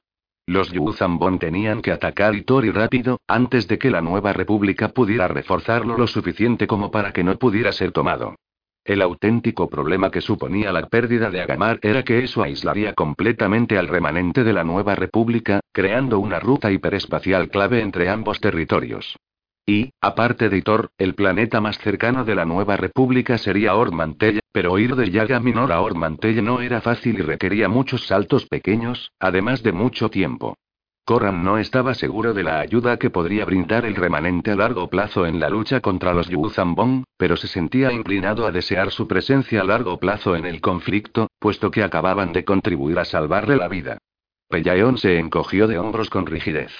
[0.48, 5.28] Los Yuzambon tenían que atacar Hitor y rápido, antes de que la nueva república pudiera
[5.28, 8.34] reforzarlo lo suficiente como para que no pudiera ser tomado.
[8.82, 13.88] El auténtico problema que suponía la pérdida de Agamar era que eso aislaría completamente al
[13.88, 19.18] remanente de la nueva república, creando una ruta hiperespacial clave entre ambos territorios.
[19.68, 24.40] Y, aparte de Itor, el planeta más cercano de la nueva república sería Ord Mantell,
[24.50, 28.46] pero ir de Yaga Minor a Ord Mantell no era fácil y requería muchos saltos
[28.46, 30.56] pequeños, además de mucho tiempo.
[31.04, 35.26] Corran no estaba seguro de la ayuda que podría brindar el remanente a largo plazo
[35.26, 39.64] en la lucha contra los Yuzambong, pero se sentía inclinado a desear su presencia a
[39.64, 43.98] largo plazo en el conflicto, puesto que acababan de contribuir a salvarle la vida.
[44.48, 46.72] Pellaeon se encogió de hombros con rigidez.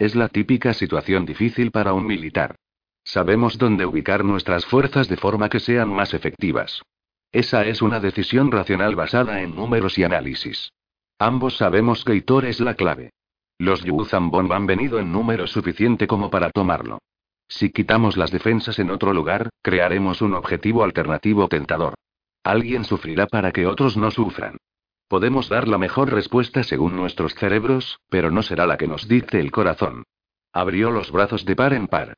[0.00, 2.56] Es la típica situación difícil para un militar.
[3.04, 6.80] Sabemos dónde ubicar nuestras fuerzas de forma que sean más efectivas.
[7.32, 10.72] Esa es una decisión racional basada en números y análisis.
[11.18, 13.10] Ambos sabemos que Hitor es la clave.
[13.58, 17.00] Los Yuzambon han venido en número suficiente como para tomarlo.
[17.46, 21.92] Si quitamos las defensas en otro lugar, crearemos un objetivo alternativo tentador.
[22.42, 24.56] Alguien sufrirá para que otros no sufran.
[25.10, 29.40] Podemos dar la mejor respuesta según nuestros cerebros, pero no será la que nos dicte
[29.40, 30.04] el corazón.
[30.52, 32.14] Abrió los brazos de par en par.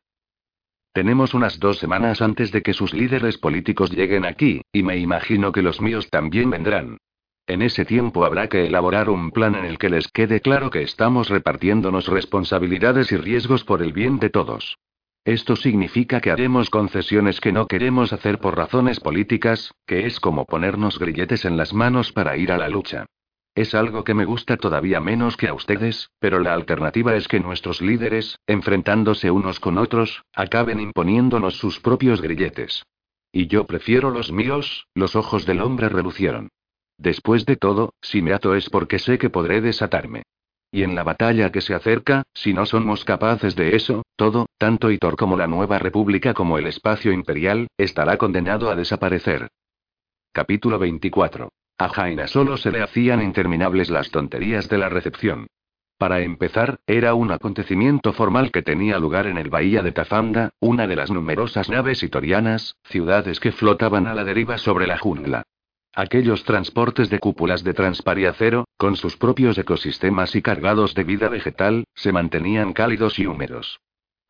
[0.92, 5.52] Tenemos unas dos semanas antes de que sus líderes políticos lleguen aquí, y me imagino
[5.52, 6.98] que los míos también vendrán.
[7.46, 10.82] En ese tiempo habrá que elaborar un plan en el que les quede claro que
[10.82, 14.76] estamos repartiéndonos responsabilidades y riesgos por el bien de todos.
[15.24, 20.46] Esto significa que haremos concesiones que no queremos hacer por razones políticas, que es como
[20.46, 23.06] ponernos grilletes en las manos para ir a la lucha.
[23.54, 27.38] Es algo que me gusta todavía menos que a ustedes, pero la alternativa es que
[27.38, 32.84] nuestros líderes, enfrentándose unos con otros, acaben imponiéndonos sus propios grilletes.
[33.30, 36.48] Y yo prefiero los míos, los ojos del hombre relucieron.
[36.98, 40.24] Después de todo, si me ato es porque sé que podré desatarme.
[40.74, 44.90] Y en la batalla que se acerca, si no somos capaces de eso, todo, tanto
[44.90, 49.48] Hitor como la nueva república como el espacio imperial, estará condenado a desaparecer.
[50.32, 51.50] Capítulo 24.
[51.76, 55.46] A Jaina solo se le hacían interminables las tonterías de la recepción.
[55.98, 60.86] Para empezar, era un acontecimiento formal que tenía lugar en el bahía de Tafanda, una
[60.86, 65.42] de las numerosas naves hitorianas, ciudades que flotaban a la deriva sobre la jungla.
[65.94, 71.84] Aquellos transportes de cúpulas de transpariacero, con sus propios ecosistemas y cargados de vida vegetal,
[71.94, 73.78] se mantenían cálidos y húmedos.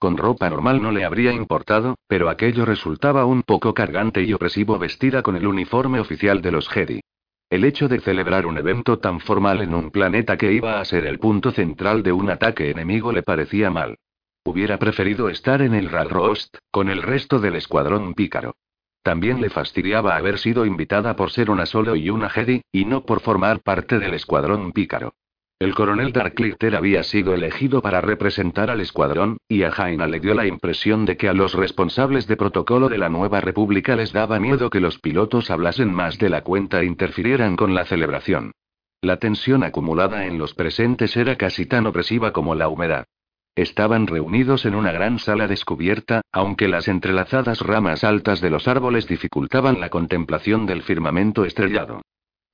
[0.00, 4.76] Con ropa normal no le habría importado, pero aquello resultaba un poco cargante y opresivo
[4.76, 7.00] vestida con el uniforme oficial de los Jedi.
[7.48, 11.06] El hecho de celebrar un evento tan formal en un planeta que iba a ser
[11.06, 13.98] el punto central de un ataque enemigo le parecía mal.
[14.42, 18.56] Hubiera preferido estar en el Ralrost, con el resto del escuadrón pícaro.
[19.02, 23.04] También le fastidiaba haber sido invitada por ser una solo y una Jedi, y no
[23.04, 25.14] por formar parte del escuadrón pícaro.
[25.58, 30.34] El coronel Darklitter había sido elegido para representar al escuadrón, y a Jaina le dio
[30.34, 34.40] la impresión de que a los responsables de protocolo de la nueva república les daba
[34.40, 38.52] miedo que los pilotos hablasen más de la cuenta e interfirieran con la celebración.
[39.00, 43.06] La tensión acumulada en los presentes era casi tan opresiva como la humedad.
[43.54, 49.06] Estaban reunidos en una gran sala descubierta, aunque las entrelazadas ramas altas de los árboles
[49.06, 52.00] dificultaban la contemplación del firmamento estrellado.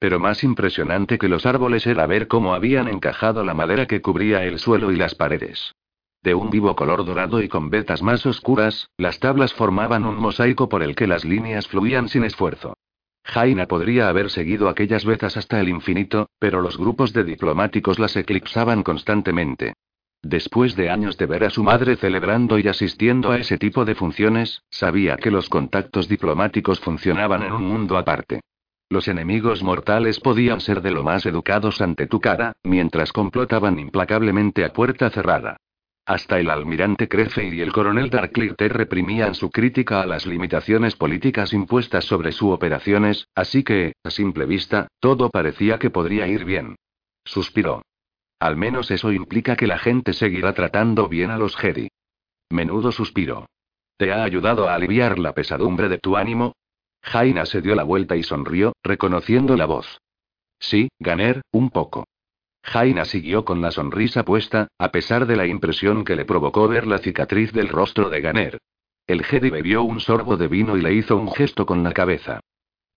[0.00, 4.44] Pero más impresionante que los árboles era ver cómo habían encajado la madera que cubría
[4.44, 5.72] el suelo y las paredes.
[6.22, 10.68] De un vivo color dorado y con vetas más oscuras, las tablas formaban un mosaico
[10.68, 12.76] por el que las líneas fluían sin esfuerzo.
[13.22, 18.16] Jaina podría haber seguido aquellas vetas hasta el infinito, pero los grupos de diplomáticos las
[18.16, 19.74] eclipsaban constantemente.
[20.22, 23.94] Después de años de ver a su madre celebrando y asistiendo a ese tipo de
[23.94, 28.40] funciones, sabía que los contactos diplomáticos funcionaban en un mundo aparte.
[28.90, 34.64] Los enemigos mortales podían ser de lo más educados ante tu cara, mientras complotaban implacablemente
[34.64, 35.56] a puerta cerrada.
[36.04, 41.52] Hasta el almirante Crece y el coronel Darklear reprimían su crítica a las limitaciones políticas
[41.52, 46.76] impuestas sobre sus operaciones, así que, a simple vista, todo parecía que podría ir bien.
[47.24, 47.82] Suspiró.
[48.40, 51.88] Al menos eso implica que la gente seguirá tratando bien a los Jedi.
[52.50, 53.46] Menudo suspiro.
[53.96, 56.54] ¿Te ha ayudado a aliviar la pesadumbre de tu ánimo?
[57.02, 59.98] Jaina se dio la vuelta y sonrió, reconociendo la voz.
[60.60, 62.04] Sí, Ganer, un poco.
[62.62, 66.86] Jaina siguió con la sonrisa puesta, a pesar de la impresión que le provocó ver
[66.86, 68.58] la cicatriz del rostro de Ganer.
[69.06, 72.40] El Jedi bebió un sorbo de vino y le hizo un gesto con la cabeza.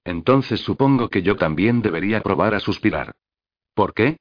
[0.03, 3.13] Entonces supongo que yo también debería probar a suspirar.
[3.73, 4.17] ¿Por qué?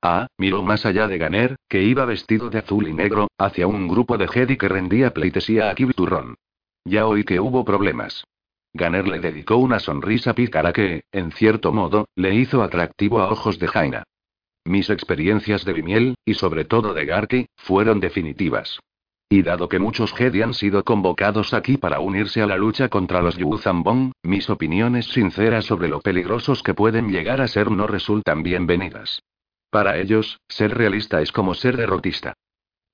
[0.00, 3.88] Ah, miró más allá de Ganer, que iba vestido de azul y negro, hacia un
[3.88, 6.36] grupo de Jedi que rendía pleitesía a Kibiturron.
[6.84, 8.24] Ya oí que hubo problemas.
[8.72, 13.58] Ganer le dedicó una sonrisa pícara que, en cierto modo, le hizo atractivo a ojos
[13.58, 14.04] de Jaina.
[14.64, 18.78] Mis experiencias de Vimiel, y sobre todo de Garki, fueron definitivas.
[19.28, 23.20] Y dado que muchos Jedi han sido convocados aquí para unirse a la lucha contra
[23.20, 28.42] los Yuzambong, mis opiniones sinceras sobre lo peligrosos que pueden llegar a ser no resultan
[28.42, 29.22] bienvenidas.
[29.70, 32.34] Para ellos, ser realista es como ser derrotista.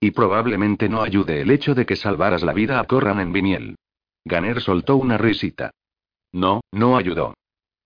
[0.00, 3.76] Y probablemente no ayude el hecho de que salvaras la vida a Corran en Viniel.
[4.24, 5.70] Ganer soltó una risita.
[6.32, 7.34] No, no ayudó.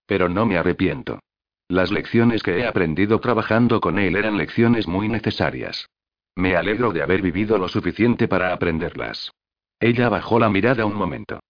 [0.06, 1.20] Pero no me arrepiento.
[1.68, 5.86] Las lecciones que he aprendido trabajando con él eran lecciones muy necesarias.
[6.34, 9.32] Me alegro de haber vivido lo suficiente para aprenderlas.
[9.78, 11.40] Ella bajó la mirada un momento.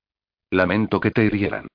[0.50, 1.68] Lamento que te hirieran.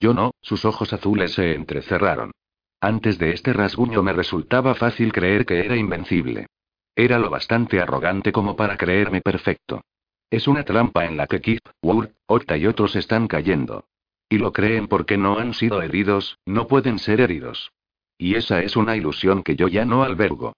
[0.00, 2.32] Yo no, sus ojos azules se entrecerraron.
[2.80, 6.46] Antes de este rasguño me resultaba fácil creer que era invencible.
[6.94, 9.82] Era lo bastante arrogante como para creerme perfecto.
[10.30, 13.84] Es una trampa en la que Kip, Wurt, Ota y otros están cayendo.
[14.28, 17.72] Y lo creen porque no han sido heridos, no pueden ser heridos.
[18.16, 20.52] Y esa es una ilusión que yo ya no albergo.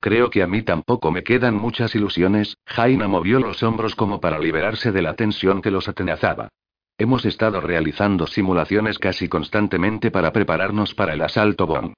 [0.00, 4.40] Creo que a mí tampoco me quedan muchas ilusiones, Jaina movió los hombros como para
[4.40, 6.48] liberarse de la tensión que los atenazaba.
[6.98, 11.94] Hemos estado realizando simulaciones casi constantemente para prepararnos para el asalto Bong.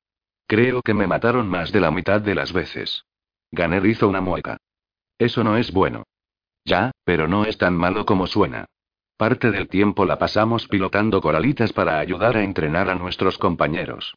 [0.47, 3.05] Creo que me mataron más de la mitad de las veces.
[3.51, 4.59] Ganer hizo una mueca.
[5.19, 6.05] Eso no es bueno.
[6.65, 8.67] Ya, pero no es tan malo como suena.
[9.17, 14.15] Parte del tiempo la pasamos pilotando coralitas para ayudar a entrenar a nuestros compañeros.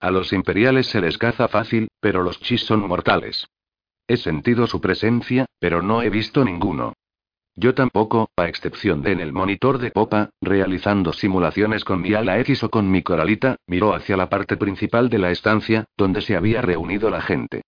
[0.00, 3.46] A los imperiales se les caza fácil, pero los chis son mortales.
[4.08, 6.94] He sentido su presencia, pero no he visto ninguno.
[7.56, 12.38] Yo tampoco, a excepción de en el monitor de popa, realizando simulaciones con mi ala
[12.40, 16.36] X o con mi coralita, miró hacia la parte principal de la estancia, donde se
[16.36, 17.62] había reunido la gente.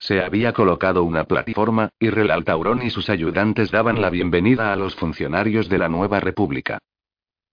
[0.00, 4.76] Se había colocado una plataforma, y Relal Taurón y sus ayudantes daban la bienvenida a
[4.76, 6.78] los funcionarios de la nueva república.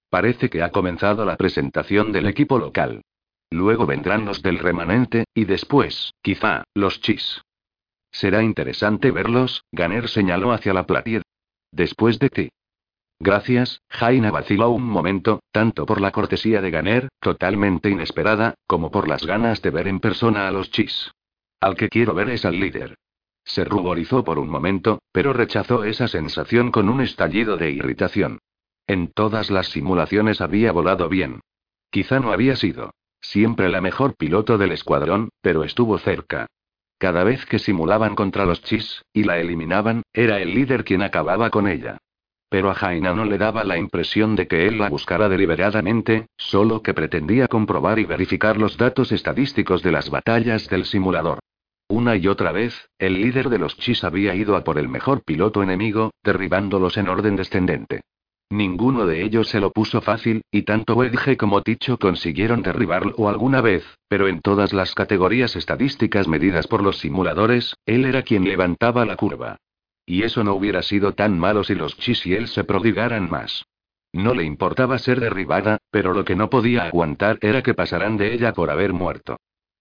[0.09, 3.01] Parece que ha comenzado la presentación del equipo local.
[3.49, 7.41] Luego vendrán los del remanente, y después, quizá, los chis.
[8.11, 11.23] Será interesante verlos, Ganer señaló hacia la platier.
[11.75, 12.49] Después de ti.
[13.19, 19.09] Gracias, Jaina vaciló un momento, tanto por la cortesía de Ganer, totalmente inesperada, como por
[19.09, 21.11] las ganas de ver en persona a los chis.
[21.59, 22.95] Al que quiero ver es al líder.
[23.43, 28.39] Se ruborizó por un momento, pero rechazó esa sensación con un estallido de irritación.
[28.87, 31.41] En todas las simulaciones había volado bien.
[31.89, 36.47] Quizá no había sido siempre la mejor piloto del escuadrón, pero estuvo cerca.
[36.97, 41.49] Cada vez que simulaban contra los chis, y la eliminaban, era el líder quien acababa
[41.49, 41.97] con ella.
[42.49, 46.81] Pero a Jaina no le daba la impresión de que él la buscara deliberadamente, solo
[46.81, 51.39] que pretendía comprobar y verificar los datos estadísticos de las batallas del simulador.
[51.87, 55.23] Una y otra vez, el líder de los chis había ido a por el mejor
[55.23, 58.01] piloto enemigo, derribándolos en orden descendente.
[58.55, 63.59] Ninguno de ellos se lo puso fácil, y tanto Wedge como Ticho consiguieron derribarlo alguna
[63.59, 69.05] vez, pero en todas las categorías estadísticas medidas por los simuladores, él era quien levantaba
[69.05, 69.57] la curva.
[70.05, 73.65] Y eso no hubiera sido tan malo si los Chis y él se prodigaran más.
[74.13, 78.33] No le importaba ser derribada, pero lo que no podía aguantar era que pasaran de
[78.33, 79.35] ella por haber muerto.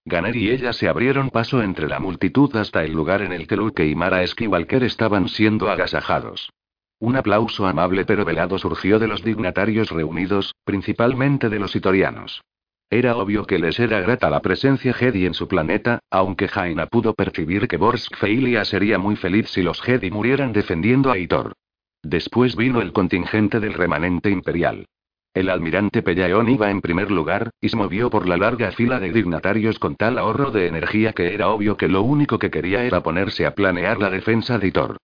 [0.04, 3.54] Ganer y ella se abrieron paso entre la multitud hasta el lugar en el que
[3.54, 6.50] Luke y Mara Esquivalker estaban siendo agasajados.
[6.98, 12.42] Un aplauso amable pero velado surgió de los dignatarios reunidos, principalmente de los itorianos.
[12.90, 17.14] Era obvio que les era grata la presencia Jedi en su planeta, aunque Jaina pudo
[17.14, 21.54] percibir que Borsk Feilia sería muy feliz si los Jedi murieran defendiendo a Hitor.
[22.02, 24.86] Después vino el contingente del remanente imperial.
[25.32, 29.10] El almirante Pellaeon iba en primer lugar, y se movió por la larga fila de
[29.10, 33.02] dignatarios con tal ahorro de energía que era obvio que lo único que quería era
[33.02, 34.96] ponerse a planear la defensa de Hitor.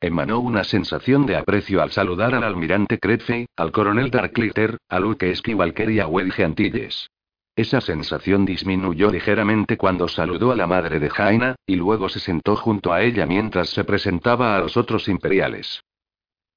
[0.00, 5.34] Emanó una sensación de aprecio al saludar al almirante Cretfey, al coronel Darklitter, a Luke
[5.34, 7.10] Skywalker y a Wedge Antilles.
[7.56, 12.54] Esa sensación disminuyó ligeramente cuando saludó a la madre de Jaina, y luego se sentó
[12.54, 15.82] junto a ella mientras se presentaba a los otros imperiales.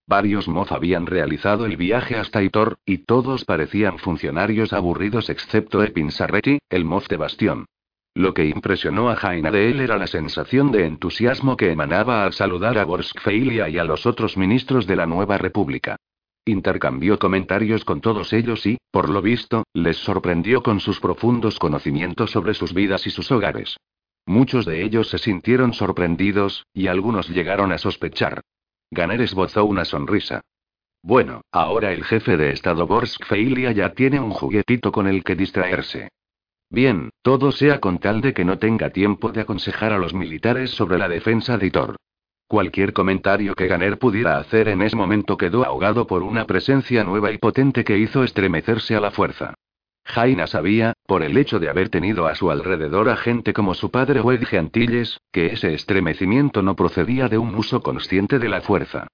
[0.06, 6.12] Varios Moz habían realizado el viaje hasta Itor, y todos parecían funcionarios aburridos excepto Epin
[6.12, 7.66] Sarretti, el Moz de Bastión.
[8.14, 12.34] Lo que impresionó a Jaina de él era la sensación de entusiasmo que emanaba al
[12.34, 15.96] saludar a Borskfeilia y a los otros ministros de la nueva república.
[16.44, 22.32] Intercambió comentarios con todos ellos y, por lo visto, les sorprendió con sus profundos conocimientos
[22.32, 23.78] sobre sus vidas y sus hogares.
[24.26, 28.42] Muchos de ellos se sintieron sorprendidos, y algunos llegaron a sospechar.
[28.92, 30.42] Ganer esbozó una sonrisa.
[31.02, 35.36] Bueno, ahora el jefe de Estado Borsk Feilia ya tiene un juguetito con el que
[35.36, 36.10] distraerse.
[36.72, 40.72] Bien, todo sea con tal de que no tenga tiempo de aconsejar a los militares
[40.72, 41.98] sobre la defensa de Thor.
[42.48, 47.34] Cualquier comentario que Ganer pudiera hacer en ese momento quedó ahogado por una presencia nueva
[47.34, 49.54] y potente que hizo estremecerse a la fuerza.
[50.06, 53.92] Jaina sabía, por el hecho de haber tenido a su alrededor a gente como su
[53.92, 59.08] padre Wedge Antilles, que ese estremecimiento no procedía de un uso consciente de la fuerza.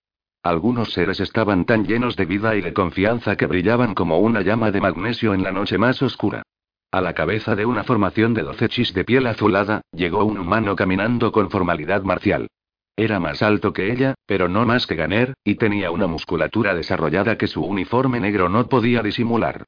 [0.44, 4.70] Algunos seres estaban tan llenos de vida y de confianza que brillaban como una llama
[4.70, 6.44] de magnesio en la noche más oscura.
[6.92, 10.76] A la cabeza de una formación de doce chis de piel azulada, llegó un humano
[10.76, 12.48] caminando con formalidad marcial.
[12.96, 17.38] Era más alto que ella, pero no más que Ganer, y tenía una musculatura desarrollada
[17.38, 19.66] que su uniforme negro no podía disimular.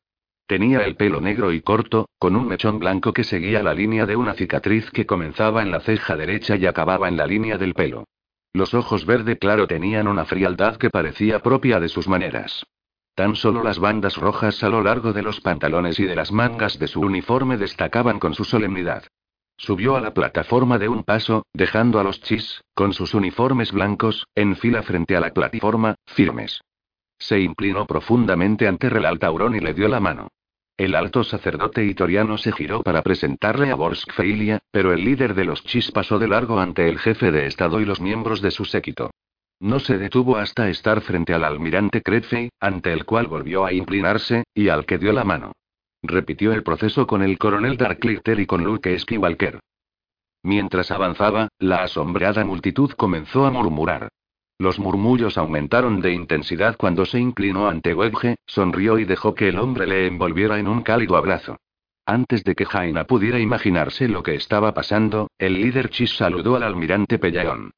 [0.48, 4.15] Tenía el pelo negro y corto, con un mechón blanco que seguía la línea de
[4.15, 8.06] una cicatriz que comenzaba en la ceja derecha y acababa en la línea del pelo.
[8.53, 12.65] Los ojos verde claro tenían una frialdad que parecía propia de sus maneras.
[13.19, 16.80] Tan solo las bandas rojas a lo largo de los pantalones y de las mangas
[16.80, 19.03] de su uniforme destacaban con su solemnidad.
[19.57, 24.25] Subió a la plataforma de un paso, dejando a los chis, con sus uniformes blancos,
[24.35, 26.61] en fila frente a la plataforma, firmes.
[27.17, 30.30] Se inclinó profundamente ante Relal Taurón y le dio la mano.
[30.77, 35.43] El alto sacerdote itoriano se giró para presentarle a Borsk Feilia, pero el líder de
[35.43, 38.64] los chis pasó de largo ante el jefe de Estado y los miembros de su
[38.64, 39.11] séquito.
[39.61, 44.45] No se detuvo hasta estar frente al almirante Cretfey, ante el cual volvió a inclinarse,
[44.53, 45.51] y al que dio la mano.
[46.01, 49.59] Repitió el proceso con el coronel Darklitter y con Luke Skywalker.
[50.43, 54.07] Mientras avanzaba, la asombrada multitud comenzó a murmurar.
[54.57, 59.59] Los murmullos aumentaron de intensidad cuando se inclinó ante Wedge, sonrió y dejó que el
[59.59, 61.57] hombre le envolviera en un cálido abrazo.
[62.05, 66.63] Antes de que Jaina pudiera imaginarse lo que estaba pasando, el líder Chis saludó al
[66.63, 67.71] almirante Pellaeon.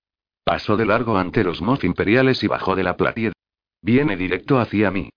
[0.44, 3.34] Pasó de largo ante los Moth imperiales y bajó de la platied.
[3.82, 5.10] Viene directo hacia mí.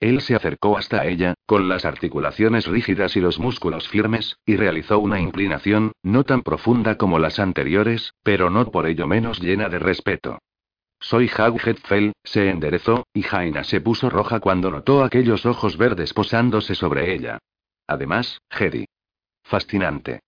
[0.00, 4.98] Él se acercó hasta ella, con las articulaciones rígidas y los músculos firmes, y realizó
[4.98, 9.78] una inclinación, no tan profunda como las anteriores, pero no por ello menos llena de
[9.78, 10.38] respeto.
[10.98, 16.12] Soy Hag Hetfell, se enderezó, y Jaina se puso roja cuando notó aquellos ojos verdes
[16.14, 17.38] posándose sobre ella.
[17.86, 18.86] Además, Jedi.
[19.44, 20.20] Fascinante.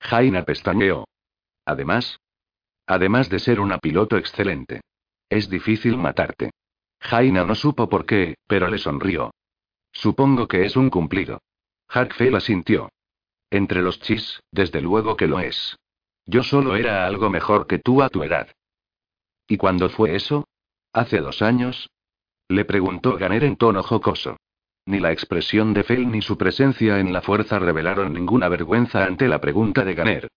[0.00, 1.06] Jaina pestañeó.
[1.64, 2.18] Además,
[2.86, 4.82] Además de ser una piloto excelente.
[5.28, 6.50] Es difícil matarte.
[7.00, 9.32] Jaina no supo por qué, pero le sonrió.
[9.92, 11.40] Supongo que es un cumplido.
[11.88, 12.90] Hackfell asintió.
[13.50, 15.76] Entre los chis, desde luego que lo es.
[16.26, 18.48] Yo solo era algo mejor que tú a tu edad.
[19.46, 20.48] ¿Y cuándo fue eso?
[20.92, 21.90] ¿Hace dos años?
[22.48, 24.36] Le preguntó Ganer en tono jocoso.
[24.86, 29.28] Ni la expresión de Fell ni su presencia en la fuerza revelaron ninguna vergüenza ante
[29.28, 30.28] la pregunta de Ganer.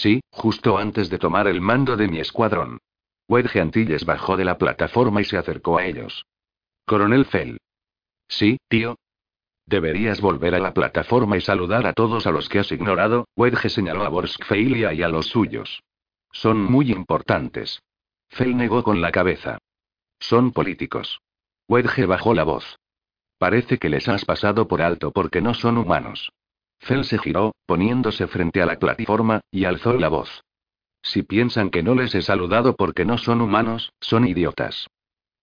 [0.00, 2.78] Sí, justo antes de tomar el mando de mi escuadrón.
[3.28, 6.26] Wedge Antilles bajó de la plataforma y se acercó a ellos.
[6.84, 7.58] Coronel Fell.
[8.28, 8.96] Sí, tío.
[9.64, 13.70] Deberías volver a la plataforma y saludar a todos a los que has ignorado, Wedge
[13.70, 15.82] señaló a Borskfeilia y a los suyos.
[16.30, 17.80] Son muy importantes.
[18.28, 19.58] Fell negó con la cabeza.
[20.20, 21.20] Son políticos.
[21.68, 22.78] Wedge bajó la voz.
[23.38, 26.32] Parece que les has pasado por alto porque no son humanos.
[26.78, 30.44] Fel se giró, poniéndose frente a la plataforma, y alzó la voz.
[31.02, 34.88] Si piensan que no les he saludado porque no son humanos, son idiotas.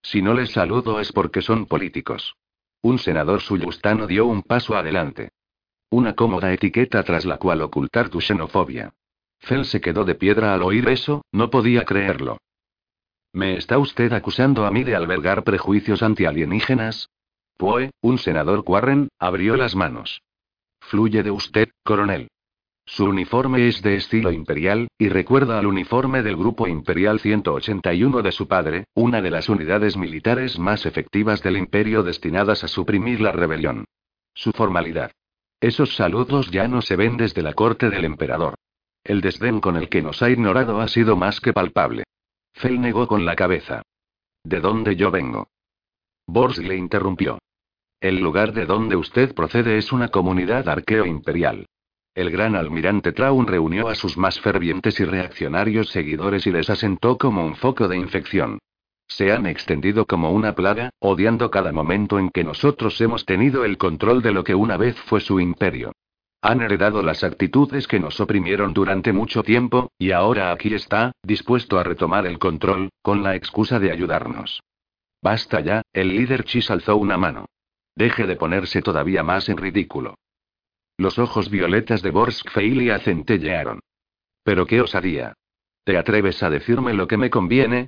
[0.02, 2.36] Si no les saludo es porque son políticos.
[2.82, 5.32] Un senador suyustano dio un paso adelante.
[5.90, 8.94] Una cómoda etiqueta tras la cual ocultar tu xenofobia.
[9.40, 12.40] Fel se quedó de piedra al oír eso, no podía creerlo.
[13.32, 17.10] ¿Me está usted acusando a mí de albergar prejuicios antialienígenas?
[17.58, 20.22] Poe, un senador Warren, abrió las manos.
[20.94, 22.28] Fluye de usted, coronel.
[22.86, 28.32] Su uniforme es de estilo imperial, y recuerda al uniforme del Grupo Imperial 181 de
[28.32, 33.32] su padre, una de las unidades militares más efectivas del imperio destinadas a suprimir la
[33.32, 33.86] rebelión.
[34.36, 35.10] Su formalidad.
[35.60, 38.54] Esos saludos ya no se ven desde la corte del emperador.
[39.04, 42.04] El desdén con el que nos ha ignorado ha sido más que palpable.
[42.54, 43.82] Fel negó con la cabeza.
[44.44, 45.48] ¿De dónde yo vengo?
[46.28, 47.40] Bors le interrumpió.
[48.04, 51.68] El lugar de donde usted procede es una comunidad arqueo imperial.
[52.14, 57.18] El gran almirante Traun reunió a sus más fervientes y reaccionarios seguidores y les asentó
[57.18, 58.60] como un foco de infección.
[59.08, 63.78] Se han extendido como una plaga, odiando cada momento en que nosotros hemos tenido el
[63.78, 65.94] control de lo que una vez fue su imperio.
[66.42, 71.80] Han heredado las actitudes que nos oprimieron durante mucho tiempo, y ahora aquí está, dispuesto
[71.80, 74.62] a retomar el control, con la excusa de ayudarnos.
[75.22, 77.46] Basta ya, el líder Chis alzó una mano.
[77.96, 80.16] Deje de ponerse todavía más en ridículo.
[80.98, 83.80] Los ojos violetas de Borsk Feilia centellearon.
[84.44, 85.34] Pero qué osadía.
[85.84, 87.88] ¿Te atreves a decirme lo que me conviene?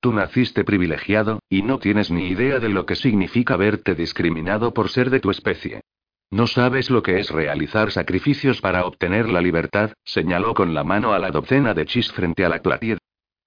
[0.00, 4.88] Tú naciste privilegiado, y no tienes ni idea de lo que significa verte discriminado por
[4.88, 5.82] ser de tu especie.
[6.30, 11.12] No sabes lo que es realizar sacrificios para obtener la libertad, señaló con la mano
[11.12, 12.98] a la docena de chis frente a la clatied.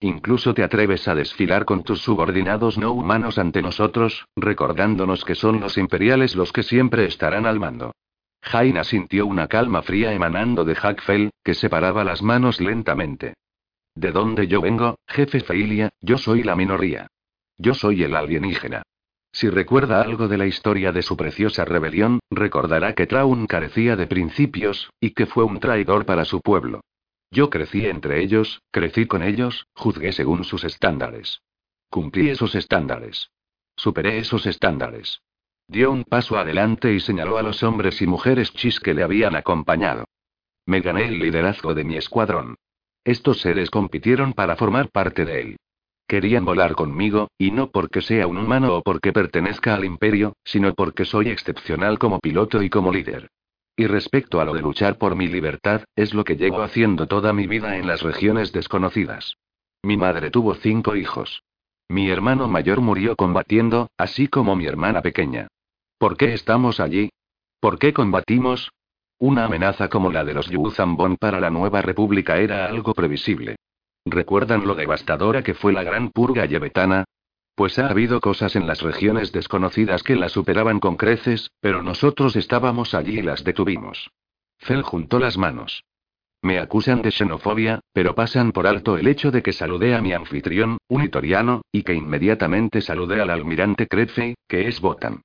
[0.02, 5.60] Incluso te atreves a desfilar con tus subordinados no humanos ante nosotros, recordándonos que son
[5.60, 7.92] los imperiales los que siempre estarán al mando.
[8.42, 13.34] Jaina sintió una calma fría emanando de Hackfell, que separaba las manos lentamente.
[13.94, 15.90] ¿De dónde yo vengo, jefe Feilia?
[16.00, 17.08] Yo soy la minoría.
[17.58, 18.84] Yo soy el alienígena.
[19.34, 24.08] Si recuerda algo de la historia de su preciosa rebelión, recordará que Traun carecía de
[24.08, 26.82] principios, y que fue un traidor para su pueblo.
[27.32, 31.42] Yo crecí entre ellos, crecí con ellos, juzgué según sus estándares.
[31.90, 33.32] Cumplí esos estándares.
[33.76, 35.22] Superé esos estándares.
[35.68, 39.36] Dio un paso adelante y señaló a los hombres y mujeres chis que le habían
[39.36, 40.06] acompañado.
[40.66, 42.56] Me gané el liderazgo de mi escuadrón.
[43.04, 45.58] Estos seres compitieron para formar parte de él.
[46.08, 50.74] Querían volar conmigo, y no porque sea un humano o porque pertenezca al imperio, sino
[50.74, 53.30] porque soy excepcional como piloto y como líder.
[53.80, 57.32] Y respecto a lo de luchar por mi libertad, es lo que llevo haciendo toda
[57.32, 59.38] mi vida en las regiones desconocidas.
[59.84, 61.44] Mi madre tuvo cinco hijos.
[61.88, 65.48] Mi hermano mayor murió combatiendo, así como mi hermana pequeña.
[65.98, 67.10] ¿Por qué estamos allí?
[67.62, 68.70] ¿Por qué combatimos?
[69.18, 73.56] Una amenaza como la de los Yuzambon para la nueva república era algo previsible.
[74.04, 77.06] ¿Recuerdan lo devastadora que fue la gran purga yebetana?
[77.56, 82.36] Pues ha habido cosas en las regiones desconocidas que la superaban con creces, pero nosotros
[82.36, 84.10] estábamos allí y las detuvimos.
[84.58, 85.84] Fel juntó las manos.
[86.42, 90.14] Me acusan de xenofobia, pero pasan por alto el hecho de que saludé a mi
[90.14, 95.22] anfitrión, un itoriano, y que inmediatamente saludé al almirante Kretfei, que es Botan.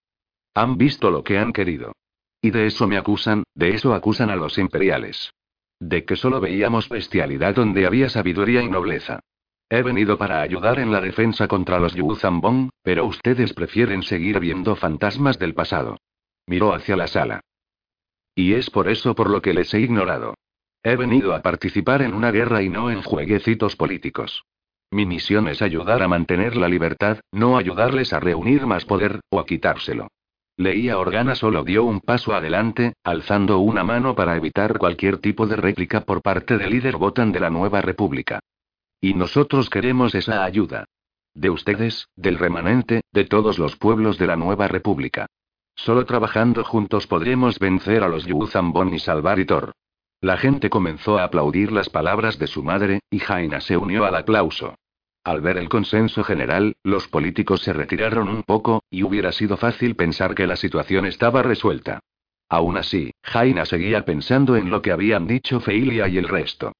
[0.55, 1.93] Han visto lo que han querido.
[2.41, 5.33] Y de eso me acusan, de eso acusan a los imperiales.
[5.81, 9.21] De que solo veíamos bestialidad donde había sabiduría y nobleza.
[9.71, 14.77] He venido para ayudar en la defensa contra los Yuzambong, pero ustedes prefieren seguir viendo
[14.77, 15.97] fantasmas del pasado.
[16.47, 17.41] Miró hacia la sala.
[18.35, 20.35] Y es por eso por lo que les he ignorado.
[20.83, 24.45] He venido a participar en una guerra y no en jueguecitos políticos.
[24.91, 29.41] Mi misión es ayudar a mantener la libertad, no ayudarles a reunir más poder, o
[29.41, 30.09] a quitárselo.
[30.57, 35.57] Leía Organa solo dio un paso adelante, alzando una mano para evitar cualquier tipo de
[35.57, 38.41] réplica por parte del líder Botan de la nueva república.
[39.05, 40.87] Y nosotros queremos esa ayuda.
[41.35, 45.27] De ustedes, del remanente, de todos los pueblos de la nueva república.
[45.75, 49.73] Solo trabajando juntos podremos vencer a los Yuzambon y salvar Itor.
[50.23, 54.15] La gente comenzó a aplaudir las palabras de su madre, y Jaina se unió al
[54.15, 54.75] aplauso.
[55.23, 59.97] Al ver el consenso general, los políticos se retiraron un poco, y hubiera sido fácil
[59.97, 62.01] pensar que la situación estaba resuelta.
[62.49, 66.73] Aún así, Jaina seguía pensando en lo que habían dicho Feilia y el resto.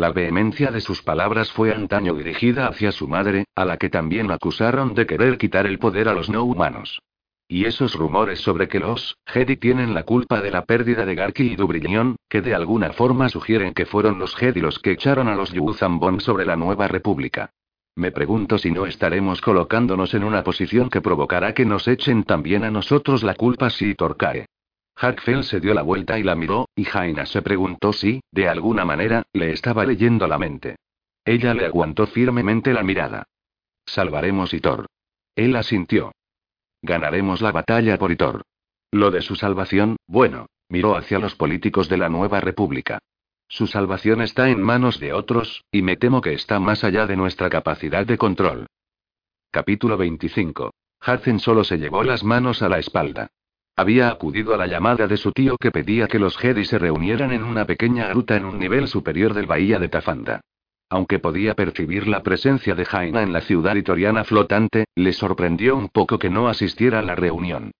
[0.00, 4.30] La vehemencia de sus palabras fue antaño dirigida hacia su madre, a la que también
[4.30, 7.02] acusaron de querer quitar el poder a los no humanos.
[7.46, 11.52] Y esos rumores sobre que los Jedi tienen la culpa de la pérdida de Garki
[11.52, 15.34] y Dubrillon, que de alguna forma sugieren que fueron los Jedi los que echaron a
[15.34, 17.50] los Yuzambon sobre la nueva república.
[17.94, 22.64] Me pregunto si no estaremos colocándonos en una posición que provocará que nos echen también
[22.64, 24.46] a nosotros la culpa si Torcae.
[25.00, 28.84] Hackfell se dio la vuelta y la miró, y Jaina se preguntó si, de alguna
[28.84, 30.76] manera, le estaba leyendo la mente.
[31.24, 33.24] Ella le aguantó firmemente la mirada.
[33.86, 34.86] Salvaremos Itor.
[35.34, 36.12] Él asintió.
[36.82, 38.42] Ganaremos la batalla por Itor.
[38.90, 43.00] Lo de su salvación, bueno, Miró hacia los políticos de la nueva república.
[43.48, 47.16] Su salvación está en manos de otros, y me temo que está más allá de
[47.16, 48.66] nuestra capacidad de control.
[49.50, 50.70] Capítulo 25.
[51.04, 53.30] Hudson solo se llevó las manos a la espalda.
[53.76, 57.32] Había acudido a la llamada de su tío que pedía que los Jedi se reunieran
[57.32, 60.40] en una pequeña gruta en un nivel superior del bahía de Tafanda.
[60.90, 65.88] Aunque podía percibir la presencia de Jaina en la ciudad itoriana flotante, le sorprendió un
[65.88, 67.70] poco que no asistiera a la reunión.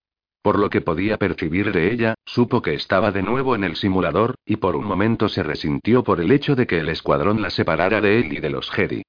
[0.42, 4.36] Por lo que podía percibir de ella, supo que estaba de nuevo en el simulador,
[4.46, 8.00] y por un momento se resintió por el hecho de que el escuadrón la separara
[8.00, 9.02] de él y de los Jedi.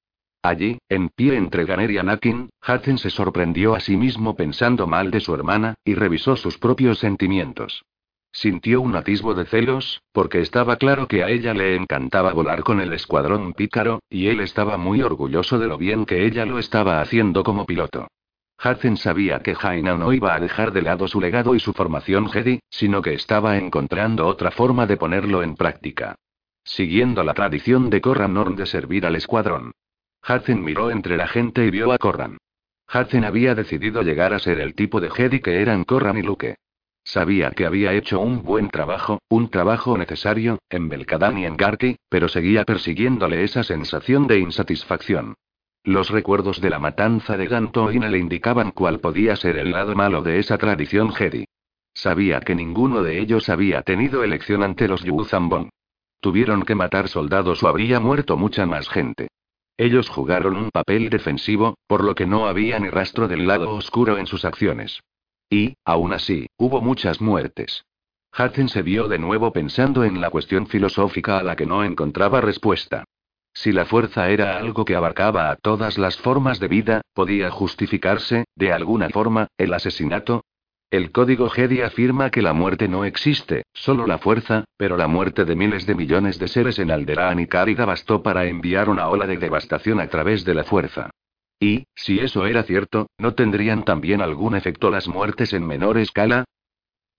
[0.43, 5.11] Allí, en pie entre Ganer y Anakin, Hudson se sorprendió a sí mismo pensando mal
[5.11, 7.85] de su hermana, y revisó sus propios sentimientos.
[8.31, 12.79] Sintió un atisbo de celos, porque estaba claro que a ella le encantaba volar con
[12.81, 17.01] el escuadrón pícaro, y él estaba muy orgulloso de lo bien que ella lo estaba
[17.01, 18.07] haciendo como piloto.
[18.63, 22.29] Hudson sabía que Jaina no iba a dejar de lado su legado y su formación
[22.29, 26.15] Jedi, sino que estaba encontrando otra forma de ponerlo en práctica.
[26.63, 29.73] Siguiendo la tradición de Corran Norn de servir al escuadrón.
[30.27, 32.37] Hudson miró entre la gente y vio a Corran.
[32.93, 36.55] Hudson había decidido llegar a ser el tipo de Jedi que eran Corran y Luke.
[37.03, 41.97] Sabía que había hecho un buen trabajo, un trabajo necesario, en Belkadán y en Garki,
[42.09, 45.33] pero seguía persiguiéndole esa sensación de insatisfacción.
[45.83, 50.21] Los recuerdos de la matanza de Gantoine le indicaban cuál podía ser el lado malo
[50.21, 51.45] de esa tradición Jedi.
[51.93, 55.71] Sabía que ninguno de ellos había tenido elección ante los Yuzambon.
[56.19, 59.27] Tuvieron que matar soldados o habría muerto mucha más gente.
[59.81, 64.19] Ellos jugaron un papel defensivo, por lo que no había ni rastro del lado oscuro
[64.19, 65.01] en sus acciones.
[65.49, 67.83] Y, aún así, hubo muchas muertes.
[68.37, 72.41] Hudson se vio de nuevo pensando en la cuestión filosófica a la que no encontraba
[72.41, 73.05] respuesta.
[73.55, 78.45] Si la fuerza era algo que abarcaba a todas las formas de vida, ¿podía justificarse,
[78.55, 80.43] de alguna forma, el asesinato?
[80.91, 85.45] El código Jedi afirma que la muerte no existe, solo la fuerza, pero la muerte
[85.45, 89.25] de miles de millones de seres en Alderaan y Kárida bastó para enviar una ola
[89.25, 91.09] de devastación a través de la fuerza.
[91.61, 96.43] Y, si eso era cierto, ¿no tendrían también algún efecto las muertes en menor escala?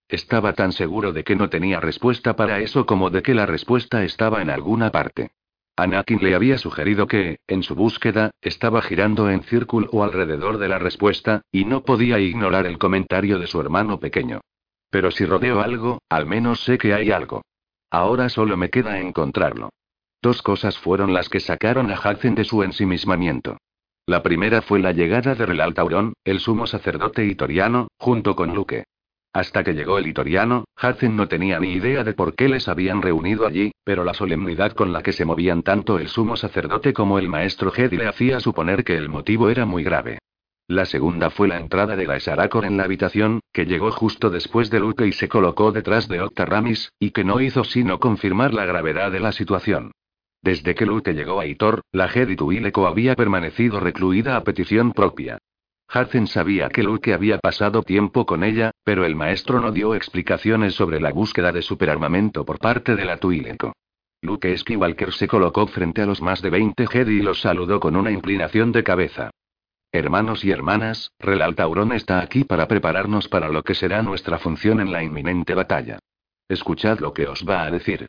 [0.07, 4.05] Estaba tan seguro de que no tenía respuesta para eso como de que la respuesta
[4.05, 5.31] estaba en alguna parte.
[5.77, 10.79] Anakin le había sugerido que, en su búsqueda, estaba girando en círculo alrededor de la
[10.79, 14.41] respuesta, y no podía ignorar el comentario de su hermano pequeño.
[14.91, 17.43] Pero si rodeo algo, al menos sé que hay algo.
[17.91, 19.71] Ahora solo me queda encontrarlo.
[20.21, 23.57] Dos cosas fueron las que sacaron a Hudson de su ensimismamiento.
[24.07, 28.85] La primera fue la llegada de Relal Taurón, el sumo sacerdote itoriano, junto con Luke.
[29.33, 33.01] Hasta que llegó el itoriano, Hudson no tenía ni idea de por qué les habían
[33.01, 37.19] reunido allí, pero la solemnidad con la que se movían tanto el sumo sacerdote como
[37.19, 40.19] el maestro Jedi le hacía suponer que el motivo era muy grave.
[40.69, 44.71] La segunda fue la entrada de la Sarakor en la habitación, que llegó justo después
[44.71, 48.53] de Luke y se colocó detrás de Octa Ramis, y que no hizo sino confirmar
[48.53, 49.93] la gravedad de la situación.
[50.43, 55.39] Desde que Luke llegó a Itor, la Jedi Tuileco había permanecido recluida a petición propia.
[55.95, 60.75] Hudson sabía que Luke había pasado tiempo con ella, pero el maestro no dio explicaciones
[60.75, 63.75] sobre la búsqueda de superarmamento por parte de la Tuileco.
[64.23, 67.97] Luke Skywalker se colocó frente a los más de 20 Jedi y los saludó con
[67.97, 69.31] una inclinación de cabeza.
[69.91, 74.81] Hermanos y hermanas, Relal Tauron está aquí para prepararnos para lo que será nuestra función
[74.81, 75.99] en la inminente batalla.
[76.49, 78.07] Escuchad lo que os va a decir.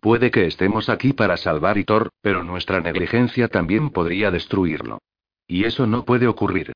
[0.00, 4.98] Puede que estemos aquí para salvar Itor, pero nuestra negligencia también podría destruirlo.
[5.48, 6.72] Y eso no puede ocurrir.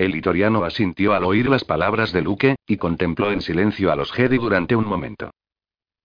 [0.00, 4.10] El itoriano asintió al oír las palabras de Luke, y contempló en silencio a los
[4.12, 5.30] Jedi durante un momento.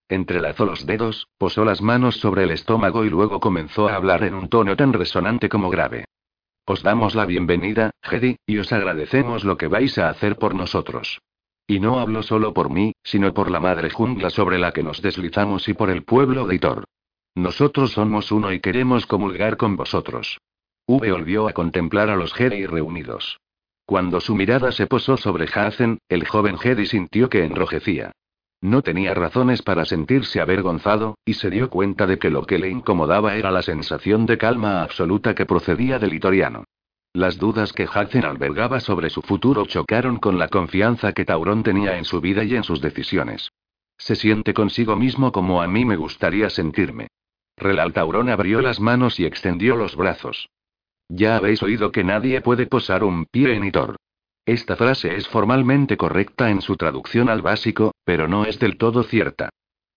[0.10, 4.34] Entrelazó los dedos, posó las manos sobre el estómago y luego comenzó a hablar en
[4.34, 6.04] un tono tan resonante como grave.
[6.66, 11.22] Os damos la bienvenida, Jedi, y os agradecemos lo que vais a hacer por nosotros.
[11.66, 15.02] Y no hablo solo por mí, sino por la madre jungla sobre la que nos
[15.02, 16.84] deslizamos y por el pueblo de Itor.
[17.34, 20.42] Nosotros somos uno y queremos comulgar con vosotros.
[20.86, 23.40] V volvió a contemplar a los Jedi reunidos.
[23.86, 28.12] Cuando su mirada se posó sobre Hazen, el joven Jedi sintió que enrojecía.
[28.62, 32.70] No tenía razones para sentirse avergonzado, y se dio cuenta de que lo que le
[32.70, 36.64] incomodaba era la sensación de calma absoluta que procedía del itoriano.
[37.14, 41.98] Las dudas que Hazen albergaba sobre su futuro chocaron con la confianza que Taurón tenía
[41.98, 43.52] en su vida y en sus decisiones.
[43.98, 47.08] Se siente consigo mismo como a mí me gustaría sentirme.
[47.56, 50.50] Relal Taurón abrió las manos y extendió los brazos.
[51.10, 53.96] Ya habéis oído que nadie puede posar un pie en Itor.
[54.46, 59.04] Esta frase es formalmente correcta en su traducción al básico, pero no es del todo
[59.04, 59.50] cierta.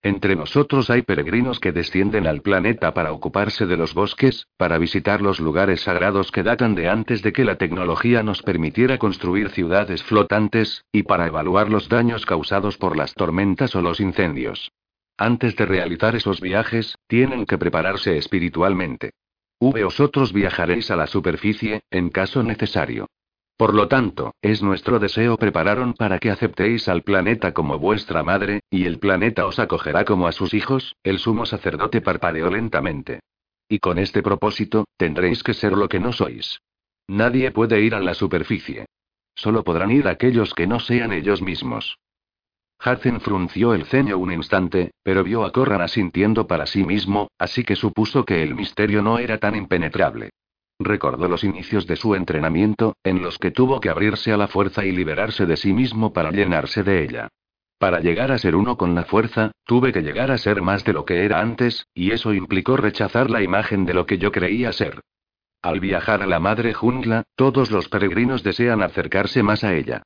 [0.03, 5.20] Entre nosotros hay peregrinos que descienden al planeta para ocuparse de los bosques, para visitar
[5.20, 10.03] los lugares sagrados que datan de antes de que la tecnología nos permitiera construir ciudades
[10.05, 14.70] flotantes, y para evaluar los daños causados por las tormentas o los incendios.
[15.17, 19.11] Antes de realizar esos viajes, tienen que prepararse espiritualmente.
[19.61, 23.09] V vosotros viajaréis a la superficie, en caso necesario.
[23.57, 28.61] Por lo tanto, es nuestro deseo prepararon para que aceptéis al planeta como vuestra madre,
[28.70, 33.19] y el planeta os acogerá como a sus hijos, el sumo sacerdote parpadeó lentamente.
[33.69, 36.61] Y con este propósito, tendréis que ser lo que no sois.
[37.09, 38.87] Nadie puede ir a la superficie.
[39.35, 41.99] Solo podrán ir aquellos que no sean ellos mismos.
[42.84, 47.65] Hudson frunció el ceño un instante, pero vio a Corran asintiendo para sí mismo, así
[47.65, 50.31] que supuso que el misterio no era tan impenetrable.
[50.78, 54.84] Recordó los inicios de su entrenamiento, en los que tuvo que abrirse a la fuerza
[54.84, 57.28] y liberarse de sí mismo para llenarse de ella.
[57.78, 60.92] Para llegar a ser uno con la fuerza, tuve que llegar a ser más de
[60.92, 64.73] lo que era antes, y eso implicó rechazar la imagen de lo que yo creía
[64.73, 65.00] ser.
[65.62, 70.02] Al viajar a la madre jungla, todos los peregrinos desean acercarse más a ella.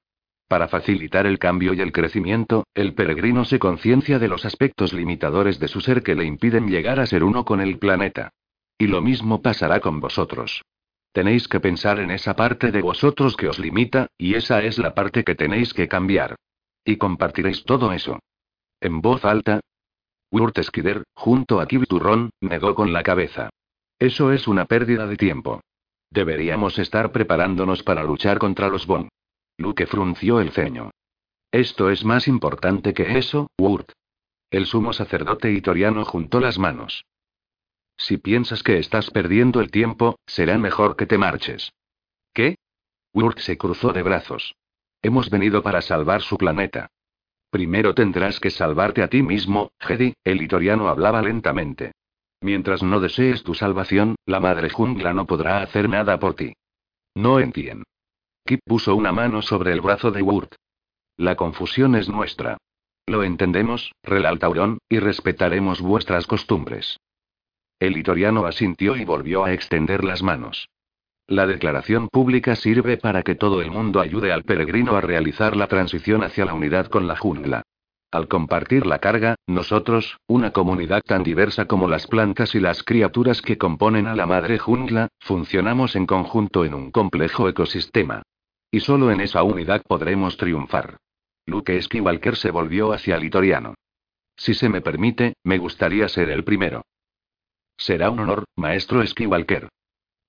[0.53, 5.59] Para facilitar el cambio y el crecimiento, el peregrino se conciencia de los aspectos limitadores
[5.59, 8.35] de su ser que le impiden llegar a ser uno con el planeta.
[8.77, 10.63] Y lo mismo pasará con vosotros.
[11.11, 14.93] Tenéis que pensar en esa parte de vosotros que os limita, y esa es la
[14.95, 16.37] parte que tenéis que cambiar.
[16.85, 18.19] Y compartiréis todo eso.
[18.79, 19.61] En voz alta.
[20.31, 20.59] Urt
[21.15, 23.49] junto a Kibiturron, negó con la cabeza.
[23.99, 25.63] Eso es una pérdida de tiempo.
[26.11, 29.09] Deberíamos estar preparándonos para luchar contra los Bon.
[29.59, 30.91] Luke frunció el ceño.
[31.51, 33.93] Esto es más importante que eso, Urt.
[34.51, 37.05] El sumo sacerdote itoriano juntó las manos.
[37.97, 41.73] Si piensas que estás perdiendo el tiempo, será mejor que te marches.
[42.33, 42.57] ¿Qué?
[43.13, 44.55] Urt se cruzó de brazos.
[45.03, 46.91] Hemos venido para salvar su planeta.
[47.51, 51.93] Primero tendrás que salvarte a ti mismo, Jedi, el itoriano hablaba lentamente.
[52.41, 56.55] Mientras no desees tu salvación, la madre jungla no podrá hacer nada por ti.
[57.15, 57.85] No entiendo.
[58.45, 60.57] Kip puso una mano sobre el brazo de Urt.
[61.17, 62.59] La confusión es nuestra.
[63.07, 66.99] Lo entendemos, Relal Taurón, y respetaremos vuestras costumbres.
[67.79, 70.69] El itoriano asintió y volvió a extender las manos.
[71.29, 75.69] La declaración pública sirve para que todo el mundo ayude al peregrino a realizar la
[75.69, 77.63] transición hacia la unidad con la jungla.
[78.11, 83.41] Al compartir la carga, nosotros, una comunidad tan diversa como las plantas y las criaturas
[83.41, 88.23] que componen a la madre jungla, funcionamos en conjunto en un complejo ecosistema.
[88.75, 90.97] Y solo en esa unidad podremos triunfar.
[91.47, 93.75] Luke Skywalker se volvió hacia el itoriano.
[94.35, 96.83] Si se me permite, me gustaría ser el primero.
[97.77, 99.69] Será un honor, maestro Skywalker.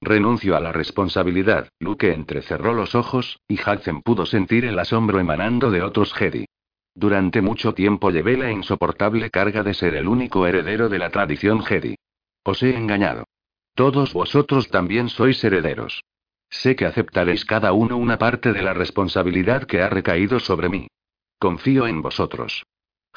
[0.01, 1.69] Renuncio a la responsabilidad.
[1.79, 6.45] Luke entrecerró los ojos, y Hudson pudo sentir el asombro emanando de otros Jedi.
[6.93, 11.63] Durante mucho tiempo llevé la insoportable carga de ser el único heredero de la tradición
[11.63, 11.95] Jedi.
[12.43, 13.23] Os he engañado.
[13.73, 16.03] Todos vosotros también sois herederos.
[16.53, 20.87] Sé que aceptaréis cada uno una parte de la responsabilidad que ha recaído sobre mí.
[21.39, 22.63] Confío en vosotros.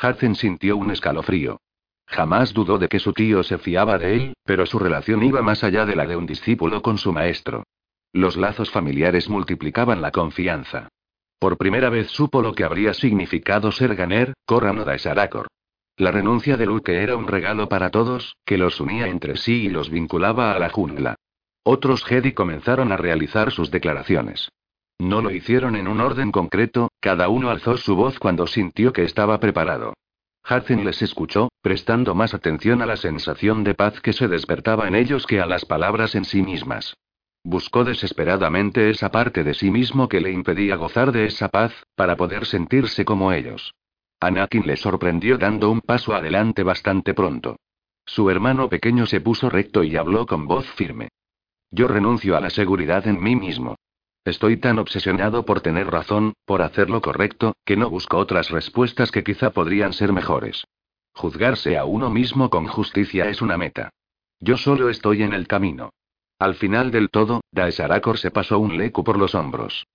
[0.02, 1.60] Hudson sintió un escalofrío.
[2.06, 5.64] Jamás dudó de que su tío se fiaba de él, pero su relación iba más
[5.64, 7.64] allá de la de un discípulo con su maestro.
[8.14, 10.88] Los lazos familiares multiplicaban la confianza.
[11.38, 15.46] Por primera vez supo lo que habría significado ser Ganer, Corran o Daesarakor.
[15.98, 19.68] La renuncia de Luke era un regalo para todos, que los unía entre sí y
[19.68, 21.16] los vinculaba a la jungla.
[21.68, 24.52] Otros Jedi comenzaron a realizar sus declaraciones.
[25.00, 29.02] No lo hicieron en un orden concreto, cada uno alzó su voz cuando sintió que
[29.02, 29.92] estaba preparado.
[30.48, 34.94] Hudson les escuchó, prestando más atención a la sensación de paz que se despertaba en
[34.94, 36.94] ellos que a las palabras en sí mismas.
[37.42, 42.16] Buscó desesperadamente esa parte de sí mismo que le impedía gozar de esa paz, para
[42.16, 43.74] poder sentirse como ellos.
[44.20, 47.56] Anakin le sorprendió dando un paso adelante bastante pronto.
[48.04, 51.08] Su hermano pequeño se puso recto y habló con voz firme.
[51.70, 53.76] Yo renuncio a la seguridad en mí mismo.
[54.24, 59.10] Estoy tan obsesionado por tener razón, por hacer lo correcto, que no busco otras respuestas
[59.10, 60.64] que quizá podrían ser mejores.
[61.14, 63.90] Juzgarse a uno mismo con justicia es una meta.
[64.40, 65.90] Yo solo estoy en el camino.
[66.38, 69.86] Al final del todo, Daesarakor se pasó un lecu por los hombros.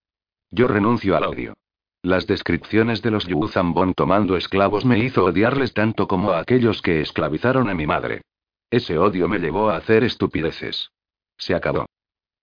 [0.50, 1.53] Yo renuncio al odio.
[2.01, 7.01] Las descripciones de los Yuzambon tomando esclavos me hizo odiarles tanto como a aquellos que
[7.01, 8.22] esclavizaron a mi madre.
[8.72, 10.90] Ese odio me llevó a hacer estupideces.
[11.42, 11.88] Se acabó.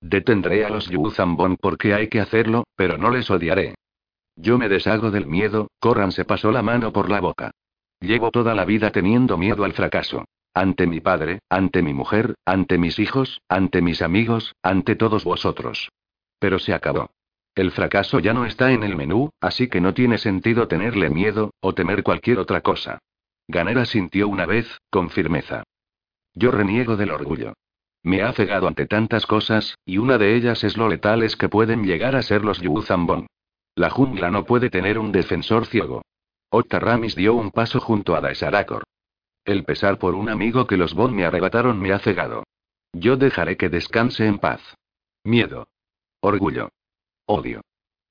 [0.01, 3.77] Detendré a los Yuzambon porque hay que hacerlo, pero no les odiaré.
[4.35, 7.53] Yo me deshago del miedo, Corran se pasó la mano por la boca.
[8.01, 10.25] Llevo toda la vida teniendo miedo al fracaso.
[10.53, 15.91] Ante mi padre, ante mi mujer, ante mis hijos, ante mis amigos, ante todos vosotros.
[16.41, 17.11] Pero se acabó.
[17.55, 21.53] El fracaso ya no está en el menú, así que no tiene sentido tenerle miedo,
[21.61, 22.99] o temer cualquier otra cosa.
[23.47, 25.63] Ganera sintió una vez, con firmeza.
[26.35, 27.55] Yo reniego del orgullo.
[28.03, 31.85] Me ha cegado ante tantas cosas, y una de ellas es lo letales que pueden
[31.85, 33.27] llegar a ser los Yuzambon.
[33.75, 36.03] La jungla no puede tener un defensor ciego.
[36.51, 38.85] Ramis dio un paso junto a Daesarakor.
[39.45, 42.45] El pesar por un amigo que los Bon me arrebataron me ha cegado.
[42.93, 44.61] Yo dejaré que descanse en paz.
[45.25, 45.69] Miedo.
[46.21, 46.71] Orgullo.
[47.27, 47.61] Odio.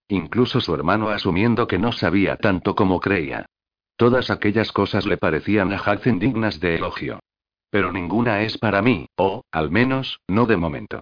[0.07, 3.45] Incluso su hermano asumiendo que no sabía tanto como creía.
[3.97, 7.19] Todas aquellas cosas le parecían a Hudson dignas de elogio.
[7.69, 11.01] Pero ninguna es para mí, o, al menos, no de momento.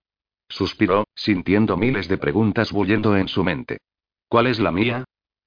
[0.50, 3.80] Suspiró, sintiendo miles de preguntas bullendo en su mente.
[4.28, 5.06] ¿Cuál es la mía?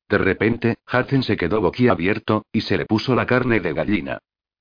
[0.08, 4.18] De repente, Hudson se quedó boquiabierto, y se le puso la carne de gallina.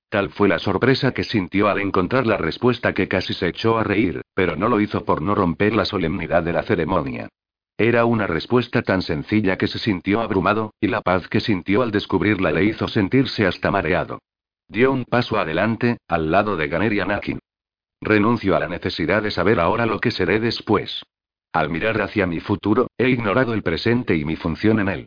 [0.08, 3.84] Tal fue la sorpresa que sintió al encontrar la respuesta que casi se echó a
[3.84, 7.28] reír, pero no lo hizo por no romper la solemnidad de la ceremonia.
[7.76, 11.90] Era una respuesta tan sencilla que se sintió abrumado, y la paz que sintió al
[11.90, 14.20] descubrirla le hizo sentirse hasta mareado.
[14.70, 17.38] Dio un paso adelante, al lado de Ganer y Anakin.
[18.02, 21.02] Renuncio a la necesidad de saber ahora lo que seré después.
[21.54, 25.06] Al mirar hacia mi futuro, he ignorado el presente y mi función en él.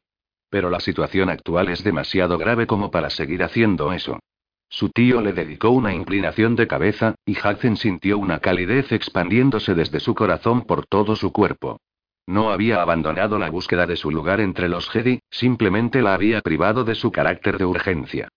[0.50, 4.20] Pero la situación actual es demasiado grave como para seguir haciendo eso.
[4.68, 10.00] Su tío le dedicó una inclinación de cabeza, y Hudson sintió una calidez expandiéndose desde
[10.00, 11.80] su corazón por todo su cuerpo.
[12.26, 16.84] No había abandonado la búsqueda de su lugar entre los Jedi, simplemente la había privado
[16.84, 18.30] de su carácter de urgencia.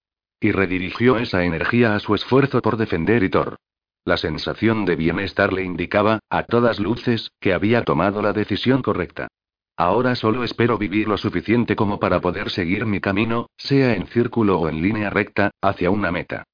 [0.44, 3.56] Y redirigió esa energía a su esfuerzo por defender Itor.
[4.04, 9.28] La sensación de bienestar le indicaba, a todas luces, que había tomado la decisión correcta.
[9.74, 14.58] Ahora solo espero vivir lo suficiente como para poder seguir mi camino, sea en círculo
[14.60, 16.44] o en línea recta, hacia una meta.